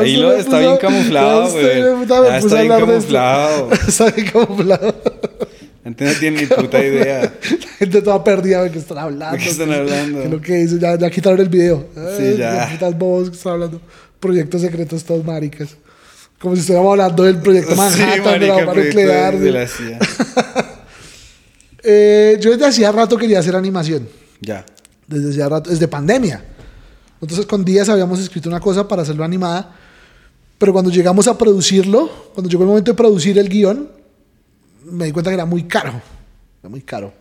Ahí 0.00 0.16
lo 0.16 0.32
está 0.32 0.58
bien 0.60 0.76
camuflado, 0.78 1.50
güey. 1.50 1.64
está 2.38 2.62
bien 2.62 2.68
camuflado. 2.78 3.70
Está 3.72 4.10
bien 4.10 4.26
camuflado. 4.28 4.94
No 5.86 5.94
tiene 6.18 6.40
ni 6.40 6.46
puta 6.46 6.84
idea. 6.84 7.22
La 7.22 7.68
gente 7.78 8.02
toda 8.02 8.24
perdida 8.24 8.64
de 8.64 8.72
qué 8.72 8.78
están 8.78 8.98
hablando. 8.98 9.36
¿De 9.36 9.42
qué 9.42 9.50
están 9.50 9.72
hablando? 9.72 10.22
Que 10.22 10.28
lo 10.28 10.40
que 10.40 10.54
dice, 10.54 10.78
ya, 10.80 10.98
ya 10.98 11.08
quitaron 11.10 11.40
el 11.40 11.48
video. 11.48 11.86
Ay, 11.96 12.36
ya. 12.38 12.68
putas 12.72 12.98
bobos 12.98 13.30
que 13.30 13.36
están 13.36 13.52
hablando. 13.52 13.80
Proyectos 14.18 14.62
secretos, 14.62 15.04
todos 15.04 15.24
maricas. 15.24 15.76
Como 16.40 16.56
si 16.56 16.62
estuviéramos 16.62 16.90
hablando 16.92 17.22
del 17.22 17.38
proyecto 17.38 17.76
Manhattan, 17.76 18.40
de 18.40 18.46
la 18.48 18.54
bomba 18.54 18.74
nuclear. 18.74 19.38
de 19.38 19.52
la 19.52 19.66
CIA. 19.66 19.98
Eh, 21.88 22.36
yo 22.40 22.50
desde 22.50 22.66
hacía 22.66 22.90
rato 22.90 23.16
quería 23.16 23.38
hacer 23.38 23.54
animación. 23.54 24.08
Ya. 24.40 24.66
desde 25.06 25.30
hacía 25.30 25.48
rato, 25.48 25.70
desde 25.70 25.86
pandemia. 25.86 26.42
Nosotros 27.20 27.46
con 27.46 27.64
días 27.64 27.88
habíamos 27.88 28.18
escrito 28.18 28.48
una 28.48 28.58
cosa 28.58 28.88
para 28.88 29.02
hacerlo 29.02 29.22
animada, 29.22 29.72
pero 30.58 30.72
cuando 30.72 30.90
llegamos 30.90 31.28
a 31.28 31.38
producirlo, 31.38 32.10
cuando 32.34 32.50
llegó 32.50 32.64
el 32.64 32.70
momento 32.70 32.90
de 32.90 32.96
producir 32.96 33.38
el 33.38 33.48
guion, 33.48 33.88
me 34.90 35.06
di 35.06 35.12
cuenta 35.12 35.30
que 35.30 35.34
era 35.34 35.44
muy 35.44 35.64
caro. 35.64 36.00
Era 36.60 36.68
muy 36.68 36.80
caro. 36.82 37.12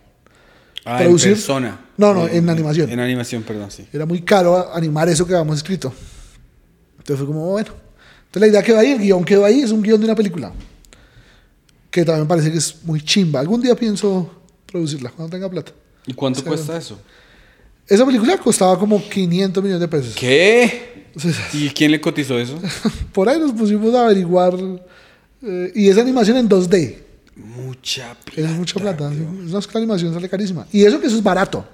Ah, 0.86 0.99
Producir- 1.01 1.28
en 1.30 1.34
persona. 1.34 1.80
No, 1.97 2.13
no, 2.13 2.28
en 2.28 2.47
animación. 2.49 2.89
En 2.89 2.99
animación, 2.99 3.43
perdón, 3.43 3.72
sí. 3.72 3.88
Era 3.91 4.05
muy 4.05 4.22
caro 4.22 4.74
animar 4.74 5.09
eso 5.09 5.26
que 5.26 5.34
habíamos 5.34 5.57
escrito. 5.57 5.91
Entonces 6.97 7.18
fue 7.18 7.28
como, 7.28 7.51
bueno. 7.51 7.72
Entonces 8.26 8.41
la 8.41 8.47
idea 8.47 8.63
quedó 8.63 8.80
ahí, 8.80 8.91
el 8.91 8.99
guion 8.99 9.24
quedó 9.24 9.45
ahí, 9.45 9.61
es 9.61 9.72
un 9.72 9.82
guion 9.82 9.99
de 9.99 10.05
una 10.05 10.16
película. 10.16 10.51
Que 11.89 12.03
también 12.03 12.24
me 12.24 12.28
parece 12.30 12.51
que 12.51 12.57
es 12.57 12.84
muy 12.84 13.01
chimba. 13.01 13.39
Algún 13.39 13.61
día 13.61 13.76
pienso 13.76 14.30
producirla, 14.66 15.09
cuando 15.11 15.32
tenga 15.36 15.49
plata. 15.49 15.72
¿Y 16.05 16.13
cuánto 16.13 16.43
cuesta 16.43 16.78
eso? 16.78 16.99
Esa 17.88 18.05
película 18.05 18.38
costaba 18.38 18.78
como 18.78 19.01
500 19.07 19.63
millones 19.63 19.82
de 19.82 19.88
pesos. 19.88 20.16
¿Qué? 20.16 21.05
¿Y 21.53 21.70
quién 21.70 21.91
le 21.91 22.01
cotizó 22.01 22.38
eso? 22.38 22.59
Por 23.13 23.30
ahí 23.30 23.39
nos 23.39 23.53
pusimos 23.53 23.93
a 23.95 24.05
averiguar. 24.05 24.53
eh, 25.41 25.72
y 25.74 25.88
esa 25.89 26.01
animación 26.01 26.38
en 26.38 26.49
2D. 26.49 26.97
Mucha 27.36 28.16
plata. 28.24 28.42
Es 28.50 28.58
mucha 28.58 28.80
plata. 28.80 29.10
¿sí? 29.12 29.18
Es 29.46 29.52
una 29.52 29.62
que 29.62 29.68
la 29.74 29.78
animación 29.80 30.14
sale 30.14 30.30
carísima. 30.30 30.66
Y 30.72 30.84
eso 30.84 31.00
que 31.00 31.08
eso 31.08 31.18
es 31.18 31.24
barato. 31.24 31.66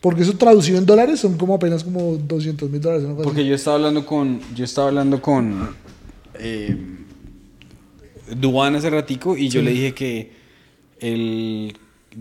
Porque 0.00 0.22
eso 0.22 0.36
traducido 0.36 0.78
en 0.78 0.86
dólares 0.86 1.20
son 1.20 1.36
como 1.36 1.54
apenas 1.54 1.82
como 1.84 2.16
200 2.16 2.68
mil 2.70 2.80
dólares. 2.80 3.06
Porque 3.22 3.40
así. 3.40 3.48
yo 3.48 3.54
estaba 3.54 3.76
hablando 3.76 4.04
con. 4.04 4.40
Yo 4.54 4.64
estaba 4.64 4.88
hablando 4.88 5.22
con. 5.22 5.74
Eh, 6.38 6.76
Duan 8.36 8.74
hace 8.74 8.90
ratico 8.90 9.36
y 9.36 9.48
yo 9.48 9.62
le 9.62 9.70
dije 9.70 9.94
que 9.94 10.32
el. 11.00 11.76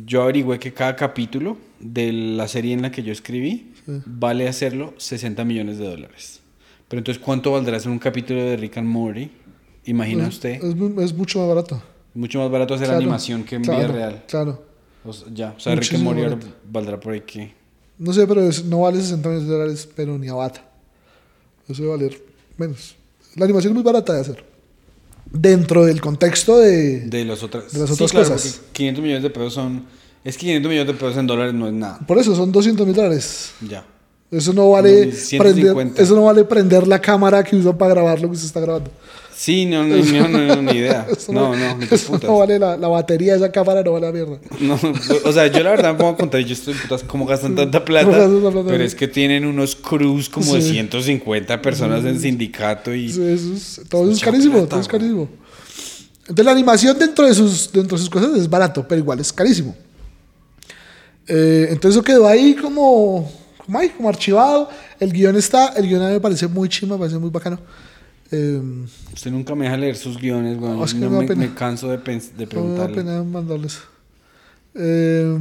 Yo 0.05 0.23
averigüé 0.23 0.59
que 0.59 0.73
cada 0.73 0.95
capítulo 0.95 1.57
de 1.79 2.11
la 2.11 2.47
serie 2.47 2.73
en 2.73 2.81
la 2.81 2.91
que 2.91 3.01
yo 3.01 3.11
escribí 3.13 3.71
vale 4.05 4.47
hacerlo 4.47 4.93
60 4.97 5.43
millones 5.45 5.77
de 5.77 5.87
dólares. 5.87 6.41
Pero 6.87 6.99
entonces, 6.99 7.21
¿cuánto 7.23 7.51
valdrá 7.53 7.77
hacer 7.77 7.89
un 7.91 7.99
capítulo 7.99 8.43
de 8.43 8.57
Rick 8.57 8.77
and 8.77 8.87
Morty? 8.87 9.31
Imagina 9.85 10.27
usted. 10.27 10.61
Es, 10.63 10.75
mu- 10.75 10.99
es 11.01 11.13
mucho 11.13 11.39
más 11.39 11.47
barato. 11.47 11.81
Mucho 12.15 12.39
más 12.39 12.49
barato 12.49 12.73
hacer 12.73 12.87
Claro, 12.87 13.01
animación 13.01 13.43
que 13.43 13.55
en 13.57 13.63
claro, 13.63 13.79
vida 13.79 13.87
real. 13.91 14.23
Claro. 14.27 14.63
O 15.03 15.13
sea, 15.13 15.27
ya, 15.31 15.53
o 15.55 15.59
sea, 15.59 15.75
Rick 15.75 16.03
barato. 16.03 16.47
valdrá 16.67 16.99
por 16.99 17.13
ahí 17.13 17.21
que. 17.21 17.53
No 17.99 18.11
sé, 18.13 18.25
pero 18.25 18.41
es- 18.41 18.65
no 18.65 18.79
vale 18.81 18.99
60 18.99 19.29
millones 19.29 19.47
de 19.47 19.53
dólares, 19.53 19.89
pero 19.95 20.17
ni 20.17 20.27
a 20.27 20.33
bata. 20.33 20.67
Eso 21.67 21.83
debe 21.83 21.95
valer 21.95 22.21
menos. 22.57 22.95
La 23.35 23.45
animación 23.45 23.71
es 23.71 23.75
muy 23.75 23.83
barata 23.83 24.13
de 24.13 24.21
hacer. 24.21 24.43
Dentro 25.31 25.85
del 25.85 25.99
contexto 26.01 26.57
de. 26.57 27.01
De 27.01 27.25
las 27.25 27.43
otras, 27.43 27.71
De 27.73 27.79
las 27.79 27.89
Sí, 27.89 27.93
otras 27.95 28.11
claro, 28.11 28.29
cosas. 28.29 28.53
porque 28.53 28.71
500 28.73 29.03
millones 29.03 29.23
de 29.23 29.29
pesos 29.29 29.53
son. 29.53 29.85
Es 30.23 30.35
que 30.37 30.41
500 30.41 30.69
millones 30.69 30.87
de 30.87 30.93
pesos 30.99 31.17
en 31.17 31.27
dólares 31.27 31.53
no 31.53 31.67
es 31.67 31.73
nada. 31.73 31.99
Por 32.07 32.17
eso 32.17 32.35
son 32.35 32.51
200 32.51 32.85
mil 32.87 32.95
dólares. 32.95 33.51
Ya. 33.67 33.85
Eso 34.31 34.53
no 34.53 34.71
vale 34.71 35.07
No, 35.07 35.11
150. 35.13 35.73
prender, 35.75 36.01
eso 36.03 36.15
no 36.15 36.23
vale 36.23 36.43
prender 36.43 36.87
la 36.87 36.99
cámara 36.99 37.43
que 37.43 37.55
usa 37.55 37.77
para 37.77 37.93
grabar 37.93 38.19
lo 38.21 38.29
que 38.31 38.37
se 38.37 38.45
está 38.47 38.59
grabando. 38.59 38.89
Sí, 39.37 39.65
no, 39.65 39.83
no, 39.83 39.97
no, 39.97 40.27
no, 40.29 40.55
no, 40.55 40.61
ni 40.61 40.79
idea. 40.79 41.05
No, 41.29 41.55
no, 41.55 41.77
ni 41.77 41.85
eso 41.91 42.17
no 42.23 42.37
vale 42.39 42.57
la, 42.57 42.77
la 42.77 42.87
batería 42.87 43.33
de 43.33 43.39
esa 43.39 43.51
cámara 43.51 43.83
no 43.83 43.91
vale 43.91 44.07
la 44.07 44.11
mierda. 44.13 44.37
No, 44.61 44.79
o 45.25 45.31
sea, 45.33 45.47
yo 45.47 45.61
la 45.61 45.71
verdad 45.71 45.91
me 45.93 45.99
pongo 45.99 46.11
a 46.11 46.17
contar, 46.17 46.39
yo 46.41 46.53
estoy 46.53 46.73
putas, 46.73 47.03
¿cómo 47.03 47.25
gastan 47.27 47.53
tanta 47.55 47.83
plata? 47.85 48.27
Pero 48.67 48.83
es 48.83 48.95
que 48.95 49.07
tienen 49.07 49.45
unos 49.45 49.75
crews 49.75 50.29
como 50.29 50.55
de 50.55 50.61
Sí. 50.61 50.71
150 50.71 51.61
personas 51.61 52.03
en 52.05 52.19
sindicato 52.19 52.93
y. 52.95 53.11
Todo 53.89 54.03
eso 54.05 54.11
es 54.13 54.19
carísimo, 54.21 54.65
todo 54.67 54.79
es 54.79 54.87
carísimo. 54.87 55.27
Entonces 56.21 56.45
la 56.45 56.51
animación 56.51 56.97
dentro 56.97 57.27
de 57.27 57.35
sus, 57.35 57.71
dentro 57.71 57.97
de 57.97 58.01
sus 58.01 58.09
cosas 58.09 58.35
es 58.35 58.49
barato, 58.49 58.85
pero 58.87 58.99
igual 58.99 59.19
es 59.19 59.31
carísimo. 59.31 59.75
Eh, 61.27 61.67
entonces 61.69 61.97
eso 61.97 62.03
quedó 62.03 62.27
ahí 62.27 62.55
como, 62.55 63.29
como 63.65 63.79
ahí, 63.79 63.89
como 63.89 64.09
archivado. 64.09 64.69
El 64.99 65.11
guion 65.11 65.35
está, 65.35 65.69
el 65.75 65.87
guion 65.87 66.01
a 66.03 66.07
mí 66.07 66.13
me 66.13 66.19
parece 66.19 66.47
muy 66.47 66.69
chima, 66.69 66.95
me 66.95 66.99
parece 66.99 67.17
muy 67.17 67.29
bacano. 67.29 67.59
Eh, 68.31 68.61
Usted 69.13 69.31
nunca 69.31 69.53
me 69.55 69.65
deja 69.65 69.77
leer 69.77 69.95
sus 69.95 70.17
guiones, 70.17 70.57
güey. 70.57 70.71
No, 70.71 70.83
es 70.85 70.93
que 70.93 70.99
No 70.99 71.09
me 71.09 71.35
me, 71.35 71.53
canso 71.53 71.89
de, 71.89 71.97
de 71.97 72.03
No 72.03 72.19
me 72.35 72.43
da 72.43 72.49
preguntarle. 72.49 72.95
pena 72.95 73.23
mandarles. 73.23 73.79
Eh, 74.75 75.37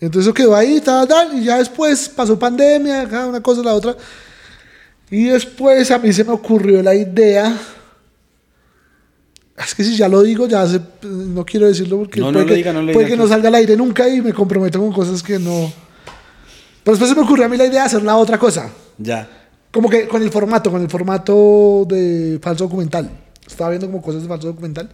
entonces 0.00 0.26
eso 0.26 0.34
quedó 0.34 0.54
ahí, 0.54 0.80
tal, 0.80 1.08
tal, 1.08 1.36
y 1.38 1.44
ya 1.44 1.58
después 1.58 2.08
pasó 2.08 2.38
pandemia, 2.38 3.08
una 3.28 3.40
cosa 3.42 3.62
la 3.62 3.74
otra. 3.74 3.96
Y 5.10 5.24
después 5.24 5.90
a 5.90 5.98
mí 5.98 6.12
se 6.12 6.22
me 6.24 6.32
ocurrió 6.32 6.82
la 6.82 6.94
idea. 6.94 7.56
Es 9.56 9.74
que 9.74 9.82
si 9.82 9.96
ya 9.96 10.08
lo 10.08 10.22
digo, 10.22 10.46
ya 10.46 10.64
se- 10.68 10.80
no 11.02 11.44
quiero 11.44 11.66
decirlo 11.66 11.98
porque 11.98 12.20
No, 12.20 12.32
puede, 12.32 12.46
que, 12.46 12.54
diga, 12.54 12.72
no 12.72 12.92
puede 12.92 13.08
que 13.08 13.16
no 13.16 13.26
salga 13.26 13.48
al 13.48 13.56
aire 13.56 13.76
nunca 13.76 14.08
y 14.08 14.20
me 14.22 14.32
comprometo 14.32 14.78
con 14.78 14.92
cosas 14.92 15.20
que 15.22 15.38
no. 15.38 15.72
Pero 16.88 16.96
después 16.96 17.10
se 17.10 17.16
me 17.16 17.22
ocurrió 17.22 17.44
a 17.44 17.48
mí 17.50 17.58
la 17.58 17.66
idea 17.66 17.80
de 17.82 17.86
hacer 17.86 18.02
la 18.02 18.16
otra 18.16 18.38
cosa. 18.38 18.70
Ya. 18.96 19.28
Como 19.70 19.90
que 19.90 20.08
con 20.08 20.22
el 20.22 20.30
formato, 20.30 20.70
con 20.70 20.80
el 20.80 20.88
formato 20.88 21.84
de 21.86 22.38
falso 22.42 22.64
documental. 22.64 23.10
Estaba 23.46 23.68
viendo 23.68 23.88
como 23.88 24.00
cosas 24.00 24.22
de 24.22 24.28
falso 24.28 24.46
documental 24.46 24.88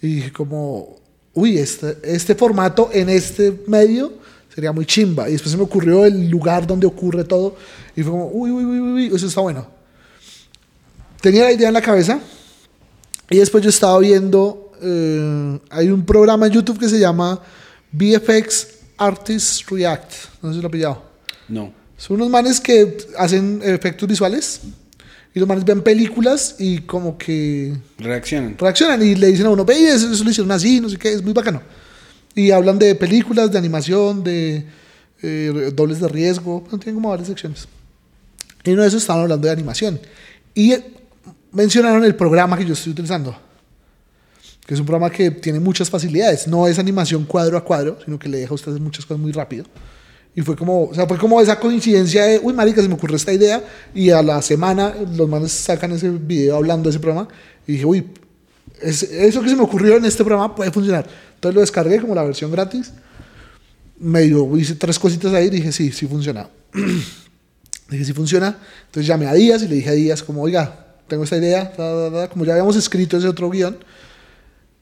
y 0.00 0.14
dije 0.14 0.32
como, 0.32 0.94
uy, 1.32 1.58
este, 1.58 1.98
este 2.04 2.36
formato 2.36 2.88
en 2.92 3.08
este 3.08 3.64
medio 3.66 4.12
Sería 4.54 4.70
muy 4.70 4.86
chimba. 4.86 5.28
Y 5.28 5.32
después 5.32 5.50
se 5.50 5.56
me 5.56 5.64
ocurrió 5.64 6.04
el 6.04 6.30
lugar 6.30 6.68
donde 6.68 6.86
ocurre 6.86 7.24
todo. 7.24 7.56
Y 7.96 8.04
fue 8.04 8.12
como, 8.12 8.28
uy, 8.28 8.52
uy, 8.52 8.64
uy, 8.64 8.78
uy, 8.78 8.92
uy, 8.92 9.06
eso 9.12 9.26
está 9.26 9.40
bueno. 9.40 9.66
Tenía 11.20 11.42
la 11.42 11.50
idea 11.50 11.66
en 11.66 11.74
la 11.74 11.82
cabeza. 11.82 12.20
Y 13.28 13.38
después 13.38 13.64
yo 13.64 13.70
estaba 13.70 13.98
viendo, 13.98 14.70
eh, 14.80 15.58
hay 15.68 15.88
un 15.88 16.06
programa 16.06 16.46
en 16.46 16.52
YouTube 16.52 16.78
que 16.78 16.88
se 16.88 17.00
llama 17.00 17.40
VFX 17.90 18.68
Artists 18.96 19.66
React. 19.68 20.12
No 20.40 20.50
sé 20.50 20.54
si 20.54 20.62
lo 20.62 20.68
he 20.68 20.70
pillado. 20.70 21.13
No. 21.54 21.72
Son 21.96 22.16
unos 22.16 22.28
manes 22.30 22.60
que 22.60 22.98
hacen 23.16 23.60
efectos 23.62 24.08
visuales. 24.08 24.60
Y 25.32 25.38
los 25.40 25.48
manes 25.48 25.64
ven 25.64 25.82
películas 25.82 26.56
y 26.58 26.80
como 26.80 27.18
que 27.18 27.72
Reaccionan. 27.98 28.56
reaccionan 28.56 29.02
y 29.02 29.14
le 29.16 29.28
dicen 29.28 29.46
a 29.46 29.50
uno, 29.50 29.64
ve, 29.64 29.88
eso, 29.88 30.12
eso 30.12 30.22
lo 30.22 30.30
hicieron 30.30 30.52
así, 30.52 30.80
no 30.80 30.88
sé 30.88 30.96
qué, 30.96 31.12
es 31.12 31.22
muy 31.22 31.32
bacano. 31.32 31.60
Y 32.36 32.50
hablan 32.52 32.78
de 32.78 32.94
películas, 32.94 33.50
de 33.50 33.58
animación, 33.58 34.22
de 34.22 34.64
eh, 35.22 35.72
dobles 35.74 36.00
de 36.00 36.08
riesgo, 36.08 36.64
no 36.70 36.78
tienen 36.78 36.96
como 36.96 37.10
varias 37.10 37.28
secciones. 37.28 37.66
Y 38.64 38.70
uno 38.70 38.82
de 38.82 38.88
esos 38.88 39.02
estaban 39.02 39.22
hablando 39.22 39.46
de 39.46 39.52
animación. 39.52 40.00
Y 40.54 40.74
mencionaron 41.50 42.04
el 42.04 42.14
programa 42.14 42.56
que 42.56 42.64
yo 42.64 42.74
estoy 42.74 42.92
utilizando, 42.92 43.36
que 44.66 44.74
es 44.74 44.80
un 44.80 44.86
programa 44.86 45.10
que 45.10 45.32
tiene 45.32 45.58
muchas 45.58 45.90
facilidades. 45.90 46.46
No 46.46 46.68
es 46.68 46.78
animación 46.78 47.24
cuadro 47.24 47.58
a 47.58 47.64
cuadro, 47.64 47.98
sino 48.04 48.20
que 48.20 48.28
le 48.28 48.38
deja 48.38 48.52
a 48.52 48.54
usted 48.54 48.70
hacer 48.70 48.82
muchas 48.82 49.04
cosas 49.04 49.20
muy 49.20 49.32
rápido. 49.32 49.64
Y 50.36 50.42
fue 50.42 50.56
como, 50.56 50.84
o 50.86 50.94
sea, 50.94 51.06
fue 51.06 51.16
como 51.16 51.40
esa 51.40 51.58
coincidencia 51.60 52.24
de, 52.24 52.40
uy, 52.42 52.52
marica, 52.52 52.82
se 52.82 52.88
me 52.88 52.94
ocurrió 52.94 53.16
esta 53.16 53.32
idea. 53.32 53.62
Y 53.94 54.10
a 54.10 54.22
la 54.22 54.42
semana 54.42 54.92
los 55.16 55.28
manes 55.28 55.52
sacan 55.52 55.92
ese 55.92 56.10
video 56.10 56.56
hablando 56.56 56.84
de 56.84 56.90
ese 56.90 56.98
programa. 57.00 57.28
Y 57.66 57.72
dije, 57.72 57.84
uy, 57.84 58.04
es- 58.82 59.04
eso 59.04 59.40
que 59.42 59.48
se 59.48 59.56
me 59.56 59.62
ocurrió 59.62 59.96
en 59.96 60.04
este 60.04 60.24
programa 60.24 60.54
puede 60.54 60.70
funcionar. 60.72 61.06
Entonces 61.36 61.54
lo 61.54 61.60
descargué 61.60 62.00
como 62.00 62.14
la 62.16 62.24
versión 62.24 62.50
gratis. 62.50 62.92
Medio 63.98 64.56
hice 64.56 64.74
tres 64.74 64.98
cositas 64.98 65.32
ahí 65.34 65.46
y 65.46 65.50
dije, 65.50 65.70
sí, 65.70 65.92
sí 65.92 66.06
funciona. 66.08 66.48
dije, 67.88 68.04
sí 68.04 68.12
funciona. 68.12 68.58
Entonces 68.86 69.06
llamé 69.06 69.26
a 69.28 69.34
Díaz 69.34 69.62
y 69.62 69.68
le 69.68 69.76
dije 69.76 69.90
a 69.90 69.92
Díaz, 69.92 70.22
como, 70.22 70.42
oiga, 70.42 70.96
tengo 71.06 71.22
esta 71.22 71.36
idea. 71.36 71.72
da, 71.78 71.92
da, 71.94 72.10
da", 72.10 72.28
Como 72.28 72.44
ya 72.44 72.52
habíamos 72.54 72.74
escrito 72.76 73.16
ese 73.16 73.28
otro 73.28 73.48
guion. 73.50 73.76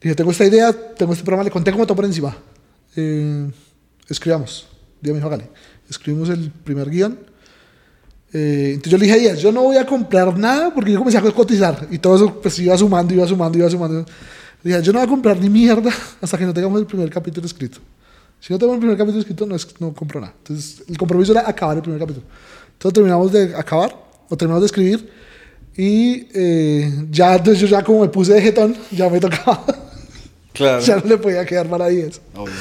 Dije, 0.01 0.15
tengo 0.15 0.31
esta 0.31 0.45
idea, 0.45 0.73
tengo 0.73 1.13
este 1.13 1.23
programa, 1.23 1.43
le 1.43 1.51
conté 1.51 1.71
como 1.71 1.85
todo 1.85 1.95
por 1.95 2.05
encima. 2.05 2.35
Eh, 2.95 3.49
escribamos. 4.09 4.67
Díaz 5.03 5.13
me 5.13 5.19
dijo, 5.19 5.27
hágale. 5.27 5.49
Escribimos 5.89 6.29
el 6.29 6.49
primer 6.49 6.89
guion. 6.89 7.19
Eh, 8.33 8.71
entonces 8.73 8.91
yo 8.91 8.97
le 8.97 9.05
dije 9.05 9.17
a 9.17 9.21
Díaz, 9.21 9.39
yo 9.39 9.51
no 9.51 9.61
voy 9.61 9.77
a 9.77 9.85
comprar 9.85 10.35
nada 10.37 10.73
porque 10.73 10.91
yo 10.91 10.97
comencé 10.97 11.19
a 11.19 11.21
cotizar 11.21 11.87
y 11.91 11.99
todo 11.99 12.15
eso 12.15 12.41
pues 12.41 12.57
iba 12.59 12.75
sumando, 12.77 13.13
iba 13.13 13.27
sumando, 13.27 13.57
iba 13.59 13.69
sumando. 13.69 14.05
Le 14.63 14.71
dije, 14.71 14.81
yo 14.83 14.91
no 14.93 14.99
voy 14.99 15.05
a 15.05 15.09
comprar 15.09 15.37
ni 15.39 15.49
mierda 15.49 15.91
hasta 16.21 16.37
que 16.37 16.45
no 16.45 16.53
tengamos 16.53 16.79
el 16.79 16.87
primer 16.87 17.09
capítulo 17.11 17.45
escrito. 17.45 17.77
Si 18.39 18.51
no 18.51 18.57
tengo 18.59 18.73
el 18.73 18.79
primer 18.79 18.97
capítulo 18.97 19.19
escrito, 19.19 19.45
no, 19.45 19.55
es- 19.55 19.79
no 19.79 19.93
compro 19.93 20.19
nada. 20.19 20.33
Entonces 20.39 20.83
el 20.89 20.97
compromiso 20.97 21.31
era 21.33 21.47
acabar 21.47 21.75
el 21.77 21.83
primer 21.83 21.99
capítulo. 21.99 22.25
Entonces 22.73 22.93
terminamos 22.93 23.31
de 23.31 23.55
acabar, 23.55 23.95
o 24.29 24.35
terminamos 24.35 24.61
de 24.63 24.65
escribir 24.65 25.09
y 25.77 26.27
eh, 26.33 26.91
ya, 27.11 27.35
entonces 27.35 27.59
yo 27.59 27.67
ya 27.67 27.83
como 27.83 28.01
me 28.01 28.07
puse 28.07 28.33
de 28.33 28.41
jetón, 28.41 28.75
ya 28.91 29.09
me 29.09 29.19
tocaba, 29.19 29.63
Claro. 30.53 30.81
ya 30.85 30.95
no 30.97 31.03
le 31.05 31.17
podía 31.17 31.45
quedar 31.45 31.67
mal 31.69 31.81
a 31.83 31.87
Díaz. 31.87 32.19
Obvio. 32.35 32.53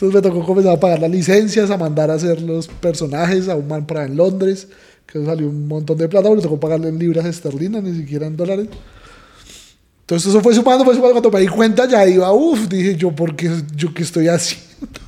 Entonces 0.00 0.22
me 0.22 0.28
tocó 0.30 0.46
comenzar 0.46 0.74
a 0.74 0.78
pagar 0.78 1.00
las 1.00 1.10
licencias, 1.10 1.72
a 1.72 1.76
mandar 1.76 2.08
a 2.08 2.14
hacer 2.14 2.40
los 2.40 2.68
personajes 2.68 3.48
a 3.48 3.56
un 3.56 3.66
man 3.66 3.84
por 3.84 3.98
ahí 3.98 4.06
en 4.06 4.16
Londres, 4.16 4.68
que 5.04 5.24
salió 5.24 5.48
un 5.48 5.66
montón 5.66 5.98
de 5.98 6.06
plata, 6.06 6.22
pero 6.28 6.36
me 6.36 6.42
tocó 6.42 6.60
pagarle 6.60 6.86
en 6.88 7.00
libras 7.00 7.26
esterlinas, 7.26 7.82
ni 7.82 7.98
siquiera 7.98 8.28
en 8.28 8.36
dólares. 8.36 8.68
Entonces 10.02 10.28
eso 10.28 10.40
fue 10.40 10.54
sumando, 10.54 10.84
fue 10.84 10.94
sumando, 10.94 11.14
cuando 11.20 11.36
me 11.36 11.40
di 11.40 11.48
cuenta 11.48 11.88
ya 11.88 12.06
iba, 12.06 12.32
uff, 12.32 12.68
dije 12.68 12.94
yo, 12.94 13.10
¿por 13.10 13.34
qué, 13.34 13.50
yo 13.74 13.92
qué 13.92 14.04
estoy 14.04 14.28
haciendo? 14.28 15.00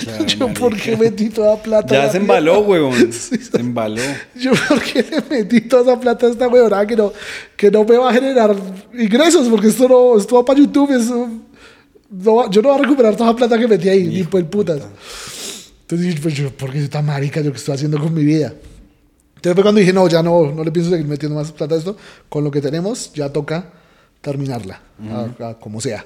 Claro, 0.00 0.26
yo, 0.26 0.48
¿por 0.52 0.72
marica. 0.72 0.84
qué 0.84 0.96
metí 0.98 1.30
toda 1.30 1.56
plata? 1.62 1.94
Ya 1.94 2.12
se 2.12 2.18
embaló, 2.18 2.60
huevón. 2.60 3.10
Sí, 3.12 3.38
Se 3.38 3.58
embaló. 3.58 4.02
Yo, 4.38 4.52
¿por 4.68 4.82
qué 4.82 5.06
le 5.10 5.38
metí 5.38 5.62
toda 5.62 5.84
esa 5.84 5.98
plata 5.98 6.26
a 6.26 6.30
esta 6.30 6.48
huevonada 6.48 6.86
que 6.86 6.96
no, 6.96 7.14
que 7.56 7.70
no 7.70 7.82
me 7.82 7.96
va 7.96 8.10
a 8.10 8.12
generar 8.12 8.54
ingresos? 8.92 9.48
Porque 9.48 9.68
esto 9.68 9.88
no, 9.88 10.18
esto 10.18 10.34
va 10.34 10.44
para 10.44 10.58
YouTube, 10.58 10.90
eso, 10.94 11.30
no 12.10 12.50
yo 12.50 12.62
no 12.62 12.68
voy 12.70 12.78
a 12.78 12.82
recuperar 12.82 13.16
toda 13.16 13.30
la 13.30 13.36
plata 13.36 13.58
que 13.58 13.68
metí 13.68 13.88
ahí, 13.88 14.04
ni 14.06 14.22
por 14.24 14.40
el 14.40 14.46
putas. 14.46 14.80
Entonces 15.82 16.06
dije, 16.08 16.20
pues 16.22 16.34
yo, 16.34 16.50
¿por 16.54 16.70
qué 16.72 16.78
soy 16.80 16.88
tan 16.88 17.06
marica? 17.06 17.40
¿Yo 17.40 17.50
qué 17.50 17.56
estoy 17.58 17.74
haciendo 17.74 17.98
con 17.98 18.12
mi 18.12 18.24
vida? 18.24 18.52
Entonces 19.36 19.54
fue 19.54 19.62
cuando 19.62 19.78
dije, 19.80 19.92
no, 19.92 20.06
ya 20.08 20.22
no, 20.22 20.50
no 20.52 20.64
le 20.64 20.70
pienso 20.72 20.90
seguir 20.90 21.06
metiendo 21.06 21.36
más 21.36 21.50
plata 21.52 21.74
a 21.74 21.78
esto. 21.78 21.96
Con 22.28 22.44
lo 22.44 22.50
que 22.50 22.60
tenemos, 22.60 23.12
ya 23.14 23.32
toca 23.32 23.70
terminarla, 24.20 24.82
a- 25.40 25.48
a 25.50 25.54
como 25.58 25.80
sea. 25.80 26.04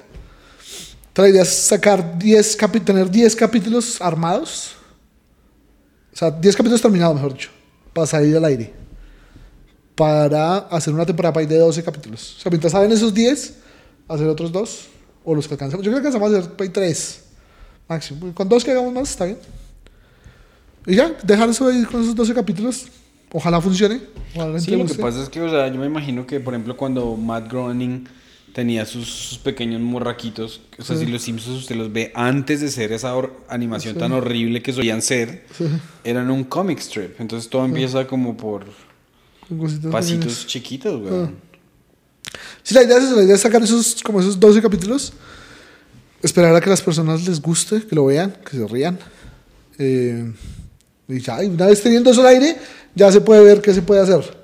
Entonces 1.07 1.17
la 1.17 1.29
idea 1.29 1.41
es 1.43 1.49
sacar 1.49 2.17
10 2.17 2.55
capítulos, 2.55 2.85
tener 2.85 3.09
10 3.11 3.35
capítulos 3.35 3.99
armados. 4.01 4.71
O 6.13 6.15
sea, 6.15 6.31
10 6.31 6.55
capítulos 6.55 6.81
terminados, 6.81 7.15
mejor 7.15 7.33
dicho, 7.33 7.49
para 7.93 8.07
salir 8.07 8.37
al 8.37 8.45
aire. 8.45 8.71
Para 9.95 10.57
hacer 10.69 10.93
una 10.93 11.05
temporada 11.05 11.39
de 11.41 11.57
12 11.57 11.83
capítulos. 11.83 12.35
O 12.37 12.41
sea, 12.41 12.49
mientras 12.49 12.71
salen 12.71 12.91
esos 12.91 13.13
10, 13.13 13.55
hacer 14.07 14.27
otros 14.27 14.51
dos. 14.51 14.85
O 15.23 15.33
los 15.35 15.47
que 15.47 15.53
alcanzamos. 15.53 15.85
Yo 15.85 15.91
creo 15.91 16.01
que 16.01 16.07
alcanzamos 16.07 16.33
a 16.33 16.39
hacer 16.39 16.51
país 16.53 16.71
3 16.73 17.23
máximo. 17.87 18.33
Con 18.33 18.49
dos 18.49 18.63
que 18.63 18.71
hagamos 18.71 18.93
más, 18.93 19.11
está 19.11 19.25
bien. 19.25 19.37
Y 20.85 20.95
ya, 20.95 21.15
dejar 21.23 21.49
eso 21.49 21.67
ahí 21.67 21.83
con 21.83 22.01
esos 22.01 22.15
12 22.15 22.33
capítulos. 22.33 22.87
Ojalá 23.31 23.61
funcione. 23.61 24.01
Ojalá 24.35 24.59
Sí, 24.59 24.75
lo 24.75 24.85
que 24.85 24.95
pasa 24.95 25.23
es 25.23 25.29
que, 25.29 25.41
o 25.41 25.49
sea, 25.49 25.67
yo 25.67 25.79
me 25.79 25.85
imagino 25.85 26.25
que, 26.27 26.39
por 26.39 26.53
ejemplo, 26.53 26.77
cuando 26.77 27.15
Matt 27.15 27.49
Groening 27.49 28.05
tenía 28.53 28.85
sus, 28.85 29.07
sus 29.07 29.37
pequeños 29.39 29.81
morraquitos, 29.81 30.61
o 30.77 30.83
sea, 30.83 30.95
si 30.95 31.07
los 31.07 31.23
Simpsons 31.23 31.61
usted 31.61 31.75
los 31.75 31.91
ve 31.91 32.11
antes 32.13 32.61
de 32.61 32.69
ser 32.69 32.91
esa 32.91 33.13
animación 33.49 33.97
tan 33.97 34.11
horrible 34.11 34.61
que 34.61 34.71
solían 34.71 35.01
ser, 35.01 35.45
eran 36.03 36.29
un 36.29 36.43
comic 36.43 36.79
strip. 36.79 37.19
Entonces 37.19 37.49
todo 37.49 37.65
empieza 37.65 38.05
como 38.05 38.37
por 38.37 38.65
pasitos 39.91 40.19
pequeñas. 40.19 40.47
chiquitos, 40.47 41.01
weón. 41.01 41.35
Sí, 42.63 42.73
la 42.73 42.83
idea 42.83 42.97
es 42.97 43.11
la 43.11 43.23
idea 43.23 43.35
es 43.35 43.41
sacar 43.41 43.61
esos, 43.63 44.01
como 44.03 44.19
esos 44.19 44.39
12 44.39 44.61
capítulos, 44.61 45.13
esperar 46.21 46.55
a 46.55 46.61
que 46.61 46.69
las 46.69 46.81
personas 46.81 47.27
les 47.27 47.41
guste, 47.41 47.85
que 47.85 47.95
lo 47.95 48.05
vean, 48.05 48.35
que 48.49 48.57
se 48.57 48.67
rían. 48.67 48.97
Eh, 49.77 50.31
y 51.07 51.19
ya, 51.19 51.43
y 51.43 51.47
una 51.47 51.67
vez 51.67 51.81
teniendo 51.81 52.11
eso 52.11 52.21
al 52.21 52.27
aire, 52.27 52.57
ya 52.95 53.11
se 53.11 53.21
puede 53.21 53.43
ver 53.43 53.61
qué 53.61 53.73
se 53.73 53.81
puede 53.81 54.01
hacer. 54.01 54.41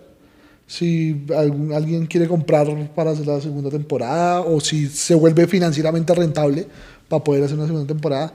Si 0.67 1.25
algún- 1.35 1.73
alguien 1.73 2.05
quiere 2.05 2.27
comprar 2.27 2.67
para 2.93 3.11
hacer 3.11 3.25
la 3.25 3.41
segunda 3.41 3.69
temporada 3.71 4.41
o 4.41 4.59
si 4.59 4.87
se 4.87 5.15
vuelve 5.15 5.47
financieramente 5.47 6.13
rentable 6.13 6.67
para 7.07 7.23
poder 7.23 7.43
hacer 7.43 7.57
una 7.57 7.65
segunda 7.65 7.87
temporada. 7.87 8.33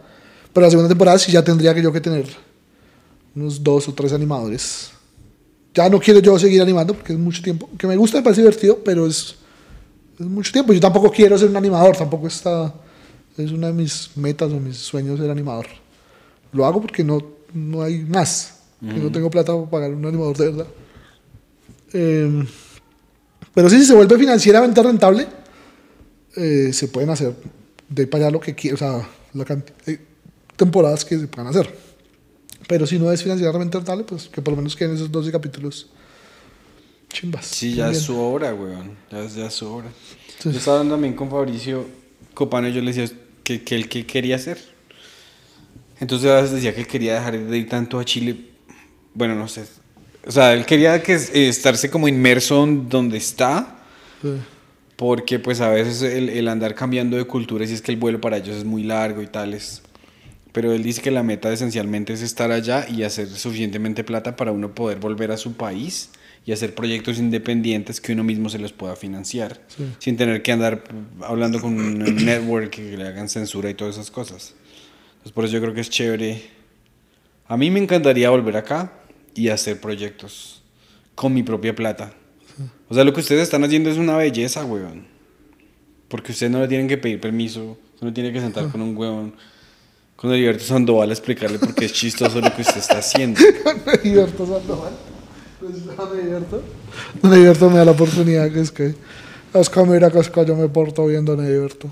Pero 0.52 0.66
la 0.66 0.70
segunda 0.70 0.88
temporada 0.88 1.18
sí 1.18 1.30
ya 1.30 1.44
tendría 1.44 1.74
que 1.74 1.82
yo 1.82 1.92
que 1.92 2.00
tener 2.00 2.26
unos 3.36 3.62
dos 3.62 3.88
o 3.88 3.92
tres 3.94 4.12
animadores. 4.12 4.90
Ya 5.74 5.88
no 5.88 6.00
quiero 6.00 6.20
yo 6.20 6.38
seguir 6.38 6.62
animando 6.62 6.94
porque 6.94 7.12
es 7.12 7.18
mucho 7.18 7.42
tiempo. 7.42 7.68
Que 7.78 7.86
me 7.86 7.96
gusta, 7.96 8.18
me 8.18 8.22
parece 8.24 8.40
divertido, 8.42 8.78
pero 8.84 9.07
es, 9.07 9.36
es 10.18 10.26
mucho 10.26 10.52
tiempo. 10.52 10.72
Yo 10.72 10.80
tampoco 10.80 11.10
quiero 11.10 11.36
ser 11.38 11.48
un 11.48 11.56
animador, 11.56 11.96
tampoco 11.96 12.26
está. 12.26 12.74
Es 13.36 13.50
una 13.50 13.68
de 13.68 13.72
mis 13.72 14.10
metas 14.16 14.52
o 14.52 14.60
mis 14.60 14.76
sueños 14.76 15.18
ser 15.18 15.30
animador. 15.30 15.66
Lo 16.52 16.64
hago 16.64 16.80
porque 16.80 17.02
no, 17.02 17.20
no 17.52 17.82
hay 17.82 18.04
más. 18.04 18.60
No 18.80 19.10
tengo 19.10 19.30
plata 19.30 19.54
para 19.54 19.70
pagar 19.70 19.90
un 19.92 20.04
animador 20.04 20.36
de 20.36 20.50
verdad. 20.50 20.66
Eh, 21.94 22.44
pero 23.54 23.70
sí, 23.70 23.78
si 23.78 23.86
se 23.86 23.94
vuelve 23.94 24.18
financieramente 24.18 24.82
rentable, 24.82 25.26
eh, 26.36 26.70
se 26.72 26.88
pueden 26.88 27.08
hacer 27.10 27.34
de 27.88 28.06
para 28.06 28.24
allá 28.24 28.32
lo 28.32 28.40
que 28.40 28.54
quieran. 28.54 28.74
O 28.74 28.78
sea, 28.78 29.08
la 29.32 29.44
cantidad 29.44 29.76
de 29.86 30.00
temporadas 30.56 31.04
que 31.04 31.18
se 31.18 31.26
puedan 31.26 31.48
hacer. 31.48 31.74
Pero 32.68 32.86
si 32.86 32.98
no 32.98 33.10
es 33.10 33.22
financieramente 33.22 33.78
rentable, 33.78 34.04
pues 34.04 34.28
que 34.28 34.42
por 34.42 34.52
lo 34.52 34.56
menos 34.58 34.76
queden 34.76 34.94
esos 34.94 35.10
12 35.10 35.32
capítulos 35.32 35.88
chimbas. 37.14 37.46
Sí, 37.46 37.74
ya 37.74 37.90
es 37.90 38.00
su 38.00 38.20
hora, 38.20 38.52
weón. 38.52 38.96
Ya 39.10 39.20
es, 39.20 39.34
ya 39.34 39.46
es 39.46 39.54
su 39.54 39.72
hora. 39.72 39.88
Sí. 40.38 40.50
Yo 40.50 40.58
estaba 40.58 40.78
hablando 40.78 40.96
también 40.96 41.14
con 41.14 41.30
Fabricio 41.30 41.86
Copano 42.34 42.68
y 42.68 42.72
yo 42.72 42.82
le 42.82 42.92
decía 42.92 43.16
que, 43.42 43.62
que 43.62 43.76
él 43.76 43.88
qué 43.88 44.04
quería 44.04 44.36
hacer. 44.36 44.58
Entonces 46.00 46.30
a 46.30 46.36
veces 46.36 46.50
decía 46.50 46.74
que 46.74 46.80
él 46.80 46.86
quería 46.86 47.14
dejar 47.14 47.38
de 47.38 47.56
ir 47.56 47.68
tanto 47.68 47.98
a 47.98 48.04
Chile. 48.04 48.36
Bueno, 49.14 49.34
no 49.36 49.48
sé. 49.48 49.64
O 50.26 50.32
sea, 50.32 50.52
él 50.52 50.66
quería 50.66 51.02
que 51.02 51.14
eh, 51.14 51.48
estarse 51.48 51.88
como 51.88 52.08
inmerso 52.08 52.64
en 52.64 52.88
donde 52.88 53.16
está. 53.16 53.78
Sí. 54.20 54.32
Porque 54.96 55.38
pues 55.38 55.60
a 55.60 55.70
veces 55.70 56.02
el, 56.02 56.28
el 56.28 56.48
andar 56.48 56.74
cambiando 56.74 57.16
de 57.16 57.24
cultura, 57.24 57.66
si 57.66 57.74
es 57.74 57.82
que 57.82 57.92
el 57.92 57.98
vuelo 57.98 58.20
para 58.20 58.36
ellos 58.36 58.56
es 58.56 58.64
muy 58.64 58.82
largo 58.82 59.22
y 59.22 59.26
tales. 59.26 59.82
Pero 60.52 60.72
él 60.72 60.82
dice 60.82 61.02
que 61.02 61.10
la 61.10 61.22
meta 61.22 61.52
esencialmente 61.52 62.12
es 62.12 62.22
estar 62.22 62.52
allá 62.52 62.86
y 62.88 63.02
hacer 63.02 63.28
suficientemente 63.28 64.04
plata 64.04 64.36
para 64.36 64.52
uno 64.52 64.74
poder 64.74 64.98
volver 64.98 65.32
a 65.32 65.36
su 65.36 65.54
país 65.54 66.10
y 66.47 66.53
hacer 66.53 66.74
proyectos 66.74 67.18
independientes 67.18 68.01
que 68.01 68.12
uno 68.12 68.22
mismo 68.22 68.49
se 68.49 68.59
los 68.59 68.72
pueda 68.72 68.97
financiar. 68.97 69.62
Sí. 69.68 69.84
Sin 69.99 70.16
tener 70.16 70.42
que 70.42 70.53
andar 70.53 70.84
hablando 71.22 71.61
con 71.61 71.74
un 71.74 71.99
network 72.24 72.70
que 72.70 72.97
le 72.97 73.07
hagan 73.07 73.28
censura 73.28 73.70
y 73.70 73.74
todas 73.74 73.95
esas 73.95 74.11
cosas. 74.11 74.55
Entonces 75.12 75.32
por 75.32 75.45
eso 75.45 75.55
yo 75.55 75.61
creo 75.62 75.74
que 75.74 75.80
es 75.80 75.90
chévere. 75.90 76.42
A 77.47 77.57
mí 77.57 77.70
me 77.70 77.80
encantaría 77.80 78.28
volver 78.30 78.57
acá 78.57 78.92
y 79.34 79.49
hacer 79.49 79.80
proyectos 79.80 80.62
con 81.14 81.32
mi 81.32 81.42
propia 81.42 81.74
plata. 81.74 82.12
O 82.88 82.95
sea, 82.95 83.05
lo 83.05 83.12
que 83.12 83.20
ustedes 83.20 83.42
están 83.42 83.64
haciendo 83.64 83.90
es 83.90 83.97
una 83.97 84.16
belleza, 84.16 84.64
weón. 84.64 85.07
Porque 86.09 86.32
ustedes 86.32 86.53
no 86.53 86.61
le 86.61 86.68
tienen 86.68 86.86
que 86.86 86.99
pedir 86.99 87.20
permiso, 87.20 87.78
no 88.01 88.12
tiene 88.12 88.32
que 88.32 88.40
sentar 88.40 88.68
con 88.68 88.82
un 88.82 88.97
weón 88.97 89.34
con 90.16 90.32
Heriberto 90.32 90.64
Sandoval 90.64 91.11
a 91.11 91.12
explicarle 91.12 91.59
por 91.59 91.74
qué 91.74 91.86
es 91.86 91.92
chistoso 91.92 92.40
lo 92.40 92.55
que 92.55 92.62
usted 92.62 92.78
está 92.78 92.99
haciendo. 92.99 93.40
Don 93.64 93.82
Heriberto 93.86 94.47
Sandoval. 94.47 94.92
Pues, 95.64 95.84
Don 95.96 96.18
Heriberto. 96.18 96.62
Don 97.22 97.32
Heriberto 97.32 97.70
me 97.70 97.78
da 97.78 97.84
la 97.84 97.90
oportunidad 97.92 98.50
que 98.50 98.60
es 98.60 98.70
que. 98.70 98.94
Es 99.52 99.70
que 99.70 99.82
mira 99.84 100.10
que 100.10 100.18
es 100.18 100.28
que 100.30 100.44
yo 100.44 100.56
me 100.56 100.68
porto 100.68 101.06
bien, 101.06 101.24
Don 101.24 101.44
Heriberto. 101.44 101.88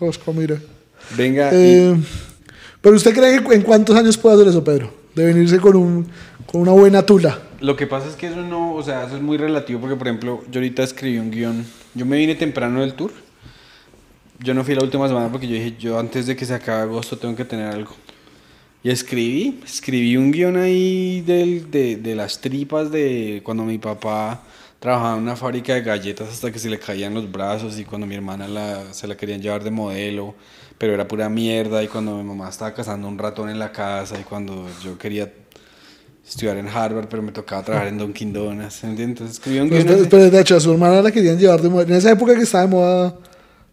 Es 0.00 0.18
que 0.18 0.32
mire. 0.32 0.58
Venga, 1.16 1.50
y- 1.52 1.56
Eh, 1.56 1.96
pero 2.80 2.96
usted 2.96 3.14
cree 3.14 3.42
que 3.42 3.54
en 3.54 3.62
cuántos 3.62 3.96
años 3.96 4.16
puede 4.16 4.36
hacer 4.36 4.48
eso, 4.48 4.62
Pedro? 4.64 4.90
De 5.14 5.24
venirse 5.24 5.58
con, 5.58 5.76
un, 5.76 6.06
con 6.46 6.60
una 6.62 6.72
buena 6.72 7.02
tula. 7.04 7.38
Lo 7.60 7.76
que 7.76 7.86
pasa 7.86 8.08
es 8.08 8.14
que 8.16 8.28
eso 8.28 8.40
no, 8.42 8.74
o 8.74 8.82
sea, 8.82 9.04
eso 9.06 9.16
es 9.16 9.22
muy 9.22 9.36
relativo 9.36 9.80
porque, 9.80 9.96
por 9.96 10.06
ejemplo, 10.08 10.42
yo 10.50 10.60
ahorita 10.60 10.82
escribí 10.82 11.18
un 11.18 11.30
guion. 11.30 11.66
Yo 11.94 12.06
me 12.06 12.16
vine 12.16 12.34
temprano 12.36 12.80
del 12.80 12.94
tour. 12.94 13.10
Yo 14.38 14.54
no 14.54 14.64
fui 14.64 14.74
la 14.74 14.82
última 14.82 15.06
semana 15.08 15.28
porque 15.30 15.46
yo 15.46 15.54
dije, 15.54 15.74
yo 15.78 15.98
antes 15.98 16.26
de 16.26 16.36
que 16.36 16.46
se 16.46 16.54
acabe 16.54 16.82
agosto 16.82 17.18
tengo 17.18 17.36
que 17.36 17.44
tener 17.44 17.66
algo. 17.66 17.92
Y 18.82 18.90
escribí, 18.90 19.60
escribí 19.64 20.16
un 20.16 20.30
guion 20.30 20.56
ahí 20.56 21.20
del, 21.20 21.70
de, 21.70 21.96
de 21.96 22.14
las 22.14 22.40
tripas 22.40 22.90
de 22.90 23.42
cuando 23.44 23.64
mi 23.64 23.76
papá 23.78 24.42
trabajaba 24.78 25.16
en 25.16 25.22
una 25.22 25.36
fábrica 25.36 25.74
de 25.74 25.82
galletas 25.82 26.30
hasta 26.30 26.50
que 26.50 26.58
se 26.58 26.70
le 26.70 26.78
caían 26.78 27.12
los 27.12 27.30
brazos 27.30 27.78
y 27.78 27.84
cuando 27.84 28.06
mi 28.06 28.14
hermana 28.14 28.48
la, 28.48 28.92
se 28.92 29.06
la 29.06 29.16
querían 29.16 29.42
llevar 29.42 29.62
de 29.62 29.70
modelo, 29.70 30.34
pero 30.78 30.94
era 30.94 31.06
pura 31.06 31.28
mierda 31.28 31.82
y 31.82 31.88
cuando 31.88 32.16
mi 32.16 32.24
mamá 32.24 32.48
estaba 32.48 32.72
cazando 32.72 33.06
un 33.06 33.18
ratón 33.18 33.50
en 33.50 33.58
la 33.58 33.70
casa 33.70 34.18
y 34.18 34.22
cuando 34.22 34.66
yo 34.82 34.96
quería 34.96 35.30
estudiar 36.26 36.56
en 36.56 36.68
Harvard, 36.68 37.08
pero 37.08 37.22
me 37.22 37.32
tocaba 37.32 37.62
trabajar 37.62 37.88
en 37.88 37.98
Dunkin' 37.98 38.32
Donuts, 38.32 38.84
¿entiendes? 38.84 39.08
Entonces 39.08 39.36
escribí 39.36 39.58
un 39.58 39.68
guion. 39.68 39.84
pero, 39.86 40.08
pero, 40.08 40.30
de 40.30 40.40
hecho, 40.40 40.56
a 40.56 40.60
su 40.60 40.72
hermana 40.72 41.02
la 41.02 41.10
querían 41.10 41.38
llevar 41.38 41.60
de 41.60 41.68
moda. 41.68 41.82
En 41.82 41.92
esa 41.92 42.12
época 42.12 42.34
que 42.34 42.42
estaba 42.42 42.64
de 42.64 42.70
moda 42.70 43.18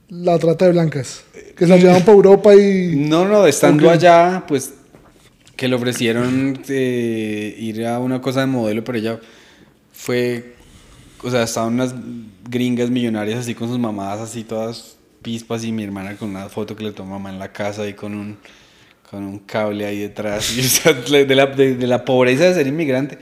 la 0.09 0.37
trata 0.39 0.65
de 0.65 0.71
blancas. 0.71 1.23
Que 1.55 1.65
se 1.65 1.67
la 1.67 1.77
llevaban 1.77 2.01
para 2.01 2.13
Europa 2.13 2.53
y. 2.55 2.95
No, 3.07 3.25
no, 3.25 3.45
estando 3.45 3.89
allá, 3.89 4.43
pues 4.47 4.73
que 5.57 5.67
le 5.67 5.75
ofrecieron 5.75 6.61
eh, 6.69 7.55
ir 7.59 7.85
a 7.85 7.99
una 7.99 8.21
cosa 8.21 8.41
de 8.41 8.45
modelo, 8.47 8.83
pero 8.83 8.97
ella 8.97 9.19
fue, 9.91 10.55
o 11.23 11.29
sea, 11.29 11.43
estaban 11.43 11.73
unas 11.73 11.93
gringas 12.47 12.89
millonarias 12.89 13.39
así 13.39 13.55
con 13.55 13.67
sus 13.67 13.79
mamás, 13.79 14.19
así 14.19 14.43
todas 14.43 14.97
pispas 15.21 15.65
y 15.65 15.71
mi 15.71 15.83
hermana 15.83 16.15
con 16.15 16.29
una 16.29 16.47
foto 16.47 16.75
que 16.75 16.83
le 16.83 16.91
tomó 16.93 17.19
mamá 17.19 17.31
en 17.31 17.39
la 17.39 17.51
casa 17.51 17.85
y 17.87 17.93
con 17.93 18.13
un 18.13 18.37
con 19.09 19.23
un 19.23 19.39
cable 19.39 19.85
ahí 19.85 19.99
detrás, 19.99 20.53
y, 20.57 20.59
o 20.59 20.63
sea, 20.63 20.93
de, 20.93 21.35
la, 21.35 21.45
de, 21.47 21.75
de 21.75 21.87
la 21.87 22.03
pobreza 22.03 22.43
de 22.43 22.53
ser 22.53 22.67
inmigrante. 22.67 23.17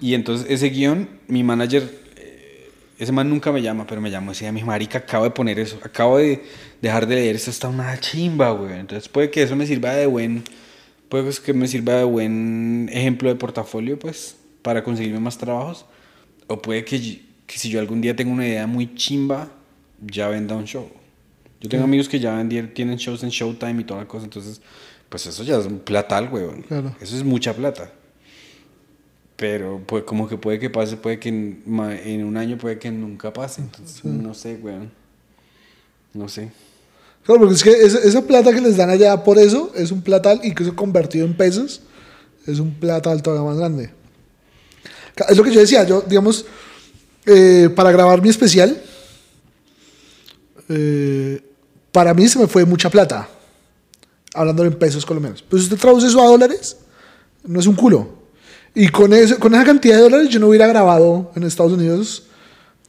Y 0.00 0.14
entonces 0.14 0.46
ese 0.48 0.70
guion, 0.70 1.08
mi 1.28 1.44
manager, 1.44 1.82
eh, 2.16 2.70
ese 2.98 3.12
man 3.12 3.28
nunca 3.28 3.52
me 3.52 3.60
llama, 3.60 3.86
pero 3.86 4.00
me 4.00 4.10
llamó 4.10 4.30
y 4.30 4.34
decía, 4.34 4.50
mi 4.50 4.64
marica, 4.64 4.98
acabo 4.98 5.24
de 5.24 5.30
poner 5.30 5.58
eso, 5.58 5.78
acabo 5.82 6.18
de 6.18 6.42
dejar 6.80 7.06
de 7.06 7.16
leer, 7.16 7.36
esto 7.36 7.50
está 7.50 7.68
una 7.68 8.00
chimba, 8.00 8.50
güey. 8.50 8.78
Entonces 8.80 9.08
puede 9.08 9.30
que 9.30 9.42
eso 9.42 9.54
me 9.56 9.66
sirva 9.66 9.92
de 9.92 10.06
buen, 10.06 10.42
puede 11.22 11.42
que 11.42 11.52
me 11.54 11.68
sirva 11.68 11.94
de 11.94 12.04
buen 12.04 12.88
ejemplo 12.92 13.28
de 13.28 13.36
portafolio, 13.36 13.98
pues, 13.98 14.36
para 14.62 14.82
conseguirme 14.82 15.20
más 15.20 15.38
trabajos. 15.38 15.86
O 16.46 16.60
puede 16.60 16.84
que, 16.84 17.22
que 17.46 17.58
si 17.58 17.70
yo 17.70 17.80
algún 17.80 18.00
día 18.00 18.14
tengo 18.14 18.32
una 18.32 18.46
idea 18.46 18.66
muy 18.66 18.94
chimba, 18.94 19.50
ya 20.00 20.28
venda 20.28 20.54
un 20.54 20.64
show. 20.64 20.88
Yo 21.60 21.68
tengo 21.68 21.84
amigos 21.84 22.08
que 22.08 22.20
ya 22.20 22.34
vendieron, 22.34 22.72
tienen 22.74 22.96
shows 22.96 23.22
en 23.22 23.30
Showtime 23.30 23.80
y 23.80 23.84
toda 23.84 24.00
la 24.00 24.08
cosa, 24.08 24.24
entonces, 24.24 24.60
pues 25.08 25.26
eso 25.26 25.42
ya 25.42 25.56
es 25.56 25.66
un 25.66 25.78
platal, 25.78 26.28
güey. 26.28 26.62
Claro. 26.62 26.94
Eso 27.00 27.16
es 27.16 27.24
mucha 27.24 27.54
plata. 27.54 27.90
Pero 29.36 29.82
pues 29.86 30.04
como 30.04 30.28
que 30.28 30.36
puede 30.36 30.58
que 30.58 30.70
pase, 30.70 30.96
puede 30.96 31.18
que 31.18 31.28
en, 31.28 31.62
en 32.04 32.24
un 32.24 32.36
año 32.36 32.58
puede 32.58 32.78
que 32.78 32.90
nunca 32.90 33.32
pase. 33.32 33.62
Entonces, 33.62 34.04
no 34.04 34.34
sé, 34.34 34.58
weón. 34.62 34.90
No 36.12 36.28
sé. 36.28 36.50
Claro, 37.26 37.40
porque 37.40 37.54
es 37.54 37.62
que 37.64 37.72
esa, 37.72 37.98
esa 37.98 38.22
plata 38.22 38.52
que 38.52 38.60
les 38.60 38.76
dan 38.76 38.88
allá 38.88 39.22
por 39.24 39.36
eso 39.38 39.72
es 39.74 39.90
un 39.90 40.00
platal 40.00 40.40
y 40.42 40.54
que 40.54 40.62
eso 40.62 40.74
convertido 40.76 41.26
en 41.26 41.36
pesos 41.36 41.82
es 42.46 42.60
un 42.60 42.72
platal 42.74 43.20
todavía 43.22 43.44
más 43.44 43.58
grande. 43.58 43.90
Es 45.28 45.36
lo 45.36 45.42
que 45.42 45.52
yo 45.52 45.60
decía, 45.60 45.84
yo, 45.84 46.02
digamos, 46.02 46.44
eh, 47.24 47.68
para 47.74 47.90
grabar 47.90 48.22
mi 48.22 48.28
especial, 48.28 48.80
eh, 50.68 51.42
para 51.90 52.14
mí 52.14 52.28
se 52.28 52.38
me 52.38 52.46
fue 52.46 52.64
mucha 52.64 52.90
plata, 52.90 53.28
hablando 54.34 54.64
en 54.64 54.74
pesos 54.74 55.04
colombianos. 55.04 55.42
Pues 55.42 55.64
usted 55.64 55.78
traduce 55.78 56.06
eso 56.06 56.22
a 56.22 56.26
dólares, 56.26 56.76
no 57.44 57.58
es 57.58 57.66
un 57.66 57.74
culo. 57.74 58.08
Y 58.74 58.88
con, 58.88 59.12
eso, 59.14 59.38
con 59.38 59.54
esa 59.54 59.64
cantidad 59.64 59.96
de 59.96 60.02
dólares 60.02 60.28
yo 60.28 60.38
no 60.38 60.48
hubiera 60.48 60.66
grabado 60.66 61.32
en 61.34 61.42
Estados 61.44 61.72
Unidos 61.72 62.24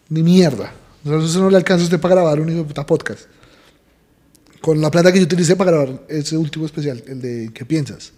ni 0.10 0.22
mierda. 0.22 0.74
Sea, 1.04 1.18
eso 1.18 1.40
no 1.40 1.50
le 1.50 1.58
alcanza 1.58 1.84
a 1.84 1.86
usted 1.86 2.00
para 2.00 2.16
grabar 2.16 2.42
un 2.42 2.50
hijo 2.50 2.60
de 2.60 2.66
puta 2.66 2.86
podcast. 2.86 3.22
Con 4.62 4.82
la 4.82 4.89
plata 4.91 5.12
que 5.12 5.20
yo 5.20 5.26
utilicé 5.26 5.55
para 5.55 5.72
grabar 5.72 6.01
ese 6.10 6.36
último 6.38 6.66
especial, 6.66 7.03
el 7.08 7.22
de 7.22 7.51
¿Qué 7.53 7.66
piensas? 7.66 8.14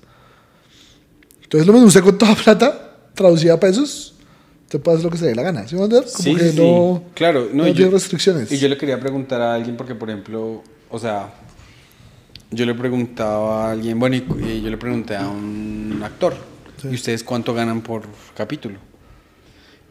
Entonces 1.44 1.68
lo 1.68 1.74
mismo, 1.74 1.88
usted 1.88 2.02
con 2.04 2.18
toda 2.18 2.36
plata, 2.44 2.98
traducida 3.14 3.54
a 3.56 3.60
pesos, 3.60 4.16
usted 4.64 4.80
puede 4.80 4.98
hacer 4.98 5.06
lo 5.06 5.12
que 5.12 5.18
se 5.18 5.26
dé 5.28 5.36
la 5.36 5.44
gana. 5.44 5.68
¿Sí 5.68 5.76
me? 5.76 5.88
Como 5.88 6.02
Sí, 6.08 6.36
que 6.36 6.52
sí, 6.52 6.58
no. 6.58 7.04
Claro, 7.16 7.50
no, 7.52 7.64
no 7.66 7.74
tiene 7.74 7.80
yo- 7.80 7.90
restricciones. 7.92 8.52
Y 8.52 8.58
yo 8.58 8.68
le 8.70 8.78
quería 8.78 9.00
preguntar 9.00 9.42
a 9.42 9.54
alguien 9.56 9.76
porque, 9.78 9.96
por 9.96 10.10
ejemplo, 10.10 10.64
o 10.90 11.00
sea, 11.00 11.34
yo 12.52 12.66
le 12.66 12.74
preguntaba 12.76 13.68
a 13.68 13.72
alguien, 13.72 14.00
bueno, 14.00 14.16
y, 14.16 14.20
y 14.44 14.62
yo 14.62 14.70
le 14.70 14.78
pregunté 14.78 15.16
a 15.16 15.28
un 15.28 16.00
actor, 16.04 16.36
¿y 16.84 16.94
ustedes 16.96 17.24
cuánto 17.24 17.54
ganan 17.54 17.82
por 17.82 18.04
capítulo? 18.36 18.78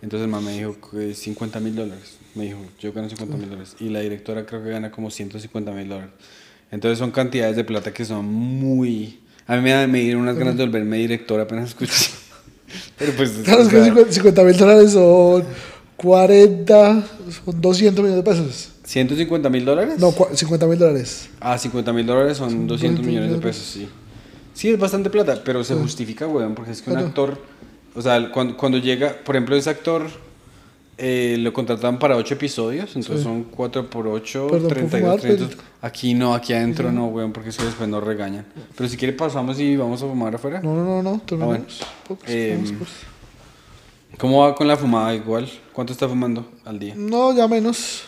Entonces 0.01 0.25
el 0.27 0.31
man 0.31 0.45
me 0.45 0.53
dijo 0.57 0.77
que 0.93 1.13
50 1.13 1.59
mil 1.61 1.75
dólares. 1.75 2.19
Me 2.37 2.45
dijo, 2.45 2.59
yo 2.79 2.93
gano 2.93 3.09
50 3.09 3.37
mil 3.37 3.49
dólares. 3.51 3.75
Y 3.81 3.89
la 3.89 3.99
directora 3.99 4.47
creo 4.47 4.63
que 4.63 4.71
gana 4.71 4.93
como 4.93 5.11
150 5.11 5.73
mil 5.73 5.89
dólares. 5.89 6.13
Entonces 6.71 6.99
son 6.99 7.11
cantidades 7.11 7.57
de 7.57 7.65
plata 7.65 7.93
que 7.93 8.05
son 8.05 8.25
muy... 8.27 9.21
A 9.47 9.57
mí 9.57 9.63
me, 9.63 9.71
da- 9.71 9.87
me 9.87 10.01
dieron 10.01 10.23
unas 10.23 10.37
ganas 10.37 10.57
de 10.57 10.65
volverme 10.65 10.99
director 10.99 11.41
apenas 11.41 11.71
escuché. 11.71 12.11
Pero 12.99 13.13
pues... 13.13 13.31
Claro, 13.45 13.63
es 13.63 13.69
que 13.69 13.83
sea, 13.83 13.95
50 14.13 14.45
mil 14.45 14.57
dólares 14.59 14.93
son 14.93 15.45
40, 15.97 17.03
son 17.45 17.61
200 17.61 18.05
millones 18.05 18.25
de 18.25 18.31
pesos. 18.31 18.71
¿150 18.87 19.51
mil 19.51 19.65
dólares? 19.65 19.95
No, 19.99 20.13
cua- 20.13 20.35
50 20.35 20.67
mil 20.67 20.79
dólares. 20.79 21.29
Ah, 21.41 21.59
50 21.59 21.93
mil 21.93 22.07
dólares 22.07 22.37
son 22.37 22.67
200 22.67 23.05
millones 23.05 23.31
de 23.33 23.39
pesos, 23.39 23.65
sí. 23.65 23.89
Sí, 24.55 24.71
es 24.71 24.79
bastante 24.79 25.09
plata, 25.11 25.41
pero 25.45 25.63
se 25.65 25.75
justifica, 25.75 26.27
weón, 26.27 26.55
porque 26.55 26.73
es 26.73 26.83
que 26.83 26.91
un 26.91 26.97
actor, 26.99 27.41
o 27.95 28.03
sea, 28.03 28.31
cuando, 28.33 28.57
cuando 28.57 28.79
llega, 28.79 29.15
por 29.25 29.37
ejemplo, 29.37 29.57
ese 29.57 29.71
actor 29.71 30.07
eh, 30.99 31.37
lo 31.39 31.53
contratan 31.53 31.99
para 31.99 32.17
8 32.17 32.35
episodios, 32.35 32.95
entonces 32.97 33.23
son 33.23 33.45
4 33.45 33.89
por 33.89 34.07
8, 34.09 34.47
Perdón 34.49 34.63
por 34.69 34.77
32, 34.77 35.01
fumar, 35.01 35.21
32. 35.21 35.49
Pedrito. 35.49 35.65
Aquí 35.81 36.15
no, 36.15 36.35
aquí 36.35 36.53
adentro 36.53 36.91
no, 36.93 37.07
weón, 37.07 37.33
porque 37.33 37.51
eso 37.51 37.65
después 37.65 37.89
nos 37.89 38.03
regañan. 38.03 38.45
Pero 38.77 38.89
si 38.89 38.97
quiere 38.97 39.13
pasamos 39.15 39.59
y 39.61 39.77
vamos 39.77 40.03
a 40.03 40.07
fumar 40.07 40.35
afuera. 40.35 40.61
No, 40.61 40.75
no, 40.75 40.85
no, 40.85 41.03
no, 41.03 41.11
Ah, 41.11 41.21
bueno. 41.21 41.25
terminamos. 41.27 41.81
Pues, 42.07 42.19
Eh, 42.27 42.59
pues. 42.79 42.91
¿Cómo 44.19 44.41
va 44.41 44.55
con 44.55 44.67
la 44.67 44.77
fumada 44.77 45.15
igual? 45.15 45.49
¿Cuánto 45.73 45.93
está 45.93 46.09
fumando 46.09 46.51
al 46.65 46.79
día? 46.79 46.95
No, 46.97 47.33
ya 47.37 47.47
menos. 47.47 48.03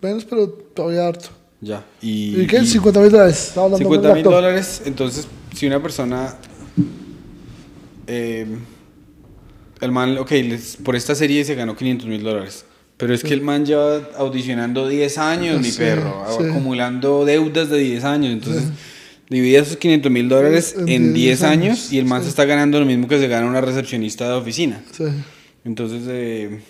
Menos, 0.00 0.24
pero 0.24 0.48
todavía 0.48 1.06
harto. 1.08 1.28
Ya. 1.60 1.84
¿Y, 2.00 2.40
¿Y, 2.42 2.46
qué? 2.46 2.58
y- 2.60 2.66
50 2.66 3.00
mil 3.00 3.10
dólares. 3.10 3.48
Estaba 3.48 3.66
hablando 3.66 3.86
con 3.88 3.94
50 3.96 4.08
el 4.08 4.14
mil 4.14 4.24
dólares, 4.24 4.82
entonces 4.86 5.26
si 5.54 5.66
una 5.66 5.82
persona, 5.82 6.34
eh, 8.06 8.46
el 9.80 9.92
man, 9.92 10.16
ok, 10.18 10.30
les- 10.30 10.76
por 10.76 10.96
esta 10.96 11.14
serie 11.14 11.44
se 11.44 11.54
ganó 11.54 11.76
500 11.76 12.06
mil 12.08 12.22
dólares, 12.22 12.64
pero 12.96 13.12
es 13.14 13.22
que 13.22 13.34
el 13.34 13.42
man 13.42 13.66
lleva 13.66 14.08
audicionando 14.16 14.88
10 14.88 15.18
años, 15.18 15.60
mi 15.60 15.70
Sí, 15.70 15.78
perro, 15.78 16.24
sí. 16.38 16.44
acumulando 16.48 17.24
deudas 17.24 17.68
de 17.68 17.78
10 17.78 18.04
años, 18.04 18.32
entonces 18.32 18.64
divide 19.28 19.58
esos 19.58 19.76
500 19.76 20.10
mil 20.12 20.28
dólares 20.28 20.74
En 20.78 20.88
en 20.88 21.02
10 21.14 21.40
10 21.40 21.42
años 21.42 21.62
años, 21.78 21.92
y 21.92 21.98
el 21.98 22.04
man 22.06 22.20
sí. 22.20 22.24
se 22.26 22.30
está 22.30 22.44
ganando 22.44 22.78
lo 22.80 22.86
mismo 22.86 23.06
que 23.08 23.18
se 23.18 23.28
gana 23.28 23.46
una 23.46 23.60
recepcionista 23.60 24.28
de 24.28 24.34
oficina. 24.34 24.82
Sí. 24.92 25.04
Entonces, 25.64 26.02
eh, 26.06 26.60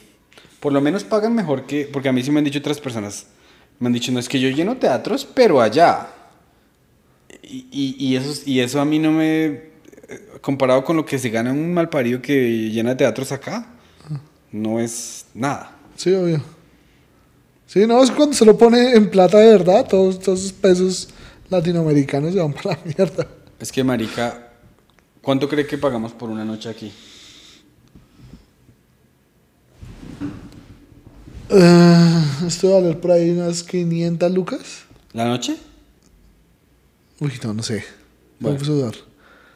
por 0.58 0.72
lo 0.72 0.80
menos 0.80 1.04
pagan 1.04 1.34
mejor 1.34 1.66
que. 1.66 1.86
Porque 1.92 2.08
a 2.08 2.12
mí 2.12 2.22
sí 2.22 2.30
me 2.30 2.38
han 2.38 2.44
dicho 2.44 2.58
otras 2.60 2.80
personas. 2.80 3.26
Me 3.78 3.88
han 3.88 3.92
dicho, 3.92 4.10
no 4.10 4.18
es 4.18 4.26
que 4.28 4.40
yo 4.40 4.48
lleno 4.48 4.78
teatros, 4.78 5.28
pero 5.34 5.60
allá. 5.60 6.08
Y, 7.42 7.66
y, 7.70 7.96
y 7.98 8.16
eso, 8.16 8.42
y 8.46 8.60
eso 8.60 8.80
a 8.80 8.84
mí 8.86 8.98
no 8.98 9.12
me. 9.12 9.75
Comparado 10.40 10.84
con 10.84 10.96
lo 10.96 11.04
que 11.04 11.18
se 11.18 11.30
gana 11.30 11.52
un 11.52 11.72
malparido 11.72 12.20
que 12.20 12.70
llena 12.70 12.96
teatros 12.96 13.32
acá, 13.32 13.66
no 14.52 14.80
es 14.80 15.26
nada. 15.34 15.76
Sí, 15.96 16.12
obvio. 16.12 16.42
Sí, 17.66 17.86
no, 17.86 18.02
es 18.02 18.10
cuando 18.10 18.34
se 18.34 18.44
lo 18.44 18.56
pone 18.56 18.92
en 18.92 19.10
plata 19.10 19.38
de 19.38 19.50
verdad, 19.50 19.86
todos, 19.88 20.20
todos 20.20 20.40
esos 20.40 20.52
pesos 20.52 21.08
latinoamericanos 21.48 22.32
se 22.32 22.40
van 22.40 22.52
para 22.52 22.76
la 22.76 22.80
mierda. 22.84 23.26
Es 23.58 23.72
que, 23.72 23.82
Marica, 23.82 24.52
¿cuánto 25.22 25.48
cree 25.48 25.66
que 25.66 25.78
pagamos 25.78 26.12
por 26.12 26.30
una 26.30 26.44
noche 26.44 26.68
aquí? 26.68 26.92
Eh, 31.48 32.22
esto 32.46 32.70
va 32.70 32.78
a 32.78 32.80
valer 32.80 33.00
por 33.00 33.12
ahí 33.12 33.30
unas 33.30 33.62
500 33.62 34.30
lucas. 34.32 34.84
¿La 35.12 35.24
noche? 35.24 35.56
Uy, 37.20 37.32
no, 37.42 37.54
no 37.54 37.62
sé. 37.62 37.84
Bueno. 38.38 38.58
Vamos 38.58 38.68
a 38.68 38.72
dudar. 38.72 39.05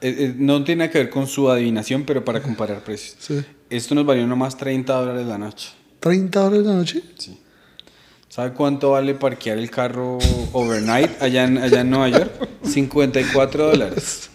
Eh, 0.03 0.14
eh, 0.18 0.34
no 0.36 0.64
tiene 0.64 0.80
nada 0.80 0.90
que 0.90 0.98
ver 0.98 1.11
con 1.11 1.26
su 1.26 1.51
adivinación, 1.51 2.05
pero 2.05 2.24
para 2.24 2.40
comparar 2.42 2.82
precios. 2.82 3.16
Sí. 3.20 3.40
Esto 3.68 3.94
nos 3.94 4.07
valió 4.07 4.26
nomás 4.26 4.57
30 4.57 4.92
dólares 4.92 5.26
la 5.26 5.38
noche. 5.38 5.68
¿30 6.01 6.30
dólares 6.30 6.66
la 6.66 6.74
noche? 6.74 7.03
Sí. 7.18 7.38
¿Sabe 8.28 8.53
cuánto 8.53 8.92
vale 8.92 9.14
parquear 9.14 9.59
el 9.59 9.70
carro 9.70 10.18
overnight 10.53 11.20
allá 11.20 11.44
en, 11.44 11.59
allá 11.59 11.80
en 11.80 11.90
Nueva 11.90 12.09
York? 12.09 12.48
54 12.64 13.66
dólares. 13.70 14.30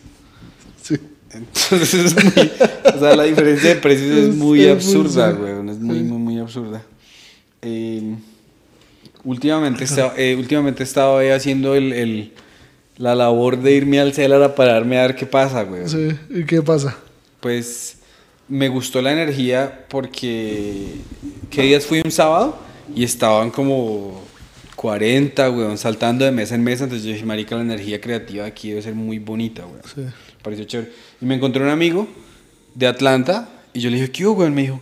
Sí. 0.84 0.96
Entonces 1.32 1.94
es 1.94 2.24
muy, 2.24 2.52
o 2.96 3.00
sea, 3.00 3.16
la 3.16 3.24
diferencia 3.24 3.70
de 3.70 3.76
precios 3.78 4.18
es 4.18 4.36
muy 4.36 4.60
Sí, 4.62 4.68
absurda, 4.70 5.32
weón, 5.34 5.68
es 5.70 5.80
muy, 5.80 6.04
muy, 6.04 6.18
muy 6.18 6.40
absurda. 6.40 6.82
Eh, 7.62 8.16
últimamente, 9.24 9.84
estaba, 9.86 10.14
eh, 10.18 10.36
últimamente 10.38 10.84
he 10.84 10.86
estado 10.86 11.18
haciendo 11.36 11.76
el, 11.76 11.92
el- 11.94 12.32
la 12.98 13.16
labor 13.16 13.60
de 13.60 13.74
irme 13.74 14.00
al 14.00 14.14
celar 14.14 14.42
a 14.44 14.56
pararme 14.56 14.98
a 14.98 15.08
ver 15.08 15.16
qué 15.16 15.26
pasa, 15.26 15.64
weón. 15.64 15.90
Sí. 15.90 16.10
¿Y 16.30 16.46
qué 16.46 16.62
pasa? 16.62 16.98
Pues 17.40 17.98
me 18.48 18.70
gustó 18.70 19.02
la 19.02 19.12
energía 19.12 19.86
porque... 19.90 20.96
¿Qué 21.50 21.64
días 21.64 21.86
fui 21.86 22.02
un 22.04 22.12
sábado? 22.12 22.58
Y 22.96 23.04
estaban 23.04 23.50
como 23.52 24.24
40, 24.76 25.50
weón, 25.52 25.78
saltando 25.78 26.26
de 26.26 26.32
mesa 26.32 26.56
en 26.56 26.64
mesa. 26.64 26.86
Entonces 26.86 27.06
yo 27.06 27.14
dije, 27.14 27.26
marica, 27.26 27.56
la 27.56 27.62
energía 27.62 28.00
creativa 28.00 28.46
aquí 28.46 28.70
debe 28.70 28.82
ser 28.82 28.96
muy 28.96 29.20
bonita, 29.20 29.66
weón. 29.66 29.82
Sí. 29.94 30.02
Pareció 30.42 30.66
chévere. 30.66 30.92
Y 31.22 31.26
me 31.26 31.36
encontré 31.36 31.64
un 31.64 31.70
amigo 31.70 32.08
de 32.74 32.88
Atlanta 32.88 33.50
y 33.74 33.80
yo 33.82 33.90
le 33.90 33.98
dije, 33.98 34.12
¿qué 34.12 34.26
hubo, 34.26 34.40
weón? 34.42 34.54
Me 34.54 34.62
dijo, 34.64 34.82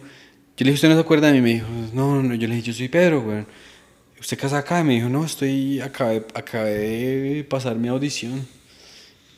yo 0.57 0.66
le 0.66 0.72
dije, 0.72 0.76
¿usted 0.76 0.89
no 0.89 0.95
se 0.95 1.01
acuerda 1.01 1.28
de 1.28 1.34
mí? 1.34 1.41
Me 1.41 1.53
dijo, 1.53 1.68
no, 1.93 2.22
no, 2.22 2.36
yo 2.36 2.47
le 2.47 2.55
dije, 2.55 2.68
yo 2.68 2.74
soy 2.74 2.89
Pedro, 2.89 3.22
weón. 3.22 3.47
¿Usted 4.24 4.39
casa 4.39 4.59
acá? 4.59 4.80
Y 4.80 4.86
me 4.86 4.93
dijo, 4.93 5.09
no, 5.09 5.26
estoy, 5.26 5.82
acabé, 5.82 6.26
acabé 6.34 6.78
de 6.78 7.43
pasar 7.43 7.76
mi 7.76 7.89
audición. 7.89 8.47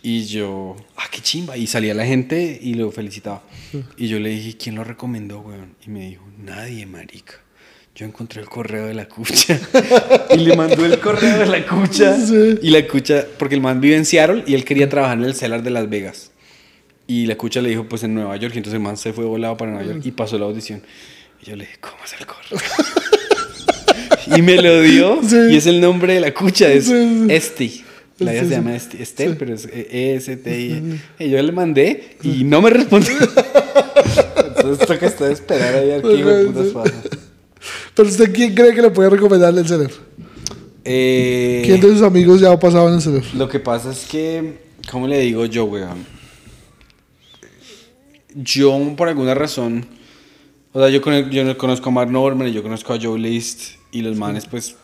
Y 0.04 0.26
yo, 0.26 0.76
ah, 0.96 1.06
qué 1.10 1.22
chimba. 1.22 1.58
Y 1.58 1.66
salía 1.66 1.96
la 1.96 2.06
gente 2.06 2.60
y 2.62 2.76
lo 2.76 2.92
felicitaba. 2.92 3.42
Y 3.98 4.08
yo 4.08 4.20
le 4.20 4.30
dije, 4.30 4.56
¿quién 4.58 4.76
lo 4.76 4.84
recomendó, 4.84 5.40
weón? 5.40 5.74
Y 5.84 5.90
me 5.90 6.10
dijo, 6.10 6.24
nadie, 6.38 6.86
marica. 6.86 7.34
Yo 7.96 8.06
encontré 8.06 8.44
el 8.44 8.48
correo 8.48 8.86
de 8.86 8.94
la 8.94 9.08
cucha. 9.08 9.60
y 10.30 10.38
le 10.38 10.56
mandó 10.56 10.86
el 10.86 11.00
correo 11.00 11.40
de 11.40 11.48
la 11.48 11.66
cucha. 11.66 12.16
Sí. 12.24 12.60
Y 12.62 12.70
la 12.70 12.86
cucha, 12.88 13.26
porque 13.40 13.56
el 13.56 13.62
man 13.62 13.82
vive 13.82 13.96
en 13.96 14.06
Seattle 14.06 14.44
y 14.46 14.54
él 14.54 14.66
quería 14.66 14.88
trabajar 14.88 15.18
en 15.18 15.24
el 15.24 15.34
Cellar 15.34 15.64
de 15.64 15.72
Las 15.72 15.90
Vegas. 15.90 16.32
Y 17.08 17.26
la 17.26 17.36
cucha 17.38 17.60
le 17.60 17.70
dijo, 17.70 17.90
pues 17.90 18.04
en 18.04 18.14
Nueva 18.14 18.38
York. 18.38 18.54
Y 18.54 18.58
entonces 18.58 18.76
el 18.76 18.84
man 18.84 18.98
se 18.98 19.14
fue 19.14 19.26
volado 19.26 19.58
para 19.58 19.72
Nueva 19.72 19.94
York 19.94 20.02
y 20.06 20.12
pasó 20.12 20.38
la 20.38 20.46
audición. 20.46 20.84
Y 21.42 21.48
yo 21.48 21.56
le 21.56 21.66
dije, 21.66 21.80
¿cómo 21.80 21.98
es 22.06 22.14
el 22.20 22.28
correo? 22.28 22.60
Y 24.36 24.42
me 24.42 24.62
lo 24.62 24.82
dio. 24.82 25.20
Sí. 25.28 25.36
Y 25.52 25.56
es 25.58 25.66
el 25.68 25.82
nombre 25.82 26.14
de 26.16 26.20
la 26.20 26.34
cucha, 26.34 26.72
es 26.72 26.86
Sí. 26.86 27.26
Esti. 27.30 27.84
La 28.20 28.32
ella 28.34 28.44
se 28.46 28.50
llama 28.50 28.74
Esti- 28.76 29.02
Estel, 29.02 29.36
pero 29.36 29.54
es 29.54 29.66
E 29.66 30.16
S 30.16 30.38
T 30.38 30.60
I. 30.62 31.02
Y 31.20 31.30
yo 31.30 31.42
le 31.42 31.52
mandé 31.52 32.16
y 32.24 32.46
no 32.46 32.62
me 32.62 32.70
respondió. 32.70 33.12
Entonces 34.56 34.88
toca 34.88 35.06
estar 35.08 35.30
a 35.30 35.34
esperar 35.34 35.76
ahí 35.76 35.92
a 35.92 35.96
ver 35.96 36.02
qué 36.02 36.14
hijo 36.14 36.30
de 36.30 36.46
putas 36.46 36.68
pasa. 36.68 36.94
Pero 37.94 38.08
usted, 38.08 38.34
¿quién 38.34 38.56
cree 38.56 38.74
que 38.74 38.82
le 38.82 38.90
puede 38.92 39.10
recomendarle 39.10 39.62
el 39.62 39.68
celer? 39.68 39.92
Eh, 40.86 41.64
¿Quién 41.66 41.82
de 41.82 41.90
sus 41.90 42.04
amigos 42.04 42.40
ya 42.40 42.52
ha 42.52 42.60
pasado 42.60 42.88
en 42.88 42.96
el 42.96 43.02
celer? 43.02 43.24
Lo 43.36 43.50
que 43.50 43.60
pasa 43.60 43.92
es 43.92 44.06
que, 44.06 44.60
¿cómo 44.90 45.08
le 45.08 45.20
digo 45.20 45.46
yo, 45.46 45.66
weón? 45.66 46.06
Yo, 48.34 48.94
por 48.98 49.08
alguna 49.08 49.34
razón, 49.34 49.86
o 50.74 50.80
sea, 50.80 50.90
yo, 50.90 51.02
con- 51.02 51.30
yo 51.32 51.44
no 51.44 51.58
conozco 51.58 51.90
a 51.90 51.92
Mark 51.92 52.12
Norman 52.12 52.48
y 52.48 52.54
yo 52.54 52.62
conozco 52.64 52.94
a 52.94 53.00
Joe 53.02 53.18
List 53.20 53.76
y 53.98 54.02
los 54.02 54.18
manes, 54.18 54.46
pues, 54.46 54.76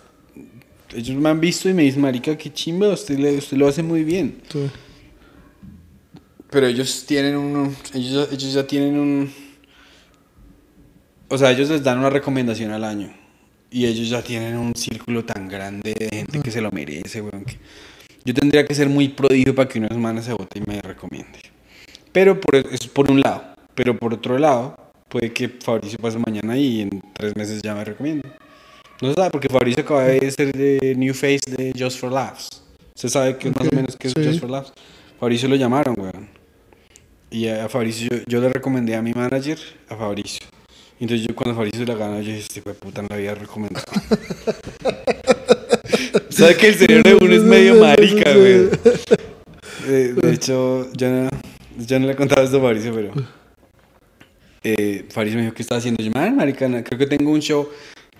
ellos 0.95 1.18
me 1.18 1.30
han 1.30 1.39
visto 1.39 1.68
y 1.70 1.74
me 1.74 1.84
dicen, 1.84 2.01
marica, 2.01 2.38
qué 2.38 2.51
chimba, 2.51 2.89
usted, 2.89 3.18
le- 3.20 3.38
usted 3.38 3.57
lo 3.57 3.68
hace 3.68 3.84
muy 3.84 4.03
bien. 4.03 4.41
Sí. 4.51 4.70
Pero 6.49 6.68
ellos 6.68 7.05
tienen 7.07 7.38
un, 7.38 7.76
ellos, 7.93 8.30
ya- 8.30 8.36
ellos 8.36 8.53
ya 8.53 8.68
tienen 8.68 8.99
un, 8.99 9.32
o 11.30 11.38
sea, 11.38 11.51
ellos 11.51 11.70
les 11.70 11.84
dan 11.84 11.99
una 11.99 12.09
recomendación 12.09 12.72
al 12.72 12.84
año. 12.84 13.14
Y 13.70 13.86
ellos 13.86 14.09
ya 14.09 14.22
tienen 14.22 14.57
un 14.57 14.74
círculo 14.76 15.24
tan 15.24 15.47
grande 15.47 15.93
de 15.97 16.09
gente 16.09 16.41
que 16.41 16.51
se 16.51 16.59
lo 16.62 16.72
merece, 16.72 17.22
weón. 17.22 17.45
que 17.45 17.57
yo 18.26 18.34
tendría 18.34 18.66
que 18.66 18.76
ser 18.76 18.89
muy 18.89 19.07
prodigio 19.09 19.55
para 19.55 19.70
que 19.70 19.80
unos 19.80 19.97
manes 19.97 20.26
se 20.26 20.34
vote 20.34 20.59
y 20.59 20.70
me 20.70 20.82
recomiende. 20.82 21.39
Pero 22.12 22.39
por, 22.39 22.55
eso 22.55 22.68
es 22.70 22.88
por 22.88 23.09
un 23.09 23.22
lado. 23.22 23.43
Pero 23.74 23.97
por 23.97 24.14
otro 24.14 24.38
lado, 24.38 24.76
puede 25.07 25.32
que 25.32 25.47
Fabricio 25.47 25.97
pase 25.99 26.18
mañana 26.20 26.57
y 26.57 26.82
en 26.82 27.01
tres 27.14 27.34
meses 27.38 27.62
ya 27.62 27.74
me 27.74 27.86
recomiende. 27.86 28.30
No 29.02 29.10
se 29.10 29.16
sabe, 29.16 29.32
porque 29.32 29.49
Fabricio 29.49 29.84
acaba 29.84 30.04
de 30.04 30.30
ser 30.32 30.52
de 30.52 30.93
New 30.95 31.14
Face 31.16 31.41
de 31.47 31.74
Just 31.78 31.99
for 31.99 32.12
Laughs. 32.12 32.47
Se 32.93 33.10
sabe 33.10 33.36
que 33.38 33.49
más 33.49 33.68
o 33.68 33.76
menos 33.76 33.95
que 33.97 34.08
es 34.08 34.14
sí. 34.16 34.24
Just 34.24 34.39
for 34.39 34.49
Laughs. 34.49 34.72
Fabricio 35.20 35.49
lo 35.49 35.56
llamaron, 35.56 35.95
weón. 35.97 36.30
Y 37.32 37.47
a 37.47 37.68
Fabricio, 37.68 38.10
yo, 38.12 38.18
yo 38.28 38.41
le 38.41 38.49
recomendé 38.49 38.95
a 38.95 39.02
mi 39.02 39.12
manager, 39.14 39.58
a 39.89 39.95
Fabricio. 39.95 40.45
Entonces 40.99 41.26
yo 41.26 41.36
cuando 41.36 41.56
Fabricio 41.56 41.84
la 41.86 41.95
ganó, 41.95 42.22
yo 42.22 42.28
dije, 42.28 42.39
este 42.39 42.62
puta 42.62 43.02
no 43.02 43.08
la 43.10 43.16
había 43.16 43.34
recomendado. 43.34 43.86
¿Sabes 46.30 46.58
que 46.58 46.68
el 46.68 46.76
cerebro 46.76 47.10
de 47.10 47.16
uno 47.26 47.34
es 47.34 47.41
medio 47.43 47.76
marica, 47.82 48.36
güey? 48.36 48.70
Eh, 49.88 50.14
de 50.16 50.32
hecho, 50.32 50.88
yo 50.93 51.10
no, 51.10 51.30
yo 51.80 51.99
no 51.99 52.06
le 52.06 52.14
he 52.14 52.16
contado 52.16 52.43
esto 52.43 52.58
a 52.58 52.62
Fabricio, 52.62 52.93
pero... 52.93 53.14
Eh, 54.64 55.06
Fabricio 55.10 55.38
me 55.38 55.45
dijo 55.45 55.56
que 55.56 55.64
estaba 55.64 55.80
haciendo. 55.80 56.04
Yo, 56.04 56.12
"Man, 56.14 56.36
marica, 56.36 56.68
creo 56.84 56.99
que 56.99 57.08
tengo 57.08 57.32
un 57.32 57.41
show 57.41 57.68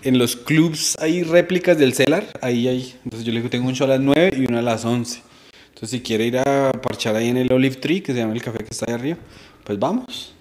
en 0.04 0.18
los 0.18 0.36
clubs, 0.36 0.96
hay 1.00 1.22
réplicas 1.22 1.78
del 1.78 1.94
Cellar, 1.94 2.26
ahí 2.40 2.68
hay. 2.68 2.94
Entonces 3.04 3.24
yo 3.26 3.32
le 3.32 3.38
digo, 3.38 3.50
tengo 3.50 3.68
un 3.68 3.74
show 3.74 3.86
a 3.86 3.90
las 3.90 4.00
9 4.00 4.32
y 4.36 4.46
uno 4.46 4.58
a 4.58 4.62
las 4.62 4.84
11. 4.84 5.20
Entonces 5.68 5.90
si 5.90 6.00
quiere 6.00 6.26
ir 6.26 6.38
a 6.38 6.72
parchar 6.72 7.16
ahí 7.16 7.28
en 7.28 7.36
el 7.38 7.52
Olive 7.52 7.76
Tree, 7.76 8.02
que 8.02 8.12
se 8.12 8.18
llama 8.18 8.34
el 8.34 8.42
café 8.42 8.58
que 8.58 8.68
está 8.70 8.86
ahí 8.88 8.94
arriba, 8.94 9.18
pues 9.64 9.78
vamos. 9.78 10.34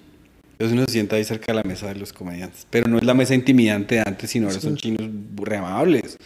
Entonces 0.53 0.77
uno 0.77 0.85
se 0.85 0.91
sienta 0.91 1.15
ahí 1.15 1.23
cerca 1.23 1.51
de 1.51 1.55
la 1.55 1.63
mesa 1.63 1.87
de 1.87 1.95
los 1.95 2.13
comediantes. 2.13 2.67
Pero 2.69 2.87
no 2.89 2.97
es 2.97 3.03
la 3.03 3.13
mesa 3.15 3.33
intimidante 3.33 3.95
de 3.95 4.03
antes, 4.05 4.29
sino 4.29 4.47
ahora 4.47 4.59
son 4.59 4.77
chinos 4.77 5.09
re 5.37 5.57
amables. 5.57 6.17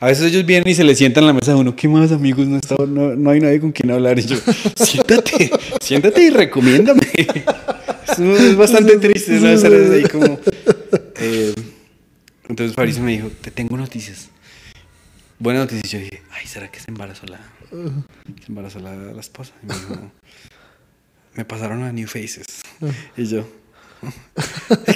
A 0.00 0.06
veces 0.08 0.26
ellos 0.32 0.44
vienen 0.44 0.68
y 0.68 0.74
se 0.74 0.84
les 0.84 0.98
sientan 0.98 1.22
en 1.24 1.28
la 1.28 1.32
mesa 1.32 1.52
de 1.54 1.58
uno, 1.60 1.74
¿qué 1.76 1.88
más 1.88 2.10
amigos? 2.12 2.46
No, 2.46 2.56
está- 2.56 2.74
no, 2.86 3.14
no 3.14 3.30
hay 3.30 3.40
nadie 3.40 3.60
con 3.60 3.72
quien 3.72 3.90
hablar. 3.92 4.18
Y 4.18 4.26
yo, 4.26 4.36
siéntate, 4.76 5.50
siéntate 5.80 6.22
y 6.24 6.30
recomiéndame. 6.30 7.00
Es, 8.08 8.20
es 8.20 8.56
bastante 8.56 8.96
triste 8.98 9.32
¿no? 9.40 9.48
estar 9.48 9.72
ahí 9.72 10.04
como... 10.04 10.38
eh, 11.20 11.52
entonces 12.48 12.74
Fabricio 12.74 13.02
me 13.02 13.12
dijo, 13.12 13.28
te 13.40 13.50
tengo 13.50 13.76
noticias. 13.76 14.28
Buena 15.38 15.60
noticia. 15.60 15.98
Yo 15.98 16.04
dije, 16.04 16.22
ay, 16.32 16.46
¿será 16.46 16.70
que 16.70 16.80
se 16.80 16.90
embarazó 16.90 17.26
la, 17.26 17.40
se 17.70 18.48
embarazó 18.48 18.78
la, 18.80 19.18
esposa? 19.20 19.52
Y 19.62 19.66
me 19.66 19.74
dijo, 19.74 20.12
me 21.34 21.44
pasaron 21.44 21.82
a 21.82 21.92
New 21.92 22.06
Faces. 22.06 22.46
Y 23.16 23.26
yo, 23.26 23.48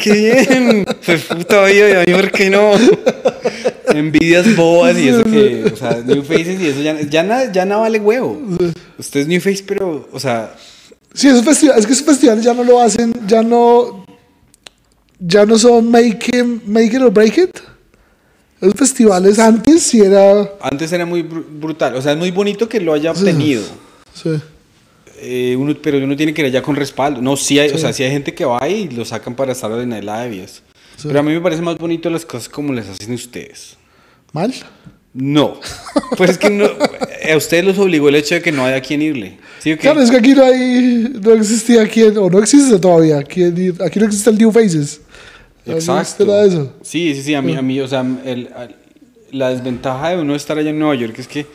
¡qué 0.02 0.12
bien! 0.12 0.86
Pues 1.04 1.24
puta 1.24 1.64
vida, 1.64 1.90
y 1.90 1.92
a 1.92 2.04
mí, 2.06 2.12
¿por 2.12 2.30
qué 2.30 2.50
no? 2.50 2.72
Envidias 3.88 4.54
bobas 4.56 4.96
y 4.96 5.08
eso 5.08 5.24
que, 5.24 5.64
o 5.72 5.76
sea, 5.76 6.02
New 6.04 6.22
Faces 6.22 6.60
y 6.60 6.68
eso 6.68 6.80
ya, 6.80 7.00
ya, 7.00 7.52
ya 7.52 7.64
nada 7.64 7.80
vale 7.80 7.98
huevo. 7.98 8.40
Usted 8.98 9.20
es 9.20 9.26
New 9.26 9.40
Face, 9.40 9.64
pero, 9.66 10.08
o 10.12 10.20
sea, 10.20 10.54
Sí, 11.12 11.28
esos 11.28 11.46
es 11.46 11.86
que 11.86 11.92
esos 11.92 12.06
festivales 12.06 12.44
ya 12.44 12.54
no 12.54 12.62
lo 12.62 12.80
hacen, 12.80 13.12
ya 13.26 13.42
no, 13.42 14.04
ya 15.20 15.44
no 15.46 15.58
son 15.58 15.90
make 15.90 16.26
it, 16.36 16.44
make 16.66 16.96
it 16.96 17.02
or 17.02 17.10
break 17.12 17.36
it. 17.38 17.50
Esos 18.60 18.74
festivales 18.74 19.38
antes 19.38 19.82
sí 19.82 20.00
era, 20.00 20.50
antes 20.60 20.92
era 20.92 21.06
muy 21.06 21.22
bru- 21.22 21.44
brutal. 21.60 21.94
O 21.96 22.02
sea, 22.02 22.12
es 22.12 22.18
muy 22.18 22.30
bonito 22.30 22.68
que 22.68 22.80
lo 22.80 22.92
haya 22.92 23.10
obtenido. 23.12 23.62
sí, 24.14 24.30
Eh, 25.22 25.54
uno, 25.58 25.74
pero 25.82 25.98
uno 25.98 26.16
tiene 26.16 26.32
que 26.34 26.40
ir 26.42 26.46
allá 26.46 26.62
con 26.62 26.74
respaldo. 26.76 27.20
No, 27.22 27.36
sí 27.36 27.58
hay, 27.58 27.70
o 27.70 27.78
sea, 27.78 27.92
sí 27.92 28.02
hay 28.02 28.10
gente 28.10 28.34
que 28.34 28.44
va 28.44 28.66
y 28.68 28.88
lo 28.88 29.04
sacan 29.04 29.34
para 29.34 29.52
estar 29.52 29.70
en 29.72 29.92
el 29.92 30.04
live. 30.06 30.46
Sí. 30.48 30.60
Pero 31.08 31.20
a 31.20 31.22
mí 31.22 31.32
me 31.32 31.40
parece 31.40 31.62
más 31.62 31.76
bonito 31.78 32.08
las 32.10 32.24
cosas 32.26 32.48
como 32.48 32.72
les 32.72 32.86
hacen 32.88 33.12
ustedes. 33.14 33.76
mal. 34.32 34.52
No. 35.12 35.58
Pues 36.16 36.30
es 36.30 36.38
que 36.38 36.50
no, 36.50 36.64
a 36.66 37.36
ustedes 37.36 37.64
los 37.64 37.78
obligó 37.78 38.08
el 38.10 38.16
hecho 38.16 38.34
de 38.34 38.42
que 38.42 38.52
no 38.52 38.64
haya 38.66 38.80
quien 38.82 39.00
irle. 39.00 39.38
Claro, 39.80 40.02
es 40.02 40.10
que 40.10 40.16
aquí 40.18 40.34
no 40.34 40.44
hay, 40.44 41.08
no 41.22 41.32
existía 41.32 41.86
quien, 41.88 42.18
o 42.18 42.28
no 42.28 42.38
existe 42.40 42.78
todavía, 42.78 43.22
quien 43.22 43.56
ir- 43.56 43.82
aquí 43.82 43.98
no 44.00 44.06
existe 44.06 44.28
el 44.28 44.36
New 44.38 44.50
Faces. 44.52 45.00
Exacto. 45.74 46.42
eso. 46.42 46.72
Sí, 46.82 47.14
sí, 47.14 47.22
sí, 47.22 47.34
a 47.34 47.42
mí, 47.42 47.54
a 47.54 47.62
mí 47.62 47.80
o 47.80 47.88
sea, 47.88 48.04
el- 48.24 48.50
la 49.32 49.50
desventaja 49.50 50.10
de 50.10 50.20
uno 50.20 50.34
estar 50.34 50.58
allá 50.58 50.70
en 50.70 50.78
Nueva 50.78 50.94
York 50.96 51.14
es 51.18 51.28
que 51.28 51.46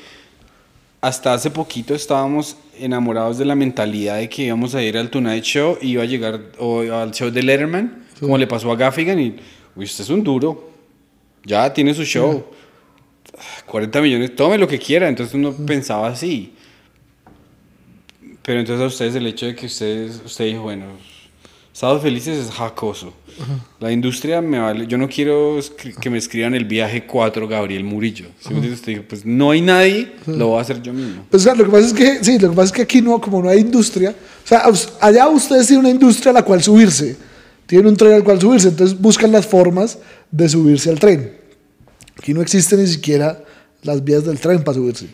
hasta 1.02 1.34
hace 1.34 1.52
poquito 1.52 1.94
estábamos 1.94 2.56
enamorados 2.80 3.38
de 3.38 3.46
la 3.46 3.56
mentalidad 3.56 4.18
de 4.18 4.28
que 4.30 4.44
íbamos 4.44 4.74
a 4.76 4.82
ir 4.82 4.98
al 4.98 5.10
Tonight 5.10 5.44
Show 5.44 5.78
y 5.82 5.90
iba 5.92 6.04
a 6.04 6.06
llegar 6.06 6.40
o 6.58 6.80
al 6.82 7.12
show 7.12 7.30
de 7.30 7.44
Letterman, 7.44 8.06
como 8.20 8.38
le 8.38 8.48
pasó 8.48 8.72
a 8.72 8.76
Gaffigan 8.76 9.20
y, 9.20 9.36
uy, 9.76 9.86
usted 9.86 10.04
es 10.04 10.10
un 10.10 10.24
duro, 10.24 10.72
ya 11.46 11.72
tiene 11.74 11.94
su 11.94 12.04
show, 12.06 12.46
40 13.66 14.02
millones, 14.02 14.36
tome 14.36 14.58
lo 14.58 14.68
que 14.68 14.80
quiera, 14.80 15.08
entonces 15.10 15.36
uno 15.36 15.54
pensaba 15.54 16.08
así. 16.08 16.54
Pero 18.42 18.60
entonces 18.60 18.84
a 18.84 18.88
ustedes 18.88 19.16
el 19.16 19.28
hecho 19.28 19.46
de 19.48 19.56
que 19.56 19.66
ustedes, 19.66 20.22
usted 20.24 20.46
dijo, 20.46 20.62
bueno, 20.64 20.86
Estados 21.76 22.02
Felices 22.02 22.38
es 22.38 22.52
jacoso. 22.54 23.12
La 23.82 23.92
industria 23.92 24.40
me 24.40 24.60
vale. 24.60 24.88
Yo 24.88 24.98
no 24.98 25.10
quiero 25.10 25.60
que 26.00 26.10
me 26.10 26.18
escriban 26.18 26.56
el 26.56 26.64
viaje 26.64 27.06
4 27.06 27.50
Gabriel 27.50 27.84
Murillo. 27.84 28.28
¿Sí 28.40 28.48
me 28.52 28.56
entiendes? 28.56 28.80
Usted 28.80 28.94
dijo, 28.94 29.04
pues 29.10 29.26
no 29.26 29.52
hay 29.52 29.60
nadie, 29.60 30.14
lo 30.26 30.48
voy 30.48 30.60
a 30.60 30.62
hacer 30.62 30.82
yo 30.82 30.94
mismo. 30.94 31.26
Pues 31.30 31.44
claro, 31.44 31.58
lo 31.58 31.66
que 31.66 31.72
pasa 31.72 31.88
es 31.88 31.94
que, 31.94 32.24
sí, 32.24 32.40
lo 32.40 32.52
que 32.52 32.56
pasa 32.56 32.68
es 32.68 32.72
que 32.72 32.82
aquí 32.84 33.02
no, 33.02 33.20
como 33.20 33.44
no 33.44 33.50
hay 33.50 33.60
industria, 33.60 34.16
o 34.46 34.48
sea, 34.48 34.64
allá 35.02 35.28
ustedes 35.28 35.68
tienen 35.68 35.86
una 35.86 35.94
industria 35.94 36.30
a 36.30 36.36
la 36.36 36.44
cual 36.44 36.64
subirse, 36.64 37.18
tienen 37.66 37.88
un 37.88 37.98
tren 37.98 38.14
al 38.14 38.24
cual 38.24 38.40
subirse, 38.40 38.70
entonces 38.70 38.98
buscan 38.98 39.34
las 39.34 39.46
formas 39.46 39.98
de 40.32 40.48
subirse 40.48 40.90
al 40.90 40.98
tren. 40.98 41.36
Aquí 42.18 42.34
no 42.34 42.42
existen 42.42 42.80
ni 42.80 42.88
siquiera 42.88 43.44
las 43.84 44.02
vías 44.02 44.24
del 44.24 44.40
tren 44.40 44.64
para 44.64 44.76
subirse. 44.76 45.08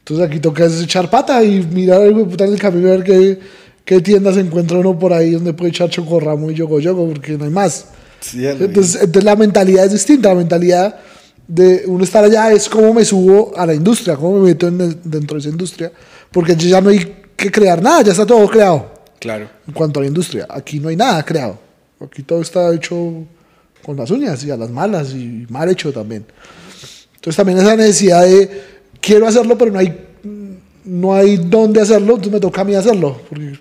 Entonces 0.00 0.26
aquí 0.26 0.38
toca 0.38 0.66
echar 0.66 1.08
pata 1.08 1.42
y 1.42 1.62
mirar 1.62 2.02
en 2.02 2.40
el 2.40 2.58
camino 2.58 2.88
a 2.88 2.90
ver 2.90 3.04
qué, 3.04 3.40
qué 3.88 4.02
tiendas 4.02 4.36
encuentra 4.36 4.76
uno 4.78 4.98
por 4.98 5.14
ahí 5.14 5.30
donde 5.30 5.54
puede 5.54 5.70
echar 5.70 5.88
chocorramo 5.88 6.50
y 6.50 6.54
yogo 6.54 6.78
yogo, 6.78 7.08
porque 7.08 7.38
no 7.38 7.44
hay 7.44 7.50
más. 7.50 7.86
Sí. 8.20 8.46
Entonces, 8.46 8.96
entonces 8.96 9.24
la 9.24 9.34
mentalidad 9.34 9.86
es 9.86 9.92
distinta. 9.92 10.28
La 10.28 10.34
mentalidad 10.34 10.96
de 11.46 11.84
uno 11.86 12.04
estar 12.04 12.22
allá 12.22 12.52
es 12.52 12.68
cómo 12.68 12.92
me 12.92 13.02
subo 13.02 13.56
a 13.56 13.64
la 13.64 13.72
industria, 13.72 14.14
cómo 14.16 14.40
me 14.40 14.48
meto 14.50 14.68
en 14.68 14.78
el- 14.82 14.98
dentro 15.02 15.36
de 15.36 15.40
esa 15.40 15.48
industria. 15.48 15.90
Porque 16.30 16.54
ya 16.54 16.82
no 16.82 16.90
hay 16.90 17.16
que 17.34 17.50
crear 17.50 17.80
nada, 17.82 18.02
ya 18.02 18.12
está 18.12 18.26
todo 18.26 18.46
creado 18.48 18.92
Claro. 19.18 19.48
en 19.66 19.72
cuanto 19.72 20.00
a 20.00 20.02
la 20.02 20.08
industria. 20.08 20.46
Aquí 20.50 20.80
no 20.80 20.88
hay 20.90 20.96
nada 20.96 21.24
creado. 21.24 21.58
Aquí 21.98 22.22
todo 22.24 22.42
está 22.42 22.74
hecho 22.74 23.24
con 23.82 23.96
las 23.96 24.10
uñas 24.10 24.44
y 24.44 24.50
a 24.50 24.56
las 24.58 24.68
malas 24.68 25.12
y 25.14 25.46
mal 25.48 25.66
hecho 25.70 25.90
también. 25.94 26.26
Entonces 27.14 27.36
también 27.36 27.56
esa 27.56 27.74
necesidad 27.74 28.22
de 28.26 28.50
quiero 29.00 29.26
hacerlo, 29.26 29.56
pero 29.56 29.72
no 29.72 29.78
hay 29.78 30.04
no 30.84 31.14
hay 31.14 31.36
dónde 31.36 31.80
hacerlo, 31.82 32.14
entonces 32.14 32.32
me 32.32 32.40
toca 32.40 32.62
a 32.62 32.64
mí 32.64 32.74
hacerlo, 32.74 33.20
porque 33.28 33.58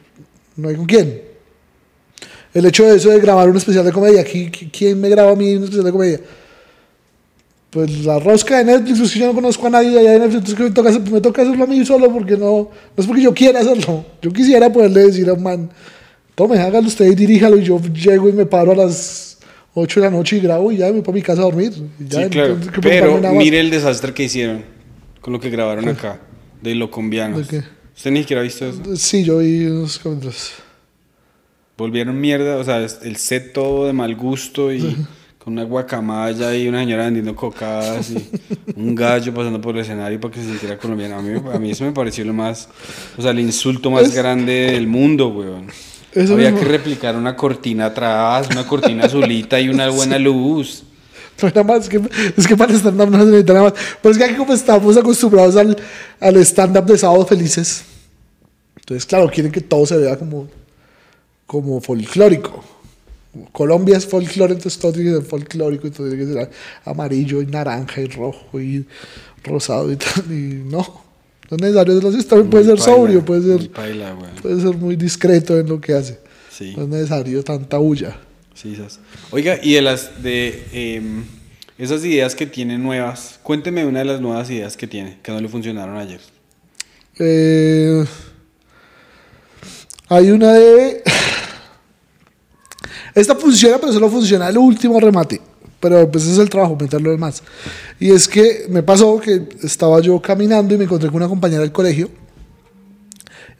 no 0.57 0.69
hay 0.69 0.75
con 0.75 0.85
quién. 0.85 1.21
El 2.53 2.65
hecho 2.65 2.85
de 2.85 2.97
eso 2.97 3.09
de 3.09 3.19
grabar 3.19 3.49
un 3.49 3.57
especial 3.57 3.85
de 3.85 3.91
comedia, 3.91 4.23
¿qui- 4.25 4.49
qui- 4.51 4.69
¿quién 4.71 4.99
me 4.99 5.09
graba 5.09 5.31
a 5.31 5.35
mí 5.35 5.55
un 5.55 5.63
especial 5.63 5.85
de 5.85 5.91
comedia? 5.91 6.19
Pues 7.69 8.05
la 8.05 8.17
rosca 8.17 8.57
de 8.59 8.63
Netflix, 8.63 8.97
pues 8.99 9.13
yo 9.13 9.27
no 9.27 9.33
conozco 9.33 9.67
a 9.67 9.69
nadie 9.69 9.99
allá 9.99 10.11
de 10.11 10.19
Netflix, 10.19 10.49
entonces 10.49 10.59
me 10.65 10.71
toca, 10.71 10.89
hacer- 10.89 11.11
me 11.11 11.21
toca 11.21 11.41
hacerlo 11.41 11.63
a 11.65 11.67
mí 11.67 11.85
solo 11.85 12.11
porque 12.11 12.37
no, 12.37 12.47
no 12.49 12.69
es 12.97 13.05
porque 13.05 13.21
yo 13.21 13.33
quiera 13.33 13.59
hacerlo. 13.59 14.05
Yo 14.21 14.31
quisiera 14.31 14.71
poderle 14.71 15.01
decir 15.07 15.29
a 15.29 15.33
un 15.33 15.43
man, 15.43 15.69
tome, 16.33 16.57
hágalo 16.59 16.87
usted 16.87 17.05
y 17.05 17.15
diríjalo 17.15 17.57
y 17.57 17.63
yo 17.63 17.79
llego 17.81 18.29
y 18.29 18.33
me 18.33 18.45
paro 18.45 18.71
a 18.71 18.75
las 18.75 19.37
8 19.73 19.99
de 19.99 20.05
la 20.09 20.11
noche 20.11 20.37
y 20.37 20.39
grabo 20.39 20.71
y 20.71 20.77
ya 20.77 20.85
me 20.87 20.93
voy 20.93 21.01
para 21.01 21.13
mi 21.15 21.21
casa 21.21 21.41
a 21.41 21.45
dormir. 21.45 21.73
ya, 21.99 22.23
sí, 22.23 22.29
claro. 22.29 22.57
Pero 22.81 23.19
mire 23.33 23.59
el 23.59 23.69
desastre 23.69 24.13
que 24.13 24.23
hicieron 24.23 24.63
con 25.21 25.33
lo 25.33 25.39
que 25.39 25.49
grabaron 25.49 25.87
acá, 25.89 26.21
de 26.61 26.73
Locombianos. 26.73 27.47
¿De 27.49 27.59
qué? 27.59 27.65
¿Usted 27.97 28.11
ni 28.11 28.19
siquiera 28.21 28.41
ha 28.41 28.43
visto 28.43 28.65
eso? 28.65 28.95
Sí, 28.95 29.23
yo 29.23 29.39
vi 29.39 29.65
unos 29.65 29.97
comentarios. 29.99 30.51
Volvieron 31.77 32.19
mierda, 32.19 32.57
o 32.57 32.63
sea, 32.63 32.77
el 32.79 33.15
set 33.17 33.53
todo 33.53 33.85
de 33.87 33.93
mal 33.93 34.15
gusto 34.15 34.71
y 34.71 34.79
con 35.37 35.53
una 35.53 35.63
guacamaya 35.63 36.55
y 36.55 36.67
una 36.67 36.79
señora 36.81 37.05
vendiendo 37.05 37.35
cocadas 37.35 38.11
y 38.11 38.27
un 38.75 38.95
gallo 38.95 39.33
pasando 39.33 39.61
por 39.61 39.75
el 39.75 39.81
escenario 39.81 40.19
para 40.19 40.33
que 40.33 40.41
se 40.41 40.47
sintiera 40.47 40.77
colombiano. 40.77 41.17
A 41.17 41.21
mí, 41.21 41.39
a 41.53 41.59
mí 41.59 41.71
eso 41.71 41.83
me 41.85 41.91
pareció 41.91 42.25
lo 42.25 42.33
más, 42.33 42.69
o 43.17 43.21
sea, 43.21 43.31
el 43.31 43.39
insulto 43.39 43.89
más 43.91 44.03
Es- 44.07 44.15
grande 44.15 44.71
del 44.71 44.87
mundo, 44.87 45.29
weón. 45.29 45.67
Eso 46.13 46.33
Había 46.33 46.49
mismo. 46.51 46.65
que 46.65 46.71
replicar 46.71 47.15
una 47.15 47.35
cortina 47.35 47.87
atrás, 47.87 48.47
una 48.49 48.65
cortina 48.65 49.05
azulita 49.05 49.59
y 49.59 49.69
una 49.69 49.89
buena 49.91 50.17
luz. 50.17 50.83
Nada 51.41 51.63
más, 51.63 51.83
es 51.83 51.89
que, 51.89 52.01
es 52.35 52.47
que 52.47 52.55
para 52.57 52.71
el 52.71 52.79
stand-up 52.79 53.09
no 53.09 53.19
se 53.19 53.25
necesita 53.25 53.53
nada 53.53 53.65
más. 53.65 53.73
Pero 54.01 54.11
es 54.11 54.17
que 54.17 54.23
aquí 54.23 54.35
como 54.35 54.53
estamos 54.53 54.97
acostumbrados 54.97 55.55
al, 55.55 55.77
al 56.19 56.37
stand-up 56.37 56.85
de 56.85 56.97
sábados 56.97 57.27
felices, 57.27 57.83
entonces 58.77 59.05
claro, 59.05 59.29
quieren 59.29 59.51
que 59.51 59.61
todo 59.61 59.85
se 59.85 59.97
vea 59.97 60.17
como, 60.17 60.47
como 61.45 61.81
folclórico. 61.81 62.63
Colombia 63.51 63.97
es 63.97 64.05
folclore, 64.05 64.53
entonces 64.53 64.79
todo 64.79 64.93
tiene 64.93 65.11
que 65.11 65.17
ser 65.17 65.25
folclórico, 65.25 65.91
todo 65.91 66.07
tiene 66.07 66.25
que 66.25 66.33
ser 66.33 66.49
amarillo 66.85 67.41
y 67.41 67.45
naranja 67.45 68.01
y 68.01 68.07
rojo 68.07 68.59
y 68.59 68.85
rosado 69.43 69.91
y 69.91 69.97
tal. 69.97 70.31
Y 70.31 70.63
no, 70.65 71.03
no 71.49 71.57
es 71.57 71.61
necesario 71.61 72.09
así, 72.09 72.23
también 72.23 72.49
puede 72.49 72.65
ser 72.65 72.77
paila, 72.77 72.85
sobrio, 72.85 73.25
puede 73.25 73.59
ser, 73.59 73.71
paila, 73.71 74.15
puede 74.41 74.61
ser 74.61 74.75
muy 74.75 74.95
discreto 74.95 75.59
en 75.59 75.67
lo 75.67 75.79
que 75.79 75.93
hace. 75.93 76.19
Sí. 76.49 76.73
No 76.75 76.83
es 76.83 76.89
necesario 76.89 77.43
tanta 77.43 77.77
bulla. 77.77 78.17
Sí, 78.57 78.73
esas. 78.73 78.99
Oiga, 79.29 79.59
y 79.61 79.75
de 79.75 79.83
las 79.83 80.23
de 80.23 80.65
em, 80.71 81.23
esas 81.77 82.03
ideas 82.03 82.33
que 82.33 82.47
tiene 82.47 82.79
nuevas, 82.79 83.39
cuénteme 83.43 83.85
una 83.85 83.99
de 83.99 84.05
las 84.05 84.19
nuevas 84.19 84.49
ideas 84.49 84.75
que 84.75 84.87
tiene, 84.87 85.19
que 85.21 85.31
no 85.31 85.39
le 85.39 85.47
funcionaron 85.47 85.95
ayer. 85.95 86.19
Eh, 87.19 88.03
hay 90.09 90.31
una 90.31 90.53
de. 90.53 91.03
Esta 93.13 93.35
funciona, 93.35 93.77
pero 93.77 93.93
solo 93.93 94.09
funciona 94.09 94.49
el 94.49 94.57
último 94.57 94.99
remate. 94.99 95.39
Pero 95.79 96.09
pues 96.09 96.23
ese 96.23 96.33
es 96.33 96.39
el 96.39 96.49
trabajo, 96.49 96.75
meterlo 96.79 97.11
demás. 97.11 97.43
Y 97.99 98.09
es 98.09 98.27
que 98.27 98.65
me 98.69 98.81
pasó 98.81 99.19
que 99.19 99.49
estaba 99.61 100.01
yo 100.01 100.19
caminando 100.19 100.73
y 100.73 100.79
me 100.79 100.85
encontré 100.85 101.09
con 101.09 101.17
una 101.17 101.27
compañera 101.27 101.61
del 101.61 101.71
colegio 101.71 102.09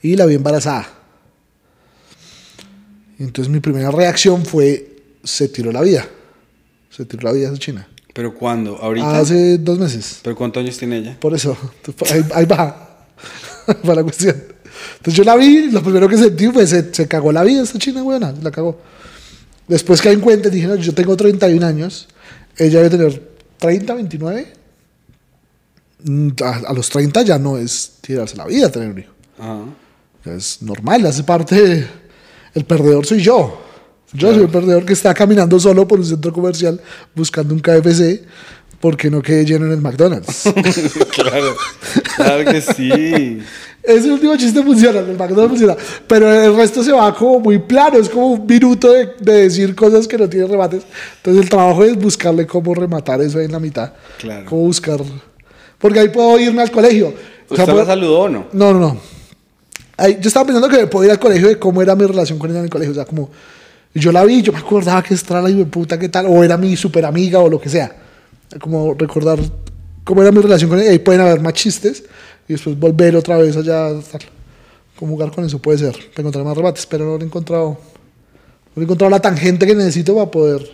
y 0.02 0.16
la 0.16 0.26
vi 0.26 0.34
embarazada. 0.34 0.97
Entonces 3.20 3.52
mi 3.52 3.60
primera 3.60 3.92
reacción 3.92 4.46
fue: 4.46 4.98
se 5.24 5.48
tiró 5.50 5.72
la 5.72 5.82
vida. 5.82 6.08
Se 6.90 7.06
tiró 7.06 7.24
la 7.24 7.34
vida 7.34 7.48
esa 7.48 7.58
china. 7.58 7.88
¿Pero 8.14 8.34
cuándo? 8.34 8.78
¿Ahorita? 8.78 9.20
Hace 9.20 9.58
dos 9.60 9.78
meses. 9.78 10.20
¿Pero 10.24 10.36
cuántos 10.36 10.62
años 10.64 10.78
tiene 10.78 10.98
ella? 10.98 11.18
Por 11.20 11.36
eso, 11.36 11.56
ahí, 12.12 12.26
ahí 12.34 12.46
va, 12.46 13.06
va 13.88 13.96
la 13.96 14.04
cuestión. 14.04 14.36
Entonces 14.98 15.14
yo 15.14 15.24
la 15.24 15.36
vi, 15.36 15.70
lo 15.72 15.82
primero 15.84 16.08
que 16.08 16.18
sentí 16.18 16.48
fue, 16.48 16.66
se, 16.66 16.94
se 16.94 17.08
cagó 17.08 17.32
la 17.32 17.44
vida 17.44 17.62
esta 17.62 17.78
china 17.78 18.02
buena, 18.02 18.34
la 18.42 18.52
cagó. 18.52 18.80
Después 19.68 20.02
caí 20.02 20.14
en 20.14 20.22
cuenta, 20.22 20.50
dije, 20.50 20.66
no, 20.68 20.76
yo 20.76 20.94
tengo 20.94 21.16
31 21.16 21.66
años, 21.66 22.08
ella 22.58 22.82
debe 22.82 22.98
tener 22.98 23.32
30, 23.60 23.94
29. 23.94 24.54
Mm, 26.04 26.30
A, 26.44 26.56
a 26.70 26.74
los 26.74 26.90
30 26.90 27.22
ya 27.24 27.38
no 27.38 27.58
es 27.58 27.94
tirarse 28.02 28.36
la 28.38 28.46
vida 28.46 28.72
tener 28.72 28.90
un 28.90 29.00
hijo. 29.00 29.14
Ajá. 29.38 29.66
Es 30.26 30.62
normal, 30.62 31.06
hace 31.06 31.24
parte, 31.24 31.88
el 32.58 32.66
perdedor 32.66 33.06
soy 33.06 33.22
yo. 33.22 33.62
Yo 34.14 34.34
soy 34.34 34.44
el 34.44 34.50
perdedor 34.50 34.86
que 34.86 34.94
está 34.94 35.14
caminando 35.14 35.60
solo 35.60 35.88
por 35.88 36.00
un 36.00 36.06
centro 36.06 36.32
comercial 36.34 36.80
buscando 37.14 37.54
un 37.54 37.60
KFC 37.60 38.22
porque 38.80 39.10
no 39.10 39.22
quedé 39.22 39.44
lleno 39.46 39.66
en 39.66 39.74
el 39.74 39.82
McDonald's. 39.82 40.44
claro, 41.12 41.56
claro 42.16 42.52
que 42.52 42.62
sí. 42.62 43.40
Ese 43.84 44.12
último 44.12 44.36
chiste 44.38 44.62
funciona, 44.64 45.00
el 45.00 45.18
McDonald's 45.18 45.50
funciona. 45.50 45.76
Pero 46.08 46.32
el 46.34 46.56
resto 46.56 46.84
se 46.84 46.92
va 46.92 47.14
como 47.16 47.40
muy 47.40 47.60
plano, 47.60 47.98
es 47.98 48.10
como 48.10 48.28
un 48.32 48.46
minuto 48.46 48.92
de, 48.92 49.10
de 49.20 49.34
decir 49.44 49.76
cosas 49.76 50.08
que 50.08 50.18
no 50.18 50.28
tienen 50.30 50.50
remates. 50.50 50.84
Entonces 51.18 51.44
el 51.44 51.50
trabajo 51.50 51.84
es 51.84 51.96
buscarle 51.98 52.46
cómo 52.48 52.74
rematar 52.74 53.22
eso 53.22 53.40
ahí 53.40 53.46
en 53.46 53.52
la 53.52 53.60
mitad. 53.60 53.94
Claro. 54.20 54.46
Cómo 54.50 54.62
buscar. 54.64 55.00
Porque 55.78 56.00
ahí 56.00 56.10
puedo 56.10 56.38
irme 56.40 56.62
al 56.64 56.72
colegio. 56.72 57.14
O 57.50 57.56
sea, 57.56 57.64
¿Usted 57.64 57.74
puedo- 57.74 57.86
saludó 57.86 58.20
o 58.22 58.30
no? 58.30 58.48
No, 58.54 58.74
no, 58.74 58.80
no. 58.80 58.98
Ahí, 59.98 60.18
yo 60.22 60.28
estaba 60.28 60.46
pensando 60.46 60.70
que 60.70 60.86
puedo 60.88 61.06
ir 61.06 61.12
al 61.12 61.20
colegio 61.20 61.48
de 61.48 61.58
cómo 61.58 61.82
era 61.82 61.96
mi 61.96 62.06
relación 62.06 62.38
con 62.38 62.50
ella 62.50 62.60
en 62.60 62.66
el 62.66 62.70
colegio. 62.70 62.92
O 62.92 62.96
sea, 62.96 63.06
como 63.06 63.30
yo 63.94 64.12
la 64.12 64.24
vi, 64.24 64.42
yo 64.42 64.54
me 64.54 64.60
acordaba 64.60 65.02
que 65.02 65.14
esta 65.14 65.34
era 65.34 65.42
la 65.42 65.50
hijo 65.50 65.60
de 65.60 65.66
puta, 65.66 65.98
qué 65.98 66.08
tal, 66.10 66.28
o 66.28 66.44
era 66.44 66.58
mi 66.58 66.76
super 66.78 67.04
amiga 67.06 67.40
o 67.40 67.50
lo 67.50 67.60
que 67.60 67.70
sea. 67.70 67.96
Como 68.62 68.94
recordar 68.94 69.40
cómo 70.04 70.22
era 70.22 70.32
mi 70.32 70.40
relación 70.40 70.70
con 70.70 70.80
ella. 70.80 70.92
Ahí 70.92 71.00
pueden 71.00 71.22
haber 71.22 71.42
más 71.42 71.54
chistes 71.54 72.04
y 72.48 72.54
después 72.54 72.78
volver 72.78 73.16
otra 73.16 73.38
vez 73.38 73.58
allá. 73.58 73.90
Tal. 74.12 74.22
¿Cómo 74.98 75.14
jugar 75.14 75.32
con 75.32 75.46
eso? 75.46 75.60
Puede 75.60 75.80
ser. 75.80 75.94
Para 75.94 76.22
encontrar 76.22 76.46
más 76.46 76.56
rebates, 76.56 76.86
pero 76.86 77.06
no 77.06 77.18
lo 77.18 77.24
he 77.24 77.26
encontrado. 77.26 77.78
No 78.76 78.82
he 78.82 78.84
encontrado 78.84 79.10
la 79.10 79.20
tangente 79.20 79.66
que 79.66 79.76
necesito 79.76 80.16
para 80.16 80.30
poder. 80.30 80.70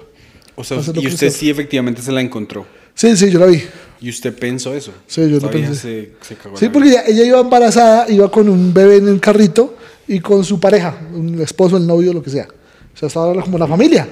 O 0.55 0.63
sea, 0.63 0.79
y 0.93 1.07
usted 1.07 1.31
sí 1.31 1.49
efectivamente 1.49 2.01
se 2.01 2.11
la 2.11 2.21
encontró. 2.21 2.65
Sí, 2.93 3.17
sí, 3.17 3.31
yo 3.31 3.39
la 3.39 3.47
vi. 3.47 3.63
¿Y 4.03 4.09
usted 4.09 4.37
pensó 4.37 4.73
eso? 4.73 4.91
Sí, 5.07 5.21
yo 5.29 5.39
lo 5.39 5.49
pensé. 5.49 5.75
Se, 5.75 6.11
se 6.19 6.35
cagó 6.35 6.57
Sí, 6.57 6.67
porque 6.67 6.89
ella, 6.89 7.03
ella 7.07 7.23
iba 7.23 7.39
embarazada, 7.39 8.11
iba 8.11 8.29
con 8.29 8.49
un 8.49 8.73
bebé 8.73 8.97
en 8.97 9.07
el 9.07 9.21
carrito 9.21 9.77
y 10.05 10.19
con 10.19 10.43
su 10.43 10.59
pareja, 10.59 11.07
un 11.13 11.39
esposo, 11.39 11.77
el 11.77 11.87
novio, 11.87 12.11
lo 12.11 12.21
que 12.21 12.29
sea. 12.29 12.45
O 12.93 12.97
sea, 12.97 13.07
estaba 13.07 13.41
como 13.41 13.57
la 13.57 13.65
familia. 13.65 14.05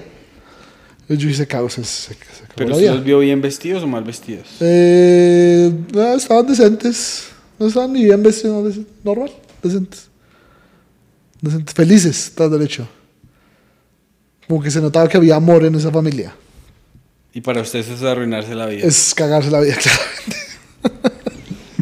Y 1.10 1.18
yo 1.18 1.28
dije, 1.28 1.46
cago, 1.46 1.70
se, 1.70 1.84
se, 1.84 2.14
se 2.14 2.14
acabó 2.14 2.54
¿Pero 2.56 2.72
usted 2.74 2.90
los 2.90 3.04
vio 3.04 3.20
bien 3.20 3.42
vestidos 3.42 3.84
o 3.84 3.88
mal 3.88 4.06
vestidos? 4.06 4.48
Eh, 4.62 5.70
no, 5.94 6.14
estaban 6.14 6.48
decentes. 6.48 7.26
No 7.60 7.68
estaban 7.68 7.92
ni 7.92 8.06
bien 8.06 8.24
vestidos, 8.24 8.78
no, 8.78 8.86
normal, 9.04 9.32
decentes. 9.62 10.08
Decentes, 11.42 11.76
felices, 11.76 12.28
está 12.28 12.48
derecho. 12.48 12.88
Como 14.48 14.64
que 14.64 14.72
se 14.72 14.80
notaba 14.80 15.10
que 15.10 15.18
había 15.18 15.36
amor 15.36 15.66
en 15.66 15.76
esa 15.76 15.92
familia. 15.92 16.34
Y 17.34 17.42
para 17.42 17.62
usted 17.62 17.80
eso 17.80 17.94
es 17.94 18.04
arruinarse 18.04 18.54
la 18.56 18.66
vida. 18.66 18.86
Es 18.86 19.14
cagarse 19.16 19.50
la 19.52 19.62
vida, 19.62 19.76
claramente. 19.82 21.12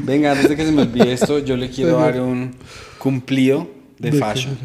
Venga, 0.04 0.32
antes 0.32 0.50
de 0.50 0.56
que 0.56 0.66
se 0.66 0.72
me 0.72 0.82
olvide 0.84 1.14
esto, 1.14 1.40
yo 1.40 1.56
le 1.58 1.70
quiero 1.70 1.98
dar 1.98 2.20
un 2.22 2.52
cumplido 2.98 3.68
de, 3.98 4.12
qué? 4.12 4.18
fashion. 4.18 4.58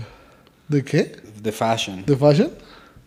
¿De 0.68 0.84
qué? 0.84 1.16
De 1.42 1.52
fashion. 1.52 2.04
¿De 2.06 2.16
fashion? 2.16 2.50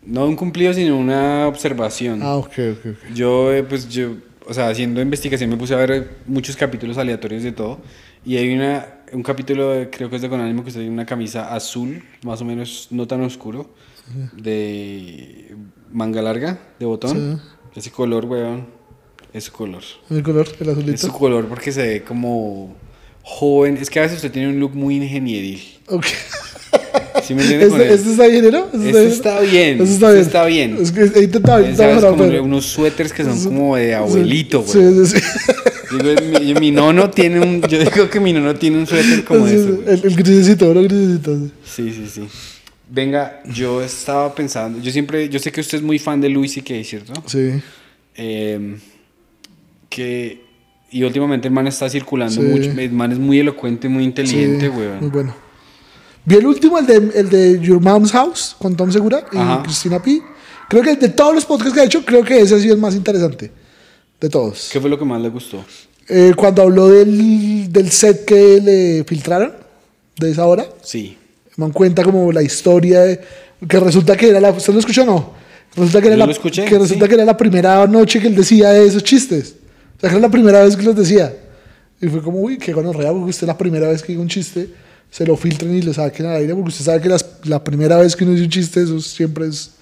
No 0.04 0.26
un 0.26 0.36
cumplido, 0.36 0.72
sino 0.72 0.96
una 0.96 1.46
observación. 1.48 2.20
Ah, 2.22 2.36
ok, 2.36 2.46
ok, 2.48 2.86
ok. 2.86 3.14
Yo, 3.14 3.52
eh, 3.52 3.62
pues 3.64 3.88
yo, 3.88 4.16
o 4.46 4.54
sea, 4.54 4.68
haciendo 4.68 5.00
investigación 5.00 5.50
me 5.50 5.56
puse 5.56 5.74
a 5.74 5.76
ver 5.76 5.90
eh, 5.90 6.08
muchos 6.26 6.56
capítulos 6.56 6.96
aleatorios 6.98 7.42
de 7.42 7.52
todo. 7.52 7.80
Y 8.24 8.36
hay 8.36 8.54
una, 8.54 8.86
un 9.12 9.22
capítulo, 9.22 9.70
de- 9.72 9.90
creo 9.90 10.08
que 10.10 10.16
es 10.16 10.22
de 10.22 10.28
Con 10.28 10.40
Ánimo, 10.40 10.62
que 10.62 10.68
usted 10.68 10.80
tiene 10.80 10.94
una 10.94 11.06
camisa 11.06 11.54
azul, 11.54 12.02
más 12.22 12.40
o 12.40 12.44
menos 12.44 12.88
no 12.90 13.06
tan 13.06 13.20
oscuro, 13.22 13.74
de 14.32 15.54
manga 15.92 16.22
larga, 16.22 16.58
de 16.78 16.86
botón. 16.86 17.42
Ese 17.78 17.90
color, 17.90 18.24
weón, 18.24 18.66
es 19.32 19.44
su 19.44 19.52
color. 19.52 19.82
El 20.10 20.22
color, 20.22 20.48
el 20.60 20.68
Es 20.68 20.74
su 20.74 20.80
azulito. 21.06 21.12
color 21.12 21.46
porque 21.46 21.70
se 21.72 21.82
ve 21.86 22.02
como 22.02 22.74
joven. 23.22 23.76
Es 23.80 23.88
que 23.88 23.98
a 24.00 24.02
veces 24.02 24.16
usted 24.16 24.32
tiene 24.32 24.48
un 24.48 24.58
look 24.58 24.74
muy 24.74 24.96
ingenieril. 24.96 25.62
Ok. 25.86 26.06
¿Sí 27.22 27.34
me 27.34 27.42
entiende 27.42 27.68
con 27.68 27.80
Este, 27.80 27.94
este 27.94 28.10
está 28.12 28.26
bien, 28.26 28.50
¿no? 28.50 28.58
Este 28.72 28.88
Este 28.88 29.06
está 29.08 29.40
bien, 29.40 29.80
Este 29.82 29.94
está 29.94 30.06
este 30.08 30.12
bien. 30.14 30.26
está 30.26 30.44
bien. 30.46 30.78
Es 30.80 30.92
que 30.92 31.00
he 31.20 31.22
intentado, 31.24 32.16
pero- 32.16 32.42
unos 32.42 32.64
suéteres 32.66 33.12
que 33.12 33.22
son 33.24 33.42
como 33.44 33.76
de 33.76 33.94
abuelito, 33.94 34.64
Sí, 34.66 34.78
güey. 34.78 35.06
sí, 35.06 35.18
sí. 35.20 35.26
Digo, 35.90 36.40
mi, 36.40 36.54
mi 36.54 36.70
nono 36.70 37.10
tiene 37.10 37.40
un. 37.40 37.62
Yo 37.62 37.78
digo 37.78 38.08
que 38.10 38.20
mi 38.20 38.32
nono 38.32 38.54
tiene 38.56 38.78
un 38.78 38.86
suéter 38.86 39.24
como 39.24 39.46
Sí, 39.46 39.54
ese, 39.54 39.64
sí, 39.64 39.70
güey. 39.70 39.88
el, 39.94 40.04
el 40.04 40.16
grisecito, 40.16 40.74
¿no? 40.74 40.82
Grisecito. 40.82 41.36
sí. 41.36 41.50
Sí, 41.64 41.92
sí, 41.92 42.08
sí. 42.08 42.28
Venga, 42.90 43.42
yo 43.52 43.82
estaba 43.82 44.34
pensando. 44.34 44.80
Yo 44.80 44.90
siempre. 44.90 45.28
Yo 45.28 45.38
sé 45.38 45.52
que 45.52 45.60
usted 45.60 45.78
es 45.78 45.84
muy 45.84 45.98
fan 45.98 46.20
de 46.20 46.28
Louis 46.28 46.52
C.K., 46.52 46.74
¿cierto? 46.84 47.12
Sí. 47.26 47.52
Eh, 48.16 48.76
que. 49.88 50.46
Y 50.90 51.02
últimamente 51.02 51.48
el 51.48 51.54
man 51.54 51.66
está 51.66 51.88
circulando 51.90 52.40
Sí. 52.40 52.46
mucho. 52.46 52.70
El 52.70 52.92
man 52.92 53.12
es 53.12 53.18
muy 53.18 53.38
elocuente, 53.40 53.88
muy 53.88 54.04
inteligente, 54.04 54.66
sí, 54.66 54.72
güey. 54.72 54.88
Muy 55.00 55.10
bueno. 55.10 55.34
Vi 56.24 56.36
el 56.36 56.46
último, 56.46 56.78
el 56.78 56.86
de, 56.86 56.94
el 57.20 57.28
de 57.28 57.60
Your 57.60 57.80
Mom's 57.80 58.12
House, 58.12 58.56
con 58.58 58.74
Tom 58.76 58.90
Segura 58.90 59.24
y 59.32 59.36
Ajá. 59.36 59.62
Cristina 59.62 60.02
P. 60.02 60.20
Creo 60.68 60.82
que 60.82 60.96
de 60.96 61.08
todos 61.10 61.34
los 61.34 61.44
podcasts 61.44 61.74
que 61.74 61.80
ha 61.80 61.84
hecho, 61.84 62.04
creo 62.04 62.22
que 62.24 62.40
ese 62.40 62.54
ha 62.54 62.58
sido 62.58 62.74
el 62.74 62.80
más 62.80 62.94
interesante. 62.94 63.50
De 64.20 64.28
todos. 64.28 64.70
¿Qué 64.72 64.80
fue 64.80 64.90
lo 64.90 64.98
que 64.98 65.04
más 65.04 65.20
le 65.22 65.28
gustó? 65.28 65.64
Eh, 66.08 66.32
cuando 66.36 66.62
habló 66.62 66.88
del, 66.88 67.70
del 67.72 67.90
set 67.90 68.24
que 68.24 68.60
le 68.60 69.04
filtraron, 69.04 69.52
de 70.18 70.30
esa 70.30 70.46
hora, 70.46 70.66
Sí. 70.82 71.16
Me 71.58 71.64
dan 71.66 71.72
cuenta 71.72 72.02
como 72.02 72.32
la 72.32 72.42
historia, 72.42 73.02
de- 73.02 73.20
que 73.68 73.78
resulta 73.80 74.16
que 74.16 74.28
era 74.30 74.40
la... 74.40 74.50
¿Usted 74.50 74.72
lo 74.72 74.78
escuchó 74.78 75.02
o 75.02 75.06
no? 75.06 75.32
Resulta 75.76 76.00
que 76.00 76.06
era 76.06 76.16
Yo 76.16 76.20
la, 76.20 76.26
lo 76.26 76.32
escuché, 76.32 76.64
que 76.64 76.78
resulta 76.78 77.04
sí. 77.04 77.08
que 77.08 77.14
era 77.16 77.24
la 77.24 77.36
primera 77.36 77.86
noche 77.86 78.20
que 78.20 78.28
él 78.28 78.34
decía 78.34 78.76
esos 78.78 79.02
chistes. 79.04 79.56
O 79.96 80.00
sea, 80.00 80.08
que 80.08 80.16
era 80.16 80.26
la 80.26 80.30
primera 80.30 80.62
vez 80.64 80.74
que 80.76 80.82
los 80.82 80.96
decía. 80.96 81.34
Y 82.00 82.06
fue 82.06 82.22
como, 82.22 82.38
uy, 82.40 82.56
qué 82.58 82.72
gonorrea, 82.72 83.10
porque 83.12 83.30
usted 83.30 83.46
la 83.46 83.58
primera 83.58 83.88
vez 83.88 84.02
que 84.02 84.08
diga 84.12 84.22
un 84.22 84.28
chiste, 84.28 84.68
se 85.10 85.26
lo 85.26 85.36
filtren 85.36 85.74
y 85.76 85.82
lo 85.82 85.92
saquen 85.92 86.26
al 86.26 86.36
aire, 86.36 86.54
porque 86.54 86.68
usted 86.68 86.84
sabe 86.84 87.00
que 87.00 87.08
las- 87.08 87.26
la 87.44 87.62
primera 87.62 87.98
vez 87.98 88.14
que 88.16 88.24
uno 88.24 88.32
dice 88.32 88.44
un 88.44 88.50
chiste, 88.50 88.82
eso 88.82 89.00
siempre 89.00 89.46
es, 89.48 89.72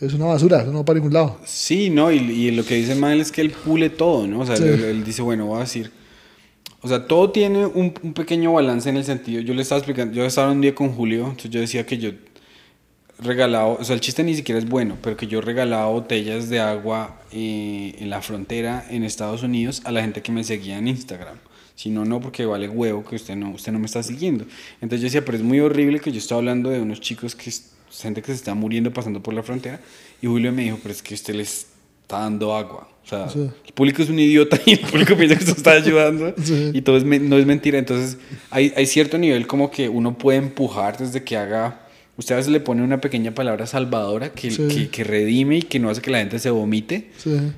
es 0.00 0.12
una 0.12 0.26
basura, 0.26 0.60
eso 0.60 0.70
no 0.70 0.78
va 0.80 0.84
para 0.84 0.98
ningún 0.98 1.14
lado. 1.14 1.38
Sí, 1.46 1.88
no, 1.90 2.12
y, 2.12 2.18
y 2.18 2.50
lo 2.50 2.64
que 2.66 2.74
dice 2.74 2.94
Mael 2.94 3.20
es 3.22 3.32
que 3.32 3.40
él 3.40 3.50
pule 3.50 3.88
todo, 3.90 4.26
¿no? 4.26 4.40
O 4.40 4.46
sea, 4.46 4.56
Sí. 4.56 4.64
él, 4.64 4.84
él 4.84 5.04
dice, 5.04 5.22
bueno, 5.22 5.46
voy 5.46 5.56
a 5.56 5.60
decir. 5.60 5.90
O 6.80 6.88
sea, 6.88 7.06
todo 7.06 7.30
tiene 7.30 7.66
un, 7.66 7.92
pequeño 7.92 8.52
balance 8.52 8.88
en 8.88 8.96
el 8.96 9.04
sentido. 9.04 9.40
Yo 9.40 9.54
le 9.54 9.62
estaba 9.62 9.80
explicando, 9.80 10.14
yo 10.14 10.24
estaba 10.24 10.52
un 10.52 10.60
día 10.60 10.74
con 10.74 10.92
Julio, 10.92 11.24
entonces 11.24 11.50
yo 11.50 11.60
decía 11.60 11.84
que 11.84 11.98
yo 11.98 12.12
regalaba, 13.18 13.66
o 13.66 13.84
sea, 13.84 13.94
el 13.94 14.00
chiste 14.00 14.22
ni 14.22 14.34
siquiera 14.34 14.60
es 14.60 14.68
bueno, 14.68 14.96
pero 15.02 15.16
que 15.16 15.26
yo 15.26 15.40
regalaba 15.40 15.86
botellas 15.88 16.48
de 16.48 16.60
agua 16.60 17.20
eh, 17.32 17.96
en 17.98 18.10
la 18.10 18.22
frontera 18.22 18.86
en 18.90 19.02
Estados 19.02 19.42
Unidos 19.42 19.82
a 19.84 19.90
la 19.90 20.02
gente 20.02 20.22
que 20.22 20.30
me 20.30 20.44
seguía 20.44 20.78
en 20.78 20.86
Instagram. 20.86 21.36
Si 21.74 21.90
no, 21.90 22.04
no, 22.04 22.20
porque 22.20 22.44
vale 22.44 22.68
huevo 22.68 23.04
que 23.04 23.16
usted 23.16 23.36
no, 23.36 23.50
usted 23.50 23.72
no 23.72 23.78
me 23.78 23.86
está 23.86 24.02
siguiendo. 24.02 24.44
Entonces 24.80 25.00
yo 25.00 25.04
decía, 25.04 25.24
pero 25.24 25.36
es 25.38 25.44
muy 25.44 25.60
horrible 25.60 26.00
que 26.00 26.12
yo 26.12 26.18
estoy 26.18 26.38
hablando 26.38 26.70
de 26.70 26.80
unos 26.80 27.00
chicos 27.00 27.34
que, 27.34 27.52
gente 27.90 28.20
que 28.22 28.28
se 28.28 28.34
está 28.34 28.54
muriendo 28.54 28.92
pasando 28.92 29.22
por 29.22 29.34
la 29.34 29.42
frontera. 29.42 29.80
Y 30.20 30.26
Julio 30.26 30.52
me 30.52 30.64
dijo, 30.64 30.78
pero 30.82 30.92
es 30.92 31.02
que 31.02 31.14
usted 31.14 31.34
les 31.34 31.66
está 32.08 32.20
dando 32.20 32.56
agua. 32.56 32.88
O 33.04 33.08
sea, 33.08 33.28
Sí. 33.28 33.38
el 33.66 33.72
público 33.74 34.02
es 34.02 34.08
un 34.08 34.18
idiota 34.18 34.58
y 34.66 34.72
el 34.72 34.80
público 34.80 35.14
piensa 35.18 35.36
que 35.36 35.44
usted 35.44 35.56
está 35.58 35.72
ayudando. 35.72 36.34
Sí. 36.42 36.70
Y 36.72 36.80
todo 36.82 36.96
es, 36.96 37.04
no 37.04 37.36
es 37.36 37.44
mentira. 37.46 37.78
Entonces 37.78 38.16
hay, 38.50 38.72
hay 38.76 38.86
cierto 38.86 39.18
nivel 39.18 39.46
como 39.46 39.70
que 39.70 39.88
uno 39.90 40.16
puede 40.16 40.38
empujar 40.38 40.96
desde 40.98 41.22
que 41.22 41.36
haga... 41.36 41.84
Usted 42.16 42.34
a 42.34 42.38
veces 42.38 42.50
le 42.50 42.58
pone 42.58 42.82
una 42.82 43.00
pequeña 43.00 43.32
palabra 43.32 43.64
salvadora 43.66 44.32
que, 44.32 44.50
Sí. 44.50 44.66
que, 44.68 44.88
que 44.88 45.04
redime 45.04 45.58
y 45.58 45.62
que 45.62 45.78
no 45.78 45.88
hace 45.88 46.00
que 46.00 46.10
la 46.10 46.18
gente 46.18 46.38
se 46.40 46.50
vomite. 46.50 47.12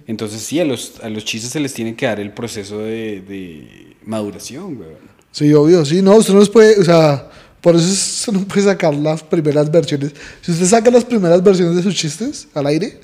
Entonces 0.07 0.43
sí, 0.43 0.61
a 0.61 0.65
los, 0.67 1.01
a 1.03 1.09
los 1.09 1.25
chistes 1.25 1.53
se 1.53 1.61
les 1.61 1.73
tiene 1.73 1.95
que 1.97 2.05
dar 2.07 2.21
el 2.21 2.33
proceso 2.33 2.79
de, 2.81 3.23
de 3.23 3.97
maduración, 4.05 4.75
güey. 4.77 4.91
Sí, 5.33 5.53
obvio, 5.55 5.85
sí, 5.87 6.03
no, 6.03 6.17
usted 6.17 6.35
no 6.35 6.41
los 6.41 6.51
puede, 6.51 6.79
o 6.79 6.85
sea, 6.85 7.31
por 7.63 7.75
eso 7.77 7.87
usted 7.87 8.33
no 8.35 8.41
puede 8.47 8.63
sacar 8.63 8.95
las 8.95 9.23
primeras 9.23 9.71
versiones. 9.71 10.13
Si 10.43 10.51
usted 10.53 10.67
saca 10.67 10.91
las 10.91 11.05
primeras 11.07 11.43
versiones 11.43 11.77
de 11.77 11.83
sus 11.83 11.95
chistes 11.95 12.47
al 12.53 12.67
aire, 12.67 13.01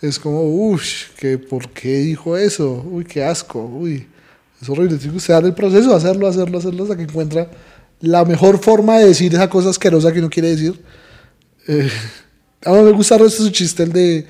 es 0.00 0.18
como, 0.18 0.42
uff, 0.42 1.10
que 1.16 1.38
¿por 1.38 1.70
qué 1.70 1.98
dijo 1.98 2.36
eso? 2.36 2.84
Uy, 2.88 3.04
qué 3.04 3.24
asco, 3.24 3.64
uy, 3.64 4.06
es 4.60 4.68
horrible. 4.68 4.96
Tiene 4.96 5.12
que 5.12 5.18
usted 5.18 5.34
dar 5.34 5.44
el 5.44 5.54
proceso, 5.54 5.94
hacerlo, 5.94 6.28
hacerlo, 6.28 6.58
hacerlo, 6.58 6.82
hasta 6.84 6.96
que 6.96 7.02
encuentra 7.02 7.50
la 8.00 8.24
mejor 8.24 8.58
forma 8.62 8.98
de 8.98 9.06
decir 9.06 9.34
esa 9.34 9.48
cosa 9.48 9.70
asquerosa 9.70 10.12
que 10.12 10.20
uno 10.20 10.30
quiere 10.30 10.50
decir. 10.50 10.80
Eh, 11.66 11.90
a 12.64 12.72
mí 12.72 12.82
me 12.82 12.92
gusta 12.92 13.16
el 13.16 13.22
resto 13.22 13.42
de 13.42 13.48
su 13.48 13.54
chiste, 13.54 13.82
el 13.82 13.92
de, 13.92 14.26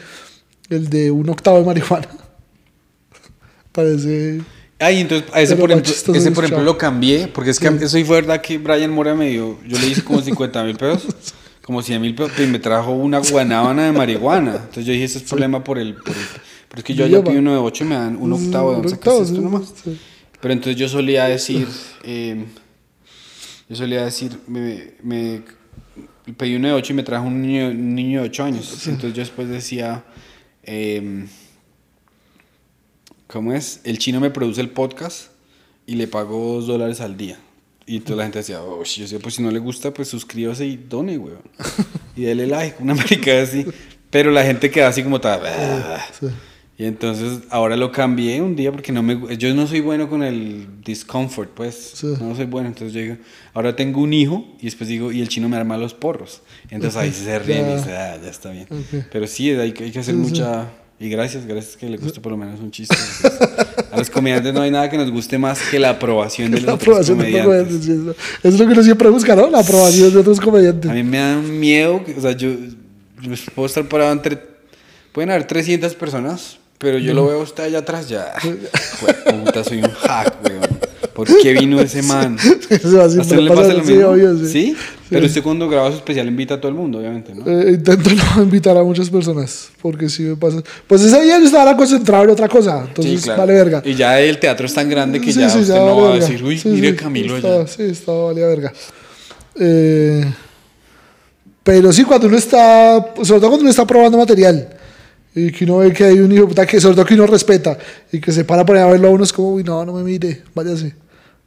el 0.71 0.89
de 0.89 1.11
un 1.11 1.29
octavo 1.29 1.59
de 1.59 1.65
marihuana. 1.65 2.09
Parece... 3.73 4.41
Ay, 4.81 5.01
entonces, 5.01 5.29
a 5.33 5.41
ese, 5.41 5.57
Pero 5.57 5.63
por 5.63 5.71
ejemplo, 5.73 5.93
ese, 5.93 6.29
es 6.29 6.35
por 6.35 6.45
ejemplo, 6.45 6.65
lo 6.65 6.79
cambié, 6.79 7.27
porque 7.27 7.51
es 7.51 7.59
que 7.59 7.67
eso 7.67 7.89
sí 7.89 8.05
fue 8.05 8.21
verdad 8.21 8.41
que 8.41 8.59
Brian 8.59 8.93
Mora 8.93 9.13
me 9.17 9.29
dio, 9.29 9.59
yo 9.67 9.77
le 9.77 9.89
hice 9.89 10.05
como 10.05 10.21
50 10.23 10.63
mil 10.63 10.77
pesos, 10.77 11.13
como 11.69 11.83
100 11.83 12.01
mil 12.01 12.15
pesos, 12.15 12.33
y 12.41 12.47
me 12.47 12.59
trajo 12.59 12.93
una 12.93 13.19
guanábana 13.19 13.85
de 13.85 13.93
marihuana. 13.93 14.53
Entonces 14.57 14.87
yo 14.87 14.93
dije, 14.95 15.05
ese 15.05 15.19
es 15.19 15.25
problema 15.25 15.63
por 15.63 15.79
el, 15.79 15.97
por 15.97 16.17
el- 16.17 16.23
pero 16.67 16.79
es 16.79 16.83
que 16.85 16.95
yo 16.95 17.07
yo, 17.07 17.23
pido 17.23 17.41
uno 17.41 17.53
de 17.53 17.59
8 17.59 17.85
y 17.85 17.87
me 17.89 17.95
dan 17.95 18.17
un 18.17 18.33
octavo, 18.33 18.71
¿de 18.73 18.77
Un 18.79 18.89
sacas 18.89 18.97
octavo, 18.97 19.23
esto 19.23 19.41
nomás? 19.43 19.75
Pero 20.41 20.55
entonces 20.55 20.77
yo 20.81 20.89
solía 20.89 21.27
decir, 21.27 21.69
eh, 22.05 22.43
yo 23.69 23.77
solía 23.77 24.03
decir, 24.03 24.39
me, 24.47 24.95
me 25.03 25.43
pedí 26.39 26.57
uno 26.57 26.69
de 26.69 26.73
8 26.75 26.95
y 26.95 26.97
me 26.97 27.03
trajo 27.03 27.27
un 27.27 27.43
niño, 27.43 27.69
un 27.69 27.95
niño 27.95 28.23
de 28.23 28.29
8 28.29 28.45
años. 28.45 28.87
Entonces 28.87 29.13
yo 29.13 29.21
después 29.21 29.47
decía, 29.51 30.05
em, 30.63 31.29
¿cómo 33.27 33.53
es? 33.53 33.81
El 33.85 33.99
chino 33.99 34.21
me 34.21 34.31
produce 34.31 34.63
el 34.63 34.71
podcast 34.71 35.33
y 35.87 35.97
le 35.97 36.09
pago 36.09 36.55
2 36.55 36.67
dólares 36.67 37.03
al 37.03 37.19
día. 37.19 37.39
Y 37.89 37.97
entonces 37.97 38.17
la 38.19 38.23
gente 38.25 38.39
decía, 38.39 38.63
oh, 38.63 38.85
yo 38.85 39.03
decía, 39.03 39.19
pues 39.19 39.35
si 39.37 39.43
no 39.43 39.51
le 39.51 39.59
gusta, 39.59 39.93
pues 39.93 40.09
suscríbase 40.09 40.67
y 40.67 40.77
done, 40.77 41.17
weón. 41.19 41.41
Y 42.15 42.23
dele 42.23 42.47
like, 42.47 42.77
una 42.83 42.95
marica 42.95 43.41
así. 43.43 43.65
Pero 44.11 44.31
la 44.31 44.45
gente 44.45 44.71
queda 44.71 44.89
así 44.89 45.03
como 45.03 45.21
tal. 45.21 45.41
Sí. 46.19 46.27
Y 46.81 46.85
entonces 46.85 47.41
ahora 47.51 47.77
lo 47.77 47.91
cambié 47.91 48.41
un 48.41 48.55
día 48.55 48.71
porque 48.71 48.93
no 48.93 49.03
me 49.03 49.37
yo 49.37 49.53
no 49.53 49.67
soy 49.67 49.81
bueno 49.81 50.09
con 50.09 50.23
el 50.23 50.67
discomfort, 50.85 51.51
pues. 51.51 51.75
Sí. 51.95 52.07
No 52.21 52.37
soy 52.37 52.45
bueno, 52.45 52.69
entonces 52.69 52.93
yo 52.95 53.01
digo, 53.01 53.17
ahora 53.53 53.75
tengo 53.75 54.01
un 54.01 54.13
hijo 54.13 54.45
y 54.61 54.67
después 54.67 54.89
digo, 54.89 55.11
y 55.11 55.21
el 55.21 55.29
chino 55.29 55.49
me 55.49 55.57
arma 55.57 55.77
los 55.77 55.93
porros. 55.95 56.43
Entonces 56.71 56.97
ahí 56.97 57.13
se 57.13 57.37
ríe 57.41 57.61
y 57.63 57.75
dice, 57.77 57.97
ah, 57.97 58.17
ya 58.23 58.31
está 58.31 58.51
bien. 58.53 58.67
Ok. 58.71 59.07
Pero 59.11 59.27
sí, 59.27 59.51
hay, 59.51 59.73
que- 59.73 59.85
hay 59.85 59.91
que 59.91 59.99
hacer 59.99 60.15
sí. 60.15 60.21
mucha 60.21 60.71
y 61.01 61.09
gracias, 61.09 61.47
gracias 61.47 61.77
que 61.77 61.89
le 61.89 61.97
guste 61.97 62.21
por 62.21 62.33
lo 62.33 62.39
menos 62.39 62.59
un 62.61 62.71
chiste. 62.71 62.97
A 63.93 63.97
los 63.99 64.11
comediantes 64.11 64.53
no 64.53 64.63
hay 64.63 64.71
nada 64.71 64.91
que 64.91 64.97
nos 64.99 65.11
guste 65.11 65.39
más 65.39 65.61
que 65.71 65.79
la 65.79 65.91
aprobación 65.91 66.51
de 66.51 66.59
los 66.59 66.67
La 66.67 66.75
otros 66.75 66.89
aprobación 66.89 67.19
de 67.19 67.25
otros 67.29 67.45
comediantes. 67.45 67.87
comediantes. 67.87 68.17
sí, 68.17 68.39
Eso 68.43 68.55
es 68.55 68.59
lo 68.61 68.67
que 68.67 68.73
uno 68.73 68.83
siempre 68.83 69.09
busca, 69.09 69.37
¿no? 69.37 69.49
La 69.51 69.61
aprobación 69.61 70.13
de 70.13 70.19
otros 70.19 70.41
comediantes. 70.41 70.91
A 70.91 70.95
mí 70.95 71.03
me 71.03 71.19
da 71.19 71.37
miedo, 71.37 72.05
que- 72.05 72.15
o 72.15 72.21
sea, 72.21 72.33
yo, 72.33 72.51
yo 72.51 73.33
puedo 73.55 73.67
estar 73.67 73.85
parado 73.89 74.13
entre... 74.13 74.39
Pueden 75.13 75.31
haber 75.31 75.47
300 75.47 75.95
personas, 75.95 76.59
pero 76.79 76.99
yo 76.99 77.15
lo 77.15 77.27
veo 77.27 77.41
a 77.41 77.43
usted 77.43 77.65
allá 77.65 77.79
atrás 77.79 78.09
ya. 78.09 78.33
Puta, 79.45 79.65
soy 79.65 79.79
un 79.79 79.91
hack, 79.91 80.35
weón. 80.45 80.68
¿Por 81.19 81.27
qué 81.43 81.53
vino 81.53 81.81
ese 81.81 82.01
man? 82.05 82.37
Eso 82.71 83.03
¿A 83.03 83.07
así 83.07 83.19
usted 83.19 83.35
me 83.37 83.43
le 83.43 83.51
pasa 83.51 83.73
lo 83.75 83.85
sí, 83.85 83.91
mismo? 83.93 84.09
obvio, 84.11 84.39
sí. 84.39 84.47
¿Sí? 84.47 84.77
Pero 85.11 85.27
usted 85.27 85.43
cuando 85.43 85.69
graba 85.69 85.91
su 85.91 85.97
especial 85.97 86.29
invita 86.29 86.55
a 86.55 86.61
todo 86.61 86.69
el 86.69 86.77
mundo, 86.77 86.99
obviamente, 86.99 87.35
¿no? 87.35 87.43
Eh, 87.45 87.73
intento 87.73 88.09
no 88.37 88.43
invitar 88.45 88.77
a 88.77 88.85
muchas 88.85 89.11
personas, 89.11 89.71
porque 89.83 90.09
si 90.09 90.23
me 90.23 90.37
pasa... 90.37 90.63
Pues 90.87 91.03
ese 91.03 91.21
día 91.23 91.41
yo 91.41 91.47
estaba 91.47 91.77
concentrado 91.77 92.23
en 92.23 92.31
otra 92.31 92.47
cosa, 92.49 92.85
entonces 92.87 93.19
Sí, 93.21 93.25
claro. 93.25 93.41
vale 93.41 93.53
verga. 93.55 93.83
Y 93.85 93.95
ya 93.95 94.21
el 94.21 94.39
teatro 94.39 94.67
es 94.67 94.75
tan 94.75 94.89
grande 94.89 95.21
que 95.21 95.33
Sí, 95.33 95.41
ya 95.41 95.51
sí, 95.51 95.59
usted 95.59 95.75
ya 95.75 95.81
no 95.81 95.97
vale 95.97 96.09
va 96.09 96.15
a 96.15 96.19
decir, 96.21 96.45
uy, 96.45 96.57
Sí, 96.57 96.69
mire 96.69 96.91
sí, 96.91 96.97
Camilo 96.97 97.35
estaba, 97.37 97.55
allá. 97.57 97.67
Sí, 97.67 97.83
estaba 97.83 98.25
valía 98.27 98.47
verga. 98.47 98.73
Eh, 99.59 100.25
pero 101.65 101.93
sí, 101.93 102.05
cuando 102.05 102.29
uno 102.29 102.37
está, 102.37 103.13
sobre 103.25 103.41
todo 103.41 103.49
cuando 103.51 103.63
uno 103.63 103.71
está 103.71 103.85
probando 103.87 104.19
material, 104.19 104.69
y 105.35 105.51
que 105.53 105.65
uno 105.65 105.79
ve 105.79 105.93
que 105.93 106.05
hay 106.05 106.21
un 106.21 106.31
hijo 106.33 106.47
puta 106.49 106.65
que, 106.67 106.81
sobre 106.81 106.95
todo 106.97 107.05
que 107.05 107.15
uno 107.15 107.27
respeta, 107.27 107.77
y 108.13 108.21
que 108.21 108.31
se 108.31 108.45
para 108.45 108.65
por 108.65 108.77
ahí 108.77 108.83
a 108.83 108.87
verlo 108.87 109.09
a 109.09 109.11
uno, 109.11 109.25
es 109.25 109.33
como, 109.33 109.55
uy, 109.55 109.65
no, 109.65 109.85
no 109.85 109.93
me 109.95 110.03
mire, 110.05 110.43
váyase. 110.55 110.95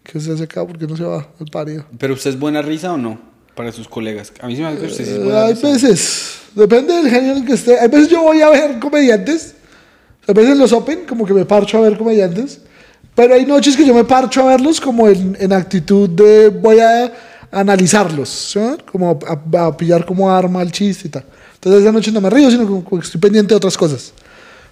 Que 0.04 0.20
se 0.20 0.32
hace 0.32 0.44
acá 0.44 0.66
porque 0.66 0.88
no 0.88 0.98
se 0.98 1.04
va 1.04 1.28
al 1.40 1.46
parido. 1.52 1.86
¿Pero 1.98 2.14
usted 2.14 2.32
es 2.32 2.40
buena 2.40 2.62
risa 2.62 2.94
o 2.94 2.98
no? 2.98 3.20
Para 3.56 3.72
sus 3.72 3.88
colegas. 3.88 4.34
A 4.42 4.48
mí 4.48 4.56
sí 4.56 4.62
me 4.62 4.68
hace 4.70 4.80
que 4.80 4.86
usted 4.88 5.06
sí 5.06 5.12
es 5.12 5.24
buena 5.24 5.46
hay 5.46 5.54
risa. 5.54 5.68
veces, 5.68 6.40
depende 6.56 6.94
del 6.94 7.10
género 7.10 7.34
en 7.34 7.38
el 7.40 7.46
que 7.46 7.54
esté. 7.54 7.80
Hay 7.80 7.88
veces 7.88 8.10
yo 8.10 8.22
voy 8.24 8.42
a 8.42 8.50
ver 8.50 8.80
comediantes, 8.80 9.56
a 10.28 10.34
veces 10.34 10.58
los 10.58 10.72
Open, 10.74 11.06
como 11.08 11.26
que 11.26 11.34
me 11.34 11.46
parcho 11.46 11.78
a 11.78 11.82
ver 11.82 11.98
comediantes, 11.98 12.62
pero 13.14 13.36
hay 13.36 13.46
noches 13.46 13.76
que 13.76 13.86
yo 13.86 13.94
me 13.94 14.04
parcho 14.06 14.42
a 14.42 14.46
verlos 14.46 14.80
como 14.80 15.08
en, 15.08 15.38
en 15.40 15.54
actitud 15.54 16.10
de 16.10 16.50
voy 16.50 16.80
a 16.80 17.12
analizarlos, 17.52 18.30
¿sí? 18.30 18.60
como 18.92 19.20
a, 19.28 19.66
a 19.68 19.78
pillar 19.78 20.06
como 20.06 20.32
arma 20.32 20.62
el 20.62 20.72
chiste 20.72 21.08
y 21.08 21.12
tal. 21.12 21.26
Entonces 21.56 21.82
esa 21.82 21.92
noche 21.92 22.12
no 22.12 22.22
me 22.22 22.30
río, 22.30 22.50
sino 22.50 22.66
como, 22.66 22.84
como 22.84 23.02
que 23.02 23.06
estoy 23.06 23.22
pendiente 23.22 23.50
de 23.50 23.58
otras 23.58 23.78
cosas. 23.78 24.14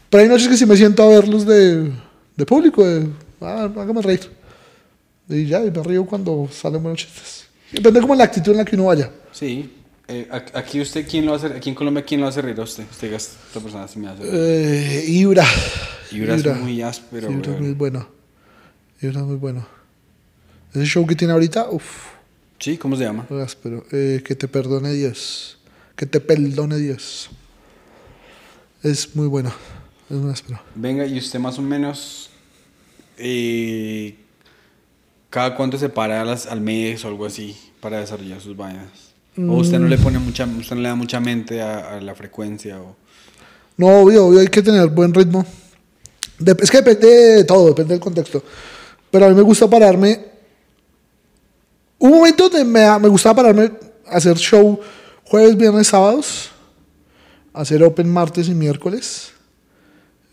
Pero 0.10 0.24
hay 0.24 0.30
noches 0.30 0.48
que 0.48 0.58
sí 0.58 0.66
me 0.66 0.76
siento 0.76 1.04
a 1.04 1.08
verlos 1.08 1.46
de, 1.46 1.92
de 2.36 2.46
público, 2.46 2.84
de, 2.84 3.08
ah, 3.42 3.70
hágame 3.78 4.02
reír. 4.02 4.39
Y 5.30 5.46
ya, 5.46 5.64
y 5.64 5.72
me 5.72 5.84
río 5.84 6.06
cuando 6.06 6.50
salen 6.52 6.82
buenos 6.82 7.00
chistes. 7.02 7.46
Depende 7.72 8.02
como 8.02 8.16
la 8.16 8.24
actitud 8.24 8.52
en 8.52 8.58
la 8.58 8.66
que 8.66 8.76
uno 8.76 8.86
vaya. 8.86 9.12
Sí. 9.32 9.76
Eh, 10.08 10.28
aquí 10.56 10.82
usted, 10.82 11.08
¿quién 11.08 11.28
lo 11.28 11.36
hace? 11.36 11.48
Aquí 11.48 11.70
en 11.70 11.76
Colombia, 11.76 12.04
¿quién 12.04 12.20
lo 12.20 12.28
hace 12.28 12.42
reír 12.42 12.60
a 12.60 12.64
usted? 12.64 12.84
Usted 12.90 13.14
esta 13.14 13.60
persona 13.60 13.88
sí 13.88 14.00
me 14.00 14.08
hace 14.08 14.24
reír. 14.24 14.34
Eh, 14.34 15.06
Ibra. 15.08 15.46
Ibra 16.12 16.36
es 16.36 16.46
muy 16.58 16.82
áspero, 16.82 17.32
Ibra 17.32 17.54
es 17.54 17.60
muy 17.62 17.74
bueno. 17.74 18.10
Ibra 19.02 19.20
es 19.20 19.26
muy 19.28 19.36
bueno. 19.36 19.68
Ese 20.74 20.86
show 20.86 21.06
que 21.06 21.16
tiene 21.16 21.34
ahorita, 21.34 21.70
uff. 21.70 22.08
Sí, 22.58 22.78
¿cómo 22.78 22.96
se 22.96 23.04
llama? 23.04 23.28
Muy 23.30 23.42
áspero. 23.42 23.86
Eh, 23.92 24.24
que 24.26 24.34
te 24.36 24.48
perdone 24.48 24.92
Dios. 24.94 25.60
Que 25.96 26.08
te 26.08 26.20
perdone 26.20 26.78
Dios. 26.78 27.30
Es 28.82 29.16
muy 29.16 29.28
bueno. 29.28 29.54
Es 30.10 30.18
muy 30.18 30.32
áspero. 30.32 30.60
Venga, 30.74 31.06
y 31.06 31.20
usted 31.20 31.38
más 31.38 31.60
o 31.60 31.62
menos. 31.62 32.32
eh, 33.20 34.16
¿Cada 35.30 35.56
cuánto 35.56 35.78
se 35.78 35.90
para 35.90 36.24
las- 36.26 36.48
al 36.48 36.62
mes 36.62 37.04
o 37.06 37.08
algo 37.08 37.26
así 37.26 37.56
para 37.82 38.00
desarrollar 38.00 38.42
sus 38.42 38.56
vainas? 38.58 38.88
¿O 39.38 39.54
usted 39.54 39.80
no 39.80 39.88
le 39.88 39.98
pone 39.98 40.20
mucha, 40.20 40.46
usted 40.46 40.76
no 40.76 40.82
le 40.82 40.90
da 40.90 40.96
mucha 40.96 41.20
mente 41.22 41.62
a, 41.62 41.96
a 41.98 42.02
la 42.02 42.14
frecuencia? 42.14 42.82
O... 42.82 42.96
No, 43.78 43.88
obvio, 44.02 44.26
obvio, 44.26 44.42
hay 44.42 44.48
que 44.48 44.62
tener 44.62 44.88
buen 44.90 45.14
ritmo. 45.14 45.46
Es 46.62 46.70
que 46.72 46.78
depende 46.82 47.08
de 47.08 47.44
todo, 47.46 47.68
depende 47.68 47.94
del 47.94 48.02
contexto. 48.02 48.44
Pero 49.10 49.26
a 49.26 49.30
mí 49.30 49.36
me 49.36 49.42
gusta 49.42 49.70
pararme. 49.70 50.26
Un 52.00 52.12
momento 52.12 52.50
donde 52.50 52.66
me, 52.66 53.00
me 53.00 53.08
gustaba 53.08 53.36
pararme 53.36 53.72
a 54.08 54.18
hacer 54.18 54.36
show 54.38 54.80
jueves, 55.24 55.56
viernes, 55.56 55.88
sábados. 55.88 56.50
Hacer 57.54 57.82
open 57.84 58.12
martes 58.12 58.50
y 58.50 58.54
miércoles. 58.56 59.32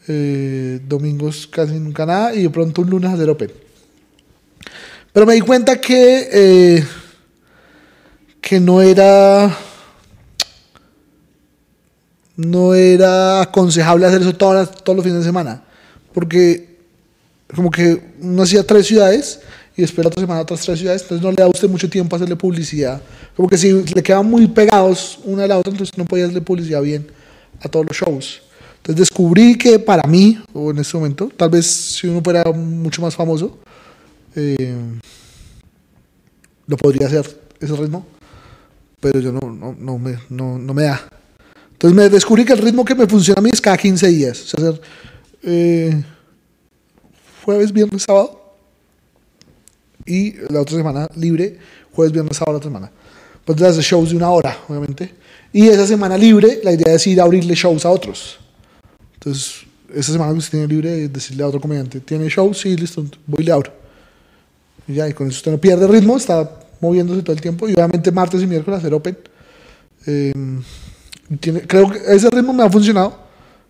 Eh, 0.08 0.80
domingos 0.86 1.46
casi 1.46 1.74
nunca 1.74 2.06
nada. 2.06 2.34
Y 2.34 2.42
de 2.42 2.50
pronto 2.50 2.82
un 2.82 2.90
lunes 2.90 3.12
hacer 3.12 3.30
open. 3.30 3.52
Pero 5.16 5.24
me 5.24 5.32
di 5.32 5.40
cuenta 5.40 5.80
que, 5.80 6.28
eh, 6.30 6.84
que 8.38 8.60
no 8.60 8.82
era 8.82 9.50
no 12.36 12.74
era 12.74 13.40
aconsejable 13.40 14.04
hacer 14.04 14.20
eso 14.20 14.34
todas 14.34 14.68
las- 14.68 14.84
todos 14.84 14.94
los 14.94 15.02
fines 15.02 15.20
de 15.20 15.24
semana. 15.24 15.64
Porque 16.12 16.76
como 17.54 17.70
que 17.70 17.98
uno 18.20 18.42
hacía 18.42 18.62
tres 18.62 18.88
ciudades 18.88 19.40
y 19.74 19.86
la 19.86 20.08
otra 20.08 20.20
semana 20.20 20.42
otras 20.42 20.60
tres 20.60 20.80
ciudades, 20.80 21.00
entonces 21.00 21.24
no 21.24 21.30
le 21.30 21.36
da 21.36 21.44
a 21.46 21.48
usted 21.48 21.70
mucho 21.70 21.88
tiempo 21.88 22.14
a 22.14 22.18
hacerle 22.18 22.36
publicidad. 22.36 23.00
Como 23.34 23.48
que 23.48 23.56
si 23.56 23.72
le 23.72 24.02
quedaban 24.02 24.26
muy 24.28 24.46
pegados 24.48 25.18
una 25.24 25.44
a 25.44 25.46
la 25.46 25.56
otra, 25.56 25.72
entonces 25.72 25.96
no 25.96 26.04
podía 26.04 26.24
hacerle 26.24 26.42
publicidad 26.42 26.82
bien 26.82 27.06
a 27.62 27.70
todos 27.70 27.86
los 27.86 27.96
shows. 27.96 28.42
Entonces 28.82 28.96
descubrí 29.08 29.56
que 29.56 29.78
para 29.78 30.06
mí, 30.06 30.38
o 30.52 30.72
en 30.72 30.78
este 30.78 30.94
momento, 30.94 31.30
tal 31.34 31.48
vez 31.48 31.64
si 31.66 32.06
uno 32.06 32.20
fuera 32.22 32.44
mucho 32.52 33.00
más 33.00 33.14
famoso, 33.14 33.60
eh, 34.36 34.76
lo 36.66 36.76
podría 36.76 37.06
hacer 37.06 37.40
ese 37.58 37.74
ritmo, 37.74 38.06
pero 39.00 39.20
yo 39.20 39.32
no, 39.32 39.40
no, 39.50 39.74
no, 39.78 39.98
me, 39.98 40.18
no, 40.28 40.58
no 40.58 40.74
me 40.74 40.84
da. 40.84 41.08
Entonces 41.72 41.96
me 41.96 42.08
descubrí 42.08 42.44
que 42.44 42.52
el 42.52 42.58
ritmo 42.58 42.84
que 42.84 42.94
me 42.94 43.06
funciona 43.06 43.38
a 43.38 43.42
mí 43.42 43.50
es 43.52 43.60
cada 43.60 43.76
15 43.76 44.06
días. 44.08 44.42
O 44.42 44.46
sea, 44.46 44.68
hacer 44.68 44.80
eh, 45.42 46.02
jueves, 47.44 47.72
viernes, 47.72 48.02
sábado. 48.02 48.42
Y 50.04 50.34
la 50.50 50.60
otra 50.60 50.76
semana 50.76 51.08
libre, 51.16 51.58
jueves, 51.92 52.12
viernes, 52.12 52.36
sábado 52.36 52.52
la 52.52 52.58
otra 52.58 52.70
semana. 52.70 52.92
Pues 53.44 53.60
hacer 53.62 53.82
shows 53.82 54.10
de 54.10 54.16
una 54.16 54.30
hora, 54.30 54.58
obviamente. 54.68 55.14
Y 55.52 55.68
esa 55.68 55.86
semana 55.86 56.16
libre, 56.16 56.60
la 56.62 56.72
idea 56.72 56.94
es 56.94 57.06
ir 57.06 57.20
a 57.20 57.24
abrirle 57.24 57.54
shows 57.54 57.84
a 57.84 57.90
otros. 57.90 58.38
Entonces, 59.14 59.66
esa 59.94 60.12
semana 60.12 60.32
que 60.32 60.38
usted 60.38 60.50
tiene 60.52 60.66
libre, 60.66 61.08
decirle 61.08 61.42
a 61.42 61.48
otro 61.48 61.60
comediante, 61.60 62.00
¿tiene 62.00 62.28
shows? 62.28 62.58
Sí, 62.58 62.76
listo, 62.76 63.04
voy 63.26 63.42
y 63.42 63.46
le 63.46 63.52
abro. 63.52 63.85
Y 64.88 64.94
ya, 64.94 65.08
y 65.08 65.12
con 65.12 65.28
eso 65.28 65.36
usted 65.36 65.52
no 65.52 65.58
pierde 65.58 65.86
ritmo, 65.86 66.16
está 66.16 66.50
moviéndose 66.80 67.22
todo 67.22 67.32
el 67.32 67.40
tiempo. 67.40 67.68
Y 67.68 67.74
obviamente 67.74 68.12
martes 68.12 68.42
y 68.42 68.46
miércoles 68.46 68.78
hacer 68.78 68.94
open. 68.94 69.18
Eh, 70.06 70.32
tiene, 71.40 71.62
creo 71.62 71.90
que 71.90 71.98
ese 72.06 72.30
ritmo 72.30 72.52
me 72.52 72.62
ha 72.62 72.70
funcionado. 72.70 73.26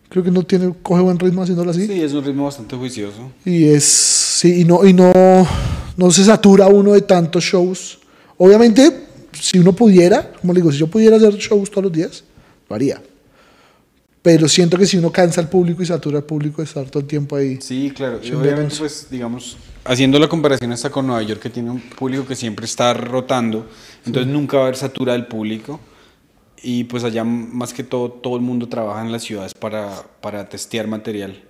Creo 0.09 0.23
que 0.23 0.31
no 0.31 0.43
tiene, 0.45 0.73
coge 0.83 1.03
buen 1.03 1.19
ritmo 1.19 1.43
haciéndolo 1.43 1.71
así. 1.71 1.87
Sí, 1.87 2.01
es 2.01 2.13
un 2.13 2.25
ritmo 2.25 2.45
bastante 2.45 2.77
juicioso. 2.77 3.33
Y 3.45 3.65
es, 3.65 3.85
sí, 3.85 4.61
y 4.61 4.65
no, 4.65 4.87
y 4.87 4.93
no, 4.93 5.13
no 5.97 6.11
se 6.11 6.25
satura 6.25 6.69
uno 6.69 6.93
de 6.93 7.03
tantos 7.03 7.43
shows. 7.43 7.99
Obviamente, 8.37 9.07
si 9.33 9.59
uno 9.59 9.73
pudiera, 9.73 10.33
como 10.41 10.53
le 10.53 10.61
digo, 10.61 10.71
si 10.71 10.79
yo 10.79 10.87
pudiera 10.87 11.17
hacer 11.17 11.35
shows 11.37 11.71
todos 11.71 11.85
los 11.85 11.93
días, 11.93 12.23
lo 12.69 12.77
haría. 12.77 13.03
Pero 14.27 14.49
siento 14.49 14.77
que 14.77 14.87
si 14.87 14.97
uno 14.97 15.13
cansa 15.13 15.41
al 15.41 15.49
público 15.49 15.85
y 15.85 15.87
satura 15.87 16.19
al 16.19 16.25
público 16.25 16.57
de 16.57 16.65
estar 16.65 16.91
todo 16.91 17.01
el 17.01 17.07
tiempo 17.07 17.37
ahí. 17.37 17.59
Sí, 17.61 17.93
claro. 17.95 18.19
Y 18.21 18.33
obviamente, 18.33 18.63
tenso. 18.63 18.81
pues, 18.81 19.07
digamos, 19.09 19.57
haciendo 19.85 20.19
la 20.19 20.27
comparación 20.27 20.73
hasta 20.73 20.91
con 20.91 21.07
Nueva 21.07 21.23
York, 21.23 21.41
que 21.41 21.49
tiene 21.49 21.71
un 21.71 21.79
público 21.79 22.27
que 22.27 22.35
siempre 22.35 22.65
está 22.65 22.93
rotando, 22.93 23.69
entonces 24.05 24.33
nunca 24.33 24.57
va 24.57 24.65
a 24.65 24.67
haber 24.67 24.77
satura 24.77 25.13
del 25.13 25.29
público. 25.29 25.79
Y 26.61 26.83
pues 26.83 27.05
allá, 27.05 27.23
más 27.23 27.73
que 27.73 27.85
todo, 27.85 28.11
todo 28.11 28.35
el 28.35 28.43
mundo 28.43 28.69
trabaja 28.69 29.01
en 29.01 29.13
las 29.13 29.23
ciudades 29.23 29.55
para, 29.55 30.03
para 30.21 30.49
testear 30.49 30.89
material. 30.89 31.41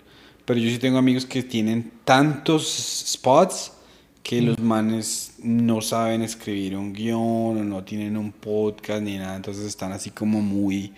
Pero 0.44 0.60
yo 0.60 0.68
sí 0.68 0.76
tengo 0.76 0.98
amigos 0.98 1.24
que 1.24 1.42
tienen 1.42 1.92
tantos 2.04 2.66
spots 3.10 3.72
que 4.22 4.42
los 4.42 4.58
manes 4.58 5.32
no 5.42 5.80
saben 5.80 6.20
escribir 6.20 6.76
un 6.76 6.92
guion 6.92 7.56
o 7.56 7.64
no 7.64 7.84
tienen 7.84 8.18
un 8.18 8.32
podcast 8.32 9.00
ni 9.00 9.16
nada, 9.16 9.34
entonces 9.34 9.64
están 9.64 9.92
así 9.92 10.10
como 10.10 10.42
muy... 10.42 10.92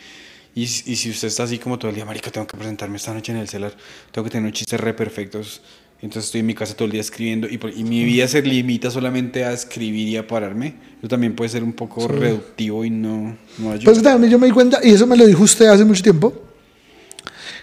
Y, 0.58 0.62
y 0.64 0.96
si 0.96 1.10
usted 1.10 1.28
está 1.28 1.44
así 1.44 1.56
como 1.58 1.78
todo 1.78 1.90
el 1.90 1.94
día, 1.94 2.04
marica, 2.04 2.32
tengo 2.32 2.44
que 2.44 2.56
presentarme 2.56 2.96
esta 2.96 3.14
noche 3.14 3.30
en 3.30 3.38
el 3.38 3.48
celular, 3.48 3.76
tengo 4.10 4.24
que 4.24 4.30
tener 4.30 4.42
unos 4.42 4.58
chistes 4.58 4.80
re 4.80 4.92
perfectos, 4.92 5.60
entonces 6.02 6.24
estoy 6.24 6.40
en 6.40 6.46
mi 6.46 6.54
casa 6.54 6.74
todo 6.74 6.86
el 6.86 6.90
día 6.90 7.00
escribiendo 7.00 7.46
y, 7.46 7.60
y 7.76 7.84
mi 7.84 8.02
vida 8.02 8.26
se 8.26 8.42
limita 8.42 8.90
solamente 8.90 9.44
a 9.44 9.52
escribir 9.52 10.08
y 10.08 10.16
a 10.16 10.26
pararme, 10.26 10.74
eso 10.98 11.06
también 11.06 11.36
puede 11.36 11.48
ser 11.48 11.62
un 11.62 11.74
poco 11.74 12.08
reductivo 12.08 12.84
y 12.84 12.90
no, 12.90 13.36
no 13.58 13.70
ayuda. 13.70 13.84
Pues 13.84 14.02
también 14.02 14.32
yo 14.32 14.38
me 14.40 14.48
di 14.48 14.52
cuenta, 14.52 14.80
y 14.82 14.90
eso 14.90 15.06
me 15.06 15.16
lo 15.16 15.24
dijo 15.28 15.44
usted 15.44 15.66
hace 15.66 15.84
mucho 15.84 16.02
tiempo, 16.02 16.34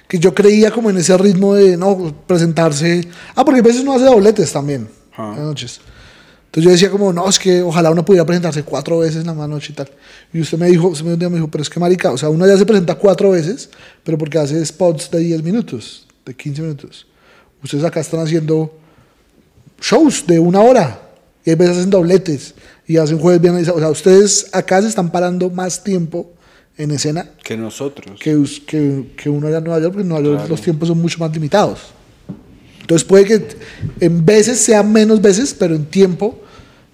que 0.07 0.17
yo 0.17 0.33
creía 0.33 0.71
como 0.71 0.89
en 0.89 0.95
ese 0.95 1.17
ritmo 1.17 1.53
de 1.53 1.75
no 1.75 2.15
presentarse. 2.25 3.05
Ah, 3.35 3.43
porque 3.43 3.59
a 3.59 3.63
veces 3.63 3.81
uno 3.81 3.91
hace 3.91 4.05
dobletes 4.05 4.53
también, 4.53 4.87
en 5.17 5.29
las 5.31 5.39
noches. 5.39 5.81
Entonces 6.55 6.63
yo 6.63 6.71
decía 6.71 6.89
como, 6.89 7.11
no, 7.11 7.27
es 7.27 7.37
que 7.37 7.61
ojalá 7.61 7.91
uno 7.91 8.05
pudiera 8.05 8.25
presentarse 8.25 8.63
cuatro 8.63 8.99
veces 8.99 9.17
en 9.17 9.25
la 9.27 9.33
misma 9.33 9.47
noche 9.49 9.73
y 9.73 9.75
tal. 9.75 9.89
Y 10.31 10.39
usted 10.39 10.57
me 10.57 10.67
dijo, 10.67 10.87
usted 10.87 11.03
me 11.05 11.11
un 11.13 11.19
día 11.19 11.27
me 11.27 11.35
dijo, 11.35 11.49
pero 11.49 11.61
es 11.61 11.69
que 11.69 11.81
marica, 11.81 12.11
o 12.13 12.17
sea, 12.17 12.29
uno 12.29 12.47
ya 12.47 12.57
se 12.57 12.65
presenta 12.65 12.95
cuatro 12.95 13.31
veces, 13.31 13.69
pero 14.05 14.17
porque 14.17 14.37
hace 14.37 14.65
spots 14.65 15.11
de 15.11 15.19
10 15.19 15.43
minutos, 15.43 16.07
de 16.25 16.33
15 16.33 16.61
minutos. 16.61 17.07
Ustedes 17.61 17.83
acá 17.83 17.99
están 17.99 18.21
haciendo 18.21 18.73
shows 19.81 20.25
de 20.25 20.39
una 20.39 20.61
hora. 20.61 21.01
Y 21.43 21.49
hay 21.49 21.55
veces 21.57 21.77
hacen 21.77 21.89
dobletes. 21.89 22.55
Y 22.87 22.95
hacen 22.97 23.19
jueves, 23.19 23.41
viernes. 23.41 23.67
O 23.67 23.77
sea, 23.79 23.89
ustedes 23.89 24.47
acá 24.53 24.81
se 24.81 24.87
están 24.87 25.11
parando 25.11 25.49
más 25.49 25.83
tiempo 25.83 26.31
en 26.77 26.91
escena 26.91 27.31
Que 27.43 27.57
nosotros. 27.57 28.17
que, 28.19 28.41
que, 28.65 29.11
que 29.17 29.29
uno 29.29 29.47
allá 29.47 29.57
en 29.57 29.63
Nueva 29.65 29.79
York, 29.79 29.91
porque 29.93 30.03
en 30.03 30.07
Nueva 30.09 30.23
York 30.23 30.37
Claro. 30.37 30.49
los 30.51 30.61
tiempos 30.61 30.87
son 30.87 31.01
mucho 31.01 31.19
más 31.19 31.33
limitados. 31.33 31.79
Entonces 32.79 33.05
puede 33.05 33.25
que 33.25 33.47
en 33.99 34.25
veces 34.25 34.59
sean 34.59 34.91
menos 34.93 35.21
veces, 35.21 35.53
pero 35.53 35.75
en 35.75 35.85
tiempo 35.85 36.39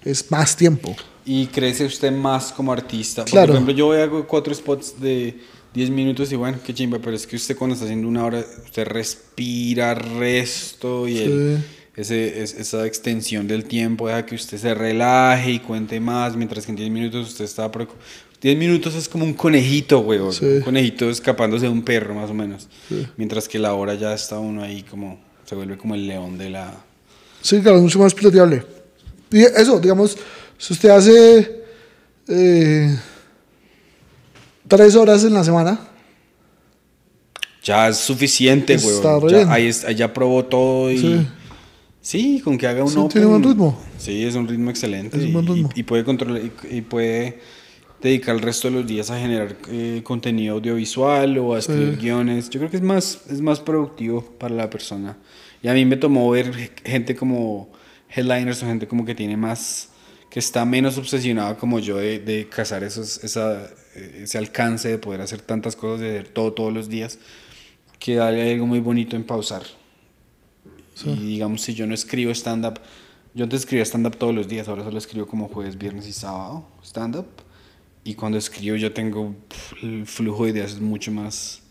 es 0.04 0.30
más 0.30 0.56
tiempo. 0.56 0.94
Y 1.24 1.46
crece 1.46 1.84
usted 1.86 2.10
más 2.12 2.52
como 2.52 2.72
artista. 2.72 3.22
Porque, 3.22 3.30
Claro. 3.32 3.46
Por 3.48 3.56
ejemplo, 3.56 3.74
yo 3.74 3.92
hago 3.92 4.26
cuatro 4.26 4.52
spots 4.54 5.00
de 5.00 5.38
10 5.74 5.90
minutos 5.90 6.30
y 6.32 6.36
bueno, 6.36 6.58
qué 6.64 6.74
chimba, 6.74 6.98
pero 6.98 7.14
es 7.16 7.26
que 7.26 7.36
usted 7.36 7.56
cuando 7.56 7.74
está 7.74 7.84
haciendo 7.86 8.08
una 8.08 8.24
hora, 8.24 8.44
usted 8.64 8.84
respira 8.86 9.94
resto 9.94 11.06
y 11.08 11.18
el- 11.18 11.64
ese, 11.96 12.42
es- 12.42 12.54
esa 12.54 12.86
extensión 12.86 13.46
del 13.46 13.64
tiempo 13.64 14.08
deja 14.08 14.24
que 14.26 14.34
usted 14.34 14.58
se 14.58 14.74
relaje 14.74 15.52
y 15.52 15.58
cuente 15.60 16.00
más, 16.00 16.36
mientras 16.36 16.64
que 16.66 16.72
en 16.72 16.76
10 16.76 16.90
minutos 16.90 17.28
usted 17.28 17.44
está... 17.44 17.70
preocup- 17.70 17.94
10 18.40 18.58
minutos 18.58 18.96
es 18.96 19.08
como 19.08 19.24
un 19.24 19.34
conejito, 19.34 20.00
güey, 20.00 20.18
Sí. 20.32 20.44
un 20.44 20.60
conejito 20.62 21.08
escapándose 21.08 21.66
de 21.66 21.70
un 21.72 21.82
perro, 21.82 22.14
más 22.16 22.28
o 22.28 22.34
menos. 22.34 22.66
Mientras 23.16 23.46
que 23.48 23.58
la 23.60 23.72
hora 23.74 23.94
ya 23.94 24.12
está 24.14 24.38
uno 24.40 24.62
ahí 24.64 24.82
como... 24.82 25.20
Se 25.44 25.54
vuelve 25.54 25.76
como 25.78 25.94
el 25.94 26.06
león 26.08 26.38
de 26.38 26.50
la... 26.50 26.74
Sí, 27.40 27.60
claro, 27.60 27.76
es 27.76 27.82
mucho 27.84 27.98
más 28.00 28.14
piloteable. 28.14 28.64
Eso, 29.32 29.80
digamos, 29.80 30.16
si 30.58 30.72
usted 30.72 30.88
hace 30.90 31.62
eh, 32.28 32.96
tres 34.68 34.94
horas 34.96 35.24
en 35.24 35.34
la 35.34 35.44
semana, 35.44 35.78
Ya 37.64 37.88
es 37.88 37.98
suficiente, 37.98 38.76
güey. 38.76 39.30
Ya, 39.30 39.52
ahí, 39.52 39.68
es- 39.68 39.84
ahí 39.84 39.94
ya 39.94 40.12
probó 40.12 40.44
todo 40.44 40.90
y... 40.90 40.98
Sí. 40.98 41.26
Sí, 42.00 42.40
con 42.42 42.58
que 42.58 42.66
haga 42.66 42.82
un 42.82 42.90
Sí, 42.90 42.96
open. 42.98 43.08
tiene 43.10 43.26
buen 43.28 43.42
ritmo. 43.44 43.78
Sí, 43.96 44.24
es 44.24 44.34
un 44.34 44.48
ritmo 44.48 44.70
excelente. 44.70 45.16
Es 45.16 45.22
un 45.22 45.28
y, 45.28 45.32
buen 45.32 45.46
ritmo. 45.46 45.70
y- 45.76 45.80
y 45.80 45.82
puede 45.84 46.02
controlar 46.02 46.42
y, 46.42 46.78
y 46.78 46.80
puede 46.80 47.38
dedicar 48.02 48.34
el 48.34 48.40
resto 48.42 48.66
de 48.68 48.74
los 48.74 48.84
días 48.88 49.08
a 49.12 49.20
generar 49.20 49.56
eh, 49.68 50.00
contenido 50.02 50.56
audiovisual 50.56 51.38
o 51.38 51.54
a 51.54 51.60
escribir 51.60 51.98
guiones. 51.98 52.50
Yo 52.50 52.58
creo 52.58 52.68
que 52.72 52.78
es 52.78 52.82
más, 52.82 53.20
es 53.30 53.40
más 53.40 53.60
productivo 53.60 54.20
para 54.40 54.52
la 54.56 54.68
persona. 54.68 55.16
Y 55.62 55.68
a 55.68 55.72
mí 55.74 55.84
me 55.84 55.96
tomó 55.96 56.28
ver 56.30 56.72
gente 56.84 57.14
como 57.14 57.68
headliners 58.14 58.62
o 58.62 58.66
gente 58.66 58.86
como 58.86 59.04
que 59.04 59.14
tiene 59.14 59.36
más, 59.36 59.88
que 60.30 60.38
está 60.38 60.64
menos 60.64 60.98
obsesionada 60.98 61.56
como 61.56 61.78
yo 61.78 61.96
de, 61.96 62.18
de 62.18 62.48
cazar 62.48 62.82
esos, 62.84 63.22
esa, 63.24 63.70
ese 63.94 64.38
alcance 64.38 64.88
de 64.88 64.98
poder 64.98 65.20
hacer 65.20 65.40
tantas 65.40 65.76
cosas, 65.76 66.00
de 66.00 66.18
hacer 66.18 66.28
todo 66.28 66.52
todos 66.52 66.72
los 66.72 66.88
días, 66.88 67.18
que 67.98 68.20
hay 68.20 68.52
algo 68.52 68.66
muy 68.66 68.80
bonito 68.80 69.16
en 69.16 69.24
pausar. 69.24 69.62
Y 71.04 71.16
digamos, 71.16 71.62
si 71.62 71.74
yo 71.74 71.86
no 71.86 71.94
escribo 71.94 72.30
stand-up, 72.32 72.80
yo 73.34 73.44
antes 73.44 73.60
escribía 73.60 73.84
stand-up 73.84 74.16
todos 74.16 74.34
los 74.34 74.46
días, 74.46 74.68
ahora 74.68 74.84
solo 74.84 74.98
escribo 74.98 75.26
como 75.26 75.48
jueves, 75.48 75.78
viernes 75.78 76.06
y 76.06 76.12
sábado 76.12 76.68
stand-up. 76.84 77.26
Y 78.04 78.14
cuando 78.14 78.38
escribo 78.38 78.76
yo 78.76 78.92
tengo 78.92 79.34
el 79.82 80.06
flujo 80.06 80.44
de 80.44 80.50
ideas 80.50 80.72
es 80.72 80.80
mucho 80.80 81.10
más, 81.12 81.61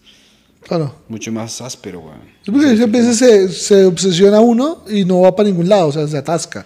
claro. 0.67 0.95
mucho 1.07 1.31
más 1.31 1.61
áspero, 1.61 1.99
weón. 1.99 2.21
Es 2.43 2.51
porque 2.51 2.83
a 2.83 2.88
veces 2.88 3.17
se, 3.17 3.49
se 3.49 3.85
obsesiona 3.85 4.39
uno 4.39 4.83
y 4.89 5.05
no 5.05 5.21
va 5.21 5.35
para 5.35 5.49
ningún 5.49 5.69
lado, 5.69 5.88
o 5.88 5.91
sea, 5.91 6.07
se 6.07 6.17
atasca. 6.17 6.65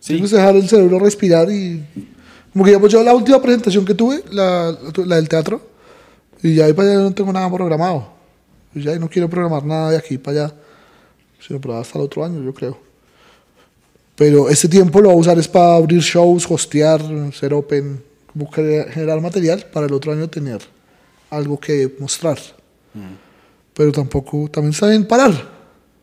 Sí. 0.00 0.14
Tienes 0.14 0.30
que 0.30 0.36
dejar 0.36 0.56
el 0.56 0.68
cerebro 0.68 0.98
respirar 0.98 1.50
y... 1.50 1.84
Como 2.52 2.64
que 2.64 2.70
digamos, 2.70 2.90
yo 2.90 3.02
la 3.02 3.14
última 3.14 3.40
presentación 3.40 3.84
que 3.84 3.94
tuve, 3.94 4.24
la, 4.30 4.76
la 5.04 5.16
del 5.16 5.28
teatro, 5.28 5.60
y 6.42 6.54
ya 6.54 6.64
ahí 6.64 6.72
para 6.72 6.90
allá 6.90 7.00
no 7.00 7.12
tengo 7.12 7.32
nada 7.32 7.50
programado. 7.52 8.08
Y 8.74 8.82
ya 8.82 8.92
ahí 8.92 8.98
no 8.98 9.08
quiero 9.08 9.28
programar 9.28 9.64
nada 9.64 9.90
de 9.90 9.96
aquí 9.96 10.18
para 10.18 10.44
allá, 10.44 10.54
sino 11.40 11.60
para 11.60 11.80
hasta 11.80 11.98
el 11.98 12.04
otro 12.04 12.24
año, 12.24 12.42
yo 12.42 12.52
creo. 12.54 12.78
Pero 14.16 14.48
este 14.48 14.68
tiempo 14.68 15.00
lo 15.00 15.10
voy 15.10 15.18
a 15.18 15.20
usar 15.20 15.38
es 15.38 15.46
para 15.46 15.76
abrir 15.76 16.00
shows, 16.00 16.50
hostear, 16.50 17.00
ser 17.32 17.54
open, 17.54 18.02
buscar 18.34 18.90
generar 18.90 19.20
material 19.20 19.64
para 19.72 19.86
el 19.86 19.92
otro 19.92 20.12
año 20.12 20.28
tener 20.28 20.60
algo 21.30 21.58
que 21.58 21.94
mostrar. 22.00 22.38
Pero 23.78 23.92
tampoco, 23.92 24.50
también 24.52 24.72
está 24.74 24.88
bien 24.88 25.06
parar. 25.06 25.32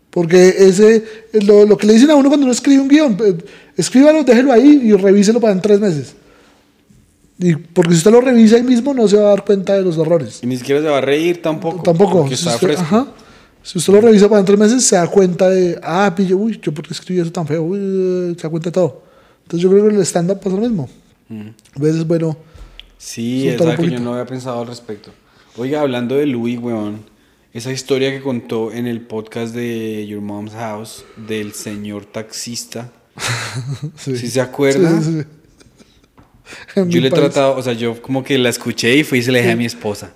Porque 0.09 0.47
ese, 0.57 1.03
lo, 1.45 1.65
lo 1.65 1.77
que 1.77 1.85
le 1.85 1.93
dicen 1.93 2.09
a 2.09 2.15
uno 2.15 2.29
cuando 2.29 2.45
uno 2.45 2.53
escribe 2.53 2.81
un 2.81 2.87
guion, 2.87 3.17
eh, 3.23 3.35
escríbalo, 3.75 4.23
déjelo 4.23 4.53
ahí 4.53 4.81
y 4.85 4.93
revíselo 4.93 5.41
para 5.41 5.51
en 5.53 5.61
tres 5.61 5.79
meses. 5.79 6.15
Y 7.37 7.53
porque 7.55 7.91
si 7.91 7.97
usted 7.97 8.11
lo 8.11 8.21
revisa 8.21 8.55
ahí 8.55 8.63
mismo, 8.63 8.93
no 8.93 9.07
se 9.09 9.17
va 9.17 9.23
a 9.27 9.29
dar 9.31 9.43
cuenta 9.43 9.73
de 9.73 9.81
los 9.83 9.97
errores. 9.97 10.39
Y 10.41 10.47
ni 10.47 10.55
siquiera 10.55 10.81
se 10.81 10.87
va 10.87 10.99
a 10.99 11.01
reír 11.01 11.41
tampoco. 11.41 11.83
Tampoco. 11.83 12.19
Porque 12.21 12.37
Si 12.37 12.43
está 12.43 12.55
usted, 12.55 12.67
fresco. 12.67 12.83
ajá. 12.83 13.07
Si 13.61 13.77
usted 13.77 13.91
lo 13.93 13.99
revisa 13.99 14.29
para 14.29 14.39
en 14.39 14.45
tres 14.45 14.57
meses, 14.57 14.85
se 14.85 14.95
da 14.95 15.05
cuenta 15.07 15.49
de, 15.49 15.77
ah, 15.83 16.13
pillo, 16.15 16.37
uy, 16.37 16.59
yo 16.63 16.73
por 16.73 16.87
qué 16.87 16.93
escribí 16.93 17.19
eso 17.19 17.31
tan 17.31 17.45
feo, 17.45 17.63
uy, 17.63 17.77
eh, 17.81 18.33
se 18.37 18.43
da 18.43 18.49
cuenta 18.49 18.69
de 18.69 18.73
todo. 18.73 19.03
Entonces 19.43 19.61
yo 19.61 19.69
creo 19.69 19.89
que 19.89 19.95
el 19.95 20.01
stand-up 20.03 20.39
pasa 20.39 20.55
lo 20.55 20.61
mismo. 20.61 20.87
A 21.29 21.79
veces, 21.79 22.07
bueno, 22.07 22.37
Sí, 22.97 23.49
es 23.49 23.61
que 23.61 23.89
yo 23.89 23.99
no 23.99 24.13
había 24.13 24.25
pensado 24.25 24.61
al 24.61 24.67
respecto. 24.67 25.11
Oiga, 25.57 25.81
hablando 25.81 26.15
de 26.15 26.25
Louis, 26.25 26.57
weón, 26.59 26.99
esa 27.55 27.71
historia 27.71 28.11
que 28.11 28.21
contó 28.21 28.71
en 28.73 28.85
el 28.85 28.99
podcast 29.01 29.55
de 29.55 30.05
Your 30.07 30.21
Mom's 30.21 30.51
House 30.53 31.05
del 31.15 31.53
señor 31.53 32.05
taxista, 32.05 32.91
sí. 33.95 34.17
¿sí 34.17 34.27
se 34.29 34.41
acuerda? 34.41 35.01
Sí, 35.01 35.21
sí, 35.21 36.81
Yo 36.89 36.99
le 37.01 37.07
he 37.07 37.11
país. 37.11 37.13
tratado, 37.23 37.55
o 37.55 37.63
sea, 37.63 37.71
yo 37.71 38.01
como 38.01 38.25
que 38.25 38.37
la 38.37 38.49
escuché 38.49 38.95
y 38.97 39.03
fui 39.05 39.19
y 39.19 39.23
se 39.23 39.31
la 39.31 39.39
dije 39.39 39.51
a 39.51 39.55
mi 39.55 39.65
esposa. 39.65 40.11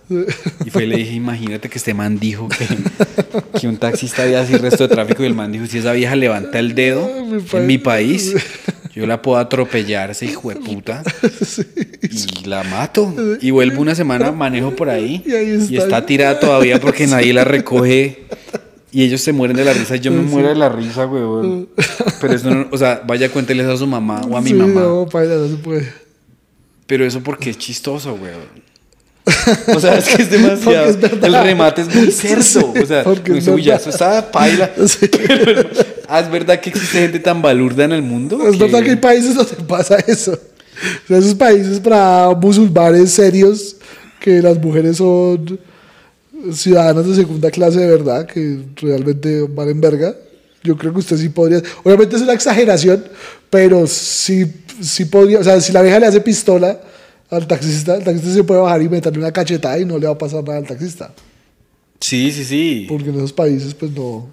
Y 0.65 0.69
fue 0.69 0.83
y 0.83 0.87
le 0.87 0.97
dije, 0.97 1.13
imagínate 1.13 1.69
que 1.69 1.77
este 1.77 1.93
man 1.93 2.19
dijo 2.19 2.49
que, 2.49 2.67
que 3.59 3.67
un 3.69 3.77
taxista 3.77 4.23
había 4.23 4.41
así 4.41 4.55
resto 4.57 4.87
de 4.87 4.93
tráfico 4.93 5.23
y 5.23 5.25
el 5.27 5.33
man 5.33 5.51
dijo, 5.53 5.65
si 5.65 5.77
esa 5.77 5.93
vieja 5.93 6.17
levanta 6.17 6.59
el 6.59 6.75
dedo 6.75 7.09
mi 7.25 7.41
en 7.53 7.67
mi 7.67 7.77
país, 7.77 8.35
yo 8.93 9.05
la 9.05 9.21
puedo 9.21 9.37
atropellar, 9.37 10.11
ese 10.11 10.25
hijo 10.25 10.49
de 10.49 10.55
puta, 10.57 11.03
y 12.01 12.45
la 12.47 12.63
mato. 12.63 13.13
Y 13.41 13.51
vuelvo 13.51 13.81
una 13.81 13.95
semana, 13.95 14.31
manejo 14.31 14.75
por 14.75 14.89
ahí 14.89 15.23
Y 15.25 15.31
ahí 15.31 15.49
está. 15.51 15.75
está 15.75 16.05
tirada 16.05 16.39
todavía 16.39 16.79
porque 16.79 17.07
nadie 17.07 17.33
la 17.33 17.43
recoge. 17.43 18.25
Y 18.91 19.03
ellos 19.03 19.21
se 19.21 19.31
mueren 19.33 19.55
de 19.55 19.63
la 19.63 19.73
risa, 19.73 19.95
yo 19.97 20.11
me 20.11 20.21
muero 20.23 20.49
de 20.49 20.55
la 20.55 20.67
risa, 20.69 21.05
weón. 21.05 21.69
Pero 22.19 22.33
eso 22.33 22.49
no, 22.49 22.67
o 22.71 22.77
sea, 22.77 23.03
vaya 23.05 23.29
cuénteles 23.29 23.67
a 23.67 23.77
su 23.77 23.85
mamá 23.85 24.21
o 24.27 24.35
a 24.35 24.41
mi 24.41 24.49
Sí, 24.49 24.55
mamá. 24.55 24.81
No, 24.81 25.05
paila, 25.05 25.35
no 25.35 25.47
se 25.47 25.55
puede. 25.57 25.93
Pero 26.87 27.05
eso 27.05 27.21
porque 27.21 27.51
es 27.51 27.57
chistoso, 27.59 28.15
weón. 28.15 28.68
O 29.75 29.79
sea, 29.79 29.97
es 29.97 30.07
que 30.07 30.21
es 30.21 30.31
demasiado. 30.31 30.89
Es 30.89 30.97
el 31.23 31.33
remate 31.33 31.81
es 31.81 31.95
muy 31.95 32.11
cerdo. 32.11 32.73
O 32.81 32.85
sea, 32.85 33.03
porque 33.03 33.31
uno 33.31 33.39
es 33.39 33.45
dice, 33.45 33.55
uy, 33.55 33.63
ya, 33.63 33.73
verdad. 33.73 33.87
eso 33.87 33.89
está 33.89 34.31
paila. 34.31 34.71
Sí. 34.87 35.09
Pero, 35.09 35.69
ah, 36.07 36.19
es 36.19 36.31
verdad 36.31 36.59
que 36.59 36.69
existe 36.69 36.99
gente 36.99 37.19
tan 37.19 37.41
balurda 37.41 37.85
en 37.85 37.91
el 37.91 38.01
mundo. 38.01 38.39
Es 38.47 38.57
verdad 38.57 38.83
que 38.83 38.91
hay 38.91 38.95
países 38.95 39.35
donde 39.35 39.55
pasa 39.67 39.97
eso. 40.07 40.33
O 40.33 41.07
sea, 41.07 41.17
esos 41.17 41.35
países 41.35 41.79
para 41.79 42.29
musulmanes 42.35 43.11
serios, 43.11 43.75
que 44.19 44.41
las 44.41 44.59
mujeres 44.61 44.97
son 44.97 45.59
ciudadanas 46.53 47.05
de 47.05 47.15
segunda 47.15 47.51
clase 47.51 47.79
de 47.79 47.87
verdad, 47.87 48.25
que 48.25 48.59
realmente 48.77 49.45
valen 49.49 49.81
verga. 49.81 50.15
Yo 50.63 50.77
creo 50.77 50.93
que 50.93 50.99
usted 50.99 51.17
sí 51.17 51.29
podría. 51.29 51.61
Obviamente 51.83 52.15
es 52.15 52.21
una 52.21 52.33
exageración, 52.33 53.03
pero 53.49 53.87
sí, 53.87 54.45
sí 54.81 55.05
podría. 55.05 55.39
O 55.39 55.43
sea, 55.43 55.59
si 55.61 55.71
la 55.71 55.81
vieja 55.81 55.99
le 55.99 56.07
hace 56.07 56.21
pistola 56.21 56.79
al 57.29 57.47
taxista, 57.47 57.95
el 57.95 58.03
taxista 58.03 58.33
se 58.33 58.43
puede 58.43 58.61
bajar 58.61 58.81
y 58.81 58.89
meterle 58.89 59.19
una 59.19 59.31
cachetada 59.31 59.79
y 59.79 59.85
no 59.85 59.97
le 59.97 60.07
va 60.07 60.13
a 60.13 60.17
pasar 60.17 60.43
nada 60.43 60.57
al 60.57 60.67
taxista. 60.67 61.13
Sí, 61.99 62.31
sí, 62.31 62.43
sí. 62.43 62.85
Porque 62.87 63.09
en 63.09 63.15
esos 63.15 63.33
países, 63.33 63.73
pues 63.73 63.91
no. 63.91 64.27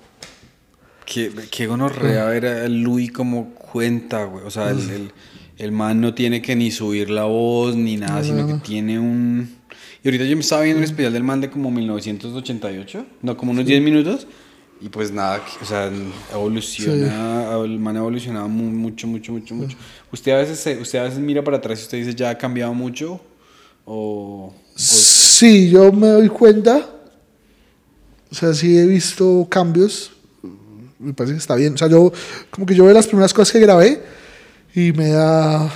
Qué, 1.04 1.30
qué 1.50 1.66
gonorrea 1.66 2.26
ver 2.26 2.46
a 2.46 2.68
Louis 2.68 3.12
como 3.12 3.50
cuenta, 3.54 4.24
güey. 4.24 4.44
O 4.44 4.50
sea, 4.50 4.70
el, 4.70 4.78
el, 4.90 5.12
el 5.58 5.72
man 5.72 6.00
no 6.00 6.14
tiene 6.14 6.42
que 6.42 6.56
ni 6.56 6.70
subir 6.70 7.10
la 7.10 7.24
voz 7.24 7.76
ni 7.76 7.96
nada, 7.96 8.22
sino 8.24 8.46
que 8.46 8.54
tiene 8.54 8.98
un... 8.98 9.56
Y 10.02 10.08
ahorita 10.08 10.24
yo 10.24 10.36
me 10.36 10.42
estaba 10.42 10.62
viendo 10.62 10.78
un 10.78 10.84
especial 10.84 11.12
del 11.12 11.24
man 11.24 11.40
de 11.40 11.50
como 11.50 11.70
1988, 11.70 13.06
no, 13.22 13.36
como 13.36 13.52
unos 13.52 13.66
10 13.66 13.82
minutos. 13.82 14.26
Y 14.80 14.88
pues 14.90 15.10
nada, 15.10 15.42
o 15.62 15.64
sea, 15.64 15.90
evoluciona, 16.32 17.56
el 17.64 17.78
man 17.78 17.96
ha 17.96 18.00
evolucionado 18.00 18.46
mu- 18.48 18.70
mucho, 18.70 19.06
mucho, 19.06 19.32
mucho, 19.32 19.54
mucho. 19.54 19.76
Usted 20.12 20.32
a 20.32 20.36
veces, 20.38 20.60
se- 20.60 20.76
usted 20.78 20.98
a 20.98 21.04
veces 21.04 21.18
mira 21.18 21.42
para 21.42 21.56
atrás 21.56 21.80
y 21.80 21.82
usted 21.84 21.98
dice, 21.98 22.14
ya 22.14 22.30
ha 22.30 22.36
cambiado 22.38 22.74
mucho, 22.74 23.20
o... 23.86 24.52
o- 24.52 24.54
Sí, 24.78 25.70
yo 25.70 25.90
me 25.92 26.08
doy 26.08 26.28
cuenta. 26.28 26.86
O 28.30 28.34
sea, 28.34 28.52
sí 28.52 28.76
he 28.76 28.86
visto 28.86 29.46
cambios. 29.50 30.12
Me 30.98 31.14
parece 31.14 31.34
que 31.34 31.38
está 31.40 31.54
bien. 31.54 31.74
O 31.74 31.78
sea, 31.78 31.88
yo, 31.88 32.12
como 32.50 32.66
que 32.66 32.74
yo 32.74 32.84
veo 32.84 32.92
las 32.92 33.06
primeras 33.06 33.32
cosas 33.32 33.52
que 33.52 33.60
grabé 33.60 34.02
y 34.74 34.92
me 34.92 35.08
da, 35.10 35.70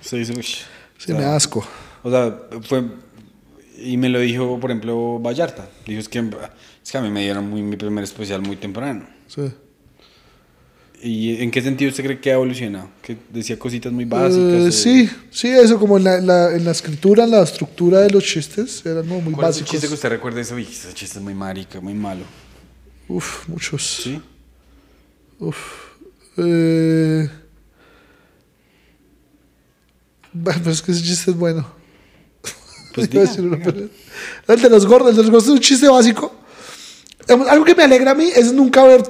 se 0.00 0.18
dice, 0.18 0.32
"Uy". 0.36 0.44
sí, 0.98 1.12
me 1.12 1.22
da 1.22 1.34
asco. 1.36 1.66
O 2.02 2.10
sea, 2.10 2.36
fue. 2.62 2.84
Y 3.78 3.96
me 3.96 4.08
lo 4.08 4.20
dijo, 4.20 4.58
por 4.60 4.70
ejemplo, 4.70 5.18
Vallarta. 5.20 5.68
Dijo: 5.86 6.00
Es 6.00 6.08
que, 6.08 6.22
es 6.86 6.92
que 6.92 6.98
a 6.98 7.00
mí 7.00 7.10
me 7.10 7.22
dieron 7.22 7.50
muy- 7.50 7.62
mi 7.62 7.74
primer 7.76 8.04
especial 8.04 8.42
muy 8.42 8.54
temprano. 8.54 9.08
Sí. 9.26 9.42
¿Y 11.02 11.42
en 11.42 11.50
qué 11.50 11.60
sentido 11.60 11.90
usted 11.90 12.04
cree 12.04 12.20
que 12.20 12.30
ha 12.30 12.34
evolucionado? 12.34 12.88
Que 13.02 13.16
decía 13.32 13.58
cositas 13.58 13.92
muy 13.92 14.04
básicas. 14.04 14.38
Eh, 14.38 14.68
o- 14.68 14.70
sí, 14.72 15.10
sí, 15.32 15.48
eso, 15.48 15.80
como 15.80 15.96
en 15.98 16.04
la, 16.04 16.18
en 16.18 16.26
la, 16.28 16.54
en 16.54 16.64
la 16.64 16.70
escritura, 16.70 17.24
en 17.24 17.32
la 17.32 17.42
estructura 17.42 18.00
de 18.02 18.10
los 18.10 18.22
chistes, 18.24 18.86
eran 18.86 19.04
muy 19.06 19.20
¿Cuál 19.20 19.32
es 19.34 19.36
básicos. 19.56 19.70
chiste 19.72 19.88
que 19.88 19.94
usted 19.94 20.08
recuerde 20.10 20.42
ese? 20.42 20.54
Uy, 20.54 20.62
ese 20.62 20.94
chiste 20.94 21.18
es 21.18 21.24
muy 21.24 21.34
marica, 21.34 21.80
muy 21.80 21.94
malo. 21.94 22.22
Uf, 23.08 23.48
muchos. 23.48 23.82
¿Sí? 24.04 24.22
Uf. 25.40 25.56
Eh... 26.36 27.28
Bueno, 30.32 30.60
pues 30.62 30.76
es 30.76 30.82
que 30.82 30.92
ese 30.92 31.02
chiste 31.02 31.30
es 31.32 31.36
bueno. 31.36 31.66
Pues 32.94 33.10
diga, 33.10 33.28
pero- 33.64 33.88
El 34.48 34.62
de 34.62 34.70
los 34.70 34.86
gordos, 34.86 35.10
el 35.10 35.16
de 35.16 35.22
los 35.22 35.30
gordos 35.30 35.44
es 35.48 35.50
un 35.54 35.60
chiste 35.60 35.88
básico. 35.88 36.34
Digamos, 37.26 37.48
Algo 37.48 37.64
que 37.64 37.74
me 37.74 37.82
alegra 37.84 38.12
a 38.12 38.14
mí 38.14 38.28
es 38.34 38.52
nunca 38.52 38.82
haber, 38.82 39.02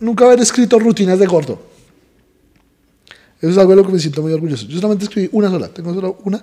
nunca 0.00 0.24
haber 0.26 0.40
escrito 0.40 0.78
rutinas 0.78 1.18
de 1.18 1.26
gordo. 1.26 1.60
Eso 3.40 3.50
es 3.52 3.58
algo 3.58 3.72
de 3.72 3.76
lo 3.76 3.86
que 3.86 3.92
me 3.92 3.98
siento 3.98 4.22
muy 4.22 4.32
orgulloso. 4.32 4.66
Yo 4.66 4.76
solamente 4.76 5.04
escribí 5.04 5.28
una 5.32 5.50
sola, 5.50 5.68
tengo 5.68 5.92
solo 5.92 6.18
una, 6.24 6.42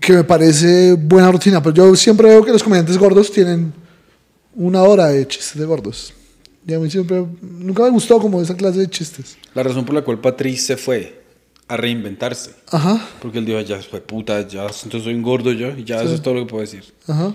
que 0.00 0.12
me 0.12 0.24
parece 0.24 0.94
buena 0.94 1.30
rutina, 1.30 1.62
pero 1.62 1.74
yo 1.74 1.96
siempre 1.96 2.28
veo 2.28 2.44
que 2.44 2.50
los 2.52 2.62
comediantes 2.62 2.98
gordos 2.98 3.30
tienen 3.30 3.72
una 4.56 4.82
hora 4.82 5.06
de 5.08 5.26
chistes 5.28 5.56
de 5.58 5.64
gordos. 5.64 6.12
Y 6.66 6.72
a 6.72 6.78
mí 6.78 6.90
siempre, 6.90 7.24
nunca 7.42 7.82
me 7.84 7.90
gustó 7.90 8.18
como 8.18 8.40
esa 8.40 8.56
clase 8.56 8.80
de 8.80 8.88
chistes. 8.88 9.36
La 9.54 9.62
razón 9.62 9.84
por 9.84 9.94
la 9.94 10.02
cual 10.02 10.18
Patrice 10.20 10.66
se 10.66 10.76
fue 10.76 11.22
a 11.68 11.76
reinventarse. 11.76 12.52
Ajá, 12.70 13.06
Porque 13.20 13.38
él 13.38 13.44
dijo: 13.44 13.60
Ya 13.60 13.80
fue 13.82 14.00
puta, 14.00 14.46
ya 14.48 14.62
entonces 14.62 15.04
soy 15.04 15.14
un 15.14 15.22
gordo 15.22 15.52
yo, 15.52 15.70
y 15.76 15.84
ya 15.84 16.02
eso 16.02 16.14
es 16.14 16.22
todo 16.22 16.34
lo 16.34 16.40
que 16.40 16.46
puedo 16.50 16.62
decir. 16.62 16.84
ajá. 17.06 17.34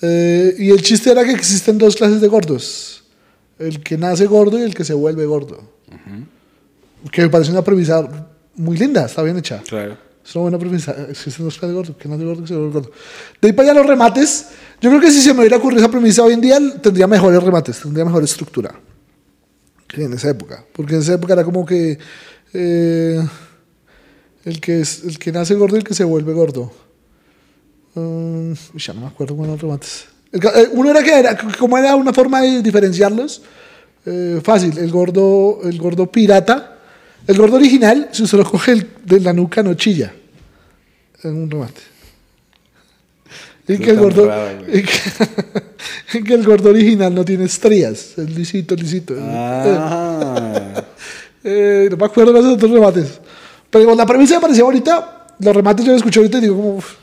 Eh, 0.00 0.54
y 0.58 0.70
el 0.70 0.82
chiste 0.82 1.10
era 1.10 1.24
que 1.24 1.32
existen 1.32 1.78
dos 1.78 1.96
clases 1.96 2.20
de 2.20 2.28
gordos. 2.28 3.04
El 3.58 3.82
que 3.82 3.98
nace 3.98 4.26
gordo 4.26 4.58
y 4.58 4.62
el 4.62 4.74
que 4.74 4.84
se 4.84 4.94
vuelve 4.94 5.26
gordo. 5.26 5.60
Que 7.10 7.22
me 7.22 7.28
parece 7.28 7.50
una 7.50 7.62
premisa 7.62 8.06
muy 8.54 8.76
linda, 8.76 9.06
está 9.06 9.22
bien 9.22 9.38
hecha. 9.38 9.62
Claro. 9.66 9.96
Es 10.24 10.34
una 10.34 10.42
buena 10.42 10.58
premisa. 10.58 10.94
Existen 11.08 11.44
dos 11.44 11.58
clases 11.58 11.70
de 11.70 11.74
gordo. 11.74 11.96
Que 11.96 12.08
nace 12.08 12.24
gordo 12.24 12.40
y 12.40 12.42
que 12.42 12.48
se 12.48 12.54
vuelve 12.54 12.72
gordo. 12.72 12.90
De 13.40 13.48
ahí 13.48 13.52
para 13.52 13.70
allá 13.70 13.80
los 13.80 13.88
remates. 13.88 14.48
Yo 14.80 14.90
creo 14.90 15.00
que 15.00 15.10
si 15.10 15.20
se 15.20 15.32
me 15.32 15.40
hubiera 15.40 15.56
ocurrido 15.56 15.80
esa 15.80 15.90
premisa 15.90 16.22
hoy 16.22 16.34
en 16.34 16.40
día, 16.40 16.58
tendría 16.80 17.06
mejores 17.06 17.42
remates, 17.42 17.80
tendría 17.80 18.04
mejor 18.04 18.22
estructura. 18.22 18.78
Que 19.86 20.04
en 20.04 20.12
esa 20.12 20.30
época. 20.30 20.64
Porque 20.72 20.94
en 20.94 21.00
esa 21.00 21.14
época 21.14 21.32
era 21.32 21.44
como 21.44 21.64
que. 21.64 21.98
eh, 22.52 23.26
el, 24.44 24.60
que 24.60 24.80
es, 24.80 25.04
el 25.04 25.18
que 25.18 25.32
nace 25.32 25.54
gordo 25.54 25.76
y 25.76 25.80
el 25.80 25.84
que 25.84 25.94
se 25.94 26.04
vuelve 26.04 26.32
gordo. 26.32 26.72
Mm, 27.98 28.52
ya 28.76 28.92
no 28.94 29.00
me 29.02 29.06
acuerdo 29.08 29.34
los 29.44 29.60
remates. 29.60 30.06
Eh, 30.32 30.68
uno 30.72 30.90
era 30.90 31.02
que 31.02 31.18
era, 31.18 31.36
como 31.58 31.76
era 31.78 31.96
una 31.96 32.12
forma 32.12 32.40
de 32.42 32.62
diferenciarlos. 32.62 33.42
Eh, 34.06 34.40
fácil, 34.42 34.76
el 34.78 34.90
gordo, 34.90 35.60
el 35.64 35.78
gordo 35.78 36.06
pirata. 36.10 36.76
El 37.26 37.36
gordo 37.36 37.56
original, 37.56 38.08
si 38.12 38.22
usted 38.22 38.38
lo 38.38 38.50
coge 38.50 38.72
el- 38.72 38.88
de 39.04 39.20
la 39.20 39.32
nuca, 39.32 39.62
no 39.62 39.74
chilla. 39.74 40.12
En 41.22 41.34
un 41.42 41.50
remate. 41.50 41.80
Y 43.66 43.76
que, 43.76 43.90
el 43.90 43.98
gordo, 43.98 44.26
raro, 44.26 44.58
güey. 44.64 44.78
y 44.78 44.82
que, 44.82 44.98
y 46.18 46.24
que 46.24 46.34
el 46.34 46.44
gordo 46.44 46.70
original 46.70 47.14
no 47.14 47.22
tiene 47.24 47.44
estrías. 47.44 48.16
Es 48.16 48.30
lisito, 48.30 48.74
lisito. 48.74 49.14
Ah. 49.18 50.84
Eh, 51.44 51.86
no 51.90 51.96
me 51.96 52.04
acuerdo 52.04 52.32
de 52.32 52.40
esos 52.40 52.54
otros 52.54 52.70
remates. 52.72 53.20
Pero 53.70 53.94
la 53.94 54.04
premisa 54.04 54.34
me 54.34 54.40
parecía 54.40 54.64
bonita. 54.64 55.28
Los 55.38 55.54
remates 55.54 55.86
yo 55.86 55.92
los 55.92 55.98
escuché 56.00 56.18
ahorita 56.18 56.38
y 56.38 56.40
digo 56.42 56.56
como... 56.56 56.74
uf, 56.76 56.94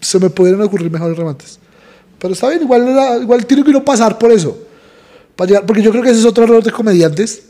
se 0.00 0.18
me 0.18 0.30
pudieron 0.30 0.62
ocurrir 0.62 0.90
mejores 0.90 1.16
remates. 1.16 1.58
Pero 2.18 2.34
está 2.34 2.48
bien, 2.48 2.62
igual, 2.62 2.88
era- 2.88 3.16
igual 3.18 3.46
tiene 3.46 3.62
que 3.62 3.70
uno 3.70 3.84
pasar 3.84 4.18
por 4.18 4.32
eso. 4.32 4.56
Para 5.36 5.48
llegar- 5.48 5.66
porque 5.66 5.82
yo 5.82 5.90
creo 5.90 6.02
que 6.02 6.10
ese 6.10 6.20
es 6.20 6.24
otro 6.26 6.44
error 6.44 6.62
de 6.62 6.72
comediantes. 6.72 7.42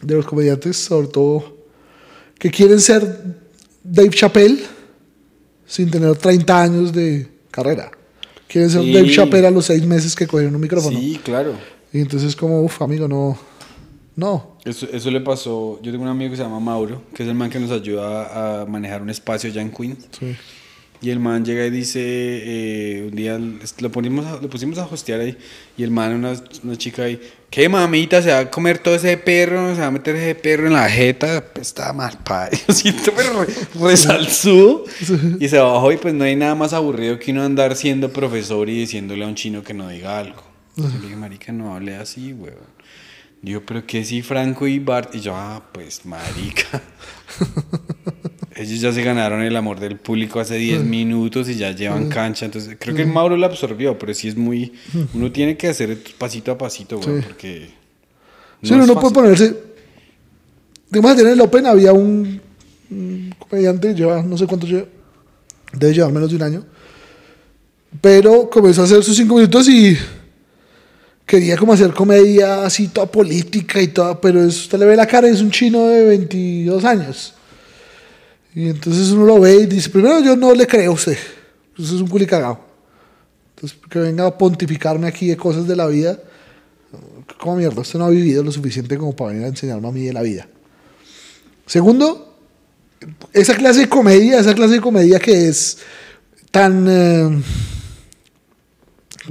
De 0.00 0.14
los 0.14 0.24
comediantes, 0.26 0.76
sobre 0.76 1.08
todo... 1.08 1.58
que 2.38 2.50
quieren 2.50 2.80
ser 2.80 3.02
Dave 3.84 4.08
Chappelle 4.10 4.62
sin 5.66 5.90
tener 5.90 6.16
30 6.16 6.62
años 6.62 6.92
de 6.92 7.28
carrera. 7.50 7.90
Quieren 8.48 8.70
ser 8.70 8.80
Sí. 8.82 8.92
Dave 8.94 9.10
Chappelle 9.10 9.46
a 9.46 9.50
los 9.50 9.66
seis 9.66 9.84
meses 9.84 10.14
que 10.16 10.26
cogieron 10.26 10.54
un 10.54 10.60
micrófono. 10.62 10.98
Sí, 10.98 11.20
claro. 11.22 11.52
Y 11.92 12.00
entonces 12.00 12.34
como, 12.34 12.62
uff, 12.62 12.80
amigo, 12.80 13.06
no. 13.06 13.36
No. 14.16 14.56
Eso, 14.64 14.86
eso 14.92 15.10
le 15.10 15.20
pasó. 15.20 15.78
Yo 15.82 15.90
tengo 15.92 16.04
un 16.04 16.10
amigo 16.10 16.30
que 16.30 16.36
se 16.38 16.42
llama 16.42 16.60
Mauro, 16.60 17.02
que 17.14 17.22
es 17.24 17.28
el 17.28 17.34
man 17.34 17.50
que 17.50 17.60
nos 17.60 17.70
ayuda 17.70 18.62
a 18.62 18.66
manejar 18.66 19.02
un 19.02 19.10
espacio 19.10 19.50
allá 19.50 19.60
en 19.62 19.70
Queens. 19.70 19.98
Sí. 20.18 20.34
Y 21.02 21.08
el 21.08 21.18
man 21.18 21.44
llega 21.46 21.64
y 21.64 21.70
dice, 21.70 22.00
eh, 22.02 23.06
un 23.10 23.16
día 23.16 23.38
lo, 23.78 23.90
ponimos 23.90 24.26
a- 24.26 24.36
lo 24.40 24.50
pusimos 24.50 24.76
a 24.78 24.84
hostear 24.84 25.20
ahí, 25.20 25.34
y 25.78 25.82
el 25.82 25.90
man, 25.90 26.12
una, 26.14 26.34
una 26.62 26.76
chica 26.76 27.04
ahí, 27.04 27.18
¿qué 27.48 27.70
mamita? 27.70 28.20
¿Se 28.20 28.30
va 28.30 28.40
a 28.40 28.50
comer 28.50 28.78
todo 28.80 28.94
ese 28.96 29.16
perro? 29.16 29.74
¿Se 29.74 29.80
va 29.80 29.86
a 29.86 29.90
meter 29.90 30.14
ese 30.16 30.34
perro 30.34 30.66
en 30.66 30.74
la 30.74 30.90
jeta? 30.90 31.42
Pues 31.54 31.68
está 31.68 31.92
mal, 31.94 32.18
padre. 32.22 32.58
Yo 32.68 32.74
siento, 32.74 33.12
pero 33.16 33.44
re- 33.44 33.54
resalzó. 33.80 34.84
Y 35.40 35.48
se 35.48 35.58
bajó 35.58 35.90
y 35.90 35.96
pues 35.96 36.12
no 36.12 36.24
hay 36.24 36.36
nada 36.36 36.54
más 36.54 36.74
aburrido 36.74 37.18
que 37.18 37.32
uno 37.32 37.44
andar 37.44 37.76
siendo 37.76 38.12
profesor 38.12 38.68
y 38.68 38.78
diciéndole 38.80 39.24
a 39.24 39.28
un 39.28 39.34
chino 39.36 39.62
que 39.62 39.72
no 39.72 39.88
diga 39.88 40.18
algo. 40.18 40.42
Yo 40.76 40.86
le 40.86 40.98
dije, 41.00 41.16
marica, 41.16 41.50
no 41.52 41.74
hable 41.74 41.96
así, 41.96 42.34
weón. 42.34 42.56
Digo, 43.42 43.62
pero 43.64 43.86
que 43.86 44.04
sí, 44.04 44.20
Franco 44.20 44.66
y 44.66 44.78
Bart. 44.78 45.14
Y 45.14 45.20
yo, 45.20 45.34
ah, 45.34 45.62
pues, 45.72 46.04
marica. 46.04 46.82
Ellos 48.56 48.80
ya 48.80 48.92
se 48.92 49.02
ganaron 49.02 49.40
el 49.42 49.56
amor 49.56 49.80
del 49.80 49.96
público 49.96 50.38
hace 50.38 50.56
10 50.56 50.84
minutos 50.84 51.48
y 51.48 51.54
ya 51.54 51.72
llevan 51.72 52.08
cancha. 52.10 52.44
Entonces, 52.44 52.76
creo 52.78 52.94
que 52.94 53.02
el 53.02 53.08
Mauro 53.08 53.36
lo 53.36 53.46
absorbió, 53.46 53.98
pero 53.98 54.12
sí 54.12 54.28
es 54.28 54.36
muy. 54.36 54.72
Uno 55.14 55.32
tiene 55.32 55.56
que 55.56 55.68
hacer 55.68 55.96
pasito 56.18 56.52
a 56.52 56.58
pasito, 56.58 56.98
güey, 56.98 57.20
Sí. 57.20 57.26
porque. 57.26 57.70
Sí, 58.62 58.70
no 58.70 58.74
uno 58.74 58.84
es 58.84 58.88
no 58.90 59.00
puede 59.00 59.14
ponerse. 59.14 59.56
Digamos, 60.90 61.18
en 61.20 61.28
el 61.28 61.40
Open 61.40 61.66
había 61.66 61.92
un, 61.94 62.38
un 62.90 63.34
comediante, 63.38 63.94
lleva 63.94 64.22
no 64.22 64.36
sé 64.36 64.46
cuánto 64.46 64.66
lleva, 64.66 64.84
debe 65.72 65.94
llevar 65.94 66.12
menos 66.12 66.28
de 66.28 66.36
un 66.36 66.42
año, 66.42 66.64
pero 68.02 68.50
comenzó 68.50 68.82
a 68.82 68.84
hacer 68.84 69.02
sus 69.02 69.16
cinco 69.16 69.36
minutos 69.36 69.68
y 69.68 69.96
quería 71.30 71.56
como 71.56 71.72
hacer 71.72 71.92
comedia 71.94 72.64
así, 72.64 72.88
toda 72.88 73.06
política 73.06 73.80
y 73.80 73.86
toda, 73.88 74.20
pero 74.20 74.42
es- 74.44 74.62
usted 74.62 74.80
le 74.80 74.86
ve 74.86 74.96
la 74.96 75.06
cara 75.06 75.28
y 75.28 75.32
es 75.32 75.40
un 75.40 75.52
chino 75.52 75.86
de 75.86 76.04
22 76.04 76.84
años. 76.84 77.34
Y 78.52 78.68
entonces 78.68 79.10
uno 79.12 79.24
lo 79.26 79.38
ve 79.38 79.54
y 79.62 79.66
dice, 79.66 79.90
primero 79.90 80.18
yo 80.20 80.34
no 80.34 80.52
le 80.52 80.66
creo 80.66 80.90
a 80.90 80.94
usted, 80.94 81.16
usted 81.78 81.94
es 81.94 82.00
un 82.02 82.08
culi 82.08 82.26
cagado. 82.26 82.58
Entonces, 83.54 83.78
que 83.88 83.98
venga 84.00 84.26
a 84.26 84.36
pontificarme 84.36 85.06
aquí 85.06 85.28
de 85.28 85.36
cosas 85.36 85.68
de 85.68 85.76
la 85.76 85.86
vida. 85.86 86.18
¿Cómo 87.38 87.54
mierda? 87.56 87.80
Usted 87.82 87.98
no 88.00 88.06
ha 88.06 88.10
vivido 88.10 88.42
lo 88.42 88.50
suficiente 88.50 88.96
como 88.98 89.14
para 89.14 89.30
venir 89.30 89.44
a 89.44 89.48
enseñarme 89.48 89.86
a 89.86 89.92
mí 89.92 90.02
de 90.04 90.12
la 90.12 90.22
vida. 90.22 90.48
Segundo, 91.66 92.36
esa 93.32 93.54
clase 93.54 93.80
de 93.80 93.88
comedia, 93.88 94.40
esa 94.40 94.54
clase 94.54 94.74
de 94.74 94.80
comedia 94.80 95.20
que 95.20 95.46
es 95.48 95.78
tan. 96.50 96.86
eh, 96.88 97.42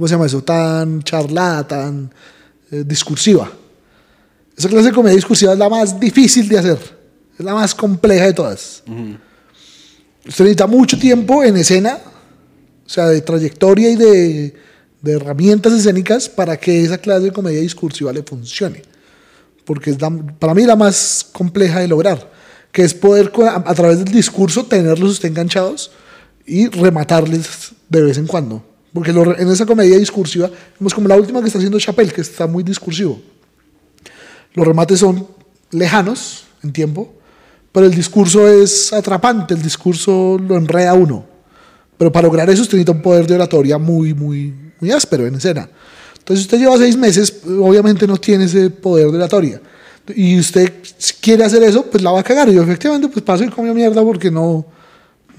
¿Cómo 0.00 0.08
se 0.08 0.14
llama 0.14 0.24
eso? 0.24 0.42
Tan 0.42 1.02
charlada, 1.02 1.68
tan 1.68 2.10
eh, 2.70 2.84
discursiva. 2.86 3.52
Esa 4.56 4.66
clase 4.70 4.86
de 4.88 4.94
comedia 4.94 5.14
discursiva 5.14 5.52
es 5.52 5.58
la 5.58 5.68
más 5.68 6.00
difícil 6.00 6.48
de 6.48 6.56
hacer. 6.58 6.78
Es 7.38 7.44
la 7.44 7.52
más 7.52 7.74
compleja 7.74 8.24
de 8.24 8.32
todas. 8.32 8.82
Usted 10.26 10.44
necesita 10.44 10.66
mucho 10.66 10.98
tiempo 10.98 11.44
en 11.44 11.54
escena, 11.58 11.98
o 12.86 12.88
sea, 12.88 13.08
de 13.08 13.20
trayectoria 13.20 13.90
y 13.90 13.96
de, 13.96 14.54
de 15.02 15.12
herramientas 15.12 15.74
escénicas 15.74 16.30
para 16.30 16.56
que 16.56 16.82
esa 16.82 16.96
clase 16.96 17.24
de 17.24 17.32
comedia 17.32 17.60
discursiva 17.60 18.10
le 18.10 18.22
funcione. 18.22 18.80
Porque 19.66 19.90
es 19.90 20.00
la- 20.00 20.08
para 20.38 20.54
mí 20.54 20.64
la 20.64 20.76
más 20.76 21.26
compleja 21.30 21.80
de 21.80 21.88
lograr, 21.88 22.30
que 22.72 22.84
es 22.84 22.94
poder 22.94 23.30
a, 23.46 23.56
a 23.66 23.74
través 23.74 23.98
del 24.02 24.14
discurso 24.14 24.64
tenerlos 24.64 25.10
usted 25.10 25.28
enganchados 25.28 25.90
y 26.46 26.68
rematarles 26.68 27.72
de 27.90 28.00
vez 28.00 28.16
en 28.16 28.26
cuando. 28.26 28.64
Porque 28.92 29.12
lo 29.12 29.38
en 29.38 29.48
esa 29.48 29.66
comedia 29.66 29.98
discursiva, 29.98 30.50
vemos 30.78 30.94
como 30.94 31.06
la 31.08 31.16
última 31.16 31.40
que 31.40 31.46
está 31.46 31.58
haciendo 31.58 31.78
Chappelle, 31.78 32.12
que 32.12 32.22
está 32.22 32.46
muy 32.46 32.62
discursivo. 32.62 33.20
Los 34.54 34.66
remates 34.66 34.98
son 34.98 35.26
lejanos 35.70 36.44
en 36.62 36.72
tiempo, 36.72 37.14
pero 37.72 37.86
el 37.86 37.94
discurso 37.94 38.48
es 38.48 38.92
atrapante, 38.92 39.54
el 39.54 39.62
discurso 39.62 40.38
lo 40.38 40.56
enreda 40.56 40.94
uno. 40.94 41.24
Pero 41.96 42.10
para 42.10 42.26
lograr 42.26 42.50
eso 42.50 42.62
usted 42.62 42.78
necesita 42.78 42.92
un 42.92 43.02
poder 43.02 43.26
de 43.26 43.34
oratoria 43.34 43.78
muy, 43.78 44.12
muy, 44.14 44.52
muy 44.80 44.90
áspero 44.90 45.26
en 45.26 45.36
escena. 45.36 45.68
Entonces 46.18 46.46
usted 46.46 46.58
lleva 46.58 46.76
seis 46.76 46.96
meses, 46.96 47.42
obviamente 47.46 48.06
no 48.06 48.16
tiene 48.16 48.44
ese 48.44 48.70
poder 48.70 49.10
de 49.10 49.18
oratoria. 49.18 49.60
Y 50.16 50.38
usted 50.38 50.72
si 50.98 51.14
quiere 51.14 51.44
hacer 51.44 51.62
eso, 51.62 51.84
pues 51.86 52.02
la 52.02 52.10
va 52.10 52.20
a 52.20 52.24
cagar. 52.24 52.48
Y 52.48 52.54
yo 52.54 52.62
efectivamente 52.62 53.08
pues 53.08 53.24
paso 53.24 53.44
y 53.44 53.48
como 53.48 53.72
mierda 53.72 54.02
porque 54.02 54.30
no, 54.30 54.66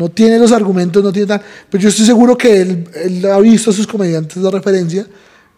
no 0.01 0.09
tiene 0.09 0.39
los 0.39 0.51
argumentos, 0.51 1.03
no 1.03 1.11
tiene 1.11 1.27
tal. 1.27 1.41
Pero 1.69 1.83
yo 1.83 1.89
estoy 1.89 2.05
seguro 2.07 2.35
que 2.35 2.61
él, 2.61 2.85
él 2.95 3.25
ha 3.27 3.39
visto 3.39 3.69
a 3.69 3.73
sus 3.73 3.85
comediantes 3.85 4.41
de 4.41 4.49
referencia 4.49 5.05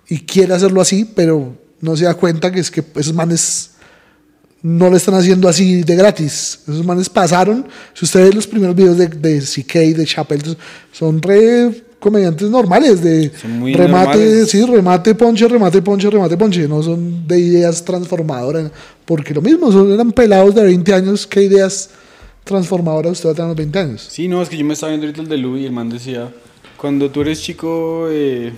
y 0.10 0.20
quiere 0.20 0.54
hacerlo 0.54 0.82
así, 0.82 1.10
pero 1.16 1.56
no 1.80 1.96
se 1.96 2.04
da 2.04 2.14
cuenta 2.14 2.52
que 2.52 2.60
es 2.60 2.70
que 2.70 2.84
esos 2.96 3.14
manes 3.14 3.72
no 4.62 4.90
lo 4.90 4.98
están 4.98 5.16
haciendo 5.16 5.48
así 5.48 5.84
de 5.84 5.96
gratis. 5.96 6.60
Esos 6.64 6.86
manes 6.86 7.08
pasaron. 7.08 7.66
Si 7.94 8.04
usted 8.04 8.26
ve 8.28 8.34
los 8.34 8.46
primeros 8.46 8.76
videos 8.76 8.98
de, 8.98 9.08
de 9.08 9.40
CK, 9.40 9.96
de 9.96 10.06
Chappelle, 10.06 10.58
son 10.92 11.22
re 11.22 11.82
comediantes 12.00 12.50
normales, 12.50 13.02
de 13.02 13.32
remate, 13.44 13.78
normales. 13.78 14.50
sí, 14.50 14.66
remate, 14.66 15.16
ponche, 15.16 15.48
remate, 15.48 15.82
ponche, 15.82 16.10
remate, 16.10 16.36
ponche. 16.36 16.68
No 16.68 16.84
son 16.84 17.26
de 17.26 17.40
ideas 17.40 17.82
transformadoras. 17.86 18.72
Porque 19.06 19.34
lo 19.34 19.42
mismo, 19.42 19.72
son, 19.72 19.94
eran 19.94 20.12
pelados 20.12 20.54
de 20.54 20.64
20 20.64 20.94
años. 20.94 21.26
¿Qué 21.26 21.44
ideas 21.44 21.90
transformadoras 22.44 23.14
usted 23.14 23.30
va 23.30 23.32
a 23.32 23.36
tener 23.36 23.46
a 23.46 23.50
los 23.50 23.58
20 23.58 23.80
años? 23.80 24.08
Sí, 24.10 24.28
no, 24.28 24.42
es 24.42 24.50
que 24.50 24.58
yo 24.58 24.66
me 24.66 24.74
estaba 24.74 24.92
viendo 24.92 25.08
ahorita 25.08 25.22
el 25.22 25.30
de 25.30 25.38
Lu 25.38 25.58
y 25.58 25.66
el 25.66 25.72
man 25.72 25.90
decía, 25.90 26.32
cuando 26.78 27.10
tú 27.10 27.22
eres 27.22 27.42
chico 27.42 28.08
eh, 28.10 28.52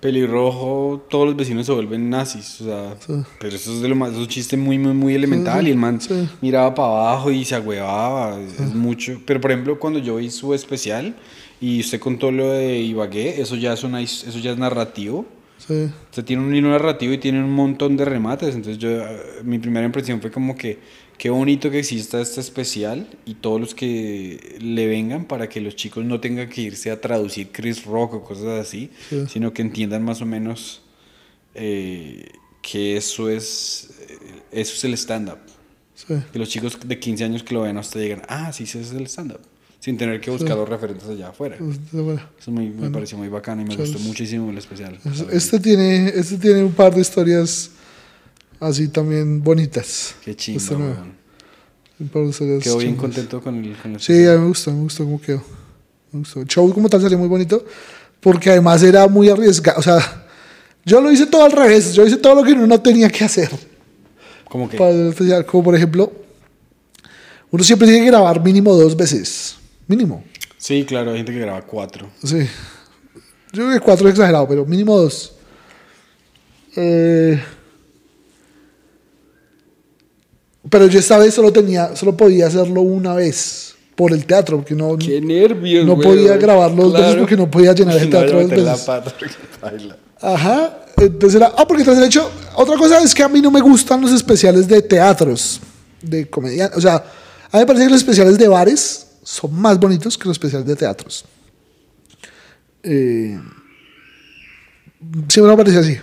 pelirrojo, 0.00 1.04
todos 1.08 1.26
los 1.26 1.36
vecinos 1.36 1.66
se 1.66 1.72
vuelven 1.72 2.10
nazis, 2.10 2.60
o 2.60 2.64
sea, 2.64 2.96
pero 3.38 3.54
eso 3.54 3.72
es 3.72 3.82
de 3.82 3.88
lo 3.88 3.94
más, 3.94 4.10
es 4.12 4.18
un 4.18 4.26
chiste 4.26 4.56
muy, 4.56 4.76
muy, 4.78 4.94
muy 4.94 5.14
elemental 5.14 5.66
y 5.68 5.70
el 5.70 5.76
man 5.76 6.00
sí. 6.00 6.28
miraba 6.40 6.74
para 6.74 6.88
abajo 6.88 7.30
y 7.30 7.44
se 7.44 7.54
agüevaba, 7.54 8.40
es, 8.40 8.58
es 8.58 8.74
mucho, 8.74 9.20
pero 9.24 9.40
por 9.40 9.52
ejemplo 9.52 9.78
cuando 9.78 10.00
yo 10.00 10.16
vi 10.16 10.28
su 10.30 10.54
especial 10.54 11.14
y 11.60 11.78
usted 11.80 12.00
contó 12.00 12.32
lo 12.32 12.50
de 12.50 12.78
Ibagué, 12.78 13.40
eso 13.40 13.54
ya 13.54 13.72
es, 13.74 13.84
una, 13.84 14.00
eso 14.02 14.38
ya 14.40 14.50
es 14.52 14.58
narrativo, 14.58 15.24
Sí. 15.64 15.84
o 15.84 16.12
sea, 16.14 16.24
tiene 16.24 16.42
un 16.42 16.52
hilo 16.52 16.70
narrativo 16.70 17.12
y 17.12 17.18
tiene 17.18 17.38
un 17.38 17.52
montón 17.52 17.96
de 17.96 18.04
remates. 18.04 18.56
Entonces, 18.56 18.78
yo, 18.78 18.90
mi 19.44 19.60
primera 19.60 19.86
impresión 19.86 20.20
fue 20.20 20.28
como 20.32 20.56
que 20.56 20.80
qué 21.22 21.30
bonito 21.30 21.70
que 21.70 21.78
exista 21.78 22.20
este 22.20 22.40
especial 22.40 23.06
y 23.24 23.34
todos 23.34 23.60
los 23.60 23.76
que 23.76 24.56
le 24.60 24.88
vengan 24.88 25.24
para 25.24 25.48
que 25.48 25.60
los 25.60 25.76
chicos 25.76 26.04
no 26.04 26.18
tengan 26.18 26.48
que 26.48 26.62
irse 26.62 26.90
a 26.90 27.00
traducir 27.00 27.50
Chris 27.52 27.84
Rock 27.84 28.14
o 28.14 28.24
cosas 28.24 28.60
así, 28.60 28.90
Sí. 29.08 29.26
sino 29.28 29.52
que 29.52 29.62
entiendan 29.62 30.02
más 30.02 30.20
o 30.20 30.26
menos 30.26 30.82
eh, 31.54 32.26
que 32.60 32.96
eso 32.96 33.28
es, 33.30 33.90
eh, 34.08 34.18
eso 34.50 34.74
es 34.74 34.82
el 34.82 34.94
stand-up. 34.94 35.38
Sí. 35.94 36.14
Que 36.32 36.40
los 36.40 36.48
chicos 36.48 36.76
de 36.84 36.98
15 36.98 37.22
años 37.22 37.44
que 37.44 37.54
lo 37.54 37.62
ven 37.62 37.76
hasta 37.78 38.00
digan, 38.00 38.22
ah, 38.26 38.52
sí, 38.52 38.64
ese 38.64 38.80
es 38.80 38.90
el 38.90 39.06
stand-up. 39.06 39.42
Sin 39.78 39.96
tener 39.96 40.20
que 40.20 40.32
buscar 40.32 40.56
los 40.56 40.68
referentes 40.68 41.08
allá 41.08 41.28
afuera. 41.28 41.56
Pues, 41.56 41.78
bueno. 41.92 42.20
Eso 42.36 42.50
me, 42.50 42.68
me 42.68 42.90
pareció 42.90 43.16
muy 43.16 43.28
bacano 43.28 43.62
y 43.62 43.64
me 43.64 43.76
gustó 43.76 44.00
muchísimo 44.00 44.50
el 44.50 44.58
especial. 44.58 44.98
Este 45.30 45.60
tiene, 45.60 46.08
este 46.08 46.36
tiene 46.38 46.64
un 46.64 46.72
par 46.72 46.92
de 46.92 47.00
historias 47.00 47.70
así 48.62 48.88
también 48.88 49.42
bonitas. 49.42 50.14
Qué 50.24 50.30
historias 50.30 50.62
Quedó 52.62 52.78
bien 52.78 52.96
contento 52.96 53.40
con 53.40 53.64
el, 53.64 53.76
con 53.76 53.94
el 53.94 54.00
Sí, 54.00 54.26
a 54.26 54.32
mí 54.32 54.38
me 54.38 54.48
gustó, 54.48 54.72
me 54.72 54.82
gustó 54.82 55.04
cómo 55.04 55.20
quedó. 55.20 55.42
Me 56.10 56.20
gustó. 56.20 56.40
El 56.40 56.48
show 56.48 56.72
como 56.72 56.88
tal 56.88 57.00
salió 57.00 57.18
muy 57.18 57.28
bonito 57.28 57.64
porque 58.20 58.50
además 58.50 58.82
era 58.82 59.06
muy 59.06 59.28
arriesgado. 59.28 59.78
O 59.78 59.82
sea, 59.82 60.26
yo 60.84 61.00
lo 61.00 61.12
hice 61.12 61.26
todo 61.26 61.44
al 61.44 61.52
revés. 61.52 61.94
Yo 61.94 62.06
hice 62.06 62.16
todo 62.16 62.36
lo 62.36 62.44
que 62.44 62.52
uno 62.52 62.66
no 62.66 62.80
tenía 62.80 63.08
que 63.08 63.24
hacer. 63.24 63.50
Como 64.48 64.68
que 64.68 64.76
Para. 64.76 65.44
Como 65.44 65.64
por 65.64 65.74
ejemplo, 65.74 66.12
uno 67.50 67.64
siempre 67.64 67.86
tiene 67.86 68.04
que 68.04 68.10
grabar 68.10 68.42
mínimo 68.42 68.74
dos 68.74 68.96
veces. 68.96 69.56
Mínimo. 69.86 70.24
Sí, 70.58 70.84
claro, 70.84 71.10
hay 71.10 71.18
gente 71.18 71.32
que 71.32 71.40
graba 71.40 71.62
cuatro. 71.62 72.08
Sí. 72.22 72.46
Yo 73.52 73.64
creo 73.64 73.72
que 73.72 73.80
cuatro 73.80 74.08
es 74.08 74.14
exagerado, 74.14 74.48
pero 74.48 74.64
mínimo 74.64 74.96
dos. 74.96 75.34
Eh, 76.74 77.40
pero 80.70 80.86
yo 80.86 80.98
esta 80.98 81.18
vez 81.18 81.34
solo 81.34 81.52
tenía, 81.52 81.94
solo 81.96 82.16
podía 82.16 82.46
hacerlo 82.46 82.82
una 82.82 83.14
vez 83.14 83.74
por 83.94 84.12
el 84.12 84.24
teatro, 84.24 84.58
porque 84.58 84.74
no, 84.74 84.96
Qué 84.96 85.20
nervios, 85.20 85.84
no 85.86 85.96
güey. 85.96 86.08
podía 86.08 86.36
grabarlo 86.36 86.84
dos 86.88 86.92
veces 86.94 87.16
porque 87.16 87.36
no 87.36 87.50
podía 87.50 87.72
llenar 87.72 87.96
el 87.98 88.10
teatro 88.10 88.40
dos 88.40 88.50
la 88.58 88.72
veces. 88.72 88.86
pata. 88.86 89.14
Ajá. 90.20 90.78
Entonces 90.96 91.36
era, 91.40 91.52
ah, 91.56 91.66
porque 91.66 91.82
tras 91.84 91.98
el 91.98 92.04
hecho, 92.04 92.30
otra 92.54 92.76
cosa 92.76 93.00
es 93.02 93.14
que 93.14 93.22
a 93.22 93.28
mí 93.28 93.40
no 93.40 93.50
me 93.50 93.60
gustan 93.60 94.00
los 94.00 94.12
especiales 94.12 94.68
de 94.68 94.80
teatros, 94.82 95.60
de 96.00 96.28
comedia. 96.30 96.70
O 96.76 96.80
sea, 96.80 96.96
a 96.96 97.56
mí 97.56 97.60
me 97.60 97.66
parece 97.66 97.84
que 97.86 97.90
los 97.90 98.00
especiales 98.00 98.38
de 98.38 98.46
bares 98.48 99.06
son 99.22 99.52
más 99.54 99.78
bonitos 99.80 100.16
que 100.16 100.28
los 100.28 100.36
especiales 100.36 100.66
de 100.66 100.76
teatros. 100.76 101.24
Eh, 102.84 103.38
siempre 105.28 105.50
me 105.50 105.56
pareció 105.56 105.80
así. 105.80 105.98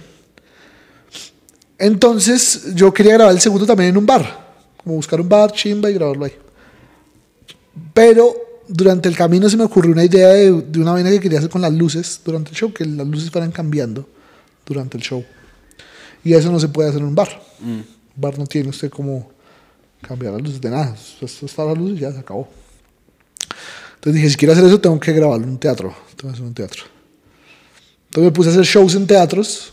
Entonces, 1.77 2.75
yo 2.75 2.93
quería 2.93 3.13
grabar 3.13 3.33
el 3.33 3.39
segundo 3.39 3.65
también 3.65 3.91
en 3.91 3.97
un 3.97 4.05
bar. 4.05 4.48
Como 4.89 4.97
buscar 4.97 5.21
un 5.21 5.29
bar, 5.29 5.51
chimba 5.51 5.87
y 5.91 5.93
grabarlo 5.93 6.25
ahí. 6.25 6.33
Pero 7.93 8.35
durante 8.67 9.07
el 9.07 9.15
camino 9.15 9.47
se 9.47 9.55
me 9.55 9.63
ocurrió 9.63 9.91
una 9.91 10.03
idea 10.03 10.29
de, 10.29 10.63
de 10.63 10.79
una 10.79 10.93
vaina 10.93 11.11
que 11.11 11.19
quería 11.19 11.37
hacer 11.37 11.51
con 11.51 11.61
las 11.61 11.71
luces 11.71 12.19
durante 12.25 12.49
el 12.49 12.55
show, 12.55 12.73
que 12.73 12.85
las 12.85 13.05
luces 13.05 13.29
fueran 13.29 13.51
cambiando 13.51 14.09
durante 14.65 14.97
el 14.97 15.03
show. 15.03 15.23
Y 16.23 16.33
eso 16.33 16.51
no 16.51 16.59
se 16.59 16.69
puede 16.69 16.89
hacer 16.89 17.01
en 17.01 17.07
un 17.07 17.13
bar. 17.13 17.29
Un 17.61 17.85
bar 18.15 18.39
no 18.39 18.47
tiene 18.47 18.69
usted 18.69 18.89
como 18.89 19.29
cambiar 20.01 20.33
las 20.33 20.41
luces 20.41 20.59
de 20.59 20.71
nada. 20.71 20.95
Esto 21.21 21.45
está 21.45 21.63
la 21.63 21.75
luz 21.75 21.91
y 21.91 21.99
ya 22.01 22.11
se 22.11 22.17
acabó. 22.17 22.49
Entonces 23.93 24.15
dije, 24.15 24.29
si 24.31 24.37
quiero 24.37 24.53
hacer 24.53 24.65
eso, 24.65 24.81
tengo 24.81 24.99
que 24.99 25.13
grabarlo 25.13 25.43
en 25.43 25.51
un 25.51 25.59
teatro. 25.59 25.93
Tengo 26.15 26.31
que 26.31 26.33
hacer 26.33 26.45
un 26.47 26.53
teatro. 26.55 26.83
Entonces 28.07 28.23
me 28.23 28.31
puse 28.31 28.49
a 28.49 28.53
hacer 28.53 28.65
shows 28.65 28.95
en 28.95 29.05
teatros 29.05 29.71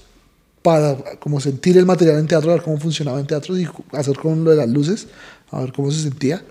para 0.66 0.97
como 1.20 1.40
sentir 1.40 1.78
el 1.78 1.86
material 1.86 2.18
en 2.18 2.26
teatro, 2.26 2.51
a 2.51 2.55
ver 2.55 2.64
cómo 2.64 2.76
funcionaba 2.76 3.20
en 3.20 3.26
teatro 3.28 3.56
y 3.56 3.68
hacer 3.93 4.16
con 4.18 4.43
lo 4.43 4.51
de 4.51 4.56
las 4.56 4.68
luces, 4.68 5.06
a 5.52 5.60
ver 5.60 5.72
cómo 5.72 5.93
se 5.93 6.02
sentía. 6.02 6.43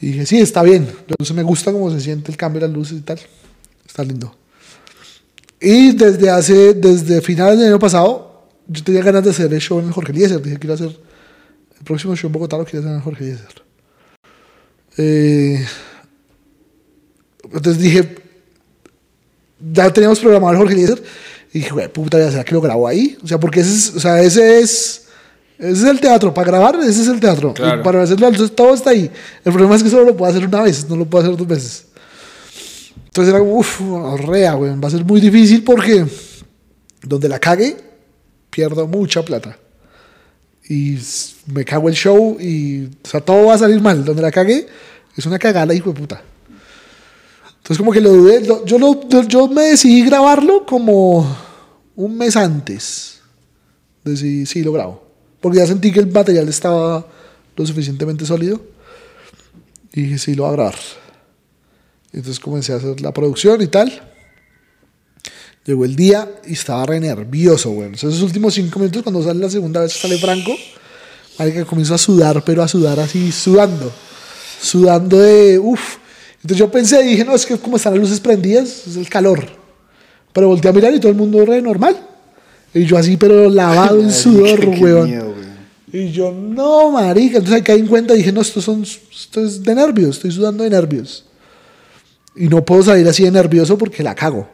Y 0.00 0.06
dije, 0.06 0.26
sí, 0.26 0.40
está 0.40 0.64
bien. 0.64 0.88
Entonces 1.06 1.36
me 1.36 1.44
gusta 1.44 1.70
cómo 1.70 1.88
se 1.88 2.00
siente 2.00 2.32
el 2.32 2.36
cambio 2.36 2.60
de 2.60 2.66
las 2.66 2.76
luces 2.76 2.98
y 2.98 3.02
tal. 3.02 3.20
Está 3.86 4.02
lindo. 4.02 4.34
Y 5.60 5.92
desde 5.92 6.30
hace, 6.30 6.74
desde 6.74 7.20
finales 7.20 7.60
del 7.60 7.68
año 7.68 7.78
pasado, 7.78 8.48
yo 8.66 8.82
tenía 8.82 9.02
ganas 9.02 9.22
de 9.22 9.30
hacer 9.30 9.54
el 9.54 9.60
show 9.60 9.78
en 9.78 9.86
el 9.86 9.92
Jorge 9.92 10.10
Eliezer. 10.10 10.42
Dije, 10.42 10.58
quiero 10.58 10.74
hacer 10.74 10.88
el 11.78 11.84
próximo 11.84 12.16
show 12.16 12.26
en 12.26 12.32
Bogotá, 12.32 12.58
lo 12.58 12.64
quiero 12.64 12.80
hacer 12.80 12.90
en 12.90 12.96
el 12.96 13.02
Jorge 13.02 13.22
Eliezer. 13.22 13.62
Eh, 14.96 15.64
entonces 17.44 17.80
dije, 17.80 18.16
ya 19.72 19.92
teníamos 19.92 20.18
programado 20.18 20.54
el 20.54 20.58
Jorge 20.58 20.74
Eliezer. 20.74 21.04
Y 21.54 21.58
dije, 21.60 21.70
güey, 21.70 21.86
puta, 21.86 22.18
ya 22.18 22.32
será 22.32 22.44
que 22.44 22.52
lo 22.52 22.60
grabo 22.60 22.88
ahí. 22.88 23.16
O 23.22 23.28
sea, 23.28 23.38
porque 23.38 23.60
ese 23.60 23.72
es, 23.72 23.94
o 23.94 24.00
sea, 24.00 24.20
ese 24.20 24.58
es, 24.58 25.04
ese 25.56 25.70
es 25.70 25.84
el 25.84 26.00
teatro. 26.00 26.34
Para 26.34 26.48
grabar, 26.48 26.74
ese 26.80 27.02
es 27.02 27.06
el 27.06 27.20
teatro. 27.20 27.54
Claro. 27.54 27.80
Para 27.80 28.02
hacerlo, 28.02 28.26
entonces, 28.26 28.56
todo 28.56 28.74
está 28.74 28.90
ahí. 28.90 29.08
El 29.44 29.52
problema 29.52 29.76
es 29.76 29.84
que 29.84 29.88
solo 29.88 30.04
lo 30.04 30.16
puedo 30.16 30.32
hacer 30.32 30.44
una 30.44 30.62
vez, 30.62 30.88
no 30.88 30.96
lo 30.96 31.04
puedo 31.04 31.24
hacer 31.24 31.36
dos 31.36 31.46
veces. 31.46 31.86
Entonces 33.04 33.32
era 33.32 33.38
como, 33.38 33.54
uff, 33.58 33.80
rea, 34.26 34.54
güey. 34.54 34.76
Va 34.80 34.88
a 34.88 34.90
ser 34.90 35.04
muy 35.04 35.20
difícil 35.20 35.62
porque 35.62 36.04
donde 37.04 37.28
la 37.28 37.38
cague, 37.38 37.76
pierdo 38.50 38.88
mucha 38.88 39.24
plata. 39.24 39.56
Y 40.68 40.98
me 41.46 41.64
cago 41.64 41.88
el 41.88 41.94
show 41.94 42.36
y, 42.40 42.86
o 42.86 43.08
sea, 43.08 43.20
todo 43.20 43.46
va 43.46 43.54
a 43.54 43.58
salir 43.58 43.80
mal. 43.80 44.04
Donde 44.04 44.22
la 44.22 44.32
cague, 44.32 44.66
es 45.16 45.24
una 45.24 45.38
cagada, 45.38 45.72
hijo 45.72 45.92
de 45.92 46.00
puta. 46.00 46.20
Entonces 47.58 47.78
como 47.78 47.92
que 47.92 48.00
lo 48.00 48.10
dudé, 48.10 48.44
yo, 48.44 48.78
lo, 48.78 49.08
yo 49.28 49.46
me 49.46 49.62
decidí 49.62 50.04
grabarlo 50.04 50.66
como 50.66 51.43
un 51.96 52.16
mes 52.16 52.36
antes. 52.36 53.20
Decidí, 54.04 54.46
sí, 54.46 54.62
lo 54.62 54.72
grabo. 54.72 55.04
Porque 55.40 55.58
ya 55.58 55.66
sentí 55.66 55.92
que 55.92 56.00
el 56.00 56.10
material 56.10 56.48
estaba 56.48 57.06
lo 57.56 57.66
suficientemente 57.66 58.26
sólido. 58.26 58.60
Y 59.92 60.02
dije, 60.02 60.18
sí, 60.18 60.34
lo 60.34 60.44
voy 60.44 60.52
a 60.52 60.56
grabar. 60.56 60.74
Entonces 62.12 62.40
comencé 62.40 62.72
a 62.72 62.76
hacer 62.76 63.00
la 63.00 63.12
producción 63.12 63.60
y 63.62 63.66
tal. 63.66 64.10
Llegó 65.64 65.84
el 65.84 65.96
día 65.96 66.30
y 66.46 66.52
estaba 66.52 66.84
re 66.84 67.00
nervioso, 67.00 67.70
güey. 67.70 67.86
Entonces, 67.86 68.10
esos 68.10 68.22
últimos 68.22 68.54
cinco 68.54 68.78
minutos, 68.78 69.02
cuando 69.02 69.22
sale 69.22 69.40
la 69.40 69.50
segunda 69.50 69.80
vez, 69.80 69.92
sale 69.92 70.18
Franco, 70.18 70.54
que 71.38 71.64
comienzo 71.64 71.94
a 71.94 71.98
sudar, 71.98 72.44
pero 72.44 72.62
a 72.62 72.68
sudar 72.68 73.00
así, 73.00 73.32
sudando. 73.32 73.90
Sudando 74.60 75.18
de, 75.18 75.58
uff. 75.58 75.96
Entonces 76.36 76.58
yo 76.58 76.70
pensé, 76.70 77.02
dije, 77.02 77.24
no, 77.24 77.34
es 77.34 77.46
que 77.46 77.56
como 77.56 77.76
están 77.76 77.94
las 77.94 78.02
luces 78.02 78.20
prendidas, 78.20 78.86
es 78.86 78.96
el 78.96 79.08
calor. 79.08 79.63
Pero 80.34 80.48
volteé 80.48 80.70
a 80.70 80.74
mirar 80.74 80.94
y 80.94 81.00
todo 81.00 81.10
el 81.10 81.16
mundo 81.16 81.42
re 81.46 81.62
normal. 81.62 81.96
Y 82.74 82.84
yo 82.84 82.98
así, 82.98 83.16
pero 83.16 83.48
lavado 83.48 83.98
en 84.00 84.10
sudor, 84.12 84.60
qué- 84.60 84.70
qué 84.72 84.84
weón. 84.84 85.08
miedo. 85.08 85.34
Y 85.92 86.10
yo, 86.10 86.32
no, 86.32 86.90
marica. 86.90 87.38
Entonces 87.38 87.54
ahí 87.54 87.62
caí 87.62 87.78
en 87.80 87.86
cuenta, 87.86 88.12
dije, 88.14 88.32
no, 88.32 88.40
esto, 88.42 88.60
son, 88.60 88.82
esto 88.82 89.44
es 89.44 89.62
de 89.62 89.74
nervios, 89.74 90.16
estoy 90.16 90.32
sudando 90.32 90.64
de 90.64 90.70
nervios. 90.70 91.24
Y 92.36 92.48
no 92.48 92.64
puedo 92.64 92.82
salir 92.82 93.06
así 93.08 93.22
de 93.22 93.30
nervioso 93.30 93.78
porque 93.78 94.02
la 94.02 94.14
cago. 94.14 94.48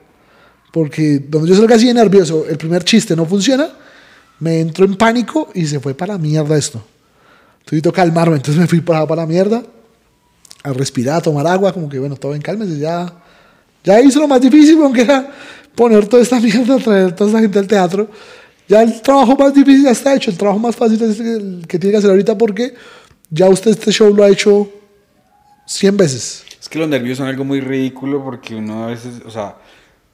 Porque 0.71 1.19
donde 1.19 1.49
yo 1.49 1.57
salga 1.57 1.77
así 1.77 1.87
de 1.87 1.95
nervioso, 1.95 2.45
el 2.47 2.59
primer 2.59 2.85
chiste 2.85 3.17
no 3.17 3.25
funciona, 3.25 3.69
me 4.39 4.61
entro 4.61 4.85
en 4.85 4.97
pánico 4.97 5.49
y 5.55 5.65
se 5.67 5.81
fue 5.81 5.95
para 5.95 6.13
la 6.13 6.19
mierda 6.19 6.57
esto. 6.59 6.83
Entonces 7.61 7.83
que 7.83 7.93
calmarme, 7.93 8.37
entonces 8.37 8.61
me 8.61 8.67
fui 8.67 8.81
para, 8.81 9.07
para 9.07 9.23
la 9.23 9.27
mierda, 9.27 9.63
a 10.63 10.73
respirar, 10.75 11.17
a 11.17 11.21
tomar 11.23 11.47
agua, 11.47 11.73
como 11.73 11.89
que 11.89 11.99
bueno, 11.99 12.17
todo 12.17 12.35
en 12.35 12.43
calma, 12.43 12.65
ya, 12.67 13.13
ya 13.83 14.01
hizo 14.01 14.21
lo 14.21 14.29
más 14.29 14.41
difícil, 14.41 14.79
aunque 14.83 15.03
era 15.03 15.31
poner 15.81 16.07
toda 16.07 16.23
esta 16.23 16.39
mierda, 16.39 16.77
traer 16.77 17.17
toda 17.17 17.31
esta 17.31 17.41
gente 17.41 17.59
al 17.59 17.67
teatro. 17.67 18.11
Ya 18.69 18.83
el 18.83 19.01
trabajo 19.01 19.35
más 19.35 19.55
difícil 19.55 19.85
ya 19.85 19.93
está 19.93 20.15
hecho, 20.15 20.31
el 20.31 20.37
trabajo 20.37 20.59
más 20.59 20.77
fácil 20.77 21.01
es 21.03 21.19
el 21.21 21.65
que 21.67 21.79
tiene 21.79 21.93
que 21.93 21.97
hacer 21.97 22.11
ahorita 22.11 22.37
porque 22.37 22.75
ya 23.31 23.49
usted 23.49 23.71
este 23.71 23.91
show 23.91 24.15
lo 24.15 24.23
ha 24.23 24.29
hecho 24.29 24.71
100 25.67 25.97
veces. 25.97 26.45
Es 26.61 26.69
que 26.69 26.79
los 26.79 26.87
nervios 26.87 27.17
son 27.17 27.29
algo 27.29 27.45
muy 27.45 27.61
ridículo 27.63 28.23
porque 28.23 28.55
uno 28.55 28.85
a 28.85 28.87
veces, 28.89 29.23
o 29.25 29.31
sea, 29.31 29.57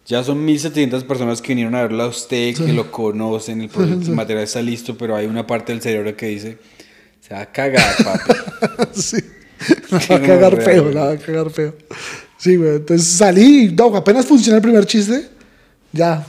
ya 0.06 0.22
son 0.22 0.44
1700 0.44 1.02
personas 1.02 1.42
que 1.42 1.48
vinieron 1.48 1.74
a 1.74 1.82
verlo 1.82 2.04
a 2.04 2.06
usted, 2.06 2.54
que 2.54 2.72
lo 2.72 2.92
conocen, 2.92 3.60
el, 3.60 3.68
proyecto- 3.68 4.06
el 4.10 4.14
material 4.14 4.44
está 4.44 4.62
listo, 4.62 4.96
pero 4.96 5.16
hay 5.16 5.26
una 5.26 5.44
parte 5.44 5.72
del 5.72 5.82
cerebro 5.82 6.16
que 6.16 6.26
dice, 6.28 6.58
se 7.20 7.34
va 7.34 7.40
a 7.40 7.46
cagar, 7.52 7.92
papi. 8.04 8.90
sí. 9.00 9.16
La 9.90 9.98
va 9.98 10.16
a 10.16 10.20
cagar 10.22 10.62
feo, 10.62 10.90
la 10.92 11.04
va 11.06 11.10
a 11.12 11.16
cagar 11.16 11.50
feo. 11.50 11.74
Sí, 12.38 12.56
güey. 12.56 12.76
Entonces 12.76 13.06
salí 13.06 13.74
no, 13.76 13.96
apenas 13.96 14.26
funciona 14.26 14.56
el 14.58 14.62
primer 14.62 14.84
chiste, 14.84 15.28
ya. 15.96 16.26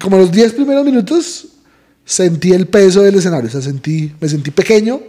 Como 0.00 0.18
los 0.18 0.30
10 0.30 0.52
primeros 0.54 0.84
minutos 0.84 1.46
sentí 2.04 2.52
el 2.52 2.66
peso 2.66 3.02
del 3.02 3.16
escenario. 3.16 3.48
O 3.48 3.52
sea, 3.52 3.60
sentí, 3.60 4.12
me 4.20 4.28
sentí 4.28 4.50
pequeño 4.50 5.00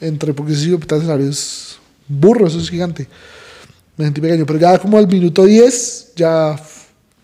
entre, 0.00 0.34
porque 0.34 0.52
el 0.52 0.74
escenario 0.74 1.28
es 1.28 1.78
burro, 2.06 2.46
eso 2.46 2.58
es 2.58 2.68
gigante. 2.68 3.08
Me 3.96 4.04
sentí 4.04 4.20
pequeño, 4.20 4.44
pero 4.44 4.58
ya 4.58 4.78
como 4.78 4.98
al 4.98 5.06
minuto 5.06 5.44
10 5.44 6.12
ya, 6.16 6.60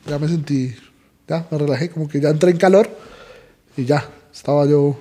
ya 0.06 0.18
me 0.18 0.28
sentí, 0.28 0.74
ya 1.28 1.46
me 1.50 1.58
relajé, 1.58 1.90
como 1.90 2.08
que 2.08 2.20
ya 2.20 2.30
entré 2.30 2.50
en 2.50 2.56
calor 2.56 2.88
y 3.76 3.84
ya, 3.84 4.08
estaba 4.32 4.66
yo 4.66 4.98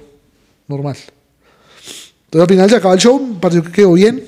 normal. 0.67 0.97
Entonces 2.25 2.41
al 2.41 2.47
final 2.47 2.69
se 2.69 2.75
acaba 2.75 2.93
el 2.93 2.99
show, 2.99 3.39
pareció 3.39 3.63
que 3.63 3.71
quedó 3.71 3.93
bien. 3.93 4.23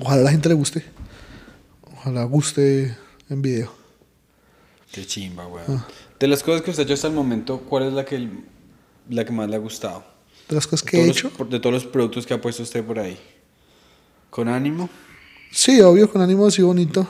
Ojalá 0.00 0.22
la 0.22 0.30
gente 0.30 0.48
le 0.48 0.54
guste. 0.54 0.84
Ojalá 1.96 2.24
guste 2.24 2.96
en 3.30 3.42
video. 3.42 3.81
Qué 4.92 5.06
chimba, 5.06 5.44
güey. 5.46 5.64
Ah. 5.68 5.86
De 6.18 6.28
las 6.28 6.42
cosas 6.42 6.62
que 6.62 6.70
usted 6.70 6.82
ha 6.82 6.84
hecho 6.84 6.94
hasta 6.94 7.08
el 7.08 7.14
momento, 7.14 7.58
¿cuál 7.60 7.84
es 7.84 7.92
la 7.92 8.04
que, 8.04 8.28
la 9.08 9.24
que 9.24 9.32
más 9.32 9.48
le 9.48 9.56
ha 9.56 9.58
gustado? 9.58 10.04
De 10.48 10.54
las 10.54 10.66
cosas 10.66 10.82
que 10.88 10.98
he 11.00 11.08
hecho. 11.08 11.30
los- 11.38 11.50
de 11.50 11.58
todos 11.60 11.72
los 11.74 11.84
productos 11.86 12.26
que 12.26 12.34
ha 12.34 12.40
puesto 12.40 12.62
usted 12.62 12.84
por 12.84 12.98
ahí. 12.98 13.18
¿Con 14.30 14.48
ánimo? 14.48 14.88
Sí, 15.50 15.80
obvio, 15.80 16.10
con 16.10 16.20
ánimo 16.22 16.50
sí 16.50 16.62
bonito. 16.62 17.06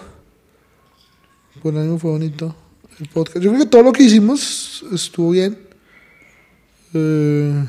Con 1.62 1.76
ánimo 1.76 1.98
fue 1.98 2.10
bonito. 2.12 2.54
El 3.00 3.08
podcast. 3.08 3.38
Yo 3.38 3.50
creo 3.50 3.62
que 3.64 3.68
todo 3.68 3.82
lo 3.82 3.92
que 3.92 4.02
hicimos 4.04 4.84
estuvo 4.92 5.30
bien. 5.30 5.58
Eh, 6.94 7.64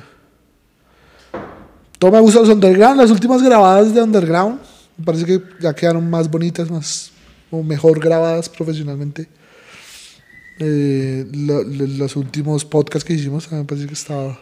todo 1.99 2.11
me 2.11 2.19
gusta 2.19 2.41
los 2.41 2.49
underground, 2.49 2.97
las 2.97 3.11
últimas 3.11 3.41
grabadas 3.41 3.93
de 3.93 4.01
underground. 4.01 4.59
Me 4.97 5.05
parece 5.05 5.25
que 5.25 5.41
ya 5.59 5.73
quedaron 5.73 6.09
más 6.09 6.29
bonitas, 6.29 6.69
más 6.69 7.11
o 7.49 7.63
mejor 7.63 7.99
grabadas 7.99 8.49
profesionalmente. 8.49 9.27
Eh, 10.59 11.25
lo- 11.33 11.63
lo- 11.63 11.87
los 11.87 12.15
últimos 12.15 12.63
podcasts 12.65 13.05
que 13.07 13.13
hicimos, 13.13 13.51
me 13.51 13.63
parece 13.63 13.87
que 13.87 13.93
estaba, 13.93 14.39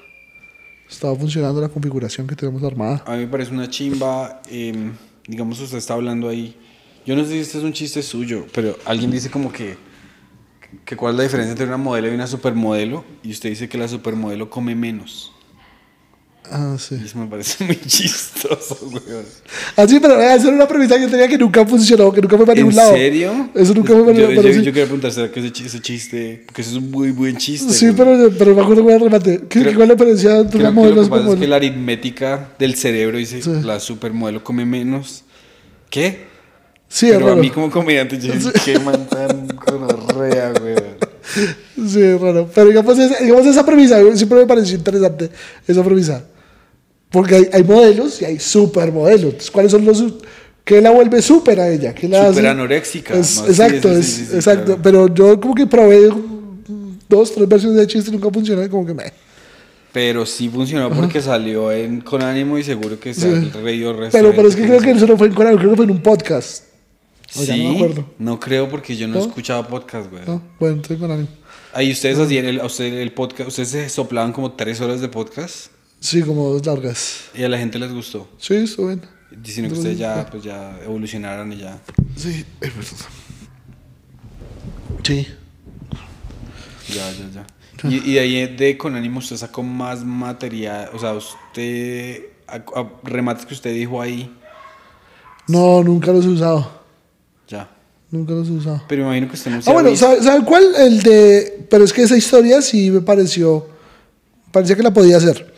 estaba 0.90 1.16
funcionando 1.16 1.62
la 1.62 1.70
configuración 1.70 2.28
que 2.28 2.36
tenemos 2.36 2.62
armada. 2.64 3.04
A 3.06 3.12
mí 3.14 3.20
me 3.20 3.28
parece 3.28 3.52
una 3.52 3.70
chimba. 3.70 4.42
em, 4.50 4.92
digamos, 5.28 5.60
usted 5.60 5.78
está 5.78 5.94
hablando 5.94 6.28
ahí. 6.28 6.56
Yo 7.06 7.16
no 7.16 7.24
sé 7.24 7.32
si 7.32 7.40
este 7.40 7.58
es 7.58 7.64
un 7.64 7.74
chiste 7.74 8.04
suyo, 8.04 8.46
pero 8.54 8.78
alguien 8.86 9.10
dice 9.12 9.30
como 9.32 9.52
que, 9.52 9.78
que 10.86 10.96
cuál 10.96 11.14
es 11.14 11.18
la 11.18 11.24
diferencia 11.24 11.52
entre 11.52 11.66
una 11.66 11.78
modelo 11.78 12.10
y 12.12 12.14
una 12.16 12.28
supermodelo. 12.28 13.04
Y 13.24 13.32
usted 13.32 13.50
dice 13.50 13.70
que 13.70 13.78
la 13.78 13.88
supermodelo 13.88 14.50
come 14.50 14.76
menos. 14.76 15.32
Ah, 16.50 16.76
sí. 16.78 16.98
Y 17.02 17.06
eso 17.06 17.18
me 17.18 17.28
parece 17.28 17.64
muy 17.64 17.80
chistoso, 17.88 18.78
weón. 18.82 19.24
Así, 19.78 20.00
pero 20.00 20.20
eh, 20.20 20.36
esa 20.36 20.48
era 20.48 20.56
una 20.56 20.68
premisa 20.68 20.96
que 20.96 21.04
yo 21.04 21.10
tenía 21.10 21.28
que 21.28 21.38
nunca 21.38 21.66
funcionó, 21.66 22.12
que 22.12 22.20
nunca 22.22 22.36
fue 22.36 22.46
para 22.46 22.60
¿En 22.60 22.66
ningún 22.68 22.76
lado. 22.76 22.94
serio? 22.94 23.50
Eso 23.56 23.74
nunca 23.74 23.94
fue 23.94 24.04
para 24.04 24.14
yo, 24.18 24.28
ningún 24.28 24.36
yo, 24.44 24.50
lado. 24.50 24.60
yo 24.62 24.64
quería 24.74 24.84
preguntar, 24.84 25.12
¿será 25.14 25.32
que 25.32 25.40
ese 25.40 25.52
chiste, 25.52 25.68
ese 25.70 25.80
chiste? 25.82 26.44
Porque 26.46 26.62
eso 26.62 26.72
es 26.72 26.78
un 26.78 26.92
muy 26.92 27.12
buen 27.12 27.38
chiste. 27.38 27.72
Sí, 27.72 27.86
güey. 27.90 27.96
pero, 27.98 28.32
pero 28.38 28.56
me 28.56 28.62
acuerdo 28.64 28.90
el 28.90 29.00
remate. 29.00 29.40
¿Qué, 29.48 29.62
Creo- 29.62 29.76
¿Cuál 29.76 29.84
es 29.84 29.88
la 29.90 29.94
diferencia 29.96 30.38
entre 30.40 30.60
Creo 30.60 30.70
que 30.72 30.76
modelo 30.76 30.94
y 30.94 30.96
lo 30.98 31.04
que 31.04 31.10
pasa 31.10 31.34
es 31.34 31.40
que 31.40 31.48
la 31.48 31.56
aritmética 31.56 32.50
del 32.60 32.76
cerebro 32.76 33.18
dice, 33.18 33.42
Sí. 33.42 33.52
la 33.64 33.80
supermodelo 33.80 34.44
come 34.44 34.66
menos. 34.66 35.24
¿Qué? 35.90 36.26
Sí, 36.90 37.08
Pero 37.12 37.28
a 37.28 37.30
raro. 37.30 37.42
mí 37.42 37.50
como 37.50 37.72
comediante 37.72 38.20
yo 38.20 38.34
dije, 38.34 38.52
qué 38.66 38.80
man 38.80 39.08
tan 39.08 39.48
gonorrea, 39.48 40.52
güey. 40.60 40.76
Sí, 41.88 42.02
es 42.02 42.20
raro. 42.20 42.50
Pero 42.54 42.68
digamos 42.68 42.98
digamos 43.22 43.46
esa 43.46 43.66
premisa, 43.66 43.98
siempre 44.16 44.40
me 44.40 44.46
pareció 44.46 44.76
interesante 44.76 45.30
esa 45.66 45.82
premisa. 45.84 46.24
Porque 47.12 47.36
hay, 47.36 47.50
hay 47.54 47.64
modelos 47.64 48.22
y 48.22 48.26
hay 48.26 48.40
supermodelos. 48.40 49.24
Entonces, 49.26 49.52
¿cuáles 49.52 49.72
son 49.72 49.86
los... 49.86 50.04
¿Qué 50.64 50.82
la 50.82 50.92
vuelve 50.92 51.22
super 51.22 51.60
a 51.60 51.70
ella? 51.70 51.94
¿Qué 51.94 52.08
la 52.08 52.28
Súper 52.28 52.46
hace? 52.46 52.48
anoréxica, 52.48 53.18
exacto, 53.18 53.94
sí, 53.96 54.00
es- 54.00 54.34
exacto. 54.34 54.66
claro. 54.66 54.82
Pero 54.82 55.14
yo 55.14 55.40
como 55.40 55.56
que 55.56 55.66
probé 55.68 56.10
dos, 57.10 57.34
tres 57.34 57.48
versiones 57.50 57.78
de 57.78 57.88
chiste 57.88 58.10
y 58.10 58.14
nunca 58.14 58.30
funcionó 58.32 58.64
y 58.64 58.70
como 58.70 58.86
que 58.86 58.94
me... 58.94 59.12
Pero 59.92 60.26
sí 60.26 60.48
funcionó 60.48 60.90
porque 60.90 61.22
salió 61.22 61.70
en, 61.72 62.00
con 62.00 62.22
ánimo 62.22 62.58
y 62.58 62.64
seguro 62.64 62.98
que 63.00 63.14
se 63.14 63.42
Sí. 63.42 63.52
ha 63.54 63.58
reído 63.62 63.92
resto 63.92 64.18
Pero, 64.18 64.34
pero 64.34 64.48
es 64.48 64.56
que 64.56 64.64
creo 64.64 64.80
que 64.80 64.92
eso 64.92 65.06
no 65.08 65.18
fue 65.18 65.28
en 65.28 65.34
Corea, 65.34 65.54
creo 65.58 65.72
que 65.72 65.76
fue 65.76 65.86
en 65.86 65.92
un 65.92 66.02
podcast. 66.02 66.66
O 67.36 67.42
Sí, 67.44 67.64
no 67.64 67.70
me 67.72 67.76
acuerdo. 67.76 68.06
no 68.20 68.40
creo 68.40 68.70
porque 68.70 68.96
yo 68.96 69.08
no, 69.10 69.16
he 69.16 69.20
¿No? 69.20 69.26
escuchado 69.28 69.68
podcast, 69.68 70.10
güey. 70.10 70.24
¿no? 70.26 70.42
Bueno, 70.60 70.76
entonces 70.76 70.98
con 70.98 71.12
ánimo. 71.12 71.28
Ahí 71.74 71.92
ustedes 71.92 72.20
hacían 72.20 72.46
el, 72.46 72.62
a 72.62 72.66
usted 72.66 72.86
el 72.94 73.12
podcast, 73.14 73.50
ustedes 73.50 73.70
se 73.70 73.90
soplaban 73.90 74.32
como 74.32 74.54
tres 74.54 74.80
horas 74.80 75.02
de 75.02 75.10
podcast 75.10 75.68
Sí, 76.02 76.22
como 76.24 76.50
dos 76.50 76.66
largas. 76.66 77.26
y 77.36 77.44
a 77.44 77.48
la 77.50 77.58
gente 77.60 77.78
les 77.80 77.92
gustó. 77.94 78.28
Sí, 78.40 78.56
estuvo 78.56 78.88
bien. 78.88 79.02
Diciendo 79.32 79.72
que 79.72 79.80
ustedes 79.80 79.98
ya, 80.00 80.26
pues 80.30 80.44
ya 80.44 80.78
evolucionaron 80.84 81.54
y 81.54 81.58
ya. 81.60 81.80
Sí, 82.18 82.44
es 82.60 82.76
verdad. 82.76 82.98
Sí. 85.04 85.28
Ya, 86.90 87.12
ya, 87.12 87.30
ya. 87.34 87.90
Y, 87.90 88.12
y 88.12 88.14
de 88.16 88.20
ahí 88.20 88.56
de 88.56 88.78
con 88.78 88.96
ánimo 88.96 89.20
usted 89.20 89.38
sacó 89.38 89.64
más 89.64 90.04
material, 90.04 90.90
o 90.94 91.00
sea, 91.00 91.14
usted, 91.14 92.24
a- 92.48 92.56
a- 92.80 92.92
remates 93.04 93.46
que 93.46 93.54
usted 93.54 93.74
dijo 93.74 94.02
ahí, 94.02 94.36
No, 95.48 95.84
nunca 95.84 96.12
los 96.12 96.26
he 96.26 96.30
usado. 96.30 96.82
ya. 97.48 97.70
Nunca 98.12 98.34
los 98.34 98.48
he 98.50 98.52
usado. 98.52 98.84
Pero 98.90 99.04
imagino 99.04 99.28
que 99.30 99.36
usted 99.36 99.52
no 99.52 99.62
se 99.62 99.70
Ah, 99.70 99.74
bueno, 99.74 99.96
¿sabe, 99.96 100.22
sabe 100.22 100.44
cuál? 100.44 100.64
El 100.78 101.02
de... 101.02 101.66
Pero 101.70 101.86
es 101.86 101.94
que 101.94 102.02
esa 102.04 102.18
historia 102.18 102.62
sí 102.62 102.92
me 102.92 103.00
pareció... 103.02 103.68
Parecía 104.52 104.76
que 104.76 104.84
la 104.84 104.92
podía 104.94 105.16
hacer. 105.18 105.51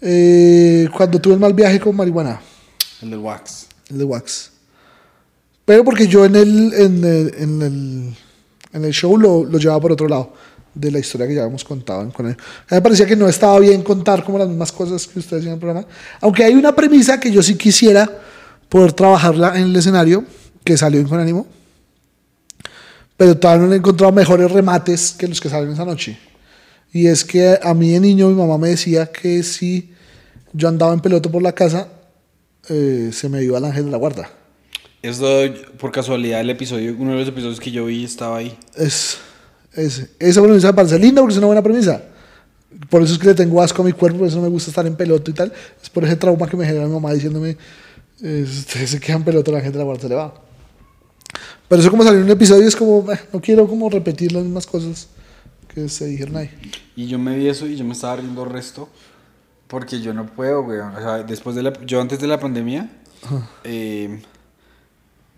Eh, 0.00 0.88
cuando 0.96 1.20
tuve 1.20 1.34
el 1.34 1.40
mal 1.40 1.52
viaje 1.54 1.78
con 1.80 1.94
marihuana, 1.94 2.40
el 3.02 3.10
del 3.10 3.18
wax. 3.20 3.66
el 3.90 3.98
de 3.98 4.04
Wax. 4.04 4.50
Pero 5.64 5.84
porque 5.84 6.06
yo 6.06 6.24
en 6.24 6.36
el, 6.36 6.72
en 6.74 7.04
el, 7.04 7.34
en 7.38 7.62
el, 7.62 8.14
en 8.72 8.84
el 8.84 8.92
show 8.92 9.16
lo, 9.18 9.44
lo 9.44 9.58
llevaba 9.58 9.80
por 9.80 9.92
otro 9.92 10.08
lado 10.08 10.32
de 10.74 10.90
la 10.90 10.98
historia 10.98 11.26
que 11.26 11.34
ya 11.34 11.42
habíamos 11.42 11.64
contado. 11.64 12.02
en- 12.02 12.10
con 12.10 12.26
él. 12.26 12.32
A 12.32 12.74
mí 12.74 12.76
me 12.76 12.82
parecía 12.82 13.06
que 13.06 13.14
no 13.16 13.28
estaba 13.28 13.58
bien 13.60 13.82
contar 13.82 14.24
como 14.24 14.38
las 14.38 14.48
mismas 14.48 14.72
cosas 14.72 15.06
que 15.06 15.18
ustedes 15.18 15.44
en 15.44 15.52
el 15.52 15.58
programa. 15.58 15.86
Aunque 16.20 16.44
hay 16.44 16.54
una 16.54 16.74
premisa 16.74 17.20
que 17.20 17.30
yo 17.30 17.42
sí 17.42 17.56
quisiera 17.56 18.08
poder 18.68 18.92
trabajarla 18.92 19.56
en 19.58 19.64
el 19.64 19.76
escenario, 19.76 20.24
que 20.64 20.76
salió 20.76 21.00
en 21.00 21.08
Con 21.08 21.20
Ánimo. 21.20 21.46
Pero 23.16 23.36
todavía 23.36 23.66
no 23.66 23.72
he 23.72 23.76
encontrado 23.76 24.12
mejores 24.12 24.50
remates 24.50 25.12
que 25.12 25.28
los 25.28 25.40
que 25.40 25.50
salen 25.50 25.72
esa 25.72 25.84
noche. 25.84 26.18
Y 26.92 27.06
es 27.06 27.24
que 27.24 27.58
a 27.62 27.72
mí 27.74 27.92
de 27.92 28.00
niño 28.00 28.28
mi 28.28 28.34
mamá 28.34 28.58
me 28.58 28.70
decía 28.70 29.06
que 29.06 29.42
si 29.42 29.90
yo 30.52 30.68
andaba 30.68 30.92
en 30.92 31.00
peloto 31.00 31.30
por 31.30 31.42
la 31.42 31.52
casa, 31.52 31.88
eh, 32.68 33.10
se 33.12 33.28
me 33.28 33.42
iba 33.42 33.58
el 33.58 33.64
ángel 33.64 33.84
de 33.86 33.90
la 33.90 33.96
guarda. 33.96 34.30
Eso, 35.02 35.26
por 35.78 35.92
casualidad, 35.92 36.40
el 36.40 36.50
episodio, 36.50 36.94
uno 36.98 37.12
de 37.12 37.20
los 37.20 37.28
episodios 37.28 37.60
que 37.60 37.70
yo 37.70 37.86
vi 37.86 38.04
estaba 38.04 38.38
ahí. 38.38 38.56
Es, 38.76 39.18
es, 39.74 40.10
esa 40.18 40.42
premisa 40.42 40.68
me 40.68 40.74
parece 40.74 40.98
linda 40.98 41.22
porque 41.22 41.32
es 41.32 41.38
una 41.38 41.46
buena 41.46 41.62
premisa. 41.62 42.02
Por 42.88 43.02
eso 43.02 43.14
es 43.14 43.18
que 43.18 43.28
le 43.28 43.34
tengo 43.34 43.62
asco 43.62 43.82
a 43.82 43.84
mi 43.84 43.92
cuerpo, 43.92 44.18
por 44.18 44.28
eso 44.28 44.36
no 44.36 44.42
me 44.42 44.48
gusta 44.48 44.70
estar 44.70 44.86
en 44.86 44.96
peloto 44.96 45.30
y 45.30 45.34
tal. 45.34 45.52
Es 45.82 45.88
por 45.88 46.04
ese 46.04 46.16
trauma 46.16 46.48
que 46.48 46.56
me 46.56 46.66
genera 46.66 46.86
mi 46.86 46.92
mamá 46.92 47.12
diciéndome, 47.12 47.56
eh, 48.22 48.46
si 48.48 48.58
usted 48.58 48.86
se 48.86 49.00
queda 49.00 49.16
en 49.16 49.24
peloto, 49.24 49.52
la 49.52 49.60
gente 49.60 49.72
de 49.72 49.78
la 49.78 49.84
guarda 49.84 50.02
se 50.02 50.08
le 50.08 50.14
va. 50.16 50.34
Pero 51.68 51.80
eso 51.80 51.90
como 51.90 52.02
salió 52.02 52.18
en 52.18 52.24
un 52.24 52.30
episodio 52.30 52.66
es 52.66 52.76
como, 52.76 53.10
eh, 53.12 53.18
no 53.32 53.40
quiero 53.40 53.66
como 53.68 53.88
repetir 53.88 54.32
las 54.32 54.42
mismas 54.42 54.66
cosas 54.66 55.08
que 55.74 55.88
se 55.88 56.06
dijeron 56.06 56.36
ahí. 56.36 56.50
Y 56.96 57.06
yo 57.06 57.18
me 57.18 57.36
vi 57.36 57.48
eso 57.48 57.66
y 57.66 57.76
yo 57.76 57.84
me 57.84 57.92
estaba 57.92 58.16
riendo 58.16 58.44
resto. 58.44 58.88
Porque 59.68 60.00
yo 60.00 60.12
no 60.12 60.26
puedo, 60.26 60.64
güey. 60.64 60.80
O 60.80 60.98
sea, 61.00 61.22
después 61.22 61.54
de 61.54 61.62
la, 61.62 61.72
yo 61.86 62.00
antes 62.00 62.18
de 62.18 62.26
la 62.26 62.40
pandemia 62.40 62.90
eh, 63.62 64.20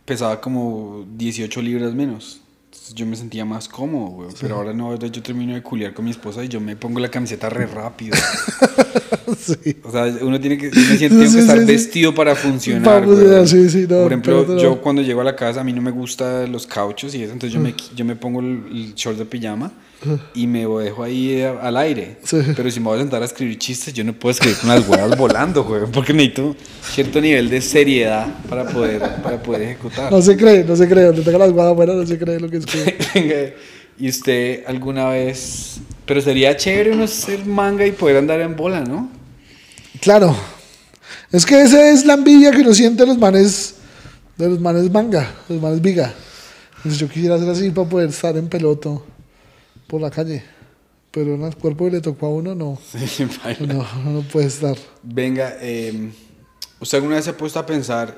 pesaba 0.04 0.40
como 0.40 1.04
18 1.16 1.60
libras 1.60 1.92
menos. 1.94 2.40
Entonces 2.66 2.94
yo 2.94 3.04
me 3.04 3.14
sentía 3.16 3.44
más 3.44 3.68
cómodo, 3.68 4.06
güey. 4.12 4.28
Pero 4.40 4.56
ahora 4.56 4.72
no, 4.72 4.96
yo 4.98 5.22
termino 5.22 5.52
de 5.54 5.62
culiar 5.62 5.92
con 5.92 6.06
mi 6.06 6.10
esposa 6.10 6.42
y 6.42 6.48
yo 6.48 6.60
me 6.60 6.74
pongo 6.76 6.98
la 7.00 7.10
camiseta 7.10 7.50
re 7.50 7.66
rápido. 7.66 8.16
sí. 9.38 9.76
O 9.84 9.90
sea, 9.90 10.04
uno 10.22 10.40
tiene 10.40 10.56
que, 10.56 10.68
uno 10.68 10.74
siente- 10.76 11.08
tiene 11.08 11.28
Sí, 11.28 11.34
que 11.34 11.40
estar 11.42 11.58
sí, 11.58 11.66
sí. 11.66 11.72
vestido 11.72 12.14
para 12.14 12.34
funcionar. 12.34 12.82
Para 12.82 13.04
funcionar, 13.06 13.46
sí, 13.48 13.68
sí, 13.68 13.80
no, 13.82 13.96
Por 14.02 14.06
ejemplo, 14.06 14.46
no. 14.48 14.58
yo 14.58 14.80
cuando 14.80 15.02
llego 15.02 15.20
a 15.20 15.24
la 15.24 15.36
casa, 15.36 15.60
a 15.60 15.64
mí 15.64 15.74
no 15.74 15.82
me 15.82 15.90
gustan 15.90 16.50
los 16.50 16.66
cauchos 16.66 17.14
y 17.14 17.22
eso, 17.22 17.32
entonces 17.34 17.52
yo 17.52 17.60
me, 17.60 17.74
yo 17.94 18.04
me 18.06 18.16
pongo 18.16 18.40
el, 18.40 18.64
el 18.72 18.94
short 18.94 19.18
de 19.18 19.26
pijama 19.26 19.70
y 20.34 20.46
me 20.46 20.66
dejo 20.66 21.02
ahí 21.02 21.32
eh, 21.32 21.46
al 21.46 21.76
aire. 21.76 22.16
Sí. 22.24 22.38
Pero 22.56 22.70
si 22.70 22.80
me 22.80 22.86
voy 22.86 22.98
a 22.98 23.00
sentar 23.00 23.22
a 23.22 23.24
escribir 23.24 23.58
chistes, 23.58 23.92
yo 23.94 24.04
no 24.04 24.12
puedo 24.12 24.32
escribir 24.32 24.58
con 24.58 24.68
las 24.68 24.86
huevas 24.86 25.16
volando, 25.16 25.64
güey, 25.64 25.82
porque 25.92 26.12
necesito 26.12 26.56
cierto 26.82 27.20
nivel 27.20 27.48
de 27.48 27.60
seriedad 27.60 28.26
para 28.48 28.66
poder, 28.66 29.00
para 29.22 29.42
poder 29.42 29.62
ejecutar. 29.62 30.10
No 30.10 30.20
se 30.22 30.36
cree, 30.36 30.64
no 30.64 30.76
se 30.76 30.88
cree. 30.88 31.04
Donde 31.04 31.22
tenga 31.22 31.38
las 31.38 31.52
guadas 31.52 31.72
afuera, 31.72 31.94
no 31.94 32.06
se 32.06 32.18
cree 32.18 32.40
lo 32.40 32.48
que 32.48 32.58
es 32.58 32.66
que... 32.66 32.98
Venga, 33.14 33.54
y 33.98 34.08
usted 34.08 34.64
alguna 34.66 35.08
vez... 35.08 35.80
Pero 36.04 36.20
sería 36.20 36.56
chévere 36.56 36.90
uno 36.90 37.06
ser 37.06 37.46
manga 37.46 37.86
y 37.86 37.92
poder 37.92 38.16
andar 38.16 38.40
en 38.40 38.56
bola, 38.56 38.80
¿no? 38.80 39.08
Claro. 40.00 40.36
Es 41.30 41.46
que 41.46 41.62
esa 41.62 41.90
es 41.90 42.04
la 42.04 42.14
envidia 42.14 42.50
que 42.50 42.60
uno 42.60 42.74
siente 42.74 43.04
de 43.04 43.06
los 43.06 43.18
manes, 43.18 43.76
de 44.36 44.48
los 44.48 44.60
manes 44.60 44.90
manga, 44.90 45.32
de 45.48 45.54
los 45.54 45.62
manes 45.62 45.80
viga. 45.80 46.12
Entonces 46.78 46.98
yo 46.98 47.08
quisiera 47.08 47.38
ser 47.38 47.48
así 47.48 47.70
para 47.70 47.88
poder 47.88 48.08
estar 48.08 48.36
en 48.36 48.48
peloto 48.48 49.06
por 49.86 50.00
la 50.00 50.10
calle. 50.10 50.42
Pero 51.10 51.34
en 51.34 51.42
el 51.42 51.54
cuerpo 51.56 51.84
que 51.84 51.92
le 51.92 52.00
tocó 52.00 52.26
a 52.26 52.30
uno, 52.30 52.54
no. 52.54 52.78
Sí. 53.06 53.26
No, 53.60 53.86
no 54.04 54.22
puede 54.22 54.46
estar. 54.46 54.76
Venga, 55.02 55.56
eh, 55.60 56.10
¿usted 56.80 56.98
alguna 56.98 57.16
vez 57.16 57.24
se 57.24 57.30
ha 57.30 57.36
puesto 57.36 57.58
a 57.58 57.66
pensar 57.66 58.16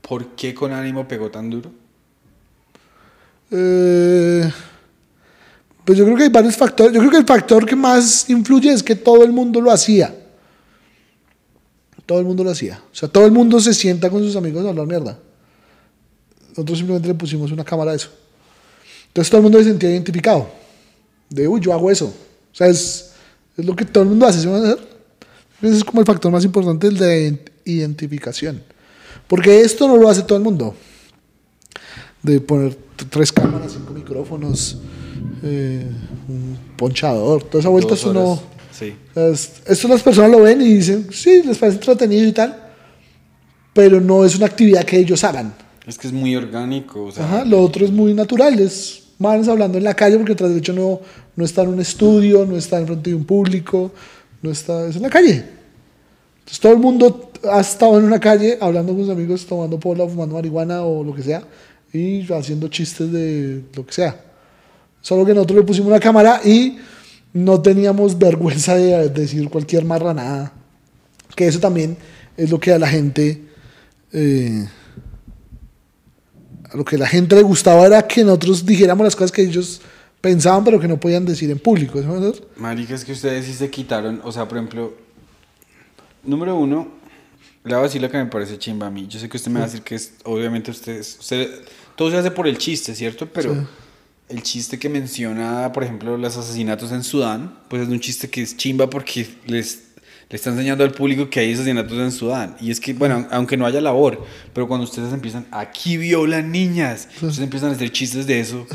por 0.00 0.28
qué 0.36 0.54
con 0.54 0.72
ánimo 0.72 1.06
pegó 1.06 1.30
tan 1.30 1.50
duro? 1.50 1.72
Eh, 3.50 4.50
pues 5.84 5.98
yo 5.98 6.04
creo 6.04 6.16
que 6.16 6.22
hay 6.24 6.28
varios 6.28 6.56
factores. 6.56 6.92
Yo 6.92 7.00
creo 7.00 7.10
que 7.10 7.18
el 7.18 7.26
factor 7.26 7.66
que 7.66 7.76
más 7.76 8.30
influye 8.30 8.72
es 8.72 8.82
que 8.82 8.94
todo 8.94 9.24
el 9.24 9.32
mundo 9.32 9.60
lo 9.60 9.70
hacía. 9.70 10.14
Todo 12.06 12.20
el 12.20 12.24
mundo 12.24 12.44
lo 12.44 12.50
hacía. 12.50 12.82
O 12.92 12.94
sea, 12.94 13.08
todo 13.08 13.26
el 13.26 13.32
mundo 13.32 13.60
se 13.60 13.74
sienta 13.74 14.08
con 14.08 14.22
sus 14.22 14.36
amigos 14.36 14.64
a 14.64 14.68
hablar 14.68 14.86
mierda. 14.86 15.18
Nosotros 16.50 16.78
simplemente 16.78 17.08
le 17.08 17.14
pusimos 17.14 17.50
una 17.50 17.64
cámara 17.64 17.92
a 17.92 17.94
eso. 17.94 18.10
Entonces 19.12 19.30
todo 19.30 19.38
el 19.38 19.42
mundo 19.42 19.58
se 19.58 19.64
sentía 19.64 19.90
identificado. 19.90 20.48
De, 21.28 21.46
uy, 21.46 21.60
yo 21.60 21.72
hago 21.72 21.90
eso. 21.90 22.06
O 22.06 22.54
sea, 22.54 22.66
es, 22.68 23.12
es 23.56 23.64
lo 23.64 23.76
que 23.76 23.84
todo 23.84 24.04
el 24.04 24.10
mundo 24.10 24.26
hace. 24.26 24.40
¿sí? 24.40 24.48
Ese 25.62 25.76
es 25.76 25.84
como 25.84 26.00
el 26.00 26.06
factor 26.06 26.32
más 26.32 26.44
importante, 26.44 26.86
el 26.86 26.96
de 26.98 27.38
identificación. 27.64 28.62
Porque 29.28 29.60
esto 29.60 29.86
no 29.86 29.96
lo 29.96 30.08
hace 30.08 30.22
todo 30.22 30.38
el 30.38 30.44
mundo 30.44 30.74
de 32.22 32.40
poner 32.40 32.76
tres 33.10 33.32
cámaras, 33.32 33.72
cinco 33.72 33.92
micrófonos, 33.92 34.78
eh, 35.42 35.86
un 36.28 36.56
ponchador, 36.76 37.42
toda 37.44 37.60
esa 37.60 37.68
vuelta 37.68 37.94
eso 37.94 38.12
no... 38.12 38.40
Sí. 38.72 38.94
o 39.10 39.14
sea, 39.14 39.28
es- 39.28 39.62
Esto 39.66 39.88
las 39.88 40.02
personas 40.02 40.30
lo 40.30 40.40
ven 40.42 40.60
y 40.62 40.74
dicen, 40.74 41.08
sí, 41.12 41.42
les 41.44 41.58
parece 41.58 41.78
entretenido 41.78 42.26
y 42.26 42.32
tal, 42.32 42.70
pero 43.74 44.00
no 44.00 44.24
es 44.24 44.36
una 44.36 44.46
actividad 44.46 44.84
que 44.84 44.98
ellos 44.98 45.22
hagan. 45.24 45.54
Es 45.86 45.98
que 45.98 46.06
es 46.06 46.12
muy 46.12 46.34
orgánico. 46.36 47.04
O 47.06 47.10
sea, 47.12 47.24
Ajá, 47.24 47.44
lo 47.44 47.60
otro 47.60 47.84
es 47.84 47.90
muy 47.90 48.14
natural, 48.14 48.58
es 48.60 49.01
manes 49.22 49.48
hablando 49.48 49.78
en 49.78 49.84
la 49.84 49.94
calle 49.94 50.18
porque 50.18 50.34
tras 50.34 50.50
de 50.50 50.58
hecho 50.58 50.72
no, 50.72 51.00
no 51.36 51.44
está 51.44 51.62
en 51.62 51.68
un 51.68 51.80
estudio, 51.80 52.44
no 52.44 52.56
está 52.56 52.78
en 52.78 52.86
frente 52.86 53.10
de 53.10 53.16
un 53.16 53.24
público, 53.24 53.92
no 54.42 54.50
está, 54.50 54.86
es 54.86 54.96
en 54.96 55.02
la 55.02 55.08
calle. 55.08 55.44
Entonces 56.40 56.60
todo 56.60 56.72
el 56.72 56.78
mundo 56.78 57.30
ha 57.50 57.60
estado 57.60 57.98
en 57.98 58.04
una 58.04 58.20
calle 58.20 58.58
hablando 58.60 58.92
con 58.92 59.02
sus 59.02 59.10
amigos, 59.10 59.46
tomando 59.46 59.80
pola, 59.80 60.06
fumando 60.06 60.34
marihuana 60.34 60.82
o 60.82 61.02
lo 61.02 61.14
que 61.14 61.22
sea, 61.22 61.42
y 61.92 62.30
haciendo 62.32 62.68
chistes 62.68 63.10
de 63.10 63.62
lo 63.74 63.86
que 63.86 63.92
sea. 63.92 64.20
Solo 65.00 65.24
que 65.24 65.32
nosotros 65.32 65.60
le 65.60 65.64
pusimos 65.64 65.88
una 65.88 66.00
cámara 66.00 66.40
y 66.44 66.76
no 67.32 67.62
teníamos 67.62 68.18
vergüenza 68.18 68.74
de 68.74 69.08
decir 69.08 69.48
cualquier 69.48 69.84
marranada. 69.84 70.52
Que 71.34 71.46
eso 71.46 71.60
también 71.60 71.96
es 72.36 72.50
lo 72.50 72.60
que 72.60 72.72
a 72.72 72.78
la 72.78 72.88
gente... 72.88 73.42
eh, 74.12 74.66
lo 76.74 76.84
que 76.84 76.96
la 76.98 77.06
gente 77.06 77.34
le 77.36 77.42
gustaba 77.42 77.86
era 77.86 78.06
que 78.06 78.24
nosotros 78.24 78.64
dijéramos 78.64 79.04
las 79.04 79.16
cosas 79.16 79.32
que 79.32 79.42
ellos 79.42 79.80
pensaban 80.20 80.64
pero 80.64 80.78
que 80.80 80.88
no 80.88 80.98
podían 80.98 81.24
decir 81.24 81.50
en 81.50 81.58
público. 81.58 82.00
¿sí? 82.00 82.40
Marica, 82.56 82.94
es 82.94 83.04
que 83.04 83.12
ustedes 83.12 83.44
sí 83.46 83.52
se 83.54 83.70
quitaron, 83.70 84.20
o 84.24 84.32
sea, 84.32 84.46
por 84.46 84.58
ejemplo, 84.58 84.94
número 86.24 86.56
uno, 86.56 86.88
le 87.64 87.74
voy 87.74 87.80
a 87.80 87.86
decir 87.86 88.00
lo 88.02 88.10
que 88.10 88.18
me 88.18 88.26
parece 88.26 88.58
chimba 88.58 88.86
a 88.86 88.90
mí. 88.90 89.06
Yo 89.08 89.18
sé 89.18 89.28
que 89.28 89.36
usted 89.36 89.50
me 89.50 89.60
va 89.60 89.66
a 89.66 89.68
decir 89.68 89.82
que 89.82 89.94
es, 89.94 90.14
obviamente 90.24 90.70
ustedes, 90.70 91.16
usted, 91.20 91.48
todo 91.96 92.10
se 92.10 92.16
hace 92.18 92.30
por 92.30 92.46
el 92.48 92.58
chiste, 92.58 92.94
¿cierto? 92.94 93.28
Pero 93.32 93.54
Sí. 93.54 93.60
el 94.28 94.42
chiste 94.42 94.78
que 94.78 94.88
menciona, 94.88 95.72
por 95.72 95.84
ejemplo, 95.84 96.16
los 96.16 96.36
asesinatos 96.36 96.90
en 96.92 97.02
Sudán, 97.04 97.58
pues 97.68 97.82
es 97.82 97.88
un 97.88 98.00
chiste 98.00 98.28
que 98.30 98.42
es 98.42 98.56
chimba 98.56 98.88
porque 98.88 99.28
les, 99.46 99.91
le 100.32 100.36
está 100.36 100.50
enseñando 100.50 100.82
al 100.82 100.90
público 100.92 101.28
que 101.30 101.38
hay 101.40 101.52
asesinatos 101.52 101.92
en 101.98 102.10
Sudán. 102.10 102.56
Y 102.60 102.70
es 102.72 102.80
que, 102.80 102.94
bueno, 102.94 103.28
aunque 103.30 103.56
no 103.56 103.66
haya 103.66 103.80
labor, 103.80 104.24
pero 104.54 104.66
cuando 104.66 104.84
ustedes 104.84 105.12
empiezan, 105.12 105.46
aquí 105.52 105.96
violan 105.98 106.50
niñas, 106.50 107.06
ustedes 107.16 107.38
empiezan 107.40 107.68
a 107.68 107.72
hacer 107.74 107.92
chistes 107.92 108.26
de 108.26 108.40
eso. 108.40 108.66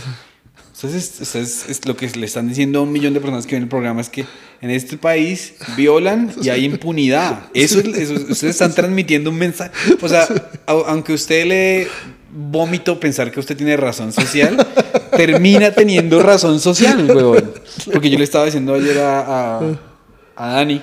Entonces, 0.75 1.17
ustedes, 1.19 1.65
es 1.67 1.85
lo 1.88 1.97
que 1.97 2.07
le 2.09 2.27
están 2.27 2.47
diciendo 2.47 2.77
a 2.79 2.81
un 2.84 2.91
millón 2.91 3.13
de 3.15 3.19
personas 3.19 3.47
que 3.47 3.55
ven 3.55 3.63
el 3.63 3.69
programa 3.69 3.99
es 4.01 4.09
que 4.09 4.23
en 4.61 4.69
este 4.69 4.95
país 4.97 5.55
violan 5.75 6.31
y 6.43 6.49
hay 6.49 6.65
impunidad. 6.65 7.47
Eso, 7.55 7.79
es- 7.79 7.88
eso- 7.97 8.13
ustedes 8.13 8.43
están 8.43 8.75
transmitiendo 8.75 9.31
un 9.31 9.38
mensaje. 9.38 9.71
O 10.01 10.07
sea, 10.07 10.27
au- 10.67 10.84
aunque 10.85 11.13
usted 11.13 11.45
le 11.47 11.88
vómito 12.31 12.99
pensar 12.99 13.31
que 13.31 13.39
usted 13.39 13.57
tiene 13.57 13.75
razón 13.75 14.13
social, 14.13 14.55
termina 15.15 15.71
teniendo 15.71 16.21
razón 16.21 16.59
social, 16.59 17.07
weón. 17.11 17.51
Porque 17.91 18.11
yo 18.11 18.17
le 18.19 18.23
estaba 18.25 18.45
diciendo 18.45 18.75
ayer 18.75 18.99
a, 18.99 19.57
a, 19.57 19.61
a 20.35 20.47
Dani 20.53 20.79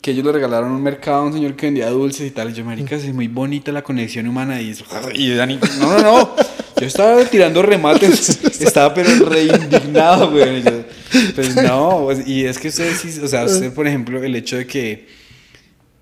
que 0.00 0.12
ellos 0.12 0.24
le 0.24 0.32
regalaron 0.32 0.72
un 0.72 0.82
mercado 0.82 1.18
a 1.18 1.24
un 1.24 1.32
señor 1.32 1.56
que 1.56 1.66
vendía 1.66 1.90
dulces 1.90 2.26
y 2.26 2.30
tal. 2.30 2.50
Y 2.50 2.54
yo, 2.54 2.64
marica, 2.64 2.96
es 2.96 3.12
muy 3.12 3.28
bonita 3.28 3.70
la 3.72 3.82
conexión 3.82 4.26
humana. 4.26 4.60
Y, 4.60 4.74
y 5.14 5.34
Dani, 5.34 5.58
no, 5.78 5.98
no, 5.98 6.02
no. 6.02 6.36
Yo 6.80 6.86
estaba 6.86 7.22
tirando 7.26 7.62
remates. 7.62 8.42
estaba 8.60 8.94
pero 8.94 9.26
re 9.26 9.44
indignado, 9.44 10.30
güey. 10.30 10.62
Yo, 10.62 10.84
pues 11.34 11.54
no. 11.56 12.00
pues, 12.04 12.26
Y 12.26 12.46
es 12.46 12.58
que 12.58 12.68
ustedes 12.68 12.98
sí, 12.98 13.20
o 13.22 13.28
sea, 13.28 13.44
usted, 13.44 13.72
por 13.74 13.86
ejemplo, 13.86 14.22
el 14.22 14.34
hecho 14.34 14.56
de 14.56 14.66
que 14.66 15.06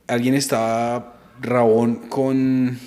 alguien 0.07 0.35
estaba 0.35 1.17
rabón 1.41 2.09
con 2.09 2.79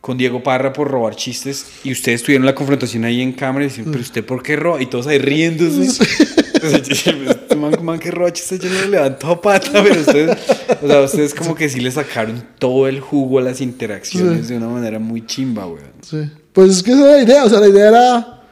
con 0.00 0.16
Diego 0.16 0.42
Parra 0.42 0.72
por 0.72 0.88
robar 0.88 1.14
chistes 1.14 1.66
y 1.84 1.92
ustedes 1.92 2.22
tuvieron 2.22 2.46
la 2.46 2.54
confrontación 2.54 3.04
ahí 3.04 3.20
en 3.20 3.32
cámara 3.32 3.66
y 3.66 3.68
dicen, 3.68 3.84
pero 3.84 4.00
usted 4.00 4.24
por 4.24 4.42
qué 4.42 4.56
roba? 4.56 4.80
Y 4.80 4.86
todos 4.86 5.06
ahí 5.06 5.18
riéndose. 5.18 6.04
man, 7.60 7.84
man 7.84 7.98
que 7.98 8.10
yo 8.10 8.18
no 8.18 8.80
le 8.80 8.88
levanto 8.88 9.28
a 9.28 9.40
pata, 9.40 9.70
pero 9.82 10.00
ustedes, 10.00 10.36
o 10.82 10.86
sea, 10.88 11.00
ustedes 11.02 11.34
como 11.34 11.54
que 11.54 11.68
sí 11.68 11.80
le 11.80 11.90
sacaron 11.90 12.44
todo 12.58 12.88
el 12.88 13.00
jugo 13.00 13.38
a 13.38 13.42
las 13.42 13.60
interacciones 13.60 14.48
de 14.48 14.56
una 14.56 14.68
manera 14.68 14.98
muy 14.98 15.24
chimba, 15.26 15.64
güey. 15.64 15.82
Sí. 16.02 16.28
Pues 16.52 16.70
es 16.78 16.82
que 16.82 16.92
esa 16.92 17.02
era 17.02 17.12
la 17.18 17.22
idea, 17.22 17.44
o 17.44 17.48
sea, 17.48 17.60
la 17.60 17.68
idea 17.68 17.88
era. 17.88 18.42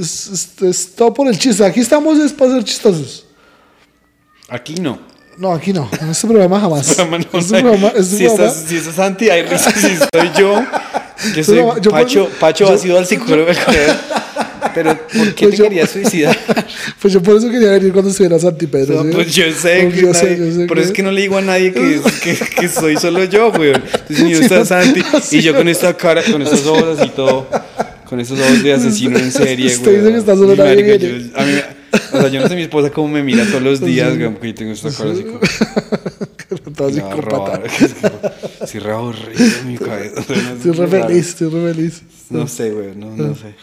Es, 0.00 0.28
es- 0.28 0.62
es 0.62 0.94
todo 0.94 1.12
por 1.14 1.28
el 1.28 1.38
chiste. 1.38 1.64
Aquí 1.64 1.80
estamos 1.80 2.18
es 2.18 2.32
para 2.32 2.52
ser 2.52 2.64
chistosos. 2.64 3.26
Aquí 4.48 4.74
no. 4.76 4.98
No, 5.36 5.52
aquí 5.52 5.72
no. 5.72 5.88
En 6.00 6.10
este 6.10 6.26
programa 6.28 6.60
jamás. 6.60 6.86
Programa 6.94 7.18
no, 7.32 7.38
este 7.38 7.60
programa, 7.60 7.88
este 7.88 8.04
si, 8.16 8.24
programa- 8.24 8.46
estás, 8.50 8.64
si 8.68 8.76
estás 8.76 8.98
anti, 9.00 9.30
hay. 9.30 9.44
Si 9.58 9.96
soy 9.96 10.30
yo, 10.38 10.64
yo 11.34 11.44
soy 11.44 11.56
No, 11.56 11.78
yo 11.78 11.90
Pacho, 11.90 12.28
Pacho 12.40 12.68
ha 12.72 12.78
sido 12.78 12.98
al 12.98 13.06
psicólogo 13.06 13.46
del. 13.46 13.56
Pero, 14.74 14.98
¿por 14.98 15.34
qué 15.34 15.46
Pues 15.46 15.50
te 15.52 15.56
yo- 15.56 15.64
querías 15.64 15.90
suicidar? 15.90 16.36
Pues 17.00 17.12
yo 17.14 17.22
por 17.22 17.36
eso 17.36 17.50
quería 17.50 17.70
venir 17.72 17.92
cuando 17.92 18.10
estuviera 18.10 18.38
Santi 18.38 18.66
Pedro. 18.66 18.96
No, 18.96 19.02
¿sí? 19.04 19.10
pues 19.14 19.34
yo 19.34 19.44
sé, 19.52 19.82
Pues 19.82 19.94
que 19.94 20.00
yo 20.00 20.14
sé, 20.14 20.38
yo 20.38 20.44
sé 20.52 20.66
pero 20.68 20.74
que- 20.80 20.86
es 20.86 20.90
que 20.92 21.02
no 21.02 21.10
le 21.12 21.20
digo 21.22 21.36
a 21.36 21.42
nadie 21.42 21.72
que, 21.72 22.00
que, 22.22 22.36
que 22.60 22.68
soy 22.68 22.96
solo 22.96 23.24
yo, 23.24 23.52
güey. 23.52 23.72
Entonces 23.74 24.18
yo 24.30 24.36
Sí, 24.38 24.42
está 24.44 24.58
no, 24.60 24.64
Santi 24.64 25.00
sí, 25.22 25.38
y 25.38 25.42
yo 25.42 25.52
no. 25.52 25.58
con 25.58 25.68
esta 25.68 25.94
cara, 25.96 26.22
con 26.30 26.40
estos 26.42 26.66
ojos 26.66 26.98
así 26.98 27.10
todo, 27.14 27.46
con 28.08 28.20
esos 28.20 28.38
ojos 28.40 28.62
de 28.62 28.72
asesino 28.72 29.18
en 29.18 29.30
serie, 29.32 29.66
Usted 29.66 29.82
güey. 29.84 29.96
dice 29.98 30.12
que 30.12 30.18
está 30.18 30.34
solo 30.36 30.54
nadie 30.56 30.76
marica, 30.82 30.96
viene. 31.06 31.30
yo- 31.30 31.38
a 31.38 31.44
mí, 31.44 31.52
o 32.12 32.20
sea, 32.20 32.28
yo 32.28 32.40
no 32.40 32.48
sé 32.48 32.56
mi 32.56 32.62
esposa 32.62 32.90
cómo 32.90 33.08
me 33.08 33.22
mira 33.22 33.44
todos 33.46 33.62
los 33.62 33.80
días, 33.80 34.16
güey, 34.16 34.30
porque 34.30 34.48
yo 34.48 34.54
tengo 34.54 34.72
esta 34.72 34.90
cara 34.90 35.12
así 35.12 35.22
como... 35.24 35.40
Todo 36.74 36.90
"Me 36.90 37.00
va 37.00 37.08
a 37.08 37.14
psicópata. 37.14 37.30
robar". 37.30 37.62
Es 37.66 37.94
como, 37.94 38.66
Sí, 38.66 38.78
re 38.78 38.92
aburrido 38.92 39.44
en 39.60 39.68
mi 39.68 39.78
cabeza. 39.78 40.20
Estoy 40.20 40.72
re 40.72 40.86
feliz, 40.88 41.28
estoy 41.28 41.48
re 41.50 41.72
feliz. 41.74 42.02
No 42.30 42.48
sé, 42.48 42.70
güey, 42.70 42.96
no, 42.96 43.10
no 43.16 43.34
sé. 43.34 43.54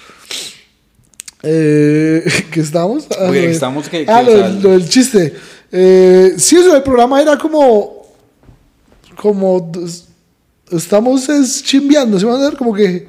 Eh, 1.44 2.24
¿Qué 2.52 2.60
estamos? 2.60 3.08
Ah, 3.20 3.30
Oye, 3.30 3.50
estamos 3.52 3.90
que- 3.90 4.06
Ah, 4.08 4.24
que, 4.26 4.32
lo, 4.32 4.38
del- 4.38 4.62
lo 4.62 4.70
del 4.72 4.88
chiste. 4.90 5.34
Eh, 5.72 6.34
sí, 6.38 6.58
eso 6.58 6.74
del 6.74 6.84
programa 6.84 7.22
era 7.22 7.38
como. 7.38 8.02
Como. 9.16 9.72
Estamos 10.72 11.28
es 11.30 11.64
chimbeando, 11.64 12.20
¿se 12.20 12.26
van 12.26 12.42
a 12.42 12.50
ver? 12.50 12.58
Como 12.58 12.74
que. 12.74 13.08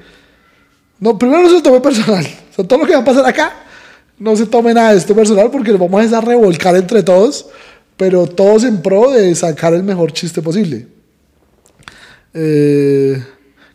No, 0.99 1.19
primero 1.19 1.43
no 1.43 1.49
se 1.49 1.55
lo 1.55 1.63
tome 1.63 1.81
personal. 1.81 2.25
O 2.25 2.55
sea, 2.55 2.65
todo 2.67 2.79
lo 2.81 2.87
que 2.87 2.95
va 2.95 3.01
a 3.01 3.05
pasar 3.05 3.25
acá, 3.27 3.53
no 4.19 4.37
se 4.37 4.47
tome 4.47 4.73
nada 4.75 4.93
de 4.93 4.99
esto 4.99 5.15
personal 5.15 5.51
porque 5.51 5.73
lo 5.73 5.79
vamos 5.79 6.13
a 6.13 6.21
revolcar 6.21 6.77
entre 6.77 7.03
todos, 7.03 7.47
pero 7.97 8.27
todos 8.27 8.65
en 8.65 8.81
pro 8.83 9.11
de 9.11 9.35
sacar 9.35 9.75
el 9.75 9.83
mejor 9.83 10.13
chiste 10.13 10.41
posible. 10.43 10.87
Eh, 12.35 13.23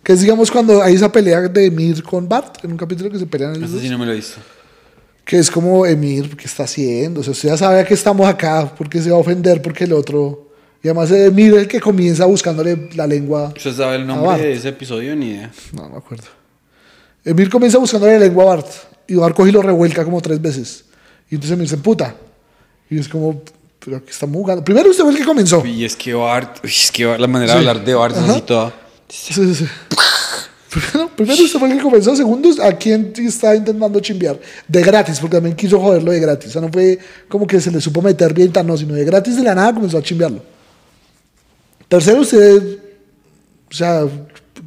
que 0.08 0.14
es, 0.14 0.22
digamos, 0.22 0.50
cuando 0.50 0.82
hay 0.82 0.96
esa 0.96 1.12
pelea 1.12 1.42
de 1.42 1.66
Emir 1.66 2.02
con 2.02 2.30
Bart, 2.30 2.64
en 2.64 2.72
un 2.72 2.78
capítulo 2.78 3.12
que 3.12 3.20
se 3.20 3.26
pelean 3.26 3.58
ellos 3.58 3.70
Eso 3.72 3.78
sí 3.82 3.90
no 3.90 3.98
me 3.98 4.06
lo 4.06 4.14
he 4.14 4.16
visto. 4.16 4.40
Que 5.26 5.38
es 5.38 5.52
como 5.52 5.86
Emir, 5.86 6.38
¿qué 6.38 6.46
está 6.46 6.64
haciendo? 6.64 7.20
O 7.20 7.24
sea, 7.24 7.32
usted 7.32 7.50
ya 7.50 7.58
sabe 7.58 7.84
que 7.84 7.94
estamos 7.94 8.26
acá, 8.26 8.74
porque 8.78 9.02
se 9.02 9.10
va 9.10 9.18
a 9.18 9.20
ofender, 9.20 9.62
porque 9.62 9.84
el 9.84 9.92
otro. 9.92 10.48
Y 10.82 10.88
además 10.88 11.12
Emir 11.12 11.56
es 11.56 11.60
el 11.64 11.68
que 11.68 11.82
comienza 11.82 12.24
buscándole 12.26 12.90
la 12.96 13.06
lengua. 13.06 13.52
¿Usted 13.54 13.74
sabe 13.76 13.98
el 13.98 14.08
nombre 14.08 14.28
Bart. 14.28 14.42
de 14.42 14.54
ese 14.54 14.70
episodio? 14.70 15.14
Ni 15.14 15.32
idea. 15.32 15.52
No, 15.74 15.90
no 15.90 15.98
acuerdo. 15.98 16.24
Emir 17.26 17.50
comienza 17.50 17.78
buscándole 17.78 18.14
la 18.14 18.20
lengua 18.28 18.46
a 18.46 18.48
Bart. 18.56 18.68
Y 19.08 19.16
Bart 19.16 19.36
coge 19.36 19.50
y 19.50 19.52
lo 19.52 19.62
revuelca 19.62 20.06
como 20.06 20.22
tres 20.22 20.42
veces. 20.42 20.86
Y 21.30 21.36
entonces 21.36 21.58
Emir 21.58 21.68
se 21.68 21.76
emputa. 21.76 22.16
Y 22.90 22.98
es 22.98 23.10
como, 23.10 23.42
pero 23.84 23.98
aquí 23.98 24.12
estamos 24.12 24.38
jugando. 24.38 24.64
Primero 24.64 24.90
usted 24.90 25.04
fue 25.04 25.12
el 25.12 25.18
que 25.18 25.26
comenzó. 25.26 25.66
Y 25.66 25.84
es 25.84 25.98
que 25.98 26.14
Bart, 26.14 26.64
es 26.64 26.90
que 26.94 27.04
la 27.18 27.28
manera 27.28 27.56
de 27.56 27.60
Sí. 27.62 27.68
hablar 27.68 27.84
de 27.84 27.94
Bart 27.94 28.16
es 28.16 28.24
así 28.24 28.42
toda. 28.44 28.74
Primero 31.16 31.44
usted 31.44 31.60
fue 31.60 31.70
el 31.70 31.78
que 31.78 31.84
comenzó, 31.84 32.16
segundo, 32.16 32.50
a 32.62 32.72
quien 32.74 33.14
está 33.18 33.56
intentando 33.56 34.00
chimbear. 34.00 34.40
De 34.68 34.82
gratis, 34.82 35.20
porque 35.20 35.38
también 35.38 35.56
quiso 35.56 35.80
joderlo 35.80 36.12
de 36.12 36.20
gratis. 36.20 36.50
O 36.50 36.54
sea, 36.54 36.62
no 36.62 36.70
fue 36.70 37.00
como 37.28 37.48
que 37.48 37.60
se 37.60 37.72
le 37.72 37.82
supo 37.82 38.02
meter 38.02 38.34
bien 38.34 38.52
tan 38.52 38.68
no, 38.68 38.78
sino 38.78 38.94
de 38.94 39.06
gratis 39.06 39.38
de 39.38 39.44
la 39.44 39.56
nada 39.56 39.74
comenzó 39.74 39.98
a 39.98 40.04
chimbearlo. 40.04 40.44
Tercero, 41.88 42.22
usted, 42.22 42.80
o 43.72 43.74
sea, 43.74 44.06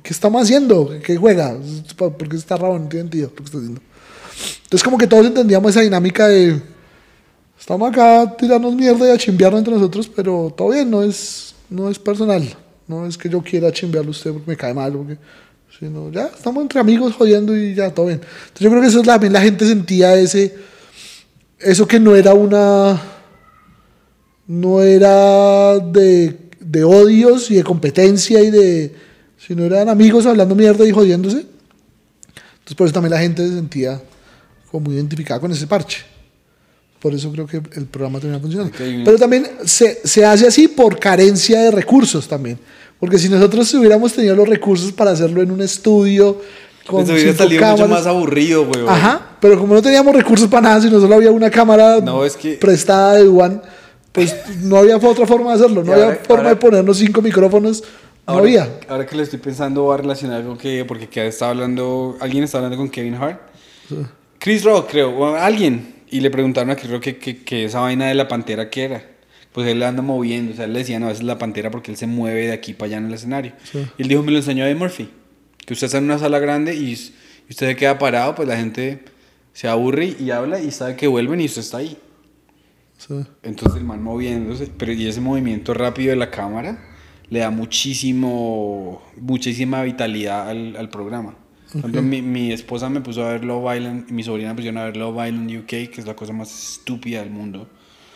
¿qué 0.03 0.13
estamos 0.13 0.43
haciendo? 0.43 0.91
¿Qué 1.05 1.17
juega? 1.17 1.57
¿Por 1.97 2.29
qué 2.29 2.37
está 2.37 2.57
raro? 2.57 2.79
No 2.79 2.89
tiene 2.89 3.05
sentido 3.05 3.29
lo 3.29 3.35
que 3.37 3.45
está 3.45 3.59
haciendo. 3.59 3.81
Entonces, 4.65 4.83
como 4.83 4.97
que 4.97 5.07
todos 5.07 5.27
entendíamos 5.27 5.71
esa 5.71 5.83
dinámica 5.83 6.29
de. 6.29 6.63
Estamos 7.59 7.91
acá 7.91 8.23
a 8.23 8.37
tirarnos 8.37 8.75
mierda 8.75 9.07
y 9.07 9.11
a 9.11 9.19
chimbearnos 9.19 9.59
entre 9.59 9.75
nosotros, 9.75 10.09
pero 10.09 10.53
todo 10.57 10.71
bien, 10.71 10.91
no 10.91 11.03
es, 11.03 11.55
no 11.69 11.91
es 11.91 11.99
personal. 11.99 12.57
No 12.91 13.07
es 13.07 13.17
que 13.17 13.29
yo 13.29 13.41
quiera 13.41 13.71
chimbearle 13.71 14.09
a 14.09 14.11
usted 14.11 14.33
porque 14.33 14.51
me 14.51 14.57
cae 14.57 14.75
mal, 14.75 14.93
porque. 14.93 15.17
Sino, 15.79 16.11
ya, 16.11 16.27
estamos 16.27 16.61
entre 16.61 16.81
amigos 16.81 17.15
jodiendo 17.15 17.57
y 17.57 17.73
ya, 17.73 17.95
todo 17.95 18.07
bien. 18.07 18.21
Entonces, 18.21 18.59
yo 18.59 18.69
creo 18.69 18.83
que 18.83 18.89
eso 18.89 19.03
también 19.03 19.33
la 19.33 19.41
gente 19.41 19.65
sentía 19.65 20.17
ese. 20.17 20.57
Eso 21.61 21.87
que 21.87 22.01
no 22.01 22.17
era 22.17 22.35
una. 22.35 23.01
No 24.49 24.83
era 24.83 25.79
de, 25.79 26.37
de 26.59 26.83
odios 26.83 27.49
y 27.53 27.55
de 27.55 27.63
competencia 27.63 28.43
y 28.43 28.51
de. 28.51 28.93
Sino 29.39 29.65
eran 29.65 29.89
amigos 29.89 30.27
hablando 30.27 30.57
mierda 30.57 30.85
y 30.85 30.91
jodiéndose. 30.91 31.47
Entonces, 31.47 32.75
por 32.77 32.89
eso 32.89 32.95
también 32.95 33.13
la 33.13 33.21
gente 33.21 33.47
se 33.47 33.55
sentía 33.55 34.03
como 34.69 34.87
muy 34.87 34.97
identificada 34.97 35.39
con 35.39 35.53
ese 35.53 35.69
parche. 35.69 35.99
Por 36.99 37.15
eso 37.15 37.31
creo 37.31 37.47
que 37.47 37.59
el 37.59 37.87
programa 37.87 38.19
termina 38.19 38.41
funcionando. 38.41 38.75
Ok, 38.75 38.81
bien. 38.81 39.05
Pero 39.05 39.17
también 39.17 39.47
se, 39.65 40.01
se 40.03 40.25
hace 40.25 40.49
así 40.49 40.67
por 40.67 40.99
carencia 40.99 41.61
de 41.61 41.71
recursos 41.71 42.27
también. 42.27 42.59
Porque 43.01 43.19
si 43.19 43.29
nosotros 43.29 43.73
hubiéramos 43.75 44.13
tenido 44.13 44.37
los 44.37 44.49
recursos 44.49 44.93
para 44.93 45.11
hacerlo 45.13 45.41
en 45.43 45.51
un 45.51 45.63
estudio, 45.63 46.41
con 46.87 47.03
Eso 47.03 47.13
hubiera 47.15 47.35
salido 47.35 47.67
mucho 47.67 47.89
más 47.89 48.07
aburrido, 48.07 48.67
güey. 48.67 48.87
Ajá, 48.87 49.37
pero 49.41 49.59
como 49.59 49.75
no 49.75 49.83
teníamos 49.83 50.15
recursos 50.15 50.49
para 50.49 50.63
nada, 50.69 50.81
sino 50.83 51.01
solo 51.01 51.15
había 51.15 51.31
una 51.31 51.51
cámara 51.51 52.01
No, 52.01 52.25
es 52.25 52.37
que- 52.37 52.55
prestada 52.55 53.15
de 53.15 53.27
One, 53.29 53.61
pues 54.13 54.35
no 54.63 54.77
había 54.77 54.97
otra 54.97 55.27
forma 55.27 55.51
de 55.51 55.57
hacerlo. 55.65 55.83
No 55.83 55.93
había 55.93 56.17
forma 56.17 56.37
ahora- 56.43 56.49
de 56.51 56.57
ponernos 56.57 56.99
cinco 56.99 57.23
micrófonos. 57.23 57.83
No 58.27 58.39
había. 58.39 58.69
ahora 58.89 59.07
que 59.07 59.17
lo 59.17 59.23
estoy 59.23 59.39
pensando, 59.41 59.87
va 59.87 59.95
a 59.95 59.99
relacionar 59.99 60.45
con 60.45 60.57
que, 60.57 60.85
porque 60.85 61.09
que 61.09 61.27
estaba 61.27 61.51
hablando, 61.53 62.17
alguien 62.21 62.45
estaba 62.45 62.65
hablando 62.65 62.81
con 62.81 62.91
Kevin 62.91 63.15
Hart. 63.15 63.41
Chris 64.39 64.63
Rock, 64.65 64.91
creo, 64.91 65.11
o 65.17 65.35
alguien. 65.35 65.97
Y 66.11 66.21
le 66.21 66.31
preguntaron 66.31 66.71
a 66.71 66.77
Chris 66.77 66.91
Rock 66.91 67.03
que, 67.03 67.19
que, 67.19 67.43
que 67.45 67.65
esa 67.65 67.81
vaina 67.81 68.07
de 68.07 68.15
la 68.15 68.29
pantera 68.29 68.69
qué 68.71 68.85
era. 68.85 69.05
Pues 69.53 69.67
él 69.69 69.83
anda 69.83 70.03
moviendo, 70.03 70.53
o 70.53 70.57
sea, 70.57 70.67
él 70.67 70.73
le 70.73 70.81
decía, 70.81 71.01
no, 71.01 71.11
esa 71.11 71.19
es 71.19 71.25
la 71.25 71.39
pantera 71.39 71.71
porque 71.71 71.91
él 71.91 71.97
se 71.97 72.07
mueve 72.07 72.47
de 72.47 72.53
aquí 72.53 72.73
para 72.73 72.87
allá 72.87 72.97
en 72.99 73.07
el 73.07 73.15
escenario. 73.15 73.53
Y 73.99 74.03
él 74.03 74.09
dijo, 74.09 74.23
me 74.23 74.31
lo 74.31 74.39
enseñó 74.39 74.65
Eddie 74.65 74.77
Murphy. 74.77 75.11
Que 75.67 75.75
usted 75.75 75.87
está 75.87 75.99
en 75.99 76.05
una 76.05 76.19
sala 76.19 76.39
grande 76.39 76.75
y, 76.75 76.93
y 76.93 77.51
usted 77.51 77.69
se 77.69 77.77
queda 77.77 77.99
parado, 77.99 78.35
pues 78.35 78.47
la 78.47 78.57
gente 78.57 79.05
se 79.53 79.69
aburre 79.69 80.15
y 80.19 80.31
habla 80.31 80.61
y 80.61 80.71
sabe 80.71 80.97
que 80.97 81.07
vuelven 81.09 81.41
y 81.41 81.47
usted 81.47 81.63
está 81.63 81.79
ahí. 81.79 81.99
Sí. 82.97 83.15
Entonces 83.43 83.79
el 83.79 83.85
man 83.85 84.03
moviéndose, 84.03 84.71
pero 84.77 84.93
y 84.93 85.07
ese 85.07 85.21
movimiento 85.21 85.75
rápido 85.75 86.11
de 86.11 86.17
la 86.17 86.31
cámara 86.31 86.79
le 87.29 87.41
da 87.41 87.51
muchísimo, 87.51 89.03
muchísima 89.17 89.83
vitalidad 89.83 90.49
al, 90.49 90.77
al 90.77 90.91
programa. 90.91 91.37
Por 91.73 91.79
ejemplo, 91.83 92.03
mi, 92.03 92.21
mi 92.21 92.53
esposa 92.53 92.89
me 92.89 93.01
puso 93.01 93.25
a 93.25 93.33
ver 93.33 93.45
Love 93.45 93.77
Island 93.77 94.11
mi 94.11 94.25
sobrina 94.25 94.51
me 94.51 94.57
pusieron 94.57 94.79
a 94.79 94.85
ver 94.87 94.97
Love 94.97 95.29
Island 95.29 95.51
UK, 95.61 95.67
que 95.67 95.95
es 95.99 96.07
la 96.07 96.17
cosa 96.17 96.33
más 96.33 96.73
estúpida 96.73 97.21
del 97.21 97.31
mundo. 97.31 97.69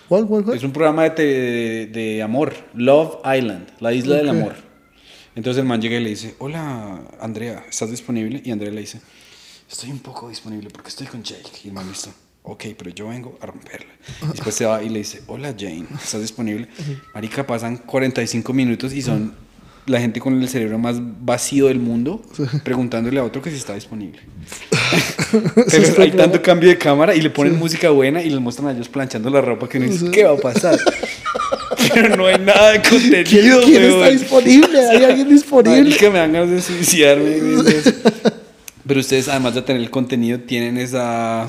¿Cuál, 0.09 0.27
cuál, 0.27 0.45
cuál? 0.45 0.57
Es 0.57 0.63
un 0.65 0.73
programa 0.73 1.05
de, 1.05 1.11
te- 1.11 1.23
de, 1.23 1.87
de 1.87 2.23
amor, 2.23 2.55
Love 2.75 3.17
Island, 3.25 3.67
la 3.81 3.93
isla 3.93 4.17
del 4.17 4.29
Ok. 4.29 4.37
amor. 4.37 4.55
Entonces 5.37 5.61
el 5.63 5.67
man 5.69 5.81
llega 5.83 5.97
y 5.97 6.03
le 6.05 6.11
dice, 6.11 6.35
hola 6.39 7.01
Andrea, 7.21 7.65
¿estás 7.69 7.91
disponible? 7.91 8.41
Y 8.45 8.51
Andrea 8.53 8.71
le 8.73 8.81
dice, 8.83 9.01
estoy 9.71 9.91
un 9.91 9.99
poco 9.99 10.29
disponible 10.29 10.69
porque 10.71 10.89
estoy 10.91 11.07
con 11.09 11.23
Jake. 11.25 11.51
Y 11.65 11.69
el 11.69 11.75
man 11.75 11.89
listo, 11.89 12.11
ok, 12.45 12.65
pero 12.79 12.91
yo 12.91 13.09
vengo 13.09 13.37
a 13.41 13.47
romperla. 13.47 13.93
Y 14.23 14.29
después 14.29 14.55
se 14.55 14.65
va 14.67 14.83
y 14.83 14.89
le 14.91 14.99
dice, 15.01 15.23
hola 15.27 15.55
Jane, 15.59 15.87
¿estás 16.03 16.21
disponible? 16.21 16.69
Marica, 17.15 17.45
pasan 17.47 17.79
45 17.79 18.53
minutos 18.53 18.93
y 18.93 19.03
son 19.03 19.35
la 19.87 20.01
gente 20.01 20.21
con 20.21 20.41
el 20.41 20.49
cerebro 20.49 20.79
más 20.79 20.97
vacío 21.01 21.67
del 21.67 21.79
mundo 21.81 22.23
preguntándole 22.63 23.19
a 23.19 23.25
otro 23.25 23.43
que 23.43 23.51
si 23.51 23.57
está 23.57 23.75
disponible. 23.75 24.21
Pero 25.71 26.03
hay 26.03 26.11
tanto 26.13 26.43
cambio 26.43 26.69
de 26.69 26.79
cámara 26.79 27.15
y 27.15 27.21
le 27.21 27.31
ponen 27.31 27.59
música 27.59 27.91
buena 27.91 28.23
y 28.23 28.31
les 28.31 28.41
muestran 28.41 28.69
a 28.69 28.73
ellos 28.73 28.89
planchando 28.89 29.31
la 29.31 29.41
ropa 29.41 29.69
que 29.69 29.79
uno 29.79 29.87
dice, 29.89 30.11
¿qué 30.11 30.25
va 30.25 30.33
a 30.33 30.37
pasar? 30.37 30.79
Pero 31.95 32.17
no 32.17 32.27
hay 32.27 32.39
nada 32.39 32.73
de 32.73 32.81
¿Quién, 32.81 33.01
contenido, 33.01 33.61
quién 33.63 33.83
está 33.83 33.99
weón. 33.99 34.19
disponible? 34.19 34.89
¿Hay 34.89 35.05
alguien 35.05 35.29
disponible? 35.29 35.83
Marica, 35.83 36.11
me 36.11 36.19
dan 36.19 36.33
ganas 36.33 36.51
de 36.51 36.63
suicidarme. 36.63 37.37
Pero 38.87 39.01
ustedes, 39.01 39.29
además 39.29 39.55
de 39.55 39.63
tener 39.63 39.83
el 39.83 39.91
contenido, 39.91 40.39
tienen 40.41 40.77
esa, 40.77 41.47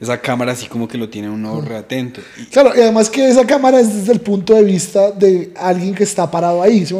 esa 0.00 0.20
cámara 0.20 0.52
así 0.52 0.66
como 0.66 0.86
que 0.86 0.98
lo 0.98 1.08
tiene 1.08 1.30
uno 1.30 1.60
reatento. 1.60 2.20
Claro, 2.50 2.72
y 2.76 2.80
además 2.80 3.08
que 3.08 3.28
esa 3.28 3.46
cámara 3.46 3.80
es 3.80 3.94
desde 3.94 4.12
el 4.12 4.20
punto 4.20 4.54
de 4.54 4.62
vista 4.62 5.10
de 5.12 5.52
alguien 5.56 5.94
que 5.94 6.04
está 6.04 6.30
parado 6.30 6.62
ahí, 6.62 6.84
¿sí? 6.84 6.94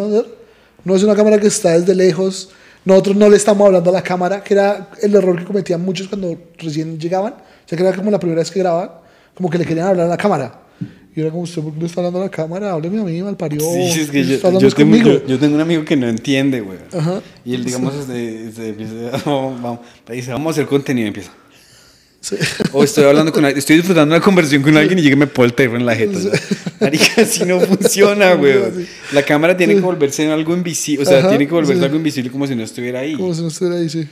No 0.84 0.96
es 0.96 1.02
una 1.02 1.14
cámara 1.14 1.38
que 1.38 1.46
está 1.46 1.78
desde 1.78 1.94
lejos. 1.94 2.50
Nosotros 2.84 3.16
no 3.16 3.28
le 3.28 3.36
estamos 3.36 3.64
hablando 3.66 3.90
a 3.90 3.92
la 3.92 4.02
cámara, 4.02 4.42
que 4.42 4.54
era 4.54 4.88
el 5.02 5.14
error 5.14 5.38
que 5.38 5.44
cometían 5.44 5.80
muchos 5.84 6.08
cuando 6.08 6.36
recién 6.58 6.98
llegaban. 6.98 7.34
O 7.34 7.68
sea, 7.68 7.78
que 7.78 7.84
era 7.86 7.94
como 7.96 8.10
la 8.10 8.18
primera 8.18 8.40
vez 8.40 8.50
que 8.50 8.58
grababan, 8.58 8.90
como 9.34 9.48
que 9.50 9.58
le 9.58 9.64
querían 9.64 9.86
hablar 9.88 10.06
a 10.06 10.10
la 10.10 10.16
cámara. 10.16 10.58
Y 11.14 11.20
era 11.20 11.30
como, 11.30 11.42
¿usted 11.42 11.62
por 11.62 11.74
qué 11.74 11.80
le 11.80 11.86
está 11.86 12.00
hablando 12.00 12.20
a 12.20 12.24
la 12.24 12.30
cámara? 12.30 12.72
Hábleme 12.72 13.00
a 13.00 13.04
mí, 13.04 13.22
mal 13.22 13.36
parió. 13.36 13.60
Sí, 13.60 14.00
es 14.00 14.10
que 14.10 14.24
yo, 14.24 14.38
yo 14.62 14.66
tengo, 14.76 14.96
yo- 15.12 15.26
yo 15.26 15.38
tengo 15.38 15.54
un 15.56 15.60
amigo 15.60 15.84
que 15.84 15.94
no 15.96 16.08
entiende, 16.08 16.60
güey. 16.60 16.78
Y 17.44 17.54
él, 17.54 17.64
digamos, 17.64 17.94
empieza, 18.08 19.10
vamos, 19.26 19.62
vamos, 19.62 19.78
dice, 20.08 20.32
vamos 20.32 20.48
a 20.48 20.50
hacer 20.52 20.66
contenido 20.66 21.04
y 21.04 21.08
empieza. 21.08 21.30
Sí. 22.22 22.36
O 22.72 22.84
estoy 22.84 23.02
hablando 23.04 23.32
con 23.32 23.44
alguien, 23.44 23.58
estoy 23.58 23.76
disfrutando 23.76 24.14
una 24.14 24.24
conversación 24.24 24.62
con 24.62 24.76
alguien 24.76 24.96
y 24.98 25.02
llega 25.02 25.14
y 25.16 25.18
me 25.18 25.26
pone 25.26 25.46
el 25.48 25.54
teléfono 25.54 25.80
en 25.80 25.86
la 25.86 25.96
jeta. 25.96 26.18
Marica, 26.80 27.22
así 27.22 27.44
no 27.44 27.58
funciona, 27.60 28.34
güey. 28.34 28.54
La 29.12 29.24
cámara 29.24 29.56
tiene 29.56 29.74
que 29.74 29.80
volverse 29.80 30.30
algo 30.30 30.54
invisible, 30.54 31.02
o 31.04 31.08
sea, 31.08 31.18
Ajá, 31.18 31.28
tiene 31.30 31.46
que 31.48 31.52
volverse 31.52 31.84
algo 31.84 31.96
invisible 31.96 32.30
como 32.30 32.46
si 32.46 32.54
no 32.54 32.62
estuviera 32.62 33.00
ahí. 33.00 33.14
Como 33.16 33.34
si 33.34 33.42
no 33.42 33.48
estuviera 33.48 33.76
ahí, 33.80 33.88
sí. 33.90 34.06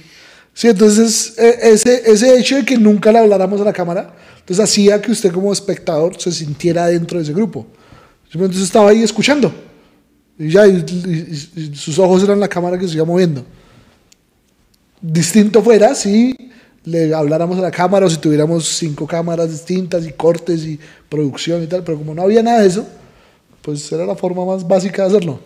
Sí, 0.52 0.66
entonces 0.66 1.34
eh, 1.38 1.56
ese, 1.62 2.02
ese 2.04 2.36
hecho 2.36 2.56
de 2.56 2.64
que 2.64 2.76
nunca 2.76 3.12
le 3.12 3.20
habláramos 3.20 3.60
a 3.60 3.64
la 3.64 3.72
cámara, 3.72 4.12
entonces 4.40 4.64
hacía 4.64 5.00
que 5.00 5.12
usted 5.12 5.30
como 5.32 5.52
espectador 5.52 6.20
se 6.20 6.32
sintiera 6.32 6.86
dentro 6.88 7.18
de 7.18 7.22
ese 7.24 7.32
grupo. 7.32 7.64
Entonces 8.32 8.62
estaba 8.62 8.90
ahí 8.90 9.04
escuchando. 9.04 9.54
Y 10.36 10.48
ya, 10.50 10.66
y, 10.66 10.84
y- 11.54 11.60
y 11.72 11.76
sus 11.76 11.96
ojos 12.00 12.24
eran 12.24 12.40
la 12.40 12.48
cámara 12.48 12.76
que 12.76 12.88
se 12.88 12.96
iba 12.96 13.04
moviendo. 13.04 13.44
Distinto 15.00 15.62
fuera 15.62 15.94
si 15.94 16.34
le 16.84 17.14
habláramos 17.14 17.58
a 17.58 17.62
la 17.62 17.70
cámara 17.70 18.06
o 18.06 18.10
si 18.10 18.16
tuviéramos 18.16 18.66
cinco 18.66 19.06
cámaras 19.06 19.50
distintas 19.50 20.06
y 20.06 20.12
cortes 20.12 20.64
y 20.64 20.78
producción 21.08 21.62
y 21.62 21.66
tal, 21.66 21.84
pero 21.84 21.98
como 21.98 22.14
no 22.14 22.22
había 22.22 22.42
nada 22.42 22.60
de 22.60 22.68
eso, 22.68 22.86
pues 23.62 23.90
era 23.92 24.06
la 24.06 24.16
forma 24.16 24.44
más 24.44 24.66
básica 24.66 25.02
de 25.02 25.08
hacerlo. 25.08 25.40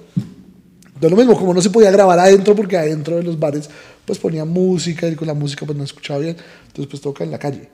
De 1.01 1.11
lo 1.11 1.16
mismo, 1.16 1.36
como 1.36 1.52
no 1.52 1.61
se 1.61 1.70
podía 1.70 1.90
grabar 1.90 2.19
adentro, 2.19 2.55
porque 2.55 2.77
adentro 2.77 3.16
de 3.16 3.23
los 3.24 3.39
bares 3.39 3.69
pues 4.06 4.19
ponían 4.19 4.48
música 4.48 5.09
y 5.09 5.15
con 5.15 5.27
la 5.27 5.35
música 5.35 5.66
pues 5.66 5.77
no 5.77 5.85
escuchaba 5.85 6.20
bien, 6.20 6.36
entonces 6.66 6.86
pues 6.89 7.02
toca 7.02 7.24
en 7.24 7.31
la 7.31 7.39
calle. 7.39 7.69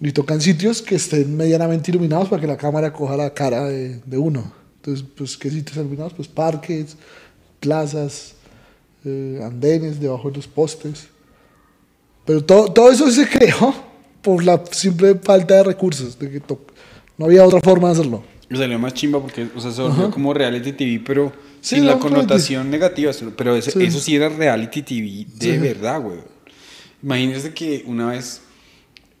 Y 0.00 0.12
tocan 0.12 0.40
sitios 0.40 0.82
que 0.82 0.96
estén 0.96 1.36
medianamente 1.36 1.90
iluminados 1.90 2.28
para 2.28 2.40
que 2.40 2.48
la 2.48 2.56
cámara 2.56 2.92
coja 2.92 3.16
la 3.16 3.32
cara 3.32 3.64
de, 3.64 4.00
de 4.04 4.18
uno. 4.18 4.52
Entonces, 4.76 5.06
pues, 5.16 5.36
¿qué 5.38 5.50
sitios 5.50 5.78
iluminados? 5.78 6.12
Pues 6.12 6.28
parques, 6.28 6.96
plazas, 7.60 8.34
eh, 9.04 9.40
andenes 9.42 9.98
debajo 10.00 10.28
de 10.28 10.36
los 10.36 10.46
postes. 10.46 11.06
Pero 12.26 12.42
todo, 12.44 12.72
todo 12.72 12.90
eso 12.90 13.10
se 13.10 13.28
creó 13.28 13.74
por 14.22 14.42
la 14.44 14.62
simple 14.70 15.14
falta 15.22 15.56
de 15.56 15.64
recursos, 15.64 16.18
de 16.18 16.30
que 16.30 16.42
no 17.18 17.26
había 17.26 17.44
otra 17.44 17.60
forma 17.60 17.88
de 17.88 17.94
hacerlo. 17.94 18.24
Me 18.48 18.58
salió 18.58 18.78
más 18.78 18.94
chimba 18.94 19.20
porque, 19.20 19.48
o 19.54 19.60
sea, 19.60 19.70
se 19.72 19.82
volvió 19.82 20.10
como 20.10 20.32
reality 20.34 20.72
TV, 20.72 21.02
pero 21.04 21.32
Sí, 21.60 21.76
sin 21.76 21.86
la 21.86 21.94
no, 21.94 22.00
connotación 22.00 22.70
negativa. 22.70 23.10
Pero 23.36 23.56
ese- 23.56 23.70
Sí. 23.72 23.82
eso 23.82 23.98
sí 24.00 24.14
era 24.16 24.28
reality 24.28 24.82
TV 24.82 25.26
de 25.34 25.52
Sí. 25.52 25.58
verdad, 25.58 26.00
güey. 26.00 26.18
Imagínense 27.02 27.52
que 27.52 27.82
una 27.86 28.06
vez 28.10 28.40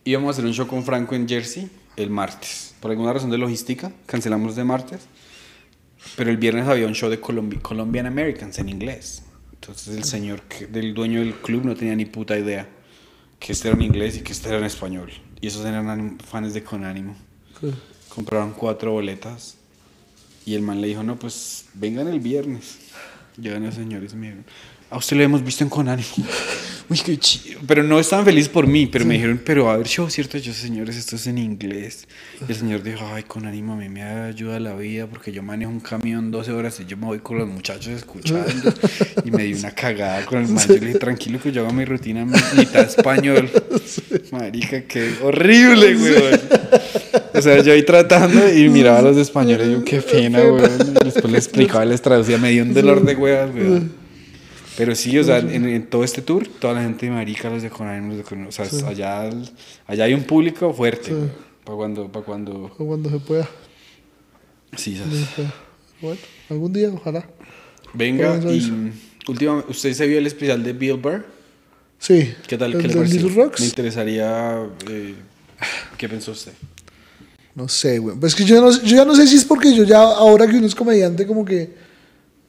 íbamos 0.04 0.28
a 0.28 0.30
hacer 0.32 0.44
un 0.44 0.52
show 0.52 0.66
con 0.66 0.84
Franco 0.84 1.14
en 1.14 1.28
Jersey 1.28 1.68
el 1.96 2.10
martes. 2.10 2.74
Por 2.80 2.90
alguna 2.90 3.12
razón 3.12 3.30
de 3.30 3.38
logística, 3.38 3.92
cancelamos 4.06 4.56
de 4.56 4.64
martes. 4.64 5.00
Pero 6.16 6.30
el 6.30 6.36
viernes 6.36 6.68
había 6.68 6.86
un 6.86 6.94
show 6.94 7.08
de 7.08 7.20
Colombi- 7.20 7.60
Colombian 7.62 8.06
Americans 8.06 8.58
en 8.58 8.68
inglés. 8.68 9.22
Entonces 9.54 9.96
el 9.96 10.04
señor 10.04 10.42
que- 10.42 10.66
del 10.66 10.92
dueño 10.92 11.20
del 11.20 11.34
club 11.34 11.64
no 11.64 11.74
tenía 11.74 11.96
ni 11.96 12.04
puta 12.04 12.38
idea 12.38 12.68
que 13.44 13.52
este 13.52 13.68
era 13.68 13.76
en 13.76 13.82
inglés 13.82 14.16
y 14.16 14.22
que 14.22 14.32
este 14.32 14.48
era 14.48 14.56
en 14.56 14.64
español. 14.64 15.12
Y 15.38 15.48
esos 15.48 15.66
eran 15.66 16.18
fans 16.18 16.54
de 16.54 16.64
Conánimo. 16.64 17.14
Sí. 17.60 17.74
Compraron 18.08 18.52
cuatro 18.52 18.92
boletas 18.92 19.58
y 20.46 20.54
el 20.54 20.62
man 20.62 20.80
le 20.80 20.86
dijo, 20.88 21.02
no, 21.02 21.18
pues 21.18 21.66
vengan 21.74 22.08
el 22.08 22.20
viernes. 22.20 22.78
Llegan 23.36 23.64
los 23.64 23.74
señores 23.74 24.14
y 24.14 24.16
me 24.16 24.28
dijeron, 24.28 24.46
a 24.94 24.98
usted 24.98 25.16
lo 25.16 25.24
hemos 25.24 25.42
visto 25.42 25.64
en 25.64 25.70
Conánimo. 25.70 26.08
Uy, 26.88 27.00
qué 27.04 27.16
chido. 27.18 27.60
Pero 27.66 27.82
no 27.82 27.98
estaban 27.98 28.24
felices 28.26 28.48
por 28.48 28.66
mí, 28.66 28.86
pero 28.86 29.06
me 29.06 29.14
dijeron, 29.14 29.40
pero 29.44 29.70
a 29.70 29.76
ver, 29.78 29.88
show, 29.88 30.08
¿cierto? 30.08 30.36
Yo, 30.38 30.52
señores, 30.52 30.96
esto 30.96 31.16
es 31.16 31.26
en 31.26 31.38
inglés. 31.38 32.06
Y 32.46 32.52
el 32.52 32.58
señor 32.58 32.82
dijo, 32.82 33.00
ay, 33.12 33.22
Conánimo 33.24 33.72
a 33.72 33.76
mí 33.76 33.88
me 33.88 34.02
ayuda 34.02 34.60
la 34.60 34.74
vida 34.76 35.06
porque 35.06 35.32
yo 35.32 35.42
manejo 35.42 35.72
un 35.72 35.80
camión 35.80 36.30
12 36.30 36.52
horas 36.52 36.78
y 36.80 36.84
yo 36.84 36.96
me 36.98 37.06
voy 37.06 37.18
con 37.20 37.38
los 37.38 37.48
muchachos 37.48 37.88
escuchando. 37.88 38.72
y 39.24 39.30
me 39.30 39.44
dio 39.44 39.56
una 39.56 39.72
cagada 39.72 40.24
con 40.26 40.42
el 40.42 40.48
man. 40.52 40.64
Yo 40.68 40.74
le 40.74 40.86
dije, 40.86 40.98
tranquilo 40.98 41.40
que 41.40 41.50
yo 41.50 41.62
hago 41.62 41.72
mi 41.72 41.86
rutina 41.86 42.24
mitad 42.24 42.82
español. 42.82 43.50
Marica, 44.30 44.82
qué 44.82 45.14
horrible, 45.22 45.94
güey. 45.94 46.14
O 47.32 47.42
sea, 47.42 47.62
yo 47.62 47.72
ahí 47.72 47.82
tratando 47.82 48.52
y 48.52 48.68
miraba 48.68 48.98
a 48.98 49.02
los 49.02 49.16
españoles 49.16 49.68
y 49.68 49.72
yo, 49.72 49.84
qué 49.84 50.02
pena, 50.02 50.42
güey. 50.42 50.68
Después 51.02 51.32
les 51.32 51.46
explicaba, 51.46 51.84
les 51.84 52.02
traducía, 52.02 52.36
me 52.38 52.50
dio 52.50 52.62
un 52.62 52.74
dolor 52.74 53.04
de 53.04 53.16
huevas, 53.16 53.50
güey. 53.50 54.03
Pero 54.76 54.94
sí, 54.94 55.16
o 55.18 55.24
sea, 55.24 55.38
en, 55.38 55.68
en 55.68 55.86
todo 55.86 56.02
este 56.02 56.20
tour, 56.22 56.46
toda 56.58 56.74
la 56.74 56.82
gente 56.82 57.06
de 57.06 57.12
marica, 57.12 57.48
los 57.48 57.62
de 57.62 57.70
Conánimo, 57.70 58.08
los 58.08 58.18
de 58.18 58.24
Conánimo, 58.24 58.48
o 58.48 58.52
sea, 58.52 58.66
allá, 58.88 59.30
allá 59.86 60.04
hay 60.04 60.14
un 60.14 60.24
público 60.24 60.72
fuerte, 60.74 61.12
para 61.64 61.76
cuando, 61.76 62.10
para 62.10 62.24
cuando, 62.24 62.64
O 62.78 62.86
cuando 62.86 63.08
se 63.08 63.18
pueda. 63.20 63.48
sí, 64.76 65.00
pueda. 65.36 65.54
Bueno, 66.00 66.20
algún 66.50 66.72
día, 66.72 66.88
ojalá. 66.92 67.24
venga, 67.92 68.36
y 68.50 68.92
últimamente, 69.28 69.70
¿usted 69.70 69.92
se 69.92 70.06
vio 70.06 70.18
el 70.18 70.26
especial 70.26 70.62
de 70.62 70.72
Bill 70.72 70.96
Burr? 70.96 71.24
Sí. 71.98 72.34
¿Qué 72.46 72.58
tal? 72.58 72.74
¿El 72.74 72.82
¿Qué 72.82 72.88
le 72.88 72.94
pareció? 72.96 73.28
Rocks? 73.28 73.60
Me 73.60 73.66
interesaría, 73.66 74.66
eh, 74.88 75.14
¿qué 75.96 76.08
pensó 76.08 76.32
usted? 76.32 76.52
No 77.54 77.68
sé, 77.68 77.98
güey. 78.00 78.16
Pues 78.18 78.34
que 78.34 78.44
yo, 78.44 78.60
no, 78.60 78.70
yo 78.82 78.96
ya 78.96 79.04
no 79.04 79.14
sé 79.14 79.26
si 79.28 79.36
es 79.36 79.44
porque 79.44 79.74
yo 79.74 79.84
ya, 79.84 80.02
ahora 80.02 80.46
que 80.48 80.56
uno 80.56 80.66
es 80.66 80.74
comediante, 80.74 81.24
como 81.26 81.44
que 81.44 81.72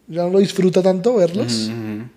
ya 0.08 0.24
no 0.24 0.32
lo 0.32 0.40
disfruta 0.40 0.82
tanto 0.82 1.16
verlos. 1.16 1.70
Ujú. 1.70 2.10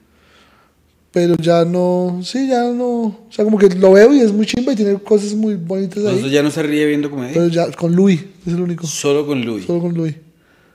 Pero 1.11 1.37
ya 1.37 1.65
no, 1.65 2.21
sí, 2.23 2.49
ya 2.49 2.65
no. 2.65 2.87
O 3.03 3.27
sea, 3.31 3.45
como 3.45 3.57
que 3.59 3.69
lo 3.71 3.93
veo 3.93 4.13
y 4.13 4.21
es 4.21 4.31
muy 4.33 4.45
chimba 4.47 4.73
y 4.73 4.77
tiene 4.77 4.95
cosas 4.99 5.33
muy 5.35 5.55
bonitas 5.55 5.99
Entonces 5.99 6.25
ahí. 6.25 6.31
ya 6.31 6.43
no 6.43 6.51
se 6.51 6.63
ríe 6.63 6.85
viendo 6.87 7.11
comedia, 7.11 7.33
Pero 7.35 7.49
ya 7.49 7.71
con 7.73 7.97
Louis, 7.97 8.21
es 8.47 8.53
el 8.53 8.61
único. 8.61 8.87
solo 8.87 9.27
con 9.27 9.43
Louis. 9.45 9.65
Solo 9.65 9.81
con 9.81 9.95
Louis. 9.95 10.15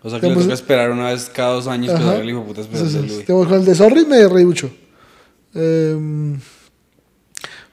O 0.02 0.10
sea 0.10 0.20
que 0.20 0.26
le 0.26 0.32
Digamos- 0.34 0.44
toca 0.46 0.54
esperar 0.56 0.92
una 0.92 1.12
vez 1.12 1.30
cada 1.34 1.54
dos 1.54 1.68
años 1.68 1.94
que 1.98 2.22
el 2.22 2.30
hijo 2.30 2.40
de 2.40 2.46
puta 2.46 2.62
especial 2.62 2.90
Sí, 2.90 2.98
sí, 3.00 3.08
Louis. 3.08 3.48
Con 3.48 3.54
el 3.60 3.66
de 3.66 3.76
Sorry 3.76 4.06
me 4.06 4.28
reí 4.28 4.44
mucho. 4.46 4.70
Em, 5.54 6.40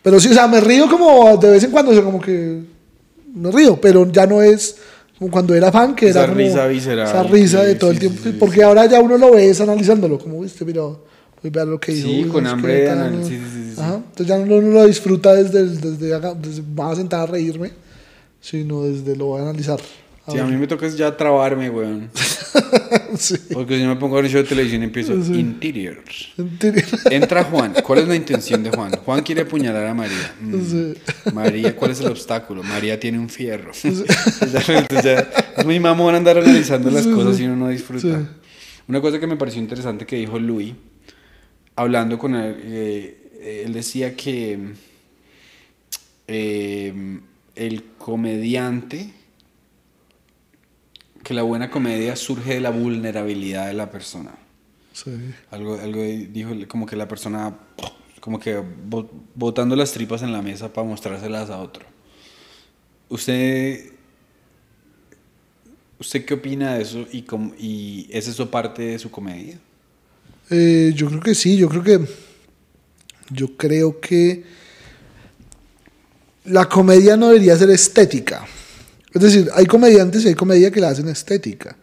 pero 0.02 0.20
sí, 0.20 0.28
o 0.28 0.34
sea, 0.34 0.46
me 0.46 0.60
río 0.60 0.88
como 0.88 1.36
de 1.38 1.50
vez 1.50 1.64
en 1.64 1.70
cuando, 1.70 1.92
o 1.92 1.94
sea, 1.94 2.02
como 2.04 2.20
que 2.20 2.60
me 3.34 3.50
río, 3.50 3.80
pero 3.80 4.10
ya 4.12 4.26
no 4.26 4.42
es 4.42 4.76
como 5.18 5.30
cuando 5.30 5.54
era 5.54 5.72
fan, 5.72 5.94
que 5.94 6.08
Esa 6.08 6.20
era 6.24 6.28
como 6.28 6.38
risa 6.40 6.66
visceral, 6.66 7.06
esa 7.08 7.22
risa 7.24 7.62
de 7.62 7.74
todo 7.74 7.90
el 7.90 7.98
tiempo. 7.98 8.20
porque 8.38 8.62
ahora 8.62 8.86
ya 8.86 9.00
uno 9.00 9.16
lo 9.18 9.32
ve 9.32 9.48
es 9.50 9.60
analizándolo, 9.60 10.18
como 10.18 10.40
viste, 10.42 10.64
pero 10.64 11.04
voy 11.42 11.50
a 11.54 11.64
ver 11.64 11.68
lo 11.68 11.80
que 11.80 11.92
hizo. 11.92 12.06
Sí, 12.08 12.24
con 12.24 12.44
no 12.44 12.50
hambre 12.50 12.74
de 12.74 12.94
¿no? 12.94 13.24
sí, 13.24 13.38
sí, 13.38 13.72
sí. 13.74 13.80
Ajá. 13.80 13.94
Entonces 13.96 14.26
ya 14.26 14.38
no 14.38 14.56
uno 14.56 14.68
lo 14.70 14.86
disfruta 14.86 15.34
desde, 15.34 15.66
desde, 15.66 16.14
acá- 16.14 16.34
desde 16.34 16.62
más 16.62 16.98
sentada 16.98 17.22
a 17.24 17.26
reírme, 17.26 17.72
sino 18.40 18.82
desde 18.82 19.16
lo 19.16 19.26
voy 19.26 19.40
a 19.40 19.44
analizar. 19.44 19.80
Sí, 20.28 20.38
a 20.38 20.44
mí 20.44 20.56
me 20.56 20.66
toca 20.66 20.86
ya 20.88 21.16
trabarme, 21.16 21.70
weón. 21.70 22.08
sí. 23.16 23.34
Porque 23.52 23.74
si 23.76 23.82
yo 23.82 23.88
me 23.88 23.96
pongo 23.96 24.18
a 24.18 24.22
ver 24.22 24.30
show 24.30 24.42
de 24.42 24.48
televisión 24.48 24.82
y 24.82 24.84
empiezo. 24.84 25.14
Entiendo. 25.14 26.80
Entra 27.10 27.44
Juan. 27.44 27.74
¿Cuál 27.84 28.00
es 28.00 28.08
la 28.08 28.14
intención 28.22 28.62
de 28.62 28.70
Juan? 28.70 28.92
Juan 29.04 29.22
quiere 29.22 29.40
apuñalar 29.42 29.86
a 29.86 29.94
María. 29.94 30.34
Mm. 30.40 30.92
María, 31.34 31.74
¿cuál 31.74 31.90
es 31.92 32.00
el 32.00 32.08
obstáculo? 32.08 32.62
María 32.62 33.00
tiene 33.00 33.18
un 33.18 33.28
fierro. 33.28 33.72
Entonces 33.82 35.02
ya 35.02 35.28
es 35.56 35.64
muy 35.64 35.80
mamón 35.80 36.14
andar 36.14 36.38
analizando 36.38 36.90
las 36.90 37.06
cosas 37.06 37.40
y 37.40 37.44
uno 37.46 37.56
no 37.56 37.68
disfruta. 37.68 38.02
Sí. 38.02 38.26
Una 38.88 39.00
cosa 39.00 39.18
que 39.18 39.26
me 39.26 39.36
pareció 39.36 39.60
interesante 39.60 40.04
que 40.06 40.16
dijo 40.16 40.38
Louis, 40.38 40.74
hablando 41.80 42.18
con 42.18 42.34
él, 42.34 42.56
eh, 42.62 43.62
él 43.66 43.72
decía 43.72 44.14
que 44.16 44.58
eh, 46.26 47.20
el 47.56 47.84
comediante, 47.98 49.10
que 51.22 51.34
la 51.34 51.42
buena 51.42 51.70
comedia 51.70 52.16
surge 52.16 52.54
de 52.54 52.60
la 52.60 52.70
vulnerabilidad 52.70 53.66
de 53.68 53.74
la 53.74 53.90
persona. 53.90 54.32
Sí. 54.92 55.10
Algo, 55.50 55.78
algo 55.80 56.02
dijo 56.02 56.50
como 56.68 56.86
que 56.86 56.96
la 56.96 57.08
persona, 57.08 57.56
como 58.20 58.38
que 58.38 58.56
bo- 58.86 59.10
botando 59.34 59.74
las 59.76 59.92
tripas 59.92 60.22
en 60.22 60.32
la 60.32 60.42
mesa 60.42 60.72
para 60.72 60.86
mostrárselas 60.86 61.50
a 61.50 61.58
otro. 61.58 61.84
¿Usted, 63.08 63.92
usted 65.98 66.24
qué 66.24 66.34
opina 66.34 66.74
de 66.74 66.82
eso 66.82 67.06
y, 67.10 67.22
cómo- 67.22 67.54
y 67.58 68.06
es 68.10 68.28
eso 68.28 68.50
parte 68.50 68.82
de 68.82 68.98
su 68.98 69.10
comedia? 69.10 69.58
Eh, 70.50 70.92
yo 70.96 71.08
creo 71.08 71.20
que 71.20 71.34
sí, 71.34 71.56
yo 71.56 71.68
creo 71.68 71.82
que 71.82 72.00
yo 73.30 73.56
creo 73.56 74.00
que 74.00 74.44
la 76.44 76.68
comedia 76.68 77.16
no 77.16 77.28
debería 77.28 77.56
ser 77.56 77.70
estética. 77.70 78.46
Es 79.12 79.22
decir, 79.22 79.50
hay 79.54 79.66
comediantes 79.66 80.24
y 80.24 80.28
hay 80.28 80.34
comedia 80.34 80.70
que 80.70 80.80
la 80.80 80.88
hacen 80.88 81.08
estética. 81.08 81.76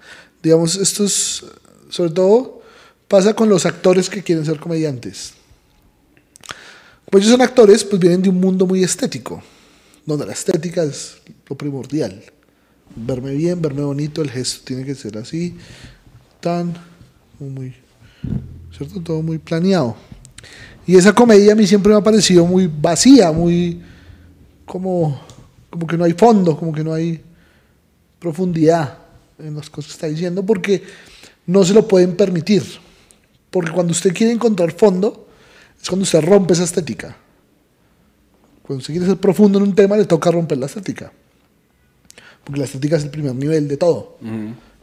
Digamos, 0.44 0.76
esto 0.76 1.06
es, 1.06 1.46
sobre 1.90 2.12
todo, 2.12 2.62
pasa 3.08 3.34
con 3.34 3.50
los 3.50 3.66
actores 3.66 4.10
que 4.10 4.24
quieren 4.24 4.46
ser 4.46 4.60
comediantes. 4.60 5.34
Como 7.06 7.20
ellos 7.20 7.32
son 7.32 7.42
actores, 7.42 7.84
pues 7.84 8.02
vienen 8.02 8.22
de 8.22 8.30
un 8.30 8.40
mundo 8.40 8.66
muy 8.66 8.84
estético, 8.84 9.42
donde 10.06 10.26
la 10.26 10.34
estética 10.34 10.84
es 10.84 11.18
lo 11.48 11.58
primordial. 11.58 12.22
Verme 12.96 13.34
bien, 13.34 13.62
verme 13.62 13.84
bonito, 13.84 14.22
el 14.22 14.30
gesto 14.30 14.66
tiene 14.66 14.84
que 14.84 14.96
ser 14.96 15.18
así, 15.18 15.56
tan, 16.42 16.74
muy, 17.40 17.74
¿cierto? 18.78 19.02
Todo 19.02 19.22
muy 19.22 19.40
planeado. 19.40 19.96
Y 20.86 20.96
esa 20.96 21.14
comedia 21.14 21.54
a 21.54 21.56
mí 21.56 21.66
siempre 21.66 21.92
me 21.92 21.98
ha 21.98 22.04
parecido 22.04 22.46
muy 22.46 22.68
vacía, 22.68 23.32
muy 23.32 23.82
como, 24.66 25.20
como 25.70 25.88
que 25.88 25.98
no 25.98 26.06
hay 26.06 26.14
fondo, 26.14 26.58
como 26.58 26.72
que 26.72 26.84
no 26.84 26.94
hay 26.94 27.22
profundidad 28.20 29.00
en 29.40 29.56
las 29.56 29.70
cosas 29.70 29.92
que 29.92 29.96
está 29.96 30.08
diciendo, 30.08 30.46
porque 30.46 30.84
no 31.46 31.64
se 31.66 31.74
lo 31.74 31.88
pueden 31.88 32.16
permitir. 32.16 32.64
Porque 33.50 33.72
cuando 33.72 33.92
usted 33.92 34.14
quiere 34.14 34.34
encontrar 34.34 34.72
fondo, 34.72 35.28
es 35.82 35.90
cuando 35.90 36.04
usted 36.04 36.22
rompe 36.22 36.54
esa 36.54 36.64
estética. 36.64 37.18
Cuando 38.62 38.82
usted 38.82 38.94
quiere 38.94 39.08
ser 39.08 39.18
profundo 39.18 39.60
en 39.60 39.64
un 39.64 39.76
tema, 39.76 39.98
le 39.98 40.06
toca 40.06 40.30
romper 40.32 40.58
la 40.58 40.66
estética. 40.66 41.12
Porque 42.44 42.60
la 42.60 42.66
estética 42.66 42.98
es 42.98 43.04
el 43.04 43.10
primer 43.10 43.36
nivel 43.36 43.68
de 43.68 43.78
todo. 43.78 44.18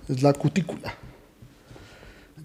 Es 0.09 0.23
la 0.23 0.33
cutícula. 0.33 0.95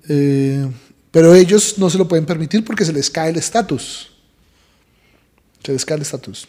Eh, 0.08 0.66
pero 1.12 1.34
ellos 1.34 1.76
no 1.78 1.90
se 1.90 1.98
lo 1.98 2.08
pueden 2.08 2.26
permitir 2.26 2.64
porque 2.64 2.86
se 2.86 2.94
les 2.94 3.10
cae 3.10 3.32
el 3.32 3.38
estatus. 3.38 4.12
Se 5.64 5.72
les 5.72 5.86
cae 5.86 5.98
el 5.98 6.04
estatus. 6.04 6.48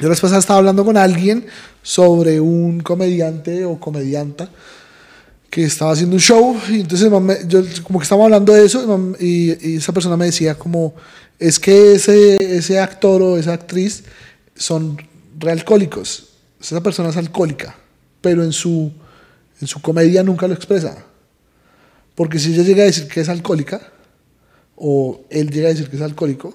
Yo 0.00 0.08
la 0.08 0.14
pasada 0.16 0.40
estaba 0.40 0.58
hablando 0.58 0.84
con 0.84 0.96
alguien 0.96 1.46
sobre 1.82 2.40
un 2.40 2.80
comediante 2.80 3.64
o 3.64 3.78
comedianta 3.78 4.50
que 5.50 5.64
estaba 5.64 5.92
haciendo 5.92 6.16
un 6.16 6.20
show 6.20 6.60
y 6.68 6.80
entonces 6.80 7.08
yo 7.46 7.62
como 7.84 8.00
que 8.00 8.02
estábamos 8.02 8.24
hablando 8.24 8.52
de 8.52 8.64
eso 8.64 9.14
y, 9.20 9.76
esa 9.76 9.92
persona 9.92 10.16
me 10.16 10.26
decía 10.26 10.56
como 10.56 10.94
es 11.38 11.60
que 11.60 11.94
ese, 11.94 12.36
ese 12.40 12.80
actor 12.80 13.22
o 13.22 13.38
esa 13.38 13.52
actriz 13.52 14.02
son 14.56 14.98
realcohólicos. 15.38 16.30
Esa 16.60 16.82
persona 16.82 17.10
es 17.10 17.16
alcohólica, 17.16 17.76
pero 18.20 18.42
en 18.42 18.52
su, 18.52 18.90
en 19.60 19.68
su 19.68 19.80
comedia 19.80 20.22
nunca 20.22 20.48
lo 20.48 20.54
expresa. 20.54 21.04
Porque 22.14 22.38
si 22.38 22.52
ella 22.52 22.62
llega 22.62 22.82
a 22.82 22.86
decir 22.86 23.08
que 23.08 23.20
es 23.20 23.28
alcohólica, 23.28 23.80
o 24.76 25.22
él 25.30 25.50
llega 25.50 25.68
a 25.68 25.70
decir 25.70 25.88
que 25.88 25.96
es 25.96 26.02
alcohólico, 26.02 26.54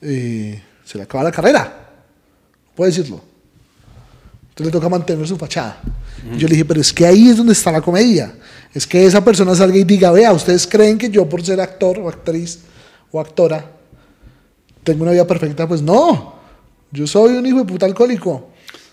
eh, 0.00 0.62
se 0.84 0.98
le 0.98 1.04
acaba 1.04 1.24
la 1.24 1.32
carrera. 1.32 1.90
Puede 2.74 2.90
decirlo. 2.90 3.20
Entonces 4.50 4.66
le 4.66 4.72
toca 4.72 4.88
mantener 4.88 5.26
su 5.26 5.36
fachada. 5.36 5.82
Yo 6.36 6.48
le 6.48 6.54
dije, 6.54 6.64
pero 6.64 6.80
es 6.80 6.92
que 6.92 7.06
ahí 7.06 7.28
es 7.28 7.36
donde 7.36 7.52
está 7.52 7.70
la 7.70 7.80
comedia. 7.80 8.34
Es 8.72 8.86
que 8.86 9.04
esa 9.04 9.22
persona 9.22 9.54
salga 9.54 9.76
y 9.76 9.84
diga, 9.84 10.10
vea, 10.10 10.32
ustedes 10.32 10.66
creen 10.66 10.98
que 10.98 11.10
yo 11.10 11.28
por 11.28 11.44
ser 11.44 11.60
actor 11.60 11.98
o 11.98 12.08
actriz 12.08 12.60
o 13.10 13.20
actora 13.20 13.70
tengo 14.82 15.02
una 15.02 15.12
vida 15.12 15.26
perfecta. 15.26 15.68
Pues 15.68 15.82
no, 15.82 16.36
yo 16.90 17.06
soy 17.06 17.36
un 17.36 17.46
hijo 17.46 17.58
de 17.58 17.64
puta 17.64 17.86
alcohólico. 17.86 18.50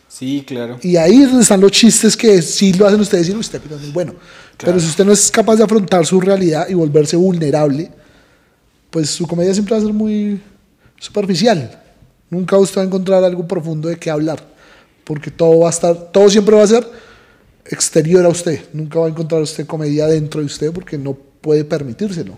Sí, 0.07 0.43
claro. 0.45 0.79
Y 0.81 0.95
ahí 0.95 1.23
es 1.23 1.29
donde 1.29 1.43
están 1.43 1.61
los 1.61 1.71
chistes 1.71 2.15
que 2.15 2.41
sí 2.41 2.73
lo 2.73 2.85
hacen 2.85 2.99
ustedes 2.99 3.29
y 3.29 3.31
usted, 3.33 3.61
pero 3.61 3.77
muy 3.93 4.13
Pero 4.57 4.79
si 4.79 4.87
usted 4.87 5.05
no 5.05 5.11
es 5.11 5.29
capaz 5.31 5.55
de 5.55 5.63
afrontar 5.63 6.05
su 6.05 6.21
realidad 6.21 6.67
y 6.69 6.73
volverse 6.73 7.15
vulnerable, 7.15 7.91
pues 8.89 9.09
su 9.09 9.27
comedia 9.27 9.53
siempre 9.53 9.75
va 9.75 9.81
a 9.81 9.85
ser 9.85 9.93
muy 9.93 10.39
superficial. 10.99 11.81
Nunca 12.29 12.57
usted 12.57 12.77
va 12.77 12.83
a 12.83 12.87
encontrar 12.87 13.23
algo 13.23 13.47
profundo 13.47 13.89
de 13.89 13.97
qué 13.97 14.09
hablar, 14.09 14.43
porque 15.03 15.31
todo 15.31 15.59
va 15.59 15.67
a 15.67 15.71
estar, 15.71 16.11
todo 16.11 16.29
siempre 16.29 16.55
va 16.55 16.63
a 16.63 16.67
ser 16.67 16.87
exterior 17.65 18.25
a 18.25 18.29
usted. 18.29 18.61
Nunca 18.73 18.99
va 18.99 19.07
a 19.07 19.09
encontrar 19.09 19.41
usted 19.41 19.65
comedia 19.65 20.07
dentro 20.07 20.39
de 20.39 20.45
usted 20.45 20.71
porque 20.71 20.97
no 20.97 21.13
puede 21.13 21.65
permitírselo. 21.65 22.37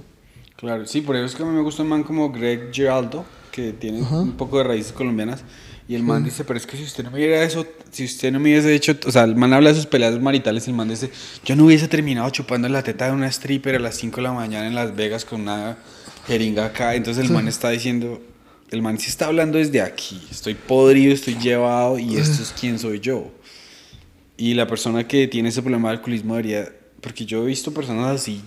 Claro, 0.56 0.86
sí, 0.86 1.02
por 1.02 1.16
eso 1.16 1.26
es 1.26 1.36
que 1.36 1.44
a 1.44 1.46
mí 1.46 1.52
me 1.52 1.62
gusta 1.62 1.84
un 1.84 1.90
man 1.90 2.04
como 2.04 2.32
Greg 2.32 2.72
Giraldo, 2.72 3.26
que 3.52 3.74
tiene 3.74 4.02
un 4.02 4.34
poco 4.34 4.58
de 4.58 4.64
raíces 4.64 4.92
colombianas. 4.92 5.44
Y 5.88 5.94
el 5.94 6.02
man 6.02 6.24
dice, 6.24 6.44
pero 6.44 6.58
es 6.58 6.66
que 6.66 6.78
si 6.78 6.84
usted 6.84 7.04
no 7.04 7.12
me 7.12 7.18
hubiera 7.18 7.44
eso, 7.44 7.66
si 7.92 8.06
usted 8.06 8.32
no 8.32 8.40
me 8.40 8.50
hubiese 8.50 8.74
hecho, 8.74 8.98
o 9.06 9.12
sea, 9.12 9.24
el 9.24 9.36
man 9.36 9.54
habla 9.54 9.70
de 9.70 9.76
sus 9.76 9.86
peleas 9.86 10.20
maritales, 10.20 10.68
el 10.68 10.74
man 10.74 10.90
dice, 10.90 11.12
yo 11.44 11.56
no 11.56 11.66
hubiese 11.66 11.88
terminado 11.88 12.28
chupando 12.32 12.68
la 12.70 12.82
teta 12.82 13.06
de 13.06 13.12
una 13.12 13.28
stripper 13.28 13.76
a 13.76 13.80
las 13.80 13.96
5 13.96 14.16
de 14.16 14.22
la 14.24 14.32
mañana 14.32 14.66
en 14.66 14.74
Las 14.74 14.96
Vegas 14.96 15.26
con 15.26 15.42
una 15.42 15.78
jeringa 16.26 16.66
acá. 16.66 16.96
Entonces 16.96 17.26
el 17.26 17.32
man 17.32 17.48
está 17.48 17.70
diciendo, 17.70 18.20
el 18.72 18.82
man 18.82 18.98
sí 18.98 19.10
está 19.10 19.28
hablando 19.28 19.60
desde 19.60 19.82
aquí, 19.82 20.20
estoy 20.32 20.56
podrido, 20.56 21.14
estoy 21.14 21.36
llevado 21.36 22.00
y 22.00 22.18
esto 22.18 22.42
es 22.42 22.52
quién 22.60 22.80
soy 22.80 23.00
yo. 23.00 23.32
Y 24.38 24.56
la 24.56 24.66
persona 24.66 25.08
que 25.08 25.28
tiene 25.28 25.50
ese 25.50 25.62
problema 25.62 25.90
de 25.90 25.98
alcoholismo 25.98 26.36
debería, 26.36 26.68
porque 27.00 27.26
yo 27.26 27.44
he 27.44 27.46
visto 27.46 27.72
personas 27.72 28.22
así 28.22 28.42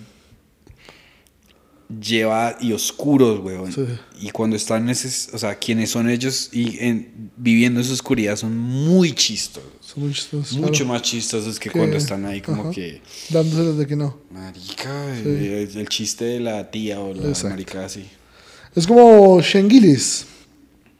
lleva 1.89 2.57
y 2.61 2.71
oscuros, 2.73 3.39
weón. 3.39 3.73
Y 4.21 4.29
cuando 4.29 4.55
están 4.55 4.83
en 4.83 4.89
ese, 4.89 5.35
o 5.35 5.39
sea, 5.39 5.55
quienes 5.55 5.89
son 5.89 6.09
ellos 6.09 6.49
y 6.51 6.77
en, 6.79 7.31
viviendo 7.35 7.81
esa 7.81 7.93
oscuridad 7.93 8.35
son 8.35 8.57
muy 8.57 9.13
chistosos. 9.13 9.69
Son 9.81 10.03
muy 10.03 10.13
chistosos. 10.13 10.57
Mucho 10.57 10.85
más 10.85 11.01
chistosos 11.01 11.59
que, 11.59 11.71
cuando 11.71 11.97
están 11.97 12.25
ahí 12.25 12.41
como 12.41 12.71
que... 12.71 13.01
Dándoselos 13.29 13.77
de 13.77 13.87
que 13.87 13.95
no. 13.95 14.19
Marica, 14.29 15.15
el, 15.17 15.89
chiste 15.89 16.25
de 16.25 16.39
la 16.39 16.69
tía 16.69 16.99
o 16.99 17.13
la 17.13 17.33
marica 17.49 17.85
así. 17.85 18.05
Es 18.75 18.85
como 18.85 19.41
Shengilis. 19.41 20.25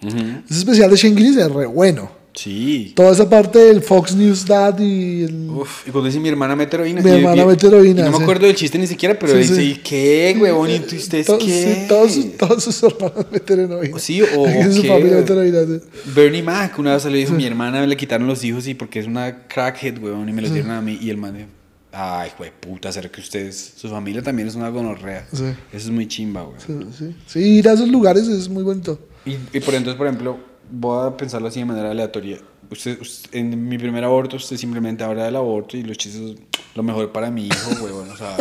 Ese 0.02 0.60
especial 0.60 0.90
de 0.90 0.96
Shengilis 0.96 1.38
es 1.38 1.52
re 1.52 1.66
bueno. 1.68 2.19
Sí. 2.34 2.94
Toda 2.96 3.12
esa 3.12 3.30
parte 3.30 3.60
del 3.60 3.82
Fox 3.82 4.16
News 4.16 4.46
Dad 4.46 4.80
y 4.80 5.24
el... 5.24 5.50
Uf, 5.50 5.88
y 5.88 5.92
cuando 5.92 6.08
dice 6.08 6.20
mi 6.20 6.30
hermana 6.30 6.56
mete 6.56 6.76
heroína. 6.78 7.02
Mi 7.02 7.10
hermana 7.10 7.46
mete 7.46 7.68
heroína. 7.68 8.06
no 8.06 8.18
me 8.18 8.24
acuerdo 8.24 8.46
del 8.46 8.56
chiste 8.56 8.78
ni 8.78 8.88
siquiera, 8.88 9.18
pero 9.18 9.34
dice, 9.34 9.64
¿y 9.64 9.76
qué, 9.76 10.38
huevón? 10.40 10.70
¿Y 10.70 10.76
ustedes 10.78 11.28
qué? 11.40 11.40
Sí, 11.40 11.86
todos, 11.88 12.38
todos 12.38 12.64
sus 12.64 12.84
hermanos 12.84 13.26
meten 13.32 13.60
heroína. 13.60 14.00
Sí, 14.00 14.22
o, 14.22 14.42
o 14.42 14.48
su 14.72 14.84
familia 14.84 15.18
mete 15.18 15.34
heroína. 15.34 15.82
Bernie 16.16 16.44
Mac 16.44 16.78
una 16.80 16.94
vez 16.94 17.06
le 17.06 17.18
dijo, 17.18 17.34
mi 17.34 17.46
hermana 17.46 17.86
le 17.86 17.98
quitaron 17.98 18.28
los 18.28 18.44
hijos 18.44 18.68
y 18.68 18.74
porque 18.74 19.00
es 19.00 19.08
una 19.08 19.48
crackhead, 19.48 19.98
huevón, 19.98 20.30
y 20.30 20.34
me 20.34 20.42
los 20.42 20.54
dieron 20.54 20.72
a 20.72 20.82
mí. 20.82 20.98
Y 21.02 21.10
el 21.10 21.18
man 21.18 21.36
dijo, 21.36 21.50
ay, 21.92 22.32
güey, 22.38 22.52
puta, 22.60 22.92
¿será 22.92 23.10
que 23.10 23.22
ustedes, 23.22 23.74
su 23.76 23.90
familia 23.90 24.22
también 24.22 24.48
es 24.48 24.56
una 24.56 24.70
gonorrea? 24.70 25.28
Sí. 25.34 25.46
Eso 25.74 25.88
es 25.88 25.90
muy 25.90 26.08
chimba, 26.08 26.44
güey. 26.44 26.60
Sí, 26.66 26.74
sí. 26.98 27.16
sí, 27.28 27.40
ir 27.40 27.68
a 27.68 27.74
esos 27.74 27.90
lugares 27.90 28.28
es 28.28 28.48
muy 28.48 28.64
bonito. 28.64 29.00
Y, 29.26 29.32
y 29.32 29.60
por 29.60 29.74
entonces, 29.74 29.96
por 29.96 30.08
ejemplo, 30.08 30.49
voy 30.72 31.08
a 31.08 31.18
pensarlo 31.18 31.48
así 31.48 31.60
de 31.60 31.66
manera 31.66 31.92
aleatoria 31.92 32.40
Usted, 32.72 33.00
en 33.32 33.68
mi 33.68 33.80
primer 33.80 34.04
aborto, 34.04 34.36
usted 34.36 34.56
simplemente 34.56 35.04
habla 35.04 35.26
del 35.26 35.36
aborto 35.36 35.76
y 35.76 35.82
los 35.82 35.98
chistes, 35.98 36.36
lo 36.76 36.84
mejor 36.84 37.12
para 37.12 37.32
mi 37.32 37.48
hijo, 37.48 37.72
huevón, 37.84 38.12
o 38.12 38.16
sea, 38.16 38.38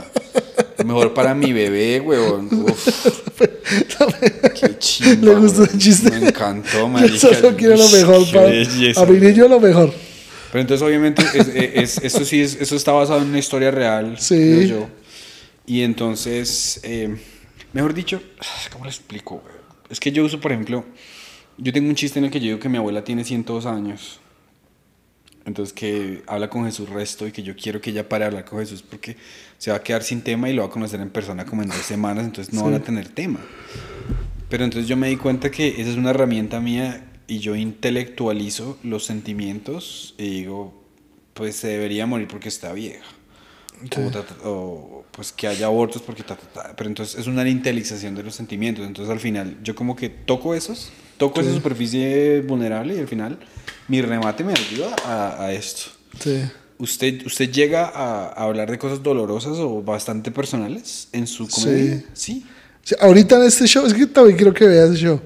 lo 0.76 0.84
mejor 0.84 1.14
para 1.14 1.34
mi 1.34 1.50
bebé, 1.54 1.98
huevón. 2.00 2.50
qué 4.60 4.78
chido. 4.78 5.32
Le 5.32 5.40
gustó 5.40 5.64
el 5.64 5.78
chiste. 5.78 6.10
Me 6.10 6.28
encantó, 6.28 6.88
marica. 6.90 7.14
Yo 7.14 7.34
solo 7.34 7.56
quiero 7.56 7.76
lo 7.76 7.88
mejor 7.88 8.30
para 8.30 8.48
a 8.48 9.06
mi 9.06 9.18
niño 9.18 9.48
lo 9.48 9.60
mejor. 9.60 9.94
Pero 10.52 10.60
entonces, 10.60 10.86
obviamente, 10.86 11.22
es, 11.74 11.96
esto 11.96 12.22
sí 12.26 12.42
es, 12.42 12.54
eso 12.60 12.76
está 12.76 12.92
basado 12.92 13.22
en 13.22 13.28
una 13.28 13.38
historia 13.38 13.70
real, 13.70 14.18
sí. 14.18 14.68
yo. 14.68 14.88
Y 15.64 15.82
entonces, 15.82 16.80
eh, 16.82 17.16
mejor 17.72 17.94
dicho, 17.94 18.20
¿cómo 18.72 18.84
le 18.84 18.90
explico? 18.90 19.42
Es 19.88 19.98
que 19.98 20.12
yo 20.12 20.22
uso, 20.22 20.38
por 20.38 20.52
ejemplo, 20.52 20.84
yo 21.58 21.72
tengo 21.72 21.88
un 21.88 21.94
chiste 21.94 22.18
en 22.18 22.26
el 22.26 22.30
que 22.30 22.40
yo 22.40 22.46
digo 22.46 22.58
que 22.58 22.68
mi 22.68 22.78
abuela 22.78 23.04
tiene 23.04 23.24
102 23.24 23.66
años. 23.66 24.20
Entonces 25.44 25.72
que 25.72 26.22
habla 26.26 26.50
con 26.50 26.64
Jesús 26.66 26.88
resto 26.88 27.26
y 27.26 27.32
que 27.32 27.42
yo 27.42 27.56
quiero 27.56 27.80
que 27.80 27.90
ella 27.90 28.08
pare 28.08 28.24
de 28.24 28.26
hablar 28.26 28.44
con 28.44 28.58
Jesús 28.60 28.82
porque 28.82 29.16
se 29.56 29.70
va 29.70 29.78
a 29.78 29.82
quedar 29.82 30.02
sin 30.02 30.20
tema 30.22 30.50
y 30.50 30.52
lo 30.52 30.62
va 30.62 30.68
a 30.68 30.70
conocer 30.70 31.00
en 31.00 31.10
persona 31.10 31.46
como 31.46 31.62
en 31.62 31.68
dos 31.68 31.78
semanas, 31.78 32.26
entonces 32.26 32.52
no 32.52 32.64
van 32.64 32.74
a 32.74 32.80
tener 32.80 33.08
tema. 33.08 33.40
Pero 34.50 34.64
entonces 34.64 34.88
yo 34.88 34.96
me 34.96 35.08
di 35.08 35.16
cuenta 35.16 35.50
que 35.50 35.68
esa 35.80 35.90
es 35.90 35.96
una 35.96 36.10
herramienta 36.10 36.60
mía 36.60 37.04
y 37.26 37.38
yo 37.38 37.56
intelectualizo 37.56 38.78
los 38.82 39.04
sentimientos 39.04 40.14
y 40.18 40.28
digo, 40.28 40.74
pues 41.32 41.56
se 41.56 41.68
debería 41.68 42.06
morir 42.06 42.28
porque 42.28 42.48
está 42.48 42.72
vieja. 42.72 43.06
O, 44.44 45.04
pues 45.12 45.32
que 45.32 45.46
haya 45.46 45.66
abortos 45.66 46.02
porque 46.02 46.24
pero 46.76 46.88
entonces 46.88 47.18
es 47.18 47.26
una 47.26 47.48
intelectualización 47.48 48.14
de 48.14 48.22
los 48.22 48.34
sentimientos 48.34 48.86
entonces 48.86 49.12
al 49.12 49.20
final 49.20 49.56
yo 49.62 49.74
como 49.74 49.96
que 49.96 50.08
toco 50.08 50.54
esos 50.54 50.90
toco 51.16 51.40
esa 51.40 51.52
superficie 51.52 52.40
vulnerable 52.40 52.94
y 52.94 52.98
al 53.00 53.08
final 53.08 53.38
mi 53.88 54.02
remate 54.02 54.44
me 54.44 54.52
ayuda 54.52 54.94
a, 55.04 55.52
esto. 55.52 55.90
Sí. 56.20 56.42
¿Usted, 56.78 57.24
¿Usted 57.26 57.50
llega 57.50 57.86
a, 57.86 58.28
hablar 58.28 58.70
de 58.70 58.78
cosas 58.78 59.02
dolorosas 59.02 59.56
o 59.58 59.82
bastante 59.82 60.30
personales 60.30 61.08
en 61.12 61.26
su 61.26 61.48
comedia? 61.48 62.04
Sí. 62.12 62.44
sí. 62.84 62.96
Ahorita 63.00 63.36
en 63.36 63.42
este 63.42 63.66
show, 63.66 63.84
es 63.86 63.94
que 63.94 64.06
también 64.06 64.36
quiero 64.36 64.54
que 64.54 64.66
veas 64.66 64.90
ese 64.90 65.02
show. 65.02 65.20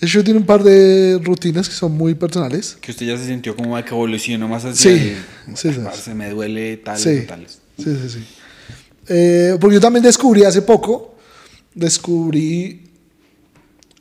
El 0.00 0.08
show 0.08 0.22
tiene 0.22 0.38
un 0.38 0.46
par 0.46 0.62
de 0.62 1.18
rutinas 1.22 1.68
que 1.68 1.74
son 1.74 1.92
muy 1.92 2.14
personales. 2.14 2.76
Que 2.80 2.90
usted 2.90 3.06
ya 3.06 3.16
se 3.16 3.26
sintió 3.26 3.56
como 3.56 3.82
que 3.82 3.90
evolucionó 3.90 4.46
más 4.48 4.64
así. 4.64 4.88
Sí, 4.88 5.16
sí, 5.54 5.72
sí. 5.72 5.80
Se 6.00 6.14
me 6.14 6.30
duele 6.30 6.76
tal 6.78 6.98
sí. 6.98 7.24
tales. 7.26 7.60
Sí, 7.78 7.84
sí, 7.84 8.08
sí. 8.08 8.24
Eh, 9.08 9.56
porque 9.60 9.74
yo 9.74 9.80
también 9.80 10.02
descubrí 10.02 10.44
hace 10.44 10.62
poco, 10.62 11.14
descubrí 11.74 12.82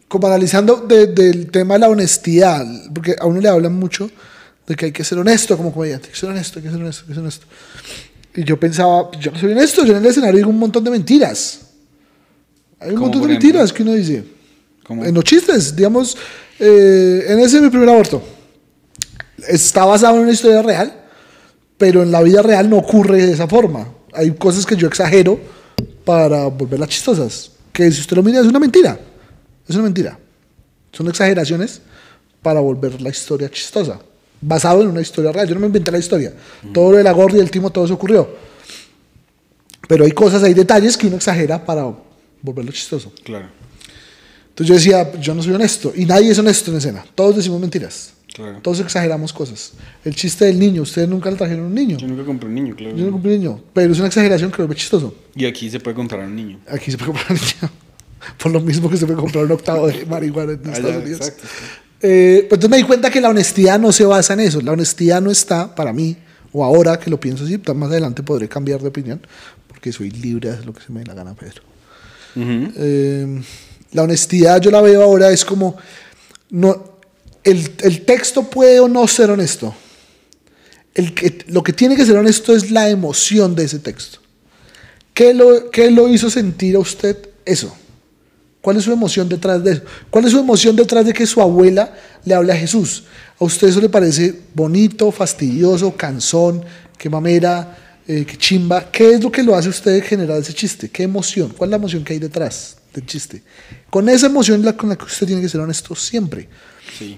como 0.07 0.27
analizando 0.27 0.77
del 0.77 1.49
tema 1.51 1.75
de 1.75 1.79
la 1.81 1.89
honestidad, 1.89 2.65
porque 2.93 3.15
a 3.19 3.25
uno 3.25 3.41
le 3.41 3.49
hablan 3.49 3.73
mucho 3.73 4.09
de 4.65 4.75
que 4.75 4.85
hay 4.85 4.91
que 4.91 5.03
ser 5.03 5.17
honesto 5.17 5.57
como 5.57 5.73
comediante, 5.73 6.07
hay 6.07 6.13
que 6.13 6.19
ser 6.19 6.29
honesto, 6.29 6.59
hay 6.59 6.65
que 6.65 6.71
ser 6.71 6.79
honesto, 6.79 7.01
hay 7.03 7.07
que 7.07 7.13
ser 7.13 7.21
honesto. 7.21 7.45
Y 8.35 8.43
yo 8.43 8.59
pensaba, 8.59 9.11
yo 9.19 9.31
no 9.31 9.39
soy 9.39 9.51
honesto, 9.51 9.85
yo 9.85 9.93
en 9.93 9.99
el 9.99 10.05
escenario 10.05 10.37
digo 10.37 10.49
un 10.49 10.59
montón 10.59 10.83
de 10.83 10.91
mentiras. 10.91 11.61
Hay 12.79 12.91
un 12.91 12.99
montón 12.99 13.21
de 13.21 13.27
mentiras 13.29 13.71
que 13.71 13.83
uno 13.83 13.93
dice. 13.93 14.23
¿Cómo? 14.83 15.05
En 15.05 15.13
los 15.15 15.23
chistes, 15.23 15.75
digamos, 15.75 16.17
eh, 16.59 17.25
en 17.27 17.39
ese 17.39 17.57
es 17.57 17.63
mi 17.63 17.69
primer 17.69 17.89
aborto. 17.89 18.21
Está 19.47 19.85
basado 19.85 20.17
en 20.17 20.23
una 20.23 20.31
historia 20.31 20.61
real, 20.61 21.04
pero 21.77 22.03
en 22.03 22.11
la 22.11 22.21
vida 22.21 22.41
real 22.41 22.69
no 22.69 22.77
ocurre 22.77 23.25
de 23.25 23.33
esa 23.33 23.47
forma. 23.47 23.87
Hay 24.13 24.31
cosas 24.31 24.65
que 24.65 24.75
yo 24.75 24.87
exagero 24.87 25.39
para 26.03 26.47
volverlas 26.47 26.89
chistosas. 26.89 27.51
Que 27.73 27.91
si 27.91 28.01
usted 28.01 28.15
lo 28.15 28.23
mira 28.23 28.39
es 28.39 28.47
una 28.47 28.59
mentira. 28.59 28.97
Es 29.67 29.75
una 29.75 29.83
mentira. 29.83 30.17
Son 30.91 31.07
exageraciones 31.09 31.81
para 32.41 32.59
volver 32.59 33.01
la 33.01 33.09
historia 33.09 33.49
chistosa. 33.49 33.99
Basado 34.39 34.81
en 34.83 34.89
una 34.89 35.01
historia 35.01 35.31
real. 35.31 35.47
Yo 35.47 35.55
no 35.55 35.61
me 35.61 35.67
inventé 35.67 35.91
la 35.91 35.97
historia. 35.97 36.33
Todo 36.73 36.91
lo 36.91 36.97
de 36.97 37.03
la 37.03 37.11
gorda 37.11 37.37
y 37.37 37.41
el 37.41 37.51
timo, 37.51 37.69
todo 37.71 37.85
eso 37.85 37.95
ocurrió. 37.95 38.29
Pero 39.87 40.05
hay 40.05 40.11
cosas, 40.11 40.43
hay 40.43 40.53
detalles 40.53 40.95
que 40.95 41.07
uno 41.07 41.17
exagera 41.17 41.63
para 41.63 41.91
volverlo 42.41 42.71
chistoso. 42.71 43.11
Claro, 43.23 43.47
Entonces 44.49 44.67
yo 44.67 44.73
decía, 44.75 45.19
yo 45.19 45.35
no 45.35 45.43
soy 45.43 45.53
honesto. 45.53 45.91
Y 45.95 46.05
nadie 46.05 46.31
es 46.31 46.39
honesto 46.39 46.71
en 46.71 46.77
escena. 46.77 47.05
Todos 47.13 47.35
decimos 47.35 47.59
mentiras. 47.59 48.14
Claro. 48.35 48.59
Todos 48.61 48.79
exageramos 48.81 49.31
cosas. 49.33 49.73
El 50.03 50.13
chiste 50.15 50.45
del 50.45 50.59
niño, 50.59 50.81
ustedes 50.83 51.07
nunca 51.09 51.31
le 51.31 51.37
trajeron 51.37 51.65
un 51.65 51.73
niño. 51.73 51.97
Yo 51.97 52.07
nunca 52.07 52.23
compré 52.25 52.47
un 52.49 52.55
niño, 52.55 52.75
claro. 52.75 52.95
Yo 52.95 53.05
no 53.05 53.11
compré 53.13 53.33
un 53.35 53.39
niño, 53.39 53.61
pero 53.73 53.91
es 53.93 53.97
una 53.99 54.07
exageración 54.07 54.51
que 54.51 54.61
lo 54.61 54.67
ve 54.67 54.75
chistoso. 54.75 55.15
Y 55.35 55.45
aquí 55.45 55.69
se 55.69 55.79
puede 55.79 55.95
comprar 55.95 56.25
un 56.27 56.35
niño. 56.35 56.59
Aquí 56.67 56.91
se 56.91 56.97
puede 56.97 57.11
comprar 57.13 57.31
un 57.31 57.37
niño. 57.37 57.73
Por 58.41 58.51
lo 58.51 58.59
mismo 58.59 58.89
que 58.89 58.97
se 58.97 59.05
puede 59.05 59.19
comprar 59.19 59.45
un 59.45 59.51
octavo 59.51 59.87
de 59.87 60.05
marihuana 60.05 60.53
en 60.53 60.61
Ah, 60.65 60.73
Estados 60.73 60.95
Unidos. 61.03 61.19
exacto. 61.21 61.43
Eh, 62.01 62.45
pero 62.49 62.55
entonces 62.55 62.69
me 62.69 62.77
di 62.77 62.83
cuenta 62.83 63.09
que 63.09 63.21
la 63.21 63.29
honestidad 63.29 63.79
no 63.79 63.91
se 63.91 64.03
basa 64.05 64.33
en 64.33 64.41
eso. 64.41 64.61
La 64.61 64.73
honestidad 64.73 65.21
no 65.21 65.31
está, 65.31 65.73
para 65.73 65.93
mí, 65.93 66.17
o 66.51 66.63
ahora 66.63 66.99
que 66.99 67.09
lo 67.09 67.19
pienso 67.19 67.45
así, 67.45 67.59
más 67.75 67.89
adelante 67.89 68.21
podré 68.23 68.47
cambiar 68.49 68.81
de 68.81 68.89
opinión, 68.89 69.21
porque 69.67 69.91
soy 69.91 70.11
libre 70.11 70.51
de 70.51 70.65
lo 70.65 70.73
que 70.73 70.81
se 70.83 70.91
me 70.91 70.99
dé 71.01 71.05
la 71.07 71.13
gana, 71.13 71.33
Pedro. 71.35 71.61
Eh, 72.37 73.41
la 73.93 74.03
honestidad 74.03 74.59
yo 74.61 74.71
la 74.71 74.81
veo 74.81 75.01
ahora 75.03 75.31
es 75.31 75.45
como 75.45 75.77
no 76.49 76.94
el, 77.45 77.71
el 77.83 78.01
texto 78.01 78.43
puede 78.49 78.81
o 78.81 78.89
no 78.89 79.07
ser 79.07 79.31
honesto 79.31 79.73
el 80.93 81.13
que, 81.13 81.45
lo 81.47 81.63
que 81.63 81.73
tiene 81.73 81.95
que 81.95 82.05
ser 82.05 82.17
honesto 82.17 82.55
es 82.55 82.71
la 82.71 82.89
emoción 82.89 83.55
de 83.55 83.63
ese 83.63 83.79
texto 83.79 84.19
¿Qué 85.15 85.33
lo, 85.33 85.71
qué 85.71 85.89
lo 85.89 86.09
hizo 86.09 86.29
sentir 86.29 86.75
a 86.75 86.79
usted 86.79 87.17
eso? 87.45 87.73
¿Cuál 88.59 88.75
es 88.75 88.83
su 88.83 88.91
emoción 88.91 89.29
detrás 89.29 89.63
de 89.63 89.71
eso? 89.71 89.83
¿Cuál 90.09 90.25
es 90.25 90.31
su 90.31 90.39
emoción 90.39 90.75
detrás 90.75 91.05
de 91.05 91.13
que 91.13 91.25
su 91.25 91.41
abuela 91.41 91.95
le 92.25 92.33
hable 92.33 92.51
a 92.51 92.57
Jesús? 92.57 93.05
¿A 93.39 93.45
usted 93.45 93.69
eso 93.69 93.79
le 93.79 93.87
parece 93.87 94.41
bonito, 94.53 95.09
fastidioso, 95.13 95.95
cansón, 95.95 96.65
qué 96.97 97.09
mamera, 97.09 98.01
eh, 98.05 98.25
qué 98.27 98.37
chimba? 98.37 98.91
¿Qué 98.91 99.13
es 99.13 99.23
lo 99.23 99.31
que 99.31 99.41
lo 99.41 99.55
hace 99.55 99.69
a 99.69 99.71
usted 99.71 100.03
generar 100.03 100.37
ese 100.37 100.53
chiste? 100.53 100.89
¿Qué 100.89 101.03
emoción? 101.03 101.53
¿Cuál 101.57 101.69
es 101.69 101.71
la 101.71 101.77
emoción 101.77 102.03
que 102.03 102.11
hay 102.11 102.19
detrás 102.19 102.75
del 102.93 103.05
chiste? 103.05 103.41
Con 103.89 104.09
esa 104.09 104.25
emoción 104.25 104.65
la 104.65 104.75
con 104.75 104.89
la 104.89 104.97
que 104.97 105.05
usted 105.05 105.27
tiene 105.27 105.41
que 105.41 105.47
ser 105.47 105.61
honesto 105.61 105.95
siempre. 105.95 106.49
Sí. 106.99 107.17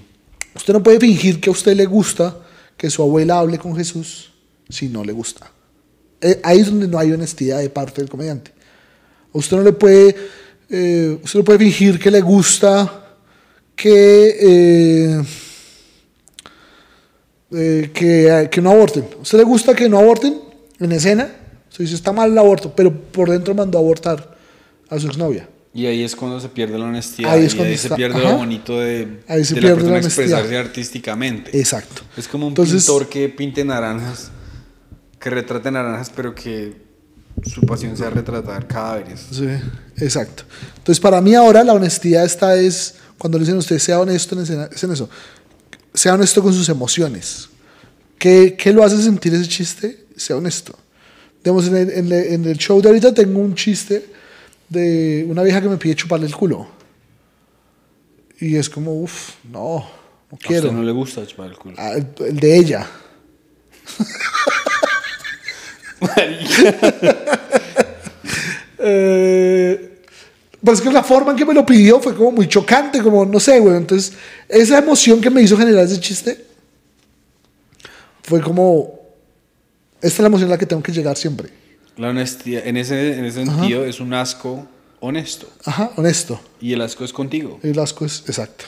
Usted 0.58 0.74
no 0.74 0.82
puede 0.82 0.98
fingir 0.98 1.40
que 1.40 1.50
a 1.50 1.52
usted 1.52 1.76
le 1.76 1.86
gusta 1.86 2.36
que 2.76 2.90
su 2.90 3.00
abuela 3.00 3.38
hable 3.38 3.58
con 3.58 3.76
Jesús 3.76 4.32
si 4.68 4.88
no 4.88 5.04
le 5.04 5.12
gusta. 5.12 5.48
Eh, 6.20 6.40
ahí 6.42 6.58
es 6.58 6.66
donde 6.66 6.88
no 6.88 6.98
hay 6.98 7.12
honestidad 7.12 7.60
de 7.60 7.70
parte 7.70 8.00
del 8.00 8.10
comediante. 8.10 8.50
Usted 9.32 9.56
no 9.56 9.62
le 9.62 9.72
puede, 9.72 10.16
eh, 10.68 11.16
usted 11.22 11.38
no 11.38 11.44
puede 11.44 11.60
fingir 11.60 12.00
que 12.00 12.10
le 12.10 12.20
gusta 12.20 13.14
que, 13.76 15.22
eh, 17.52 18.50
que, 18.50 18.60
no 18.60 18.72
aborten. 18.72 19.06
¿A 19.16 19.22
usted 19.22 19.38
le 19.38 19.44
gusta 19.44 19.76
que 19.76 19.88
no 19.88 20.00
aborten 20.00 20.40
en 20.80 20.90
escena? 20.90 21.30
Usted 21.70 21.84
dice, 21.84 21.94
está 21.94 22.10
mal 22.10 22.32
el 22.32 22.38
aborto, 22.38 22.74
pero 22.74 22.92
por 22.92 23.30
dentro 23.30 23.54
mandó 23.54 23.78
a 23.78 23.80
abortar 23.80 24.36
a 24.90 24.98
su 24.98 25.06
exnovia. 25.06 25.48
Y 25.74 25.86
ahí 25.86 26.02
es 26.02 26.16
cuando 26.16 26.40
se 26.40 26.48
pierde 26.48 26.78
la 26.78 26.86
honestidad. 26.86 27.30
Ahí 27.32 27.44
es 27.44 27.52
y 27.52 27.56
cuando 27.56 27.70
ahí 27.72 27.78
se 27.78 27.86
está- 27.86 27.96
pierde 27.96 28.18
ajá. 28.18 28.30
lo 28.30 28.36
bonito 28.38 28.80
de, 28.80 29.20
Ahí 29.28 29.44
se 29.44 29.54
de 29.54 29.60
pierde 29.60 29.68
la 29.68 29.74
persona 29.74 29.92
la 29.92 29.98
honestidad. 30.00 30.24
expresarse 30.26 30.56
artísticamente. 30.58 31.58
Exacto. 31.58 32.02
Es 32.16 32.26
como 32.26 32.46
un 32.46 32.52
Entonces- 32.52 32.84
pintor 32.84 33.08
que 33.08 33.28
pinte 33.28 33.64
naranjas, 33.64 34.30
que 35.20 35.30
retrate 35.30 35.70
naranjas, 35.70 36.10
pero 36.14 36.34
que 36.34 36.74
su 37.44 37.60
pasión 37.62 37.96
sea 37.96 38.10
retratar 38.10 38.66
cadáveres. 38.66 39.26
Sí, 39.30 39.46
exacto. 39.98 40.44
Entonces, 40.78 40.98
para 41.00 41.20
mí 41.20 41.34
ahora 41.34 41.62
la 41.62 41.74
honestidad 41.74 42.24
está 42.24 42.56
es, 42.56 42.94
cuando 43.18 43.38
le 43.38 43.42
dicen 43.42 43.56
a 43.56 43.58
usted, 43.58 43.78
sea 43.78 44.00
honesto 44.00 44.34
en, 44.34 44.42
escena, 44.42 44.68
es 44.74 44.82
en 44.82 44.92
eso. 44.92 45.08
Sea 45.94 46.14
honesto 46.14 46.42
con 46.42 46.52
sus 46.54 46.68
emociones. 46.68 47.48
¿Qué, 48.18 48.56
qué 48.58 48.72
lo 48.72 48.82
hace 48.82 49.00
sentir 49.00 49.34
ese 49.34 49.46
chiste? 49.46 50.06
Sea 50.16 50.36
honesto. 50.36 50.76
Digamos, 51.44 51.68
en 51.68 51.76
el- 51.76 52.12
en 52.12 52.44
el 52.46 52.56
show 52.58 52.80
de 52.80 52.88
ahorita 52.88 53.14
tengo 53.14 53.38
un 53.38 53.54
chiste 53.54 54.06
de 54.68 55.26
una 55.28 55.42
vieja 55.42 55.60
que 55.60 55.68
me 55.68 55.76
pide 55.76 55.94
chuparle 55.94 56.26
el 56.26 56.34
culo. 56.34 56.68
Y 58.40 58.56
es 58.56 58.68
como, 58.70 58.92
uff, 59.02 59.30
no, 59.50 59.78
no 60.30 60.36
A 60.36 60.38
quiero. 60.38 60.64
usted 60.64 60.76
no 60.76 60.82
le 60.82 60.92
gusta 60.92 61.26
chupar 61.26 61.48
el 61.50 61.56
culo. 61.56 61.74
Ah, 61.78 61.92
el, 61.94 62.06
el 62.26 62.36
de 62.38 62.56
ella. 62.56 62.86
Eh, 68.78 70.00
pues 70.64 70.78
es 70.78 70.84
que 70.84 70.92
la 70.92 71.02
forma 71.02 71.32
en 71.32 71.36
que 71.36 71.44
me 71.44 71.54
lo 71.54 71.64
pidió 71.66 72.00
fue 72.00 72.14
como 72.14 72.32
muy 72.32 72.48
chocante, 72.48 73.02
como 73.02 73.24
no 73.24 73.40
sé, 73.40 73.58
güey. 73.60 73.76
Entonces, 73.76 74.12
esa 74.48 74.78
emoción 74.78 75.20
que 75.20 75.30
me 75.30 75.42
hizo 75.42 75.56
generar 75.56 75.84
ese 75.84 76.00
chiste 76.00 76.44
fue 78.22 78.40
como. 78.40 78.98
Esta 80.00 80.06
es 80.16 80.18
la 80.20 80.26
emoción 80.28 80.48
a 80.50 80.52
la 80.52 80.58
que 80.58 80.66
tengo 80.66 80.82
que 80.82 80.92
llegar 80.92 81.16
siempre. 81.16 81.48
La 81.98 82.08
honestidad, 82.10 82.66
en 82.66 82.76
ese, 82.76 83.18
en 83.18 83.24
ese 83.24 83.44
sentido, 83.44 83.84
es 83.84 84.00
un 84.00 84.14
asco 84.14 84.66
honesto. 85.00 85.48
Ajá, 85.64 85.90
honesto. 85.96 86.40
Y 86.60 86.72
el 86.72 86.80
asco 86.80 87.04
es 87.04 87.12
contigo. 87.12 87.58
El 87.62 87.78
asco 87.78 88.04
es 88.06 88.22
exacto. 88.26 88.64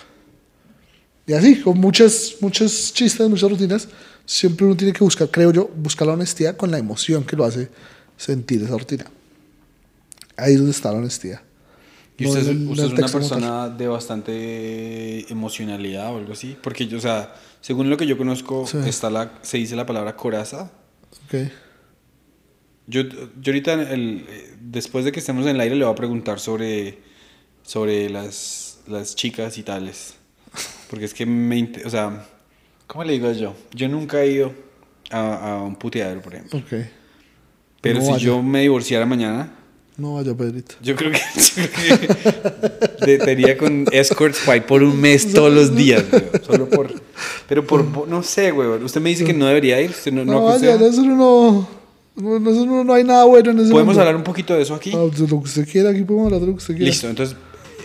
Y 1.27 1.32
así, 1.32 1.61
con 1.61 1.78
muchas, 1.78 2.35
muchos 2.40 2.93
chistes, 2.93 3.28
muchas 3.28 3.48
rutinas, 3.51 3.89
siempre 4.27 4.66
uno 4.66 4.77
tiene 4.77 4.93
que 4.93 5.05
buscar, 5.05 5.28
creo 5.31 5.52
yo, 5.52 5.70
buscar 5.77 6.07
la 6.09 6.15
honestidad 6.15 6.57
con 6.57 6.70
la 6.70 6.78
emoción 6.78 7.23
que 7.24 7.36
lo 7.36 7.44
hace 7.44 7.69
sentir 8.16 8.62
esa 8.62 8.77
rutina. 8.77 9.07
Ahí 10.36 10.52
es 10.55 10.59
donde 10.59 10.73
está 10.73 10.90
la 10.93 10.98
honestidad. 10.98 11.40
Y 12.19 12.24
No 12.24 12.31
usted, 12.31 12.48
es- 12.48 12.57
usted 12.69 12.85
es 12.85 12.93
una 12.93 13.09
persona 13.09 13.69
de 13.69 13.86
bastante 13.89 15.31
emocionalidad 15.32 16.12
o 16.12 16.19
algo 16.19 16.32
así. 16.32 16.57
Porque 16.61 16.86
yo, 16.86 16.98
o 16.98 17.01
sea, 17.01 17.35
según 17.61 17.89
lo 17.89 17.97
que 17.97 18.07
yo 18.07 18.19
conozco, 18.19 18.66
Sí. 18.66 18.78
está 18.86 19.09
la, 19.09 19.39
se 19.43 19.57
dice 19.59 19.77
la 19.77 19.86
palabra 19.86 20.16
coraza. 20.16 20.70
Ok. 21.27 21.51
Yo, 22.91 23.03
yo 23.03 23.53
ahorita, 23.53 23.75
el- 23.93 24.27
después 24.61 25.05
de 25.05 25.12
que 25.12 25.21
estemos 25.21 25.45
en 25.47 25.55
el 25.55 25.61
aire, 25.61 25.77
le 25.77 25.85
voy 25.85 25.93
a 25.93 25.97
preguntar 25.97 26.41
sobre, 26.41 26.99
sobre 27.62 28.11
las, 28.11 28.81
las 28.89 29.15
chicas 29.15 29.57
y 29.59 29.62
tales. 29.62 30.15
Porque 30.89 31.05
es 31.05 31.15
que 31.15 31.25
me... 31.25 31.71
O 31.85 31.91
sea, 31.91 32.27
¿cómo 32.89 33.05
le 33.05 33.12
digo 33.12 33.31
yo? 33.33 33.55
Yo 33.73 33.89
nunca 33.89 34.23
he 34.23 34.33
ido 34.33 34.53
a, 35.11 35.53
a 35.53 35.62
un 35.62 35.77
puteadero, 35.77 36.21
por 36.21 36.35
ejemplo. 36.35 36.59
Ok. 36.59 36.73
Pero 37.81 38.01
No 38.01 38.05
si 38.07 38.11
vaya. 38.12 38.25
yo 38.25 38.43
me 38.43 38.61
divorciara 38.62 39.07
mañana, 39.07 39.53
No 39.97 40.15
vaya, 40.15 40.35
Pedrito. 40.35 40.75
yo 40.83 40.97
creo 40.97 41.12
que, 41.12 41.19
yo 41.57 43.19
creo 43.19 43.47
que 43.47 43.57
con 43.57 43.87
escorts 43.93 44.41
para 44.45 44.67
por 44.67 44.83
un 44.83 45.01
mes 45.01 45.33
todos 45.35 45.53
los 45.53 45.75
días, 45.77 46.05
güey, 46.11 46.23
Solo 46.45 46.69
por... 46.69 46.93
Pero 47.49 47.67
por... 47.67 48.09
No 48.09 48.23
sé, 48.23 48.51
güey. 48.51 48.69
Usted 48.83 49.01
me 49.01 49.11
dice 49.11 49.25
que 49.25 49.33
no 49.33 49.47
debería 49.47 49.81
ir. 49.81 49.91
Usted 49.91 50.12
no, 50.12 50.25
No, 50.25 50.33
no 50.33 50.45
vaya, 50.45 50.75
eso 50.75 51.03
no, 51.03 51.69
no, 52.16 52.39
no, 52.39 52.85
no 52.85 52.93
hay 52.95 53.05
nada 53.05 53.24
bueno 53.24 53.51
en 53.53 53.59
eso. 53.61 53.70
¿Podemos 53.70 53.97
hablar 53.99 54.16
un 54.16 54.24
poquito 54.24 54.55
de 54.55 54.62
eso 54.62 54.74
aquí? 54.74 54.93
Ah, 54.95 54.99
de 54.99 55.20
lo 55.23 55.28
que 55.28 55.35
usted 55.45 55.69
quiera, 55.69 55.91
aquí 55.91 56.03
podemos 56.03 56.27
hablar 56.27 56.41
de 56.41 56.47
lo 56.49 56.53
que 56.53 56.59
usted 56.59 56.74
quiera. 56.74 56.91
Listo, 56.91 57.09
entonces, 57.09 57.37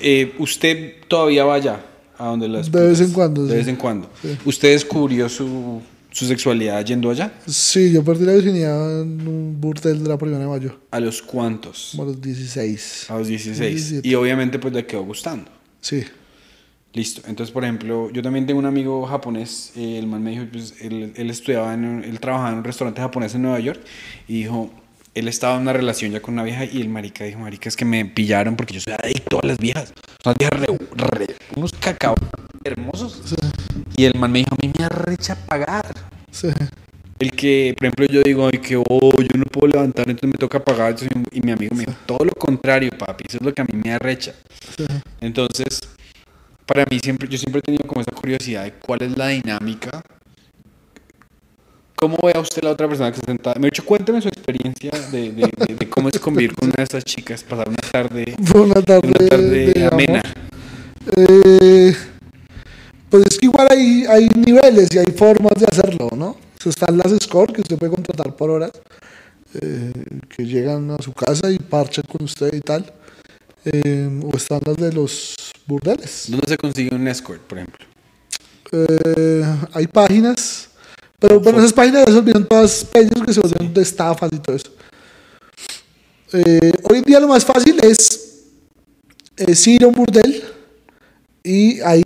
eh, 0.01 0.33
usted 0.39 0.95
todavía 1.07 1.43
vaya 1.45 1.85
a 2.17 2.27
donde 2.27 2.47
las... 2.47 2.71
De 2.71 2.87
vez 2.87 3.01
en 3.01 3.11
cuando, 3.11 3.43
De 3.45 3.51
sí. 3.51 3.57
vez 3.57 3.67
en 3.67 3.75
cuando. 3.75 4.09
¿Usted 4.45 4.71
descubrió 4.71 5.27
su, 5.29 5.81
su 6.11 6.25
sexualidad 6.25 6.83
yendo 6.85 7.09
allá? 7.09 7.33
Sí, 7.47 7.91
yo 7.91 8.03
perdí 8.03 8.25
la 8.25 8.33
virginidad 8.33 9.01
en 9.01 9.27
un 9.27 9.57
burdel 9.59 10.01
de 10.03 10.09
la 10.09 10.17
primera 10.17 10.39
de 10.39 10.47
mayo, 10.47 10.77
¿A 10.91 10.99
los 10.99 11.21
cuantos? 11.21 11.89
como 11.91 12.03
a 12.03 12.05
los 12.07 12.21
16. 12.21 13.05
A 13.09 13.17
los 13.17 13.27
16. 13.27 13.59
17. 13.69 14.07
Y 14.07 14.15
obviamente 14.15 14.59
pues 14.59 14.73
le 14.73 14.85
quedó 14.85 15.03
gustando. 15.03 15.49
Sí. 15.81 16.03
Listo. 16.95 17.21
Entonces, 17.27 17.51
por 17.53 17.63
ejemplo, 17.65 18.09
yo 18.09 18.21
también 18.23 18.45
tengo 18.47 18.57
un 18.59 18.65
amigo 18.65 19.05
japonés. 19.05 19.73
eh, 19.75 19.99
el 19.99 20.07
man 20.07 20.23
me 20.23 20.31
dijo, 20.31 20.45
pues, 20.51 20.75
él, 20.81 21.11
él 21.15 21.29
estudiaba, 21.29 21.73
en 21.73 21.85
un- 21.85 22.03
él 22.03 22.19
trabajaba 22.21 22.51
en 22.53 22.57
un 22.59 22.63
restaurante 22.63 23.01
japonés 23.01 23.35
en 23.35 23.41
Nueva 23.43 23.59
York. 23.59 23.81
Y 24.29 24.43
dijo, 24.43 24.71
él 25.13 25.27
estaba 25.27 25.55
en 25.57 25.63
una 25.63 25.73
relación 25.73 26.11
ya 26.11 26.21
con 26.21 26.33
una 26.35 26.43
vieja. 26.43 26.63
Y 26.65 26.79
el 26.81 26.87
marica 26.89 27.25
dijo, 27.25 27.39
marica, 27.39 27.67
es 27.69 27.75
que 27.75 27.83
me 27.85 28.05
pillaron 28.05 28.55
porque 28.55 28.75
yo 28.75 28.79
soy 28.81 28.93
adicto 28.93 29.39
a 29.43 29.45
las 29.45 29.57
viejas. 29.57 29.93
Son 30.23 30.33
las 30.33 30.37
viejas 30.37 30.59
re- 30.61 30.77
re- 31.27 31.35
unos 31.57 31.73
cacao 31.73 32.15
hermosos. 32.63 33.35
Y 33.97 34.05
el 34.05 34.17
man 34.17 34.31
me 34.31 34.39
dijo, 34.39 34.55
a 34.55 34.65
mí 34.65 34.71
me 34.77 34.85
arrecha 34.85 35.35
pagar. 35.35 35.85
Sí. 36.31 36.47
El 37.19 37.31
que, 37.31 37.75
por 37.77 37.85
ejemplo, 37.87 38.05
yo 38.07 38.21
digo, 38.23 38.49
ay, 38.51 38.59
que 38.59 38.77
oh, 38.77 39.11
yo 39.21 39.37
no 39.37 39.45
puedo 39.45 39.67
levantar, 39.67 40.09
entonces 40.09 40.29
me 40.29 40.37
toca 40.37 40.63
pagar. 40.63 40.95
Y 41.31 41.41
mi 41.41 41.51
amigo 41.51 41.75
me 41.75 41.81
dijo, 41.85 41.93
todo 42.05 42.25
lo 42.25 42.31
contrario, 42.33 42.89
papi, 42.97 43.25
eso 43.27 43.37
es 43.37 43.43
lo 43.43 43.53
que 43.53 43.61
a 43.61 43.65
mí 43.65 43.81
me 43.83 43.91
arrecha. 43.93 44.33
Entonces, 45.21 45.79
para 46.65 46.85
mí 46.89 46.99
siempre, 46.99 47.27
yo 47.27 47.37
siempre 47.37 47.59
he 47.59 47.61
tenido 47.61 47.85
como 47.87 48.01
esa 48.01 48.11
curiosidad 48.11 48.63
de 48.63 48.73
cuál 48.73 49.01
es 49.03 49.17
la 49.17 49.27
dinámica. 49.29 50.01
¿Cómo 51.95 52.17
ve 52.23 52.33
a 52.35 52.39
usted 52.39 52.61
la 52.63 52.71
otra 52.71 52.87
persona 52.87 53.09
que 53.11 53.17
está 53.19 53.31
sentada? 53.31 53.55
Me 53.59 53.67
ha 53.67 53.69
dicho, 53.69 53.85
cuénteme 53.85 54.21
su 54.21 54.27
experiencia 54.27 54.91
de, 55.11 55.31
de- 55.31 55.51
de- 55.67 55.75
de 55.75 55.89
cómo 55.89 56.09
es 56.09 56.19
convivir 56.19 56.53
con 56.53 56.67
una 56.67 56.75
de 56.77 56.83
estas 56.83 57.05
chicas, 57.05 57.43
pasar 57.43 57.69
una 57.69 57.77
tarde, 57.77 58.35
una 58.53 58.81
tarde, 58.81 59.07
una 59.07 59.27
tarde 59.29 59.89
amena. 59.91 60.21
Eh, 61.15 61.95
pues 63.09 63.23
es 63.29 63.37
que 63.39 63.45
igual 63.45 63.67
hay, 63.71 64.05
hay 64.09 64.27
niveles 64.35 64.89
y 64.93 64.97
hay 64.97 65.05
formas 65.15 65.53
de 65.55 65.65
hacerlo, 65.67 66.09
¿no? 66.15 66.35
Están 66.65 66.97
las 66.97 67.13
scores 67.21 67.53
que 67.53 67.61
usted 67.61 67.77
puede 67.77 67.91
contratar 67.93 68.35
por 68.35 68.49
horas, 68.49 68.71
eh, 69.61 69.91
que 70.27 70.45
llegan 70.45 70.89
a 70.91 70.97
su 70.97 71.13
casa 71.13 71.51
y 71.51 71.59
parchan 71.59 72.03
con 72.11 72.25
usted 72.25 72.51
y 72.53 72.59
tal. 72.59 72.91
Eh, 73.65 74.21
o 74.23 74.37
están 74.37 74.59
las 74.63 74.77
de 74.77 74.93
los 74.93 75.35
burdeles. 75.65 76.25
¿Dónde 76.29 76.47
se 76.47 76.57
consigue 76.57 76.95
un 76.95 77.07
escort, 77.07 77.41
por 77.41 77.57
ejemplo? 77.57 77.85
Eh, 78.71 79.43
hay 79.73 79.87
páginas, 79.87 80.69
pero 81.19 81.39
bueno, 81.39 81.59
esas 81.59 81.73
páginas 81.73 82.05
ya 82.05 82.13
se 82.13 82.19
olvidan 82.19 82.47
todas 82.47 82.85
peñas 82.85 83.21
que 83.25 83.33
se 83.33 83.39
volvieron 83.39 83.73
de 83.73 83.81
estafas 83.81 84.31
y 84.31 84.37
todo 84.37 84.55
eso. 84.55 84.71
Eh, 86.33 86.71
hoy 86.83 86.97
en 86.97 87.03
día 87.03 87.19
lo 87.19 87.27
más 87.27 87.43
fácil 87.43 87.79
es, 87.81 88.43
es 89.35 89.67
ir 89.67 89.83
a 89.83 89.87
un 89.87 89.93
burdel 89.93 90.43
y 91.43 91.79
ahí 91.81 92.03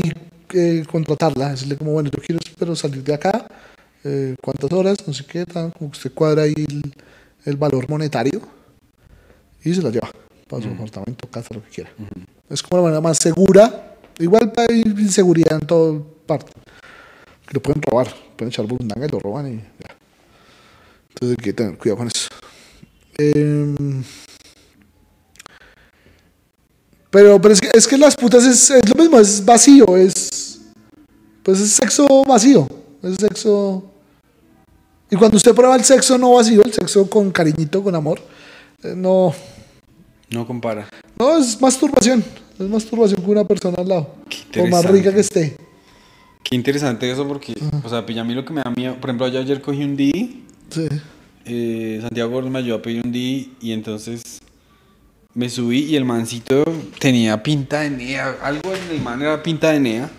eh, 0.53 0.85
contratarla, 0.89 1.51
decirle 1.51 1.77
como, 1.77 1.93
bueno, 1.93 2.09
yo 2.13 2.21
quiero 2.21 2.39
pero 2.57 2.75
salir 2.75 3.03
de 3.03 3.13
acá, 3.13 3.47
cuántas 4.41 4.71
horas, 4.71 4.97
no 5.05 5.13
sé 5.13 5.25
qué, 5.25 5.45
tal, 5.45 5.73
como 5.73 5.91
que 5.91 5.97
usted 5.97 6.13
cuadra 6.13 6.43
ahí 6.43 6.53
el, 6.55 6.93
el 7.45 7.57
valor 7.57 7.89
monetario 7.89 8.41
y 9.63 9.73
se 9.73 9.81
la 9.81 9.89
lleva 9.89 10.09
para 10.49 10.63
su 10.63 10.69
apartamento, 10.69 11.29
casa, 11.29 11.53
lo 11.53 11.63
que 11.63 11.69
quiera. 11.69 11.91
Es 12.49 12.63
como 12.63 12.77
la 12.77 12.83
manera 12.83 13.01
más 13.01 13.19
segura, 13.19 13.95
igual 14.17 14.51
hay 14.57 14.81
inseguridad 14.81 15.59
en 15.61 15.67
toda 15.67 16.01
parte, 16.25 16.51
lo 17.51 17.61
pueden 17.61 17.81
robar, 17.83 18.13
pueden 18.35 18.51
echar 18.51 18.65
burundanga 18.65 19.05
y 19.05 19.09
lo 19.09 19.19
roban 19.19 19.53
y 19.53 19.57
ya. 19.57 19.95
Entonces 21.09 21.37
hay 21.37 21.43
que 21.43 21.53
tener 21.53 21.77
cuidado 21.77 21.97
con 21.99 22.07
eso. 22.07 22.29
Em, 23.17 24.03
pero, 27.11 27.39
pero 27.41 27.53
es, 27.53 27.61
que, 27.61 27.69
es 27.73 27.87
que 27.87 27.97
las 27.97 28.15
putas 28.15 28.45
es, 28.45 28.71
es 28.71 28.89
lo 28.89 29.01
mismo, 29.01 29.19
es 29.19 29.43
vacío, 29.45 29.97
es. 29.97 30.61
Pues 31.43 31.59
es 31.59 31.71
sexo 31.71 32.23
vacío, 32.25 32.67
es 33.03 33.15
sexo. 33.15 33.83
Y 35.11 35.15
cuando 35.15 35.37
usted 35.37 35.53
prueba 35.53 35.75
el 35.75 35.83
sexo 35.83 36.17
no 36.17 36.33
vacío, 36.33 36.61
el 36.63 36.73
sexo 36.73 37.09
con 37.09 37.31
cariñito, 37.31 37.83
con 37.83 37.93
amor, 37.93 38.19
eh, 38.83 38.93
no. 38.95 39.33
No 40.31 40.45
compara. 40.45 40.87
No, 41.19 41.37
es 41.37 41.59
masturbación. 41.59 42.23
Es 42.59 42.67
masturbación 42.67 43.21
con 43.21 43.31
una 43.31 43.43
persona 43.45 43.77
al 43.79 43.87
lado. 43.87 44.15
Qué 44.51 44.59
Por 44.61 44.69
más 44.69 44.85
rica 44.85 45.13
que 45.13 45.21
esté. 45.21 45.55
Qué 46.43 46.55
interesante 46.55 47.09
eso 47.11 47.27
porque, 47.27 47.53
o 47.83 47.89
sea, 47.89 48.05
pilla, 48.05 48.21
a 48.21 48.23
mí 48.23 48.33
lo 48.33 48.43
que 48.45 48.53
me 48.53 48.61
da 48.61 48.71
miedo, 48.71 48.95
por 48.99 49.09
ejemplo, 49.09 49.27
yo 49.27 49.39
ayer 49.39 49.61
cogí 49.61 49.83
un 49.83 49.95
D, 49.95 50.41
Sí. 50.69 50.87
eh, 51.45 51.99
Santiago 52.01 52.31
Gordo 52.31 52.49
me 52.49 52.59
ayudó 52.59 52.75
a 52.77 52.81
pedir 52.81 53.01
un 53.05 53.11
D 53.11 53.49
y 53.61 53.71
entonces 53.71 54.39
me 55.33 55.49
subí 55.49 55.79
y 55.85 55.95
el 55.95 56.05
mancito 56.05 56.63
tenía 56.99 57.41
pinta 57.43 57.81
de 57.81 57.91
nea, 57.91 58.35
algo 58.41 58.73
en 58.73 58.95
el 58.95 59.01
man 59.01 59.21
era 59.21 59.41
pinta 59.43 59.69
de 59.71 59.79
nea 59.79 60.09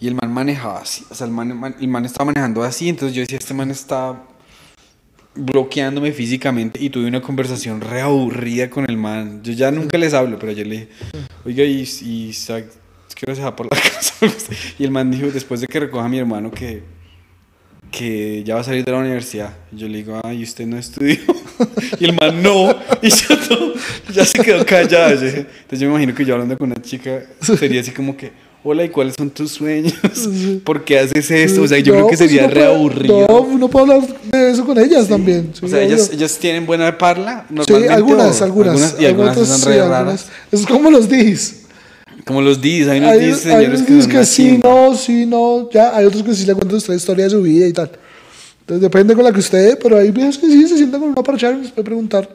y 0.00 0.06
el 0.06 0.14
man 0.14 0.32
manejaba 0.32 0.80
así, 0.80 1.04
o 1.10 1.14
sea, 1.14 1.26
el 1.26 1.32
man- 1.32 1.74
el 1.80 1.88
man 1.88 2.04
estaba 2.04 2.26
manejando 2.26 2.62
así, 2.62 2.88
entonces 2.88 3.14
yo 3.16 3.22
decía, 3.22 3.38
este 3.38 3.54
man 3.54 3.70
está 3.70 4.22
bloqueándome 5.36 6.12
físicamente 6.12 6.82
y 6.82 6.90
tuve 6.90 7.06
una 7.06 7.20
conversación 7.20 7.80
re 7.80 8.00
aburrida 8.00 8.70
con 8.70 8.88
el 8.88 8.96
man. 8.96 9.42
Yo 9.42 9.52
ya 9.52 9.70
nunca 9.70 9.98
les 9.98 10.14
hablo, 10.14 10.38
pero 10.38 10.52
yo 10.52 10.64
le 10.64 10.70
dije, 10.70 10.88
oiga, 11.44 11.64
y, 11.64 11.88
y 12.02 12.32
quiero 13.14 13.42
va 13.42 13.56
por 13.56 13.66
la 13.66 13.80
casa. 13.80 14.26
y 14.78 14.84
el 14.84 14.90
man 14.90 15.10
dijo, 15.10 15.28
después 15.28 15.60
de 15.60 15.66
que 15.66 15.80
recoja 15.80 16.04
a 16.04 16.08
mi 16.08 16.18
hermano 16.18 16.50
que, 16.50 16.82
que 17.90 18.44
ya 18.44 18.54
va 18.54 18.60
a 18.60 18.64
salir 18.64 18.84
de 18.84 18.92
la 18.92 18.98
universidad. 18.98 19.56
Yo 19.72 19.88
le 19.88 19.98
digo, 19.98 20.20
ay, 20.22 20.42
¿usted 20.42 20.66
no 20.66 20.76
estudió? 20.76 21.16
y 22.00 22.04
el 22.04 22.12
man, 22.14 22.42
no. 22.42 22.76
Y 23.02 23.08
ya 24.12 24.24
se 24.24 24.42
quedó 24.42 24.64
callado. 24.64 25.12
Entonces 25.12 25.80
yo 25.80 25.88
me 25.88 25.94
imagino 25.94 26.14
que 26.14 26.24
yo 26.24 26.34
hablando 26.34 26.56
con 26.58 26.70
una 26.70 26.80
chica 26.80 27.22
sería 27.40 27.80
así 27.80 27.90
como 27.90 28.16
que, 28.16 28.32
hola, 28.64 28.84
¿y 28.84 28.88
cuáles 28.88 29.14
son 29.16 29.30
tus 29.30 29.52
sueños? 29.52 29.94
¿Por 30.64 30.84
qué 30.84 30.98
haces 30.98 31.30
esto? 31.30 31.62
O 31.62 31.68
sea, 31.68 31.78
yo 31.78 31.92
No, 31.94 31.98
creo 32.00 32.10
que 32.10 32.16
pues 32.16 32.30
sería 32.30 32.44
uno 32.44 32.54
re 32.54 32.60
puede- 32.60 32.74
aburrido. 32.74 33.26
No, 33.28 33.40
uno 33.42 33.68
puede 33.68 33.92
hablar 33.94 34.08
de 34.32 34.50
eso 34.50 34.64
con 34.66 34.78
ellas 34.78 35.08
también. 35.08 35.50
sí, 35.52 35.64
O 35.64 35.68
sea, 35.68 35.82
ellas, 35.82 36.10
ellas 36.12 36.36
tienen 36.38 36.66
buena 36.66 36.96
parla, 36.98 37.44
Sí, 37.48 37.54
normalmente. 37.54 37.94
algunas, 37.94 38.40
o- 38.40 38.44
algunas, 38.44 38.96
Y 39.00 39.06
algunas 39.06 39.34
son 39.36 39.46
sí, 39.46 39.68
algunas. 39.70 39.88
raras. 39.88 40.26
Es 40.50 40.66
como 40.66 40.90
los 40.90 41.08
DIs. 41.08 41.62
Como 42.24 42.42
los 42.42 42.60
D's, 42.60 42.88
hay 42.88 42.98
unos 42.98 43.10
Hay, 43.12 43.18
D's 43.20 43.46
hay 43.46 43.52
señores 43.52 43.68
unos 43.68 43.82
que 43.86 44.02
son 44.02 44.10
que 44.10 44.24
sí, 44.24 44.58
no, 44.62 44.96
sí, 44.96 45.26
no, 45.26 45.70
ya. 45.70 45.96
Hay 45.96 46.06
otros 46.06 46.24
que 46.24 46.34
sí 46.34 46.44
le 46.44 46.54
cuentan 46.54 46.72
nuestra 46.72 46.94
historia 46.96 47.24
de 47.24 47.30
su 47.30 47.40
vida 47.40 47.68
y 47.68 47.72
tal. 47.72 47.88
Entonces 48.62 48.82
depende 48.82 49.14
con 49.14 49.22
la 49.22 49.30
que 49.30 49.38
usted, 49.38 49.78
pero 49.80 49.96
hay 49.96 50.10
viejas 50.10 50.36
que 50.36 50.48
sí 50.48 50.66
se 50.66 50.76
sientan 50.76 50.98
con 51.02 51.10
una 51.10 51.22
parchar 51.22 51.54
y 51.54 51.62
les 51.62 51.70
puede 51.70 51.84
preguntar. 51.84 52.28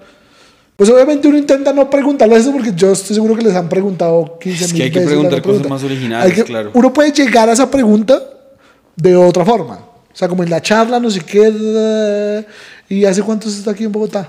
Pues 0.81 0.89
obviamente 0.89 1.27
uno 1.27 1.37
intenta 1.37 1.71
no 1.73 1.87
preguntarles 1.91 2.39
eso 2.39 2.51
porque 2.51 2.73
yo 2.75 2.91
estoy 2.91 3.13
seguro 3.13 3.35
que 3.35 3.43
les 3.43 3.53
han 3.53 3.69
preguntado 3.69 4.39
15 4.39 4.65
Es 4.65 4.71
que 4.71 4.73
mil 4.73 4.81
hay 4.81 4.89
que 4.91 4.97
veces 4.97 5.11
la 5.13 5.15
preguntar 5.29 5.41
cosas 5.43 5.69
más 5.69 5.83
originales, 5.83 6.33
que- 6.33 6.43
claro. 6.43 6.71
Uno 6.73 6.91
puede 6.91 7.11
llegar 7.11 7.47
a 7.49 7.53
esa 7.53 7.69
pregunta 7.69 8.19
de 8.95 9.15
otra 9.15 9.45
forma. 9.45 9.75
O 9.75 10.15
sea, 10.15 10.27
como 10.27 10.41
en 10.41 10.49
la 10.49 10.59
charla, 10.59 10.99
no 10.99 11.11
sé 11.11 11.19
qué. 11.19 12.43
¿Y 12.89 13.05
hace 13.05 13.21
cuánto 13.21 13.47
se 13.47 13.59
está 13.59 13.69
aquí 13.69 13.83
en 13.83 13.91
Bogotá? 13.91 14.27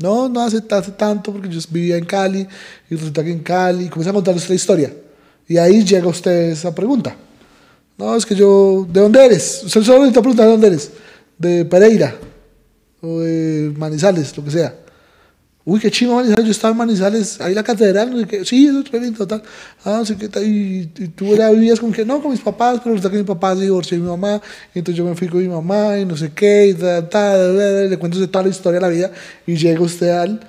No, 0.00 0.28
no 0.28 0.40
hace, 0.40 0.60
hace 0.68 0.90
tanto 0.90 1.30
porque 1.30 1.48
yo 1.48 1.60
vivía 1.70 1.96
en 1.96 2.06
Cali 2.06 2.44
y 2.90 2.94
resulta 2.96 3.22
que 3.22 3.30
en 3.30 3.38
Cali 3.44 3.88
comienza 3.88 4.10
a 4.10 4.14
contar 4.14 4.34
nuestra 4.34 4.56
historia. 4.56 4.92
Y 5.46 5.58
ahí 5.58 5.84
llega 5.84 6.08
usted 6.08 6.50
esa 6.50 6.74
pregunta. 6.74 7.14
No, 7.96 8.16
es 8.16 8.26
que 8.26 8.34
yo, 8.34 8.84
¿de 8.92 9.00
dónde 9.00 9.24
eres? 9.24 9.62
Usted 9.64 9.82
solo 9.82 9.98
necesita 10.00 10.22
preguntar 10.22 10.46
de 10.46 10.50
dónde 10.50 10.66
eres. 10.66 10.90
De 11.38 11.64
Pereira 11.66 12.16
o 13.00 13.20
de 13.20 13.72
Manizales, 13.76 14.36
lo 14.36 14.42
que 14.42 14.50
sea. 14.50 14.74
Uy, 15.72 15.78
qué 15.78 15.88
chido 15.88 16.14
Manizales, 16.16 16.44
yo 16.46 16.50
estaba 16.50 16.72
en 16.72 16.78
Manizales, 16.78 17.40
ahí 17.40 17.54
la 17.54 17.62
catedral, 17.62 18.10
no 18.10 18.18
sé 18.18 18.26
qué. 18.26 18.44
Sí, 18.44 18.66
eso 18.66 18.80
es 18.80 18.92
lindo, 19.02 19.24
tal. 19.24 19.40
Ah, 19.84 19.98
no 19.98 20.04
sé 20.04 20.16
qué 20.16 20.28
tal. 20.28 20.42
Y, 20.44 20.90
y 20.98 21.08
tú 21.08 21.36
ya 21.36 21.48
vivías 21.50 21.78
con 21.78 21.92
que, 21.92 22.04
no, 22.04 22.20
con 22.20 22.32
mis 22.32 22.40
papás, 22.40 22.80
pero 22.82 22.96
resulta 22.96 23.08
que 23.12 23.18
mi 23.18 23.22
papá 23.24 23.54
se 23.54 23.62
divorció 23.62 23.96
de 23.96 24.02
mi 24.02 24.08
mamá, 24.10 24.40
y 24.74 24.80
entonces 24.80 24.96
yo 24.98 25.04
me 25.04 25.14
fui 25.14 25.28
con 25.28 25.40
mi 25.40 25.46
mamá, 25.48 25.96
y 25.96 26.04
no 26.04 26.16
sé 26.16 26.32
qué, 26.34 26.68
y 26.68 26.74
tal, 26.74 27.08
tal, 27.08 27.88
le 27.88 27.96
cuento 27.98 28.28
toda 28.28 28.42
la 28.44 28.50
historia 28.50 28.80
de 28.80 28.86
la 28.86 28.88
vida, 28.88 29.12
y 29.46 29.54
llega 29.56 29.80
usted 29.80 30.08
al, 30.10 30.40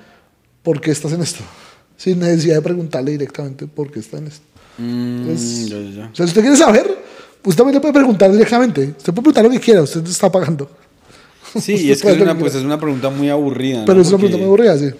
¿por 0.62 0.80
qué 0.80 0.90
estás 0.90 1.12
en 1.12 1.20
esto? 1.22 1.44
Sin 1.96 2.18
necesidad 2.18 2.56
de 2.56 2.62
preguntarle 2.62 3.12
directamente 3.12 3.68
por 3.68 3.92
qué 3.92 4.00
está 4.00 4.18
en 4.18 4.26
esto. 4.26 4.44
Mm, 4.78 5.30
Es- 5.30 5.68
ya, 5.68 5.76
ya. 5.78 6.10
O 6.12 6.16
sea, 6.16 6.26
si 6.26 6.30
usted 6.30 6.40
quiere 6.40 6.56
saber, 6.56 6.98
usted 7.44 7.58
también 7.58 7.74
le 7.74 7.80
puede 7.80 7.94
preguntar 7.94 8.32
directamente. 8.32 8.80
Usted 8.98 9.12
puede 9.12 9.22
preguntar 9.22 9.44
lo 9.44 9.50
que 9.50 9.60
quiera, 9.60 9.82
usted 9.82 10.04
está 10.04 10.32
pagando. 10.32 10.68
Sí, 11.60 11.74
y 11.86 11.90
es 11.92 12.02
que 12.02 12.10
es 12.10 12.20
una, 12.20 12.36
pues, 12.36 12.54
es 12.56 12.64
una 12.64 12.80
pregunta 12.80 13.08
muy 13.10 13.28
aburrida. 13.28 13.80
¿no? 13.80 13.84
Pero 13.84 14.00
es 14.00 14.08
una 14.08 14.16
Porque- 14.18 14.32
pregunta 14.32 14.38
muy 14.38 14.46
aburrida, 14.46 14.78
sí. 14.78 14.96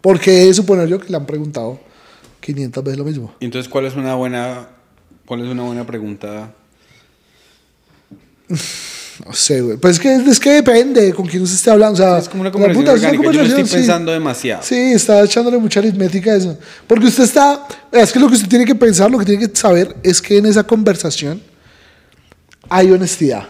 Porque 0.00 0.52
suponer 0.52 0.88
yo 0.88 0.98
que 0.98 1.10
le 1.10 1.16
han 1.16 1.26
preguntado 1.26 1.80
500 2.40 2.84
veces 2.84 2.98
lo 2.98 3.04
mismo. 3.04 3.34
Entonces, 3.40 3.70
¿cuál 3.70 3.86
es 3.86 3.94
una 3.94 4.14
buena, 4.14 4.68
cuál 5.24 5.44
es 5.44 5.48
una 5.48 5.62
buena 5.62 5.86
pregunta? 5.86 6.52
No 9.24 9.32
sé, 9.32 9.60
güey. 9.60 9.76
Pues 9.76 9.94
es 9.94 10.00
que, 10.00 10.14
es 10.14 10.40
que 10.40 10.50
depende 10.50 11.12
con 11.14 11.26
quién 11.26 11.42
usted 11.42 11.56
esté 11.56 11.70
hablando. 11.70 11.94
O 11.94 11.96
sea, 11.96 12.18
Es 12.18 12.28
como 12.28 12.40
una 12.40 12.50
conversación 12.50 12.84
puta, 12.84 12.94
es 12.94 13.00
una 13.00 13.10
orgánica. 13.10 13.32
Yo 13.32 13.38
no 13.38 13.44
estoy 13.44 13.48
conversación, 13.48 13.68
sí. 13.68 13.76
pensando 13.76 14.12
demasiado. 14.12 14.62
Sí, 14.62 14.74
está 14.74 15.22
echándole 15.22 15.58
mucha 15.58 15.80
aritmética 15.80 16.32
a 16.32 16.36
eso. 16.36 16.58
Porque 16.86 17.06
usted 17.06 17.24
está. 17.24 17.66
Es 17.92 18.12
que 18.12 18.18
lo 18.18 18.28
que 18.28 18.34
usted 18.34 18.48
tiene 18.48 18.64
que 18.64 18.74
pensar, 18.74 19.10
lo 19.10 19.18
que 19.18 19.24
tiene 19.24 19.46
que 19.46 19.56
saber 19.56 19.94
es 20.02 20.20
que 20.20 20.38
en 20.38 20.46
esa 20.46 20.64
conversación 20.64 21.40
hay 22.68 22.90
honestidad. 22.90 23.48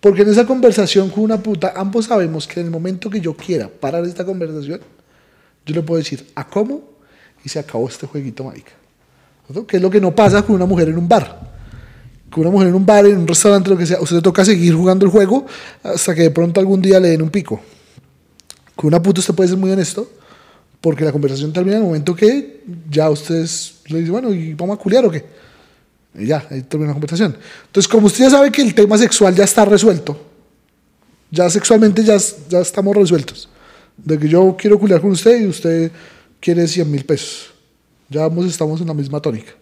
Porque 0.00 0.22
en 0.22 0.28
esa 0.28 0.46
conversación 0.46 1.10
con 1.10 1.24
una 1.24 1.42
puta, 1.42 1.72
ambos 1.74 2.06
sabemos 2.06 2.46
que 2.46 2.60
en 2.60 2.66
el 2.66 2.72
momento 2.72 3.10
que 3.10 3.20
yo 3.20 3.34
quiera 3.34 3.68
parar 3.68 4.04
esta 4.04 4.24
conversación, 4.24 4.80
yo 5.68 5.74
le 5.74 5.82
puedo 5.82 5.98
decir 5.98 6.26
a 6.34 6.48
cómo 6.48 6.82
y 7.44 7.48
se 7.48 7.58
acabó 7.58 7.86
este 7.88 8.06
jueguito, 8.06 8.42
marica. 8.42 8.72
Que 9.66 9.76
es 9.76 9.82
lo 9.82 9.90
que 9.90 10.00
no 10.00 10.14
pasa 10.14 10.42
con 10.42 10.56
una 10.56 10.66
mujer 10.66 10.88
en 10.88 10.98
un 10.98 11.08
bar. 11.08 11.48
Con 12.30 12.42
una 12.42 12.50
mujer 12.50 12.68
en 12.68 12.74
un 12.74 12.84
bar, 12.84 13.06
en 13.06 13.18
un 13.18 13.26
restaurante, 13.26 13.70
lo 13.70 13.76
que 13.76 13.86
sea, 13.86 14.00
usted 14.00 14.16
le 14.16 14.22
toca 14.22 14.44
seguir 14.44 14.74
jugando 14.74 15.04
el 15.04 15.12
juego 15.12 15.46
hasta 15.82 16.14
que 16.14 16.22
de 16.22 16.30
pronto 16.30 16.60
algún 16.60 16.80
día 16.80 16.98
le 17.00 17.08
den 17.08 17.22
un 17.22 17.30
pico. 17.30 17.60
Con 18.74 18.88
una 18.88 19.02
puta 19.02 19.20
usted 19.20 19.34
puede 19.34 19.48
ser 19.48 19.58
muy 19.58 19.70
honesto, 19.70 20.10
porque 20.80 21.04
la 21.04 21.12
conversación 21.12 21.52
termina 21.52 21.76
en 21.76 21.82
el 21.82 21.86
momento 21.86 22.14
que 22.14 22.62
ya 22.88 23.10
ustedes 23.10 23.80
le 23.86 23.98
dicen, 23.98 24.12
bueno, 24.12 24.32
¿y 24.32 24.54
vamos 24.54 24.78
a 24.78 24.80
culiar 24.80 25.04
o 25.04 25.10
qué? 25.10 25.24
Y 26.14 26.26
ya, 26.26 26.46
ahí 26.50 26.62
termina 26.62 26.88
la 26.88 26.94
conversación. 26.94 27.36
Entonces, 27.66 27.88
como 27.88 28.06
usted 28.06 28.24
ya 28.24 28.30
sabe 28.30 28.50
que 28.50 28.62
el 28.62 28.74
tema 28.74 28.96
sexual 28.96 29.34
ya 29.34 29.44
está 29.44 29.64
resuelto, 29.64 30.18
ya 31.30 31.50
sexualmente 31.50 32.04
ya, 32.04 32.16
ya 32.48 32.60
estamos 32.60 32.96
resueltos. 32.96 33.48
De 33.98 34.18
que 34.18 34.28
yo 34.28 34.56
quiero 34.58 34.78
culiar 34.78 35.00
con 35.00 35.10
usted 35.10 35.40
y 35.40 35.46
usted 35.46 35.90
quiere 36.40 36.66
100 36.66 36.90
mil 36.90 37.04
pesos. 37.04 37.50
Ya 38.08 38.26
estamos 38.46 38.80
en 38.80 38.86
la 38.86 38.94
misma 38.94 39.20
tónica. 39.20 39.52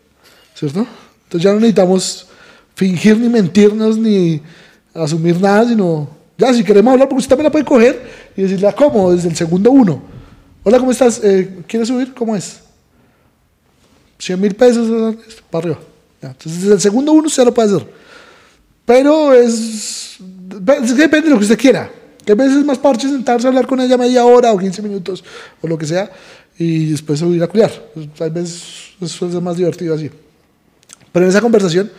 ¿Cierto? 0.54 0.86
Entonces 1.24 1.42
ya 1.42 1.52
no 1.52 1.60
necesitamos 1.60 2.26
fingir 2.74 3.18
ni 3.18 3.28
mentirnos 3.28 3.98
ni 3.98 4.40
asumir 4.94 5.40
nada, 5.40 5.68
sino 5.68 6.08
ya 6.38 6.52
si 6.52 6.62
queremos 6.62 6.92
hablar, 6.92 7.08
porque 7.08 7.20
usted 7.20 7.30
también 7.30 7.44
la 7.44 7.50
puede 7.50 7.64
coger 7.64 8.08
y 8.36 8.42
decirle, 8.42 8.68
"Ah, 8.68 8.74
¿cómo? 8.74 9.12
Desde 9.12 9.28
el 9.28 9.36
segundo 9.36 9.70
uno. 9.70 10.02
Hola, 10.62 10.78
¿cómo 10.78 10.90
estás? 10.90 11.20
Eh, 11.24 11.62
¿Quieres 11.66 11.88
subir? 11.88 12.12
¿Cómo 12.14 12.36
es? 12.36 12.60
100 14.18 14.40
mil 14.40 14.54
pesos 14.54 15.16
para 15.50 15.62
arriba. 15.62 15.80
Ya, 16.22 16.28
Entonces, 16.28 16.62
desde 16.62 16.74
el 16.74 16.80
segundo 16.80 17.12
uno 17.12 17.26
usted 17.26 17.44
lo 17.44 17.54
puede 17.54 17.74
hacer. 17.74 17.92
Pero 18.84 19.32
es, 19.34 20.18
es 20.18 20.92
que 20.92 21.02
depende 21.02 21.28
de 21.28 21.30
lo 21.30 21.38
que 21.38 21.44
usted 21.44 21.58
quiera. 21.58 21.90
Que 22.26 22.32
a 22.32 22.34
veces 22.34 22.56
es 22.58 22.64
más 22.66 22.76
parche 22.78 23.08
sentarse 23.08 23.46
a 23.46 23.48
hablar 23.48 23.66
con 23.66 23.80
ella 23.80 23.96
media 23.96 24.24
hora 24.26 24.52
o 24.52 24.58
15 24.58 24.82
minutos 24.82 25.24
o 25.62 25.66
lo 25.68 25.78
que 25.78 25.86
sea 25.86 26.10
y 26.58 26.90
después 26.90 27.18
subir 27.20 27.42
a 27.42 27.46
culiar. 27.46 27.70
Tal 28.18 28.30
vez 28.32 28.62
eso 29.00 29.26
es 29.28 29.34
más 29.40 29.56
divertido 29.56 29.94
así. 29.94 30.10
Pero 31.12 31.24
en 31.24 31.30
esa 31.30 31.40
conversación, 31.40 31.90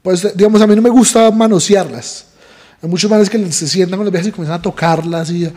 pues 0.00 0.34
digamos, 0.36 0.62
a 0.62 0.66
mí 0.66 0.74
no 0.76 0.80
me 0.82 0.90
gusta 0.90 1.30
manosearlas. 1.30 2.26
Hay 2.80 2.88
muchos 2.88 3.10
manes 3.10 3.28
que 3.28 3.50
se 3.52 3.66
sientan 3.66 3.98
con 3.98 4.06
las 4.06 4.12
viejas 4.12 4.28
y 4.28 4.30
comienzan 4.32 4.60
a 4.60 4.62
tocarlas 4.62 5.30
y 5.30 5.50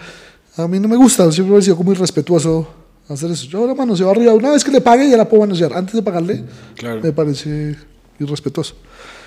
a 0.57 0.67
mí 0.67 0.79
no 0.79 0.87
me 0.87 0.95
gusta, 0.95 1.31
siempre 1.31 1.55
he 1.57 1.61
sido 1.61 1.77
como 1.77 1.91
irrespetuoso 1.91 2.67
hacer 3.09 3.29
eso. 3.31 3.45
Yo 3.47 3.67
la 3.67 3.75
manoseo 3.75 4.09
arriba, 4.09 4.33
una 4.33 4.49
vez 4.51 4.63
que 4.63 4.71
le 4.71 4.81
pague 4.81 5.09
ya 5.09 5.15
la 5.17 5.29
puedo 5.29 5.41
manosear. 5.41 5.73
Antes 5.73 5.93
de 5.93 6.01
pagarle, 6.01 6.43
Claro. 6.75 7.01
me 7.01 7.11
parece 7.11 7.75
irrespetuoso. 8.19 8.75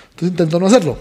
Entonces 0.09 0.29
intento 0.31 0.59
no 0.59 0.65
hacerlo. 0.67 0.97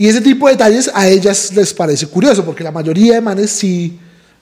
Y 0.00 0.08
ese 0.08 0.22
tipo 0.22 0.46
de 0.46 0.54
detalles 0.54 0.90
a 0.94 1.06
ellas 1.06 1.54
les 1.54 1.74
parece 1.74 2.06
curioso, 2.06 2.42
porque 2.42 2.64
la 2.64 2.72
mayoría 2.72 3.16
de 3.16 3.20
manes 3.20 3.50
sí 3.50 3.98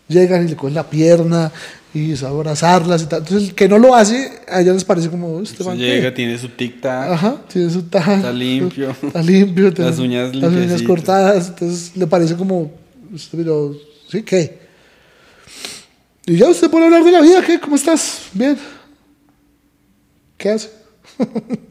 llegan 0.07 0.45
y 0.45 0.51
le 0.51 0.55
cogen 0.55 0.75
la 0.75 0.89
pierna 0.89 1.51
y 1.93 2.13
es 2.13 2.23
abrazarlas 2.23 3.03
y 3.03 3.07
tal. 3.07 3.23
Entonces 3.23 3.49
el 3.49 3.55
que 3.57 3.69
no 3.69 3.77
lo 3.77 3.93
hace, 3.93 4.31
a 4.47 4.61
ellas 4.61 4.75
les 4.75 4.85
parece 4.85 5.11
como, 5.11 5.41
este 5.41 5.65
man, 5.65 5.77
¿qué?". 5.77 5.83
llega, 5.83 6.15
tiene 6.15 6.39
su 6.39 6.47
tic-tac. 6.47 7.11
Ajá, 7.11 7.43
tiene 7.53 7.71
su 7.71 7.83
taja. 7.83 8.15
Está 8.15 8.33
limpio. 8.33 8.95
Está 9.03 9.21
limpio. 9.21 9.75
tiene 9.75 9.91
Las 9.91 9.99
uñas 9.99 10.33
Las 10.33 10.53
uñas 10.53 10.81
cortadas. 10.83 11.49
Entonces 11.49 11.91
le 11.97 12.07
parece 12.07 12.37
como, 12.37 12.71
pero, 13.33 13.75
¿sí 14.09 14.23
qué? 14.23 14.61
Y 16.25 16.37
ya 16.37 16.51
usted 16.51 16.71
puede 16.71 16.85
hablar 16.85 17.03
de 17.03 17.11
la 17.11 17.21
vida, 17.21 17.43
¿qué? 17.45 17.59
¿Cómo 17.59 17.75
estás? 17.75 18.29
Bien. 18.33 18.57
¿Qué 20.37 20.51
hace? 20.51 20.71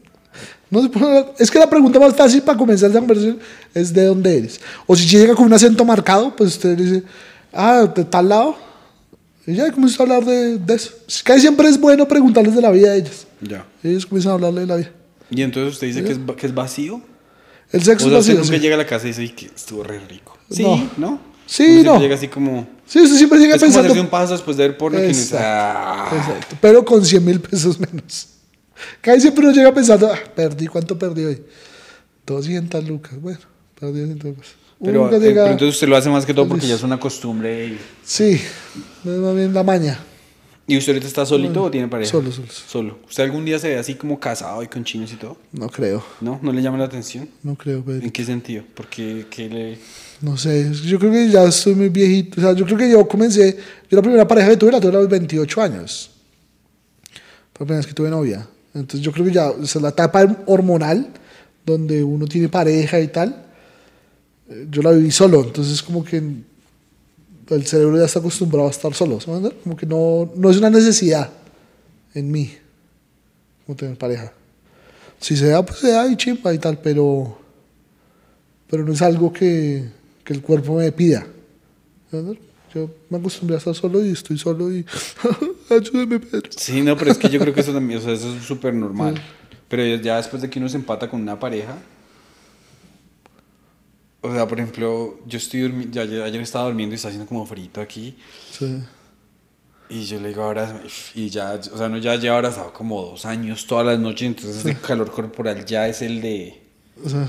no 0.70 0.82
se 0.82 0.88
puede. 0.88 1.26
Es 1.38 1.50
que 1.50 1.58
la 1.58 1.68
pregunta 1.68 1.98
más 1.98 2.14
fácil 2.14 2.42
para 2.42 2.58
comenzar 2.58 2.90
esa 2.90 2.98
conversación 2.98 3.38
es 3.74 3.92
de 3.92 4.04
dónde 4.04 4.36
eres. 4.38 4.60
O 4.86 4.94
si 4.96 5.06
llega 5.06 5.34
con 5.34 5.46
un 5.46 5.52
acento 5.52 5.84
marcado, 5.84 6.34
pues 6.36 6.50
usted 6.50 6.76
dice, 6.76 7.02
ah, 7.52 7.90
de 7.94 8.04
tal 8.04 8.28
lado. 8.28 8.56
Y 9.46 9.54
ya 9.54 9.70
comienza 9.72 10.02
a 10.02 10.04
hablar 10.04 10.24
de, 10.24 10.58
de 10.58 10.74
eso. 10.74 10.90
Casi 11.24 11.40
siempre 11.40 11.68
es 11.68 11.80
bueno 11.80 12.06
preguntarles 12.06 12.54
de 12.54 12.60
la 12.60 12.70
vida 12.70 12.90
de 12.92 12.98
ellas. 12.98 13.26
Ya. 13.40 13.64
Ellos 13.82 14.04
comienzan 14.04 14.32
a 14.32 14.34
hablarle 14.34 14.60
de 14.62 14.66
la 14.66 14.76
vida. 14.76 14.90
Y 15.30 15.42
entonces 15.42 15.72
usted 15.74 15.86
dice 15.86 16.04
que 16.04 16.12
es, 16.12 16.18
que 16.36 16.46
es 16.46 16.54
vacío. 16.54 17.00
El 17.72 17.80
O 17.80 17.84
sexo 17.84 18.08
sea, 18.08 18.18
es 18.18 18.20
usted 18.20 18.34
vacío, 18.34 18.34
nunca 18.44 18.56
sí. 18.56 18.60
llega 18.60 18.74
a 18.74 18.78
la 18.78 18.86
casa 18.86 19.04
y 19.06 19.08
dice 19.08 19.22
"Ay, 19.22 19.28
que 19.30 19.46
estuvo 19.46 19.82
re 19.82 19.98
rico. 20.00 20.36
Sí, 20.50 20.62
No. 20.62 20.90
¿no? 20.96 21.20
Sí, 21.46 21.80
no. 21.82 21.98
llega 21.98 22.14
así 22.14 22.28
como. 22.28 22.68
Sí, 22.86 23.00
usted 23.00 23.16
siempre 23.16 23.38
llega 23.38 23.54
Es 23.54 23.60
como 23.60 23.68
pensando. 23.68 23.86
hacerse 23.88 24.00
un 24.02 24.08
paso 24.10 24.32
después 24.34 24.56
de 24.58 24.68
ver 24.68 24.76
porno 24.76 24.98
que 24.98 25.04
uno 25.04 25.08
dice, 25.08 25.34
Exacto, 25.36 25.46
"Ah". 25.46 26.10
exacto. 26.14 26.56
Pero 26.60 26.84
con 26.84 27.02
100 27.04 27.24
mil 27.24 27.40
pesos 27.40 27.78
menos. 27.80 28.28
Casi 29.00 29.20
siempre 29.22 29.44
uno 29.44 29.52
llega 29.54 29.72
pensando, 29.72 30.10
ah, 30.12 30.18
perdí, 30.34 30.66
¿cuánto 30.66 30.98
perdí 30.98 31.24
hoy? 31.24 31.42
200 32.26 32.86
lucas. 32.88 33.20
Bueno, 33.20 33.40
perdí 33.78 34.00
200 34.00 34.24
lucas. 34.30 34.46
Pero, 34.82 35.08
eh, 35.12 35.18
llega- 35.20 35.42
pero 35.42 35.52
entonces 35.52 35.74
usted 35.74 35.88
lo 35.88 35.96
hace 35.96 36.08
más 36.08 36.24
que 36.24 36.32
todo 36.34 36.46
porque 36.46 36.66
ya 36.66 36.74
es 36.76 36.82
una 36.82 37.00
costumbre. 37.00 37.66
Y, 37.66 37.78
Sí, 38.04 38.40
es 39.04 39.04
más 39.04 39.34
bien 39.34 39.52
la 39.52 39.62
maña. 39.64 39.98
¿Y 40.70 40.76
usted 40.76 40.92
ahorita 40.92 41.08
está 41.08 41.24
solito 41.24 41.62
o 41.64 41.70
tiene 41.70 41.88
pareja? 41.88 42.10
Solo, 42.10 42.30
solo. 42.30 42.46
Solo. 42.50 42.98
¿Usted 43.08 43.22
algún 43.24 43.44
día 43.46 43.58
se 43.58 43.68
ve 43.70 43.78
así 43.78 43.94
como 43.94 44.20
casado 44.20 44.62
y 44.62 44.68
con 44.68 44.84
chinos 44.84 45.10
y 45.12 45.16
todo? 45.16 45.38
No 45.50 45.68
creo, 45.70 46.04
¿No? 46.20 46.38
¿No 46.42 46.52
le 46.52 46.60
llama 46.60 46.76
la 46.76 46.84
atención? 46.84 47.26
no 47.42 47.56
creo, 47.56 47.82
Pedro. 47.82 48.04
¿En 48.04 48.10
qué 48.10 48.22
sentido? 48.22 48.64
Porque 48.74 49.26
que 49.30 49.48
le... 49.48 49.78
No 50.20 50.36
sé, 50.36 50.70
yo 50.84 50.98
creo 50.98 51.10
que 51.10 51.28
ya 51.30 51.44
estoy 51.44 51.74
muy 51.74 51.88
viejito. 51.88 52.38
O 52.40 52.44
sea, 52.44 52.52
yo 52.52 52.66
creo 52.66 52.76
que 52.76 52.90
yo 52.90 53.08
comencé. 53.08 53.56
Yo 53.90 53.96
la 53.96 54.02
primera 54.02 54.28
pareja 54.28 54.50
que 54.50 54.56
tuve 54.58 54.72
la 54.72 54.80
tuve 54.80 54.90
a 54.90 55.00
los 55.00 55.08
28 55.08 55.62
años. 55.62 56.10
Fue 57.54 57.64
la 57.64 57.66
primera 57.66 57.76
vez 57.78 57.86
que 57.86 57.94
tuve 57.94 58.10
novia. 58.10 58.46
Entonces 58.80 59.00
yo 59.00 59.12
creo 59.12 59.26
que 59.26 59.32
ya, 59.32 59.50
o 59.50 59.66
sea, 59.66 59.80
la 59.82 59.90
etapa 59.90 60.24
hormonal, 60.46 61.08
donde 61.64 62.02
uno 62.02 62.26
tiene 62.26 62.48
pareja 62.48 63.00
y 63.00 63.08
tal, 63.08 63.44
eh, 64.48 64.66
yo 64.70 64.82
la 64.82 64.92
viví 64.92 65.10
solo. 65.10 65.44
Entonces, 65.44 65.82
como 65.82 66.04
que 66.04 66.16
el 67.50 67.66
cerebro 67.66 67.98
ya 67.98 68.04
está 68.04 68.18
acostumbrado 68.18 68.68
a 68.68 68.70
estar 68.70 68.94
solo. 68.94 69.20
¿se 69.20 69.30
me 69.30 69.36
entiende? 69.36 69.58
Como 69.62 69.76
que 69.76 69.86
no, 69.86 70.30
no 70.36 70.50
es 70.50 70.56
una 70.56 70.70
necesidad 70.70 71.30
en 72.14 72.30
mí, 72.30 72.56
como 73.66 73.76
tener 73.76 73.96
pareja. 73.96 74.32
Si 75.20 75.36
se 75.36 75.48
da, 75.48 75.64
pues 75.64 75.80
se 75.80 75.90
da 75.90 76.06
y 76.06 76.16
chimpa 76.16 76.54
y 76.54 76.58
tal, 76.58 76.78
pero 76.78 77.38
pero 78.70 78.84
no 78.84 78.92
es 78.92 79.02
algo 79.02 79.32
que, 79.32 79.84
que 80.24 80.32
el 80.32 80.42
cuerpo 80.42 80.76
me 80.76 80.92
pida. 80.92 81.26
¿Entiendes? 82.12 82.47
Yo 82.74 82.90
me 83.10 83.18
acostumbré 83.18 83.54
a 83.56 83.58
estar 83.58 83.74
solo 83.74 84.04
y 84.04 84.10
estoy 84.10 84.38
solo 84.38 84.70
y 84.72 84.84
ayúdeme, 85.70 86.20
Pedro. 86.20 86.50
Sí, 86.56 86.82
no, 86.82 86.96
pero 86.96 87.10
es 87.12 87.18
que 87.18 87.28
yo 87.28 87.40
creo 87.40 87.54
que 87.54 87.60
eso 87.60 87.72
también, 87.72 87.98
o 87.98 88.02
sea, 88.02 88.12
eso 88.12 88.34
es 88.36 88.42
súper 88.44 88.74
normal. 88.74 89.14
Pero 89.68 89.84
ya 90.02 90.16
después 90.16 90.40
de 90.42 90.48
que 90.50 90.58
uno 90.58 90.68
se 90.68 90.76
empata 90.76 91.08
con 91.10 91.20
una 91.20 91.38
pareja, 91.38 91.76
o 94.20 94.32
sea, 94.32 94.46
por 94.48 94.58
ejemplo, 94.58 95.18
yo 95.26 95.38
estoy 95.38 95.60
durmi- 95.62 95.90
ya, 95.90 96.04
ya- 96.04 96.24
ayer 96.24 96.40
estaba 96.40 96.66
durmiendo 96.66 96.94
y 96.94 96.96
está 96.96 97.08
haciendo 97.08 97.28
como 97.28 97.46
frito 97.46 97.80
aquí, 97.80 98.16
Sí. 98.50 98.82
y 99.88 100.04
yo 100.04 100.20
le 100.20 100.28
digo 100.28 100.42
ahora, 100.42 100.82
y 101.14 101.28
ya, 101.30 101.52
o 101.72 101.76
sea, 101.78 101.86
uno 101.86 101.98
ya 101.98 102.16
lleva 102.16 102.36
abrazado 102.36 102.72
como 102.72 103.00
dos 103.02 103.24
años 103.24 103.66
todas 103.66 103.86
las 103.86 103.98
noches, 103.98 104.26
entonces 104.26 104.64
el 104.64 104.80
calor 104.80 105.10
corporal 105.12 105.64
ya 105.64 105.86
es 105.88 106.02
el 106.02 106.20
de, 106.20 106.60
O 107.04 107.08
sea, 107.08 107.28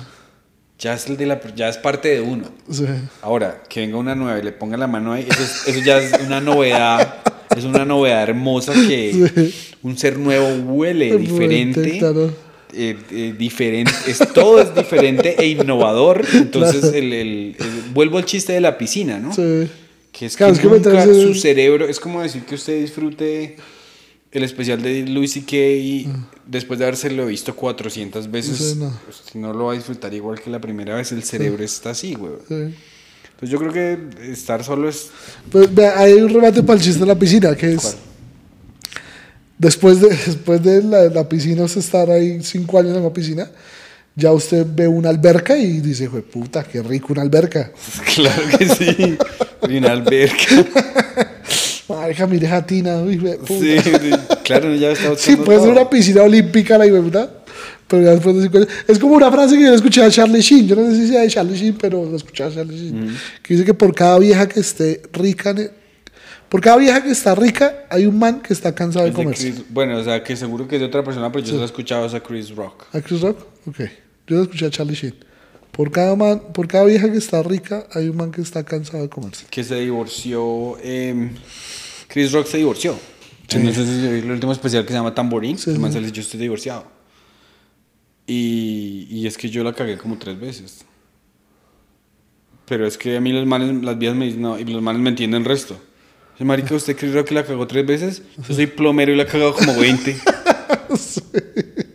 ya 0.79 0.93
es 0.93 1.07
el 1.07 1.17
de 1.17 1.25
la, 1.25 1.41
ya 1.55 1.67
es 1.69 1.77
parte 1.77 2.07
de 2.09 2.21
uno. 2.21 2.45
sí. 2.71 2.85
Ahora, 3.21 3.61
que 3.67 3.81
venga 3.81 3.97
una 3.97 4.15
nueva 4.15 4.39
y 4.39 4.43
le 4.43 4.51
ponga 4.53 4.77
la 4.77 4.87
mano 4.87 5.13
ahí, 5.13 5.27
eso, 5.29 5.43
es- 5.43 5.67
eso 5.67 5.79
ya 5.85 5.97
es 5.99 6.13
una 6.25 6.39
novedad, 6.41 7.15
es 7.55 7.63
una 7.65 7.83
novedad 7.85 8.23
hermosa 8.23 8.73
que 8.73 9.51
un 9.83 9.97
ser 9.97 10.17
nuevo 10.17 10.47
huele 10.73 11.17
diferente. 11.17 11.99
Eh, 12.71 12.95
eh, 13.11 13.33
diferente, 13.37 13.91
es, 14.07 14.19
todo 14.33 14.61
es 14.61 14.73
diferente 14.75 15.35
e 15.41 15.47
innovador. 15.47 16.23
Entonces, 16.33 16.81
Claro. 16.81 16.97
el, 16.97 17.13
el- 17.13 17.55
el- 17.59 17.81
vuelvo 17.93 18.19
al 18.19 18.25
chiste 18.25 18.53
de 18.53 18.61
la 18.61 18.77
piscina, 18.77 19.17
¿no? 19.19 19.33
Sí. 19.33 19.67
Que 20.11 20.27
es 20.27 20.37
Claro, 20.37 20.53
que, 20.53 20.59
es 20.59 20.67
que 20.67 20.89
nunca 20.89 21.03
su 21.05 21.33
cerebro, 21.33 21.87
es 21.89 21.99
como 21.99 22.21
decir 22.21 22.43
que 22.43 22.53
usted 22.55 22.79
disfrute 22.79 23.55
el 24.31 24.43
especial 24.43 24.81
de 24.81 25.03
Louis 25.07 25.31
C.K. 25.33 26.11
después 26.45 26.77
de 26.79 26.85
habérselo 26.85 27.25
visto 27.25 27.55
400 27.55 28.29
veces. 28.29 28.57
Sí, 28.57 28.75
no. 28.77 28.93
Usted 29.09 29.39
no 29.39 29.53
lo 29.53 29.65
va 29.65 29.73
a 29.73 29.75
disfrutar 29.75 30.13
igual 30.13 30.39
que 30.39 30.49
la 30.49 30.59
primera 30.61 30.95
vez, 30.95 31.11
el 31.11 31.23
cerebro 31.23 31.63
está 31.63 31.91
así, 31.91 32.13
güey. 32.13 32.33
sí. 32.47 32.75
Entonces, 33.41 33.49
yo 33.51 33.57
creo 33.57 33.71
que 33.71 34.31
estar 34.33 34.63
solo 34.65 34.89
es. 34.89 35.11
Pues 35.49 35.69
hay 35.95 36.13
un 36.13 36.27
remate 36.33 36.61
para 36.61 36.77
el 36.77 36.83
chiste 36.83 36.99
de 36.99 37.05
la 37.05 37.17
piscina, 37.17 37.55
que 37.55 37.73
es... 37.73 37.81
¿Cuál? 37.81 37.95
Después 39.57 40.01
de, 40.01 40.09
después 40.25 40.61
de 40.61 40.83
la, 40.83 41.03
la 41.05 41.27
piscina, 41.27 41.63
usted 41.63 41.79
estar 41.79 42.09
ahí 42.09 42.43
cinco 42.43 42.79
años 42.79 42.97
en 42.97 43.03
la 43.03 43.13
piscina, 43.13 43.49
ya 44.15 44.31
usted 44.33 44.65
ve 44.69 44.87
una 44.89 45.09
alberca 45.09 45.57
y 45.57 45.79
dice, 45.79 46.07
"Jue 46.07 46.21
puta, 46.21 46.63
qué 46.65 46.81
rico 46.81 47.13
una 47.13 47.21
alberca. 47.21 47.71
Claro 48.15 48.43
que 48.57 48.67
sí. 48.67 49.17
Y 49.69 49.77
una 49.77 49.91
alberca. 49.93 50.35
Marica, 51.89 52.27
mire 52.27 52.47
jatina, 52.47 52.97
uy, 53.01 53.17
jue 53.17 53.37
puta. 53.37 53.53
Sí, 53.59 53.79
sí, 53.79 54.11
claro, 54.43 54.73
ya 54.75 54.91
está 54.91 55.15
Sí, 55.17 55.35
puede 55.35 55.59
ser 55.59 55.69
una 55.69 55.89
piscina 55.89 56.21
olímpica 56.23 56.77
la 56.77 56.85
¿verdad? 56.85 57.29
Pero 57.87 58.03
ya 58.03 58.11
después 58.11 58.35
de 58.35 58.43
cinco 58.43 58.57
años- 58.57 58.69
Es 58.87 58.99
como 58.99 59.15
una 59.15 59.31
frase 59.31 59.57
que 59.57 59.63
yo 59.63 59.73
escuché 59.73 60.03
a 60.03 60.11
Charlie 60.11 60.41
Sheen. 60.41 60.67
Yo 60.67 60.75
no 60.75 60.87
sé 60.91 60.95
si 60.95 61.07
sea 61.07 61.21
de 61.21 61.27
Charlie 61.27 61.57
Sheen, 61.57 61.75
pero 61.81 62.05
lo 62.05 62.15
escuché 62.15 62.43
a 62.43 62.53
Charlie 62.53 62.77
Sheen. 62.77 63.17
Que 63.41 63.55
dice 63.55 63.65
que 63.65 63.73
por 63.73 63.95
cada 63.95 64.19
vieja 64.19 64.47
que 64.47 64.59
esté 64.59 65.01
rica, 65.11 65.55
por 66.49 66.61
cada 66.61 66.77
vieja 66.77 67.01
que 67.03 67.09
está 67.09 67.33
rica, 67.33 67.85
hay 67.89 68.05
un 68.05 68.19
man 68.19 68.41
que 68.41 68.53
está 68.53 68.75
cansado 68.75 69.05
de 69.05 69.11
Es 69.11 69.17
de 69.17 69.23
comerse. 69.23 69.51
Chris- 69.53 69.63
bueno, 69.69 69.97
o 69.97 70.03
sea, 70.03 70.23
que 70.23 70.35
seguro 70.35 70.67
que 70.67 70.75
es 70.75 70.81
de 70.81 70.85
otra 70.87 71.03
persona, 71.03 71.31
pero 71.31 71.43
yo 71.43 71.49
solo 71.51 71.63
he 71.63 71.65
escuchado 71.65 72.05
es 72.05 72.13
a 72.13 72.19
Chris 72.19 72.55
Rock. 72.55 72.85
¿A 72.93 73.01
Chris 73.01 73.21
Rock? 73.21 73.39
Ok. 73.67 73.79
Yo 74.27 74.35
lo 74.35 74.41
escuché 74.43 74.67
a 74.67 74.69
Charlie 74.69 74.93
Sheen. 74.95 75.15
Por 75.71 75.91
cada, 75.91 76.15
man, 76.15 76.41
por 76.53 76.67
cada 76.67 76.85
vieja 76.85 77.09
que 77.11 77.17
está 77.17 77.41
rica, 77.43 77.87
hay 77.93 78.09
un 78.09 78.17
man 78.17 78.31
que 78.31 78.41
está 78.41 78.63
cansado 78.63 79.03
de 79.03 79.09
comerse. 79.09 79.45
Que 79.49 79.63
se 79.63 79.75
divorció. 79.75 80.77
eh, 80.81 81.31
Chris 82.07 82.31
Rock 82.31 82.47
se 82.47 82.57
divorció. 82.57 82.97
No 83.55 83.73
sé 83.73 83.85
si 83.85 84.05
el 84.05 84.29
último 84.29 84.51
especial 84.51 84.83
que 84.83 84.89
se 84.89 84.95
llama 84.95 85.13
Tamborín. 85.15 85.57
Sí, 85.57 85.69
el 85.71 85.79
man 85.79 85.91
sí. 85.91 85.99
sale, 85.99 86.11
yo 86.11 86.21
estoy 86.21 86.39
divorciado. 86.39 86.85
Y, 88.27 89.07
y 89.09 89.25
es 89.25 89.37
que 89.37 89.49
yo 89.49 89.63
la 89.63 89.73
cagué 89.73 89.97
como 89.97 90.17
tres 90.17 90.39
veces. 90.39 90.85
Pero 92.65 92.85
es 92.85 92.97
que 92.97 93.17
a 93.17 93.21
mí 93.21 93.31
los 93.31 93.47
manes, 93.47 93.83
las 93.83 93.97
vías 93.97 94.15
me 94.15 94.25
dicen, 94.25 94.41
no, 94.41 94.59
y 94.59 94.65
los 94.65 94.81
manes 94.83 95.01
me 95.01 95.09
entienden 95.09 95.41
el 95.41 95.47
resto. 95.47 95.79
Dice, 96.33 96.45
marica, 96.45 96.75
¿usted 96.75 96.95
Chris 96.95 97.13
Rock 97.13 97.31
la 97.31 97.43
cagó 97.45 97.65
tres 97.65 97.85
veces? 97.85 98.21
Yo 98.47 98.53
soy 98.53 98.67
plomero 98.67 99.11
y 99.11 99.15
la 99.15 99.23
he 99.23 99.27
cagado 99.27 99.55
como 99.55 99.75
20. 99.79 100.15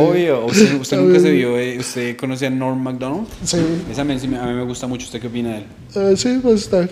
Obvio. 0.00 0.46
¿Usted, 0.46 0.80
usted 0.80 0.96
nunca 1.00 1.20
se 1.20 1.30
vio, 1.30 1.58
eh, 1.58 1.78
usted 1.78 2.16
conoce 2.16 2.46
a 2.46 2.50
Norm 2.50 2.82
MacDonald? 2.82 3.26
Sí. 3.44 3.58
Esa 3.90 4.04
men 4.04 4.18
sí 4.20 4.28
me- 4.28 4.38
a 4.38 4.44
mí 4.46 4.54
me 4.54 4.64
gusta 4.64 4.86
mucho. 4.86 5.04
¿Usted 5.06 5.20
qué 5.20 5.26
opina 5.28 5.50
de 5.50 5.56
él? 5.58 5.64
Eh, 5.94 6.16
sí, 6.16 6.38
pues 6.42 6.70
bien. 6.70 6.90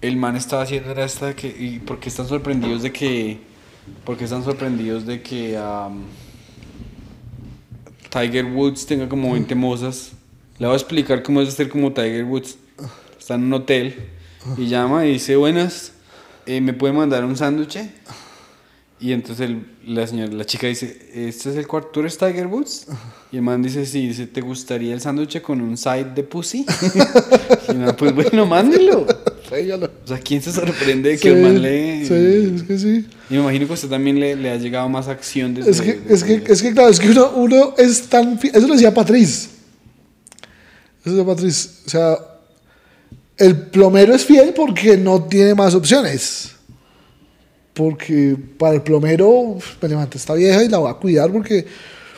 El 0.00 0.16
man 0.16 0.36
estaba 0.36 0.62
haciendo 0.62 0.90
era 0.92 1.04
esta 1.04 1.34
que... 1.36 1.48
¿Y 1.48 1.78
por 1.80 2.00
qué 2.00 2.08
están 2.08 2.26
sorprendidos 2.28 2.82
de 2.82 2.90
que... 2.92 3.38
¿Por 4.04 4.16
qué 4.16 4.24
están 4.24 4.42
sorprendidos 4.44 5.04
de 5.06 5.20
que... 5.22 5.56
am, 5.58 6.04
Tiger 8.10 8.46
Woods 8.46 8.86
tenga 8.86 9.08
como 9.08 9.32
20 9.32 9.54
mozas? 9.54 10.12
Le 10.58 10.66
voy 10.66 10.74
a 10.74 10.76
explicar 10.76 11.22
cómo 11.22 11.40
es 11.42 11.52
ser 11.54 11.68
como 11.68 11.92
Tiger 11.92 12.24
Woods. 12.24 12.56
Está 13.18 13.34
en 13.34 13.44
un 13.44 13.52
hotel 13.52 13.94
y 14.56 14.66
llama 14.66 15.06
y 15.06 15.12
dice, 15.12 15.36
buenas, 15.36 15.92
eh, 16.46 16.60
¿me 16.60 16.72
puede 16.72 16.92
mandar 16.94 17.24
un 17.24 17.36
sándwich? 17.36 17.78
Y 19.02 19.12
entonces 19.12 19.48
el- 19.48 19.64
la 19.86 20.06
señora, 20.06 20.30
la 20.32 20.44
chica 20.44 20.66
dice, 20.66 21.08
¿este 21.14 21.50
es 21.50 21.56
el 21.56 21.66
cuarto? 21.66 21.88
¿Tú 21.92 22.00
eres 22.00 22.18
Tiger 22.18 22.46
Woods? 22.46 22.86
Y 23.32 23.36
el 23.36 23.42
man 23.42 23.62
dice, 23.62 23.86
sí, 23.86 24.08
dice, 24.08 24.26
¿te 24.26 24.42
gustaría 24.42 24.92
el 24.92 25.00
sándwich 25.00 25.40
con 25.40 25.60
un 25.62 25.76
side 25.78 26.12
de 26.14 26.22
pussy? 26.22 26.66
y 27.70 27.74
no, 27.74 27.96
pues 27.96 28.14
bueno, 28.14 28.44
mándelo. 28.44 29.06
tráigalo. 29.48 29.90
O 30.04 30.06
sea, 30.06 30.18
¿quién 30.18 30.42
se 30.42 30.52
sorprende 30.52 31.10
de 31.10 31.14
que 31.18 31.22
Sí, 31.22 31.28
el 31.28 31.42
man 31.42 31.62
le... 31.62 32.04
sí, 32.06 32.54
es 32.56 32.62
que 32.64 32.78
sí. 32.78 33.06
Y 33.30 33.34
me 33.34 33.40
imagino 33.40 33.66
que 33.66 33.72
usted 33.72 33.88
también 33.88 34.20
le, 34.20 34.36
le 34.36 34.50
ha 34.50 34.56
llegado 34.56 34.86
más 34.90 35.08
acción 35.08 35.54
desde... 35.54 35.70
Es 35.70 35.80
que, 35.80 36.00
es 36.08 36.22
que, 36.22 36.42
es 36.52 36.60
que 36.62 36.72
claro, 36.74 36.90
es 36.90 37.00
que 37.00 37.08
uno, 37.08 37.30
uno 37.36 37.74
es 37.78 38.02
tan... 38.02 38.38
Eso 38.42 38.66
lo 38.68 38.74
decía 38.74 38.92
Patriz. 38.92 39.48
Eso 41.04 41.10
lo 41.10 41.12
decía 41.12 41.24
Patriz. 41.24 41.82
O 41.86 41.88
sea, 41.90 42.18
el 43.38 43.56
plomero 43.56 44.14
es 44.14 44.26
fiel 44.26 44.52
porque 44.54 44.98
no 44.98 45.22
tiene 45.24 45.54
más 45.54 45.74
opciones. 45.74 46.50
Porque 47.74 48.36
para 48.58 48.74
el 48.74 48.82
plomero, 48.82 49.58
me 49.80 49.88
levanté 49.88 50.18
esta 50.18 50.34
vieja 50.34 50.62
y 50.64 50.68
la 50.68 50.78
voy 50.78 50.90
a 50.90 50.94
cuidar 50.94 51.30
porque 51.30 51.66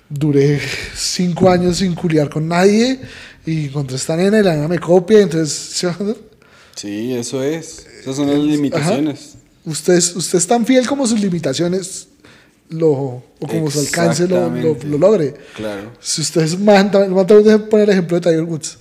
duré 0.09 0.61
cinco 0.95 1.51
años 1.51 1.79
sin 1.79 1.95
culiar 1.95 2.29
con 2.29 2.49
nadie 2.49 3.01
y 3.45 3.67
encontré 3.67 3.97
esta 3.97 4.17
nena 4.17 4.39
y 4.39 4.43
la 4.43 4.55
nena 4.55 4.69
me 4.69 4.79
copia, 4.79 5.21
entonces... 5.21 5.51
¿sí? 5.75 5.87
Sí, 6.75 7.15
eso 7.15 7.43
es. 7.43 7.87
Esas 8.01 8.17
son 8.17 8.29
las 8.29 8.39
limitaciones. 8.39 9.35
Usted 9.65 9.95
es, 9.95 10.17
usted 10.17 10.39
es 10.39 10.47
tan 10.47 10.67
fiel 10.67 10.87
como 10.87 11.07
sus 11.07 11.21
limitaciones 11.21 12.09
lo, 12.71 12.91
o 12.91 13.23
como 13.47 13.71
su 13.71 13.81
alcance 13.81 14.27
lo, 14.27 14.51
lo, 14.51 14.77
lo 14.85 14.99
logre. 14.99 15.35
Claro. 15.55 15.93
Si 16.01 16.23
usted 16.23 16.43
es 16.43 16.55
un 16.55 16.65
man, 16.65 16.91
también, 16.91 17.27
también 17.27 17.69
poner 17.69 17.89
el 17.89 17.93
ejemplo 17.93 18.19
de 18.19 18.31
Tiger 18.31 18.45
Woods. 18.45 18.79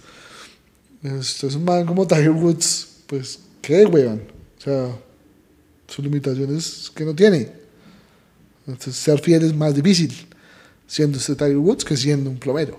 Eh, 1.03 1.09
Si 1.09 1.19
usted 1.19 1.47
es 1.49 1.55
un 1.55 1.65
man 1.65 1.85
como 1.85 2.07
Tiger 2.07 2.31
Woods, 2.31 2.87
pues, 3.07 3.39
¿qué, 3.61 3.85
weón? 3.85 4.23
O 4.57 4.61
sea, 4.61 4.95
sus 5.91 6.03
limitaciones 6.03 6.91
que 6.95 7.03
no 7.03 7.13
tiene. 7.13 7.51
Entonces, 8.65 8.95
ser 8.95 9.19
fiel 9.19 9.43
es 9.43 9.53
más 9.53 9.75
difícil 9.75 10.13
siendo 10.91 11.17
usted 11.17 11.37
Tiger 11.37 11.57
Woods 11.57 11.85
que 11.85 11.95
siendo 11.95 12.29
un 12.29 12.37
plomero. 12.37 12.77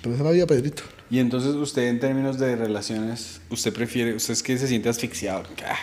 Pero 0.00 0.14
esa 0.14 0.22
es 0.22 0.26
la 0.26 0.32
vida, 0.32 0.46
Pedrito. 0.46 0.82
Y 1.10 1.18
entonces 1.18 1.54
usted 1.54 1.88
en 1.88 2.00
términos 2.00 2.38
de 2.38 2.56
relaciones, 2.56 3.42
usted 3.50 3.70
prefiere, 3.70 4.14
usted 4.14 4.32
es 4.32 4.42
que 4.42 4.56
se 4.56 4.66
siente 4.66 4.88
asfixiado, 4.88 5.44
ah, 5.66 5.76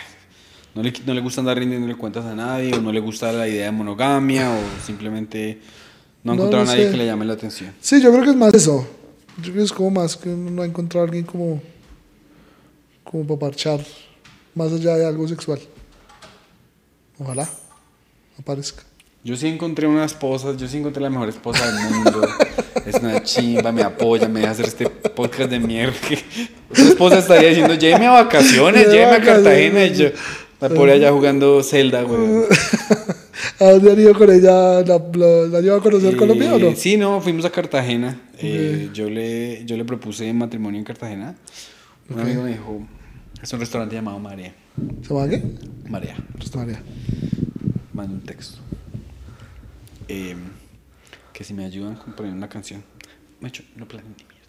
no 0.74 0.82
le, 0.82 0.92
no 1.06 1.14
le 1.14 1.20
gusta 1.20 1.40
andar 1.40 1.56
rindiéndole 1.56 1.94
cuentas 1.94 2.24
a 2.24 2.34
nadie, 2.34 2.74
o 2.74 2.80
no 2.80 2.90
le 2.90 2.98
gusta 2.98 3.32
la 3.32 3.46
idea 3.46 3.66
de 3.66 3.70
monogamia, 3.70 4.50
o 4.50 4.58
simplemente 4.84 5.60
no 6.24 6.32
ha 6.32 6.34
encontrado 6.34 6.64
no 6.64 6.70
a 6.70 6.74
nadie 6.74 6.86
sé. 6.86 6.90
que 6.90 6.96
le 6.96 7.06
llame 7.06 7.24
la 7.24 7.34
atención. 7.34 7.72
Sí, 7.80 8.02
yo 8.02 8.10
creo 8.10 8.24
que 8.24 8.30
es 8.30 8.36
más 8.36 8.52
eso. 8.54 8.84
Yo 9.36 9.44
creo 9.44 9.54
que 9.54 9.62
es 9.62 9.72
como 9.72 9.92
más 9.92 10.16
que 10.16 10.30
no 10.30 10.62
ha 10.62 10.66
encontrado 10.66 11.04
a 11.04 11.06
alguien 11.06 11.24
como, 11.24 11.62
como 13.04 13.24
para 13.24 13.38
parchar, 13.38 13.84
más 14.54 14.72
allá 14.72 14.96
de 14.96 15.06
algo 15.06 15.26
sexual. 15.28 15.60
Ojalá 17.18 17.48
aparezca. 18.38 18.82
Yo 19.22 19.36
sí 19.36 19.46
encontré 19.48 19.86
una 19.86 20.04
esposa, 20.04 20.54
yo 20.56 20.68
sí 20.68 20.76
encontré 20.78 21.02
la 21.02 21.10
mejor 21.10 21.28
esposa 21.28 21.66
del 21.70 21.90
mundo. 21.94 22.28
Es 22.84 22.96
una 22.96 23.22
chimba, 23.22 23.72
me 23.72 23.82
apoya, 23.82 24.28
me 24.28 24.40
deja 24.40 24.52
hacer 24.52 24.66
este 24.66 24.90
podcast 24.90 25.50
de 25.50 25.58
mierda. 25.58 25.94
que 26.06 26.18
Otra 26.70 26.84
esposa 26.84 27.18
estaría 27.20 27.48
diciendo, 27.48 27.72
lléveme 27.74 28.06
a 28.08 28.10
vacaciones, 28.10 28.88
Lléveme 28.88 29.04
a 29.04 29.08
a 29.08 29.18
vacaciones". 29.18 29.42
Cartagena. 29.44 29.84
Y 29.86 29.94
yo, 29.94 30.08
la 30.60 30.68
pobre 30.68 30.92
allá 30.92 31.10
jugando 31.10 31.62
Zelda, 31.62 32.02
güey. 32.02 32.20
¿A 33.60 33.64
dónde 33.70 33.90
han 33.92 34.00
ido 34.00 34.14
con 34.14 34.30
ella? 34.30 34.82
¿La, 34.82 35.02
la, 35.14 35.28
la 35.48 35.60
lleva 35.62 35.78
a 35.78 35.80
conocer 35.80 36.14
Colombia 36.14 36.54
o 36.54 36.58
no? 36.58 36.66
Eh, 36.68 36.76
Sí, 36.76 36.98
no, 36.98 37.22
fuimos 37.22 37.46
a 37.46 37.50
Cartagena. 37.50 38.20
Eh, 38.38 38.90
yo, 38.92 39.08
le, 39.08 39.64
yo 39.64 39.78
le 39.78 39.84
propuse 39.86 40.30
matrimonio 40.34 40.78
en 40.78 40.84
Cartagena. 40.84 41.34
Un 42.10 42.20
amigo 42.20 42.42
me 42.42 42.50
dijo, 42.50 42.86
es 43.44 43.52
un 43.52 43.60
restaurante 43.60 43.94
llamado 43.94 44.18
Marea. 44.18 44.54
¿Se 45.02 45.14
llama 45.14 45.28
qué? 45.28 45.42
Marea, 45.86 46.16
María. 46.54 46.82
mando 47.92 48.14
un 48.14 48.22
texto. 48.22 48.58
Eh, 50.08 50.34
que 51.30 51.44
si 51.44 51.52
me 51.52 51.66
ayudan 51.66 51.92
a 51.94 52.16
poner 52.16 52.32
una 52.32 52.48
canción. 52.48 52.82
Me 53.40 53.48
hecho, 53.48 53.62
no 53.76 53.86
planeo 53.86 54.08
ni 54.08 54.24
mierda. 54.24 54.48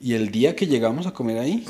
Y 0.00 0.14
el 0.14 0.30
día 0.30 0.54
que 0.54 0.68
llegamos 0.68 1.08
a 1.08 1.10
comer 1.12 1.38
ahí, 1.38 1.66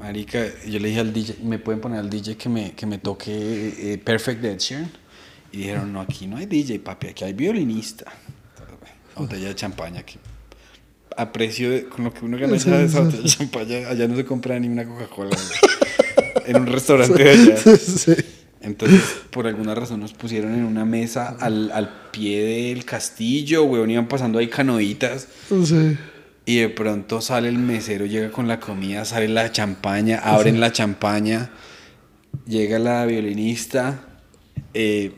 marica, 0.00 0.44
yo 0.66 0.80
le 0.80 0.88
dije 0.88 1.00
al 1.00 1.12
DJ, 1.12 1.36
¿me 1.44 1.60
pueden 1.60 1.80
poner 1.80 2.00
al 2.00 2.10
DJ 2.10 2.36
que 2.36 2.48
me, 2.48 2.72
que 2.72 2.86
me 2.86 2.98
toque 2.98 3.92
eh, 3.92 3.98
Perfect 3.98 4.40
de 4.40 4.52
Ed 4.54 4.58
Sheeran? 4.58 4.90
Y 5.52 5.58
dijeron, 5.58 5.92
no, 5.92 6.00
aquí 6.00 6.26
no 6.26 6.36
hay 6.36 6.46
DJ, 6.46 6.80
papi, 6.80 7.08
aquí 7.08 7.22
hay 7.22 7.32
violinista. 7.32 8.12
Botella 9.14 9.48
de 9.48 9.54
champaña 9.54 10.02
que 10.02 10.18
a 11.16 11.32
precio 11.32 11.70
de, 11.70 11.84
con 11.84 12.04
lo 12.04 12.12
que 12.12 12.24
uno 12.24 12.38
gana 12.38 12.58
Sí, 12.58 12.68
esa, 12.70 12.82
esa 12.82 13.00
botella 13.00 13.22
de 13.22 13.28
champaña, 13.28 13.88
allá 13.88 14.08
no 14.08 14.16
se 14.16 14.24
compra 14.24 14.58
ni 14.58 14.68
una 14.68 14.84
Coca-Cola. 14.84 15.36
en 16.46 16.56
un 16.56 16.66
restaurante 16.66 17.22
de 17.22 17.30
allá. 17.30 17.56
Entonces, 18.60 19.00
por 19.30 19.46
alguna 19.46 19.74
razón 19.74 20.00
nos 20.00 20.12
pusieron 20.12 20.54
en 20.54 20.64
una 20.64 20.84
mesa 20.84 21.36
al, 21.38 21.70
al 21.70 22.08
pie 22.10 22.42
del 22.74 22.84
castillo, 22.84 23.64
weón, 23.64 23.90
iban 23.90 24.08
pasando 24.08 24.38
ahí 24.38 24.48
canoitas. 24.48 25.28
sí. 25.64 25.96
Y 26.48 26.60
de 26.60 26.68
pronto 26.68 27.20
sale 27.20 27.48
el 27.48 27.58
mesero, 27.58 28.06
llega 28.06 28.30
con 28.30 28.46
la 28.46 28.60
comida, 28.60 29.04
sale 29.04 29.26
la 29.26 29.50
champaña, 29.50 30.20
abren 30.20 30.60
la 30.60 30.70
champaña, 30.70 31.50
llega 32.46 32.78
la 32.78 33.04
violinista, 33.04 34.04
eh, 34.72 35.12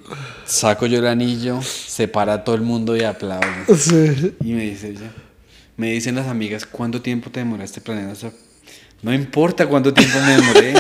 saco 0.47 0.87
yo 0.87 1.01
el 1.01 1.07
anillo, 1.07 1.61
se 1.61 2.09
para 2.09 2.45
todo 2.45 2.55
el 2.55 2.63
mundo 2.63 2.97
y 2.97 3.03
aplaude. 3.03 3.77
Sí. 3.77 4.37
Y 4.43 4.53
me 4.53 4.63
dice 4.63 4.89
ella, 4.89 5.13
me 5.79 5.93
dicen 5.93 6.17
las 6.17 6.27
amigas, 6.27 6.67
¿cuánto 6.67 7.01
tiempo 7.01 7.31
te 7.31 7.39
demoraste 7.41 7.81
planeando 7.81 8.13
eso? 8.13 8.33
No 9.01 9.15
importa 9.15 9.67
cuánto 9.67 9.95
tiempo 9.95 10.19
me 10.27 10.33
demoré. 10.33 10.75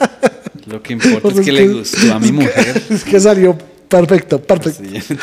Lo 0.66 0.82
que 0.82 0.92
importa 0.92 1.28
es 1.28 1.40
que 1.40 1.50
le 1.50 1.68
gustó 1.68 2.12
a 2.14 2.20
mi 2.20 2.30
mujer. 2.30 2.82
Es 2.90 3.04
que 3.04 3.18
salió 3.18 3.56
perfecto, 3.88 4.40
perfecto. 4.40 4.82
Sí. 4.84 5.16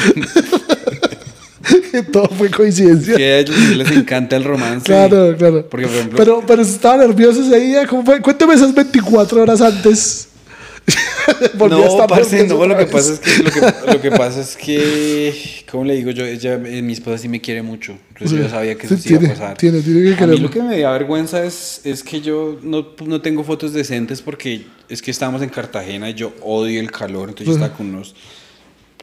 Todo 2.12 2.30
fue 2.30 2.50
coincidencia. 2.50 3.16
que 3.16 3.24
a 3.24 3.40
ellos 3.40 3.56
les 3.76 3.92
encanta 3.92 4.36
el 4.38 4.44
romance. 4.44 4.86
Claro, 4.86 5.36
claro. 5.38 5.68
Porque, 5.70 5.86
por 5.86 5.96
ejemplo, 5.96 6.18
Pero, 6.18 6.44
pero 6.48 6.62
estaba 6.64 6.98
nervioso 7.06 7.44
ese 7.44 7.60
día. 7.60 7.86
¿Cómo 7.86 8.04
fue? 8.04 8.22
Cuéntame 8.22 8.56
esas 8.56 8.74
24 8.74 9.42
horas 9.42 9.62
antes. 9.62 10.28
A 11.28 11.68
no, 11.68 12.08
parce, 12.08 12.46
no, 12.48 12.66
lo 12.66 12.76
que 12.78 12.86
pasa 12.88 13.14
es 13.14 13.20
que 13.20 13.44
lo 13.44 13.52
que, 13.52 13.62
lo 13.94 14.02
que 14.02 14.12
pasa 14.12 14.42
es 14.42 14.58
que 14.58 15.34
¿cómo 15.72 15.86
le 15.86 15.96
digo 15.96 16.12
yo? 16.12 16.26
Ella, 16.26 16.56
eh, 16.66 16.82
mi 16.82 16.94
esposa 16.94 17.18
sí 17.20 17.30
me 17.30 17.40
quiere 17.40 17.62
mucho. 17.62 17.96
Entonces 18.10 18.38
yo 18.38 18.46
Sí, 18.46 18.50
sabía 18.50 18.76
que 18.76 18.88
sí, 18.88 18.94
eso 18.96 19.04
sí 19.04 19.14
iba 19.14 19.26
a 19.26 19.30
pasar. 19.30 19.58
tiene- 19.58 19.82
tiene 19.82 20.16
que 20.16 20.24
a 20.24 20.28
mí 20.28 20.38
lo 20.38 20.50
que 20.50 20.62
me 20.64 20.80
da 20.80 20.92
vergüenza 20.94 21.44
es, 21.46 21.82
es 21.84 22.04
que 22.04 22.22
yo 22.22 22.58
no, 22.64 22.88
no 23.06 23.22
tengo 23.22 23.44
fotos 23.44 23.72
decentes 23.74 24.22
porque 24.22 24.66
es 24.90 25.02
que 25.02 25.12
estábamos 25.12 25.42
en 25.44 25.50
Cartagena 25.50 26.10
y 26.10 26.16
yo 26.16 26.34
odio 26.42 26.80
el 26.80 26.92
calor, 26.92 27.30
entonces 27.30 27.48
yo 27.48 27.54
estaba 27.54 27.74
con 27.78 27.88
unos 27.94 28.16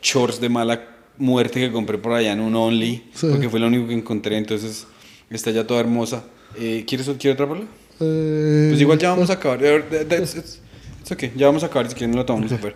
shorts 0.02 0.40
de 0.40 0.48
mala 0.48 0.84
muerte 1.16 1.60
que 1.60 1.70
compré 1.72 1.98
por 1.98 2.12
allá 2.12 2.32
en 2.32 2.40
un 2.40 2.54
Only, 2.56 3.04
porque 3.20 3.48
fue 3.48 3.60
lo 3.60 3.68
único 3.68 3.86
que 3.88 3.94
encontré, 3.94 4.36
entonces 4.36 4.86
está 5.30 5.50
ya 5.52 5.66
toda 5.66 5.80
hermosa. 5.80 6.24
Eh, 6.58 6.84
¿Quieres, 6.86 7.06
¿Quieres 7.18 7.34
otra 7.34 7.46
bola? 7.46 7.62
Eh, 8.00 8.66
Pues 8.70 8.80
igual 8.80 8.98
ya 8.98 9.10
vamos 9.10 9.30
a 9.30 9.34
acabar. 9.34 9.60
Eh, 11.10 11.12
it's 11.12 11.12
okay, 11.12 11.32
Ya 11.36 11.46
vamos 11.46 11.62
a 11.62 11.66
acabar 11.66 11.88
si 11.88 11.94
quieren 11.94 12.14
lo 12.16 12.24
tomamos 12.24 12.50
ver. 12.60 12.74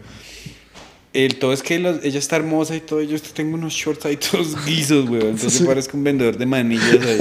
El 1.12 1.36
todo 1.36 1.52
es 1.52 1.62
que 1.62 1.78
los- 1.78 2.02
ella 2.04 2.18
está 2.18 2.36
hermosa 2.36 2.74
y 2.74 2.80
todo. 2.80 3.02
Yo 3.02 3.20
tengo 3.20 3.54
unos 3.56 3.74
shorts 3.74 4.06
ahí 4.06 4.16
todos 4.16 4.56
guisos, 4.66 5.09
weón. 5.10 5.26
Entonces 5.26 5.52
Sí. 5.54 5.64
parezco 5.64 5.96
un 5.96 6.04
vendedor 6.04 6.38
de 6.38 6.46
manillas 6.46 7.04
ahí. 7.04 7.18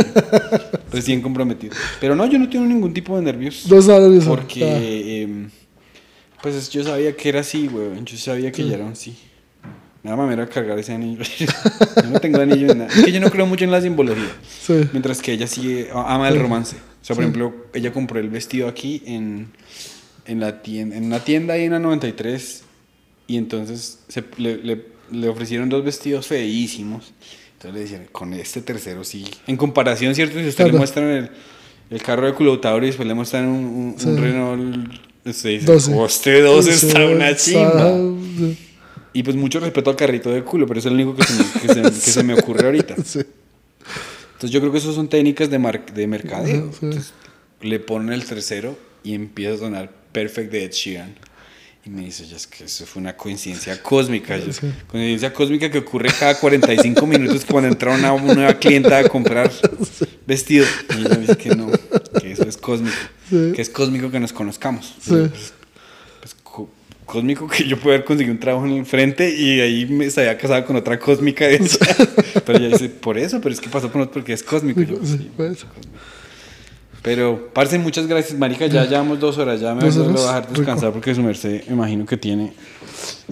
recién 0.92 1.22
comprometido. 1.22 1.74
Pero 2.00 2.16
no, 2.16 2.26
yo 2.26 2.40
no 2.40 2.50
tengo 2.50 2.66
ningún 2.66 2.94
tipo 2.94 3.16
de 3.18 3.22
nervios. 3.24 3.66
No 3.70 3.82
nervioso. 3.82 4.30
Porque, 4.30 4.64
Ah. 4.64 4.78
em, 4.82 5.50
pues 6.42 6.70
yo 6.72 6.84
sabía 6.84 7.16
que 7.16 7.28
era 7.30 7.42
así, 7.42 7.68
weón. 7.68 8.06
Yo 8.06 8.18
sabía 8.18 8.52
que 8.52 8.66
ya 8.66 8.76
era 8.76 8.90
así. 8.90 9.14
Me 10.04 10.10
da 10.10 10.16
mamera 10.16 10.48
cargar 10.48 10.80
ese 10.80 10.94
anillo. 10.94 11.24
yo 11.98 12.10
no 12.10 12.20
tengo 12.22 12.40
anillo 12.42 12.72
en 12.72 12.78
nada. 12.80 12.90
Es 12.96 13.04
que 13.04 13.12
yo 13.12 13.20
no 13.20 13.30
creo 13.30 13.46
mucho 13.46 13.66
en 13.66 13.72
la 13.72 13.82
simbología. 13.82 14.32
Sí. 14.66 14.88
Mientras 14.94 15.22
que 15.22 15.34
ella 15.34 15.48
sí 15.48 15.86
ama 15.94 16.30
el 16.30 16.40
romance. 16.40 16.78
O 16.78 17.06
sea, 17.06 17.16
por 17.16 17.24
ejemplo, 17.26 17.54
ella 17.74 17.92
compró 17.92 18.20
el 18.20 18.30
vestido 18.30 18.68
aquí 18.70 19.04
en, 19.06 19.50
en, 20.26 20.40
la 20.40 20.62
tienda, 20.62 20.96
en 20.98 21.06
una 21.06 21.20
tienda 21.24 21.54
ahí 21.56 21.64
en 21.66 21.72
la 21.72 21.80
93 21.80 22.64
y 23.28 23.38
entonces 23.38 24.00
se, 24.08 24.24
le, 24.38 24.58
le- 24.58 24.86
le 25.12 25.28
ofrecieron 25.30 25.68
dos 25.70 25.84
vestidos 25.84 26.28
feísimos. 26.28 27.14
Entonces 27.54 27.74
le 27.74 27.80
decían, 27.82 28.08
con 28.12 28.34
este 28.34 28.62
tercero 28.62 29.04
sí. 29.04 29.26
En 29.48 29.58
comparación, 29.58 30.16
¿cierto? 30.16 30.40
Si 30.40 30.48
usted 30.48 30.66
le 30.68 30.74
muestran 30.74 31.08
el, 31.10 31.30
el 31.90 32.02
carro 32.02 32.26
de 32.26 32.34
culotauro 32.34 32.86
y 32.86 32.90
después 32.90 33.08
le 33.08 33.14
muestran 33.14 33.46
un, 33.48 33.66
un, 33.66 33.96
Sí. 34.00 34.08
un 34.08 34.18
Renault, 34.18 34.94
usted 35.26 35.50
dice, 35.50 35.66
12. 35.66 35.94
coste 35.94 36.42
12 36.42 36.72
Sí, 36.74 36.88
está 36.88 37.06
una 37.06 37.36
chimba. 37.36 37.92
sí. 38.38 38.58
Y 39.14 39.24
pues 39.24 39.36
mucho 39.36 39.60
respeto 39.60 39.90
al 39.90 39.98
carrito 39.98 40.32
de 40.32 40.42
culo, 40.44 40.66
pero 40.66 40.80
es 40.80 40.86
el 40.86 40.94
único 40.94 41.14
que 41.16 41.24
se 41.24 41.34
me, 41.34 41.44
que 41.62 41.68
se- 41.74 41.82
que 41.82 42.12
se 42.12 42.24
me 42.24 42.34
ocurre 42.34 42.66
ahorita. 42.66 42.96
Entonces 42.96 44.52
yo 44.52 44.60
creo 44.60 44.72
que 44.72 44.78
eso 44.80 44.94
son 44.94 45.08
técnicas 45.10 45.50
de, 45.50 45.60
mar- 45.60 45.86
de 45.94 46.08
mercadeo. 46.08 46.72
Entonces, 46.82 47.14
le 47.62 47.80
ponen 47.80 48.14
el 48.14 48.26
tercero 48.26 48.78
y 49.04 49.14
empieza 49.14 49.54
a 49.56 49.58
sonar 49.58 49.92
Perfect 50.12 50.52
de 50.52 50.66
Ed 50.66 50.72
Sheeran. 50.72 51.16
Y 51.84 51.90
me 51.90 52.02
dice, 52.04 52.28
ya 52.28 52.36
es 52.38 52.46
que 52.46 52.66
eso 52.66 52.86
fue 52.86 53.02
una 53.02 53.18
coincidencia 53.18 53.82
cósmica. 53.82 54.38
Sí. 54.40 54.72
Coincidencia 54.88 55.34
cósmica 55.34 55.72
que 55.72 55.80
ocurre 55.80 56.10
cada 56.20 56.40
45 56.40 57.08
minutos 57.08 57.44
cuando 57.44 57.70
entra 57.70 57.92
una 57.96 58.16
nueva 58.34 58.54
clienta 58.60 59.00
a 59.00 59.10
comprar 59.10 59.52
vestido. 60.28 60.64
Y 60.96 61.00
ella 61.02 61.10
me 61.10 61.18
dice 61.22 61.38
que 61.38 61.50
no, 61.56 61.72
que 62.22 62.32
eso 62.34 62.44
es 62.44 62.56
cósmico. 62.58 62.96
Sí. 63.28 63.52
Que 63.56 63.62
es 63.64 63.70
cósmico 63.70 64.12
que 64.12 64.20
nos 64.20 64.32
conozcamos. 64.32 64.94
Sí. 65.02 65.10
Pues, 65.10 65.54
pues, 66.20 66.36
có- 66.44 66.70
cósmico 67.08 67.48
que 67.48 67.68
yo 67.68 67.80
pueda 67.80 67.96
haber 67.96 68.06
conseguido 68.06 68.34
un 68.36 68.40
trabajo 68.40 68.68
en 68.68 68.74
el 68.74 68.86
frente 68.86 69.36
y 69.36 69.60
ahí 69.60 69.88
me 69.88 70.06
estaría 70.06 70.38
casado 70.38 70.64
con 70.66 70.76
otra 70.76 71.00
cósmica 71.00 71.48
de 71.48 71.56
esa. 71.56 71.80
Pero 72.46 72.60
ella 72.60 72.68
dice, 72.78 72.90
por 72.90 73.18
eso, 73.18 73.42
pero 73.42 73.54
es 73.54 73.60
que 73.60 73.70
pasó 73.70 73.88
por 73.88 73.98
nosotros 73.98 74.22
porque 74.22 74.34
es 74.34 74.44
cósmico. 74.44 74.82
Yo, 74.82 75.00
Sí, 75.04 75.32
pues. 75.36 75.66
Pero, 77.02 77.50
parce, 77.54 77.80
muchas 77.80 78.06
gracias, 78.08 78.38
marica. 78.38 78.68
Ya 78.68 78.86
llevamos 78.86 79.20
dos 79.20 79.38
horas. 79.38 79.60
Ya 79.60 79.74
me 79.74 79.90
voy 79.90 79.90
a 79.90 80.08
dejar 80.08 80.48
descansar 80.48 80.90
rico. 80.90 80.94
porque 80.94 81.16
su 81.16 81.24
merced, 81.24 81.66
me 81.68 81.74
imagino 81.74 82.06
que 82.06 82.18
tiene. 82.18 82.54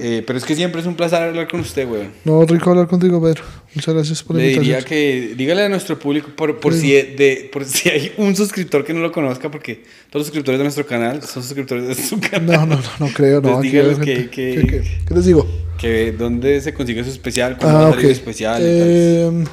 Eh, 0.01 0.23
pero 0.26 0.38
es 0.39 0.45
que 0.45 0.55
siempre 0.55 0.81
es 0.81 0.88
un 0.88 0.95
placer 0.95 1.21
hablar 1.21 1.47
con 1.47 1.59
usted, 1.59 1.88
güey. 1.88 2.03
No, 2.26 2.45
rico 2.45 2.69
hablar 2.69 2.88
contigo, 2.88 3.21
Pedro. 3.21 3.43
Muchas 3.76 3.93
gracias 3.93 4.23
por 4.23 4.35
la 4.35 4.41
Le 4.43 4.53
invitación. 4.53 4.76
diría 4.80 4.88
que 4.88 5.35
dígale 5.35 5.63
a 5.63 5.69
nuestro 5.69 5.99
público 5.99 6.30
por, 6.35 6.59
por, 6.59 6.73
si 6.73 6.91
de, 6.93 7.49
por 7.53 7.65
si 7.65 7.89
hay 7.89 8.13
un 8.17 8.35
suscriptor 8.35 8.84
que 8.84 8.93
no 8.93 8.99
lo 9.01 9.11
conozca, 9.11 9.51
porque 9.51 9.76
todos 10.09 10.21
los 10.21 10.26
suscriptores 10.27 10.57
de 10.59 10.63
nuestro 10.63 10.85
canal 10.85 11.21
son 11.21 11.43
suscriptores 11.43 11.88
de 11.88 11.95
su 11.95 12.19
canal. 12.19 12.67
No, 12.69 12.76
no, 12.76 12.76
no, 12.77 13.07
no 13.07 13.13
creo, 13.13 13.41
no. 13.41 13.61
Dígales 13.61 13.99
que- 13.99 14.30
¿Qué, 14.30 14.55
que- 14.61 14.84
qué- 15.07 15.13
les 15.13 15.26
digo? 15.26 15.45
Que 15.77 16.11
dónde 16.11 16.59
se 16.61 16.73
consigue 16.73 17.03
su 17.03 17.09
especial, 17.11 17.57
cuándo 17.57 17.95
Ah, 17.95 18.01
especial. 18.01 18.61
Eh, 18.65 19.43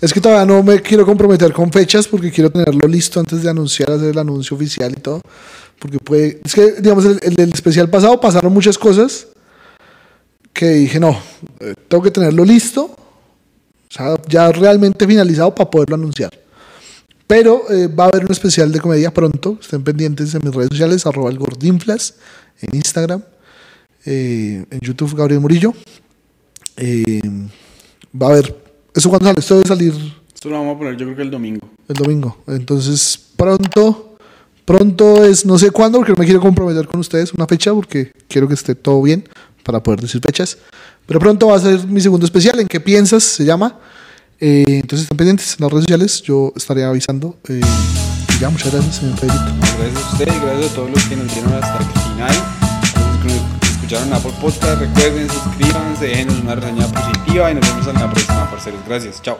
es 0.00 0.12
que 0.12 0.20
todavía 0.20 0.44
no 0.44 0.62
me 0.62 0.80
quiero 0.80 1.04
comprometer 1.06 1.52
con 1.52 1.70
fechas 1.70 2.08
porque 2.08 2.30
quiero 2.32 2.50
tenerlo 2.50 2.88
listo 2.88 3.20
antes 3.20 3.42
de 3.42 3.50
anunciar, 3.50 3.90
hacer 3.92 4.10
el 4.10 4.18
anuncio 4.18 4.56
oficial 4.56 4.92
y 4.96 5.00
todo. 5.00 5.20
Porque 5.78 5.98
puede. 5.98 6.40
Es 6.44 6.54
que, 6.54 6.72
digamos, 6.80 7.04
el, 7.04 7.20
el 7.22 7.34
del 7.34 7.52
especial 7.52 7.88
pasado 7.90 8.18
pasaron 8.20 8.52
muchas 8.52 8.78
cosas 8.78 9.28
que 10.56 10.70
dije, 10.70 10.98
no, 10.98 11.20
eh, 11.60 11.74
tengo 11.86 12.02
que 12.02 12.10
tenerlo 12.10 12.44
listo, 12.44 12.84
o 12.84 13.92
sea, 13.92 14.16
ya 14.26 14.50
realmente 14.50 15.06
finalizado 15.06 15.54
para 15.54 15.70
poderlo 15.70 15.96
anunciar. 15.96 16.30
Pero 17.26 17.70
eh, 17.70 17.88
va 17.88 18.04
a 18.04 18.08
haber 18.08 18.24
un 18.24 18.32
especial 18.32 18.70
de 18.70 18.80
comedia 18.80 19.12
pronto. 19.12 19.58
Estén 19.60 19.82
pendientes 19.82 20.34
en 20.34 20.42
mis 20.44 20.54
redes 20.54 20.68
sociales, 20.70 21.06
arroba 21.06 21.30
el 21.30 21.38
gordinflas, 21.38 22.14
en 22.60 22.76
Instagram, 22.76 23.22
eh, 24.04 24.64
en 24.70 24.80
YouTube 24.80 25.14
Gabriel 25.14 25.40
Murillo. 25.40 25.74
Eh, 26.76 27.20
va 28.20 28.28
a 28.28 28.30
haber. 28.30 28.56
¿Eso 28.94 29.08
cuándo 29.08 29.26
sale? 29.26 29.40
Esto 29.40 29.56
debe 29.56 29.68
salir 29.68 29.92
Esto 30.32 30.48
lo 30.48 30.58
vamos 30.58 30.76
a 30.76 30.78
poner 30.78 30.96
yo 30.96 31.04
creo 31.04 31.16
que 31.16 31.22
el 31.22 31.30
domingo. 31.30 31.68
el 31.88 31.94
domingo. 31.96 32.38
Entonces, 32.46 33.18
pronto, 33.36 34.16
pronto 34.64 35.24
es, 35.24 35.44
no 35.44 35.58
sé 35.58 35.70
cuándo, 35.70 35.98
porque 35.98 36.12
no 36.12 36.18
me 36.18 36.24
quiero 36.24 36.40
comprometer 36.40 36.86
con 36.86 37.00
ustedes 37.00 37.32
una 37.34 37.46
fecha, 37.46 37.74
porque 37.74 38.12
quiero 38.28 38.46
que 38.46 38.54
esté 38.54 38.74
todo 38.74 39.02
bien 39.02 39.24
para 39.66 39.82
poder 39.82 40.00
decir 40.00 40.20
fechas. 40.24 40.56
Pero 41.06 41.18
pronto 41.20 41.48
va 41.48 41.56
a 41.56 41.60
ser 41.60 41.86
mi 41.86 42.00
segundo 42.00 42.24
especial, 42.24 42.58
¿En 42.60 42.66
qué 42.68 42.80
piensas? 42.80 43.22
Se 43.24 43.44
llama. 43.44 43.78
Eh, 44.40 44.64
entonces, 44.66 45.02
estén 45.02 45.16
pendientes 45.16 45.56
en 45.58 45.64
las 45.64 45.72
redes 45.72 45.84
sociales, 45.84 46.22
yo 46.22 46.52
estaré 46.56 46.84
avisando. 46.84 47.36
eh, 47.48 47.60
y 48.36 48.40
ya, 48.40 48.50
muchas 48.50 48.70
gracias, 48.72 48.96
señor 48.96 49.18
Pedrito. 49.18 49.44
Gracias 49.78 50.04
a 50.04 50.12
usted 50.12 50.26
y 50.28 50.40
gracias 50.40 50.70
a 50.70 50.74
todos 50.74 50.90
los 50.90 51.04
que 51.04 51.16
nos 51.16 51.32
vieron 51.32 51.52
hasta 51.54 51.78
el 51.78 51.84
final. 52.02 52.34
Nos 53.24 53.70
escucharon 53.70 54.12
Apple 54.12 54.32
Podcast, 54.40 54.80
recuerden, 54.80 55.28
suscríbanse, 55.30 56.06
déjenos 56.06 56.40
una 56.40 56.54
reseña 56.54 56.86
positiva 56.88 57.50
y 57.50 57.54
nos 57.54 57.66
vemos 57.68 57.86
en 57.86 57.94
la 57.94 58.10
próxima, 58.10 58.50
parceros. 58.50 58.80
Gracias, 58.86 59.22
chao. 59.22 59.38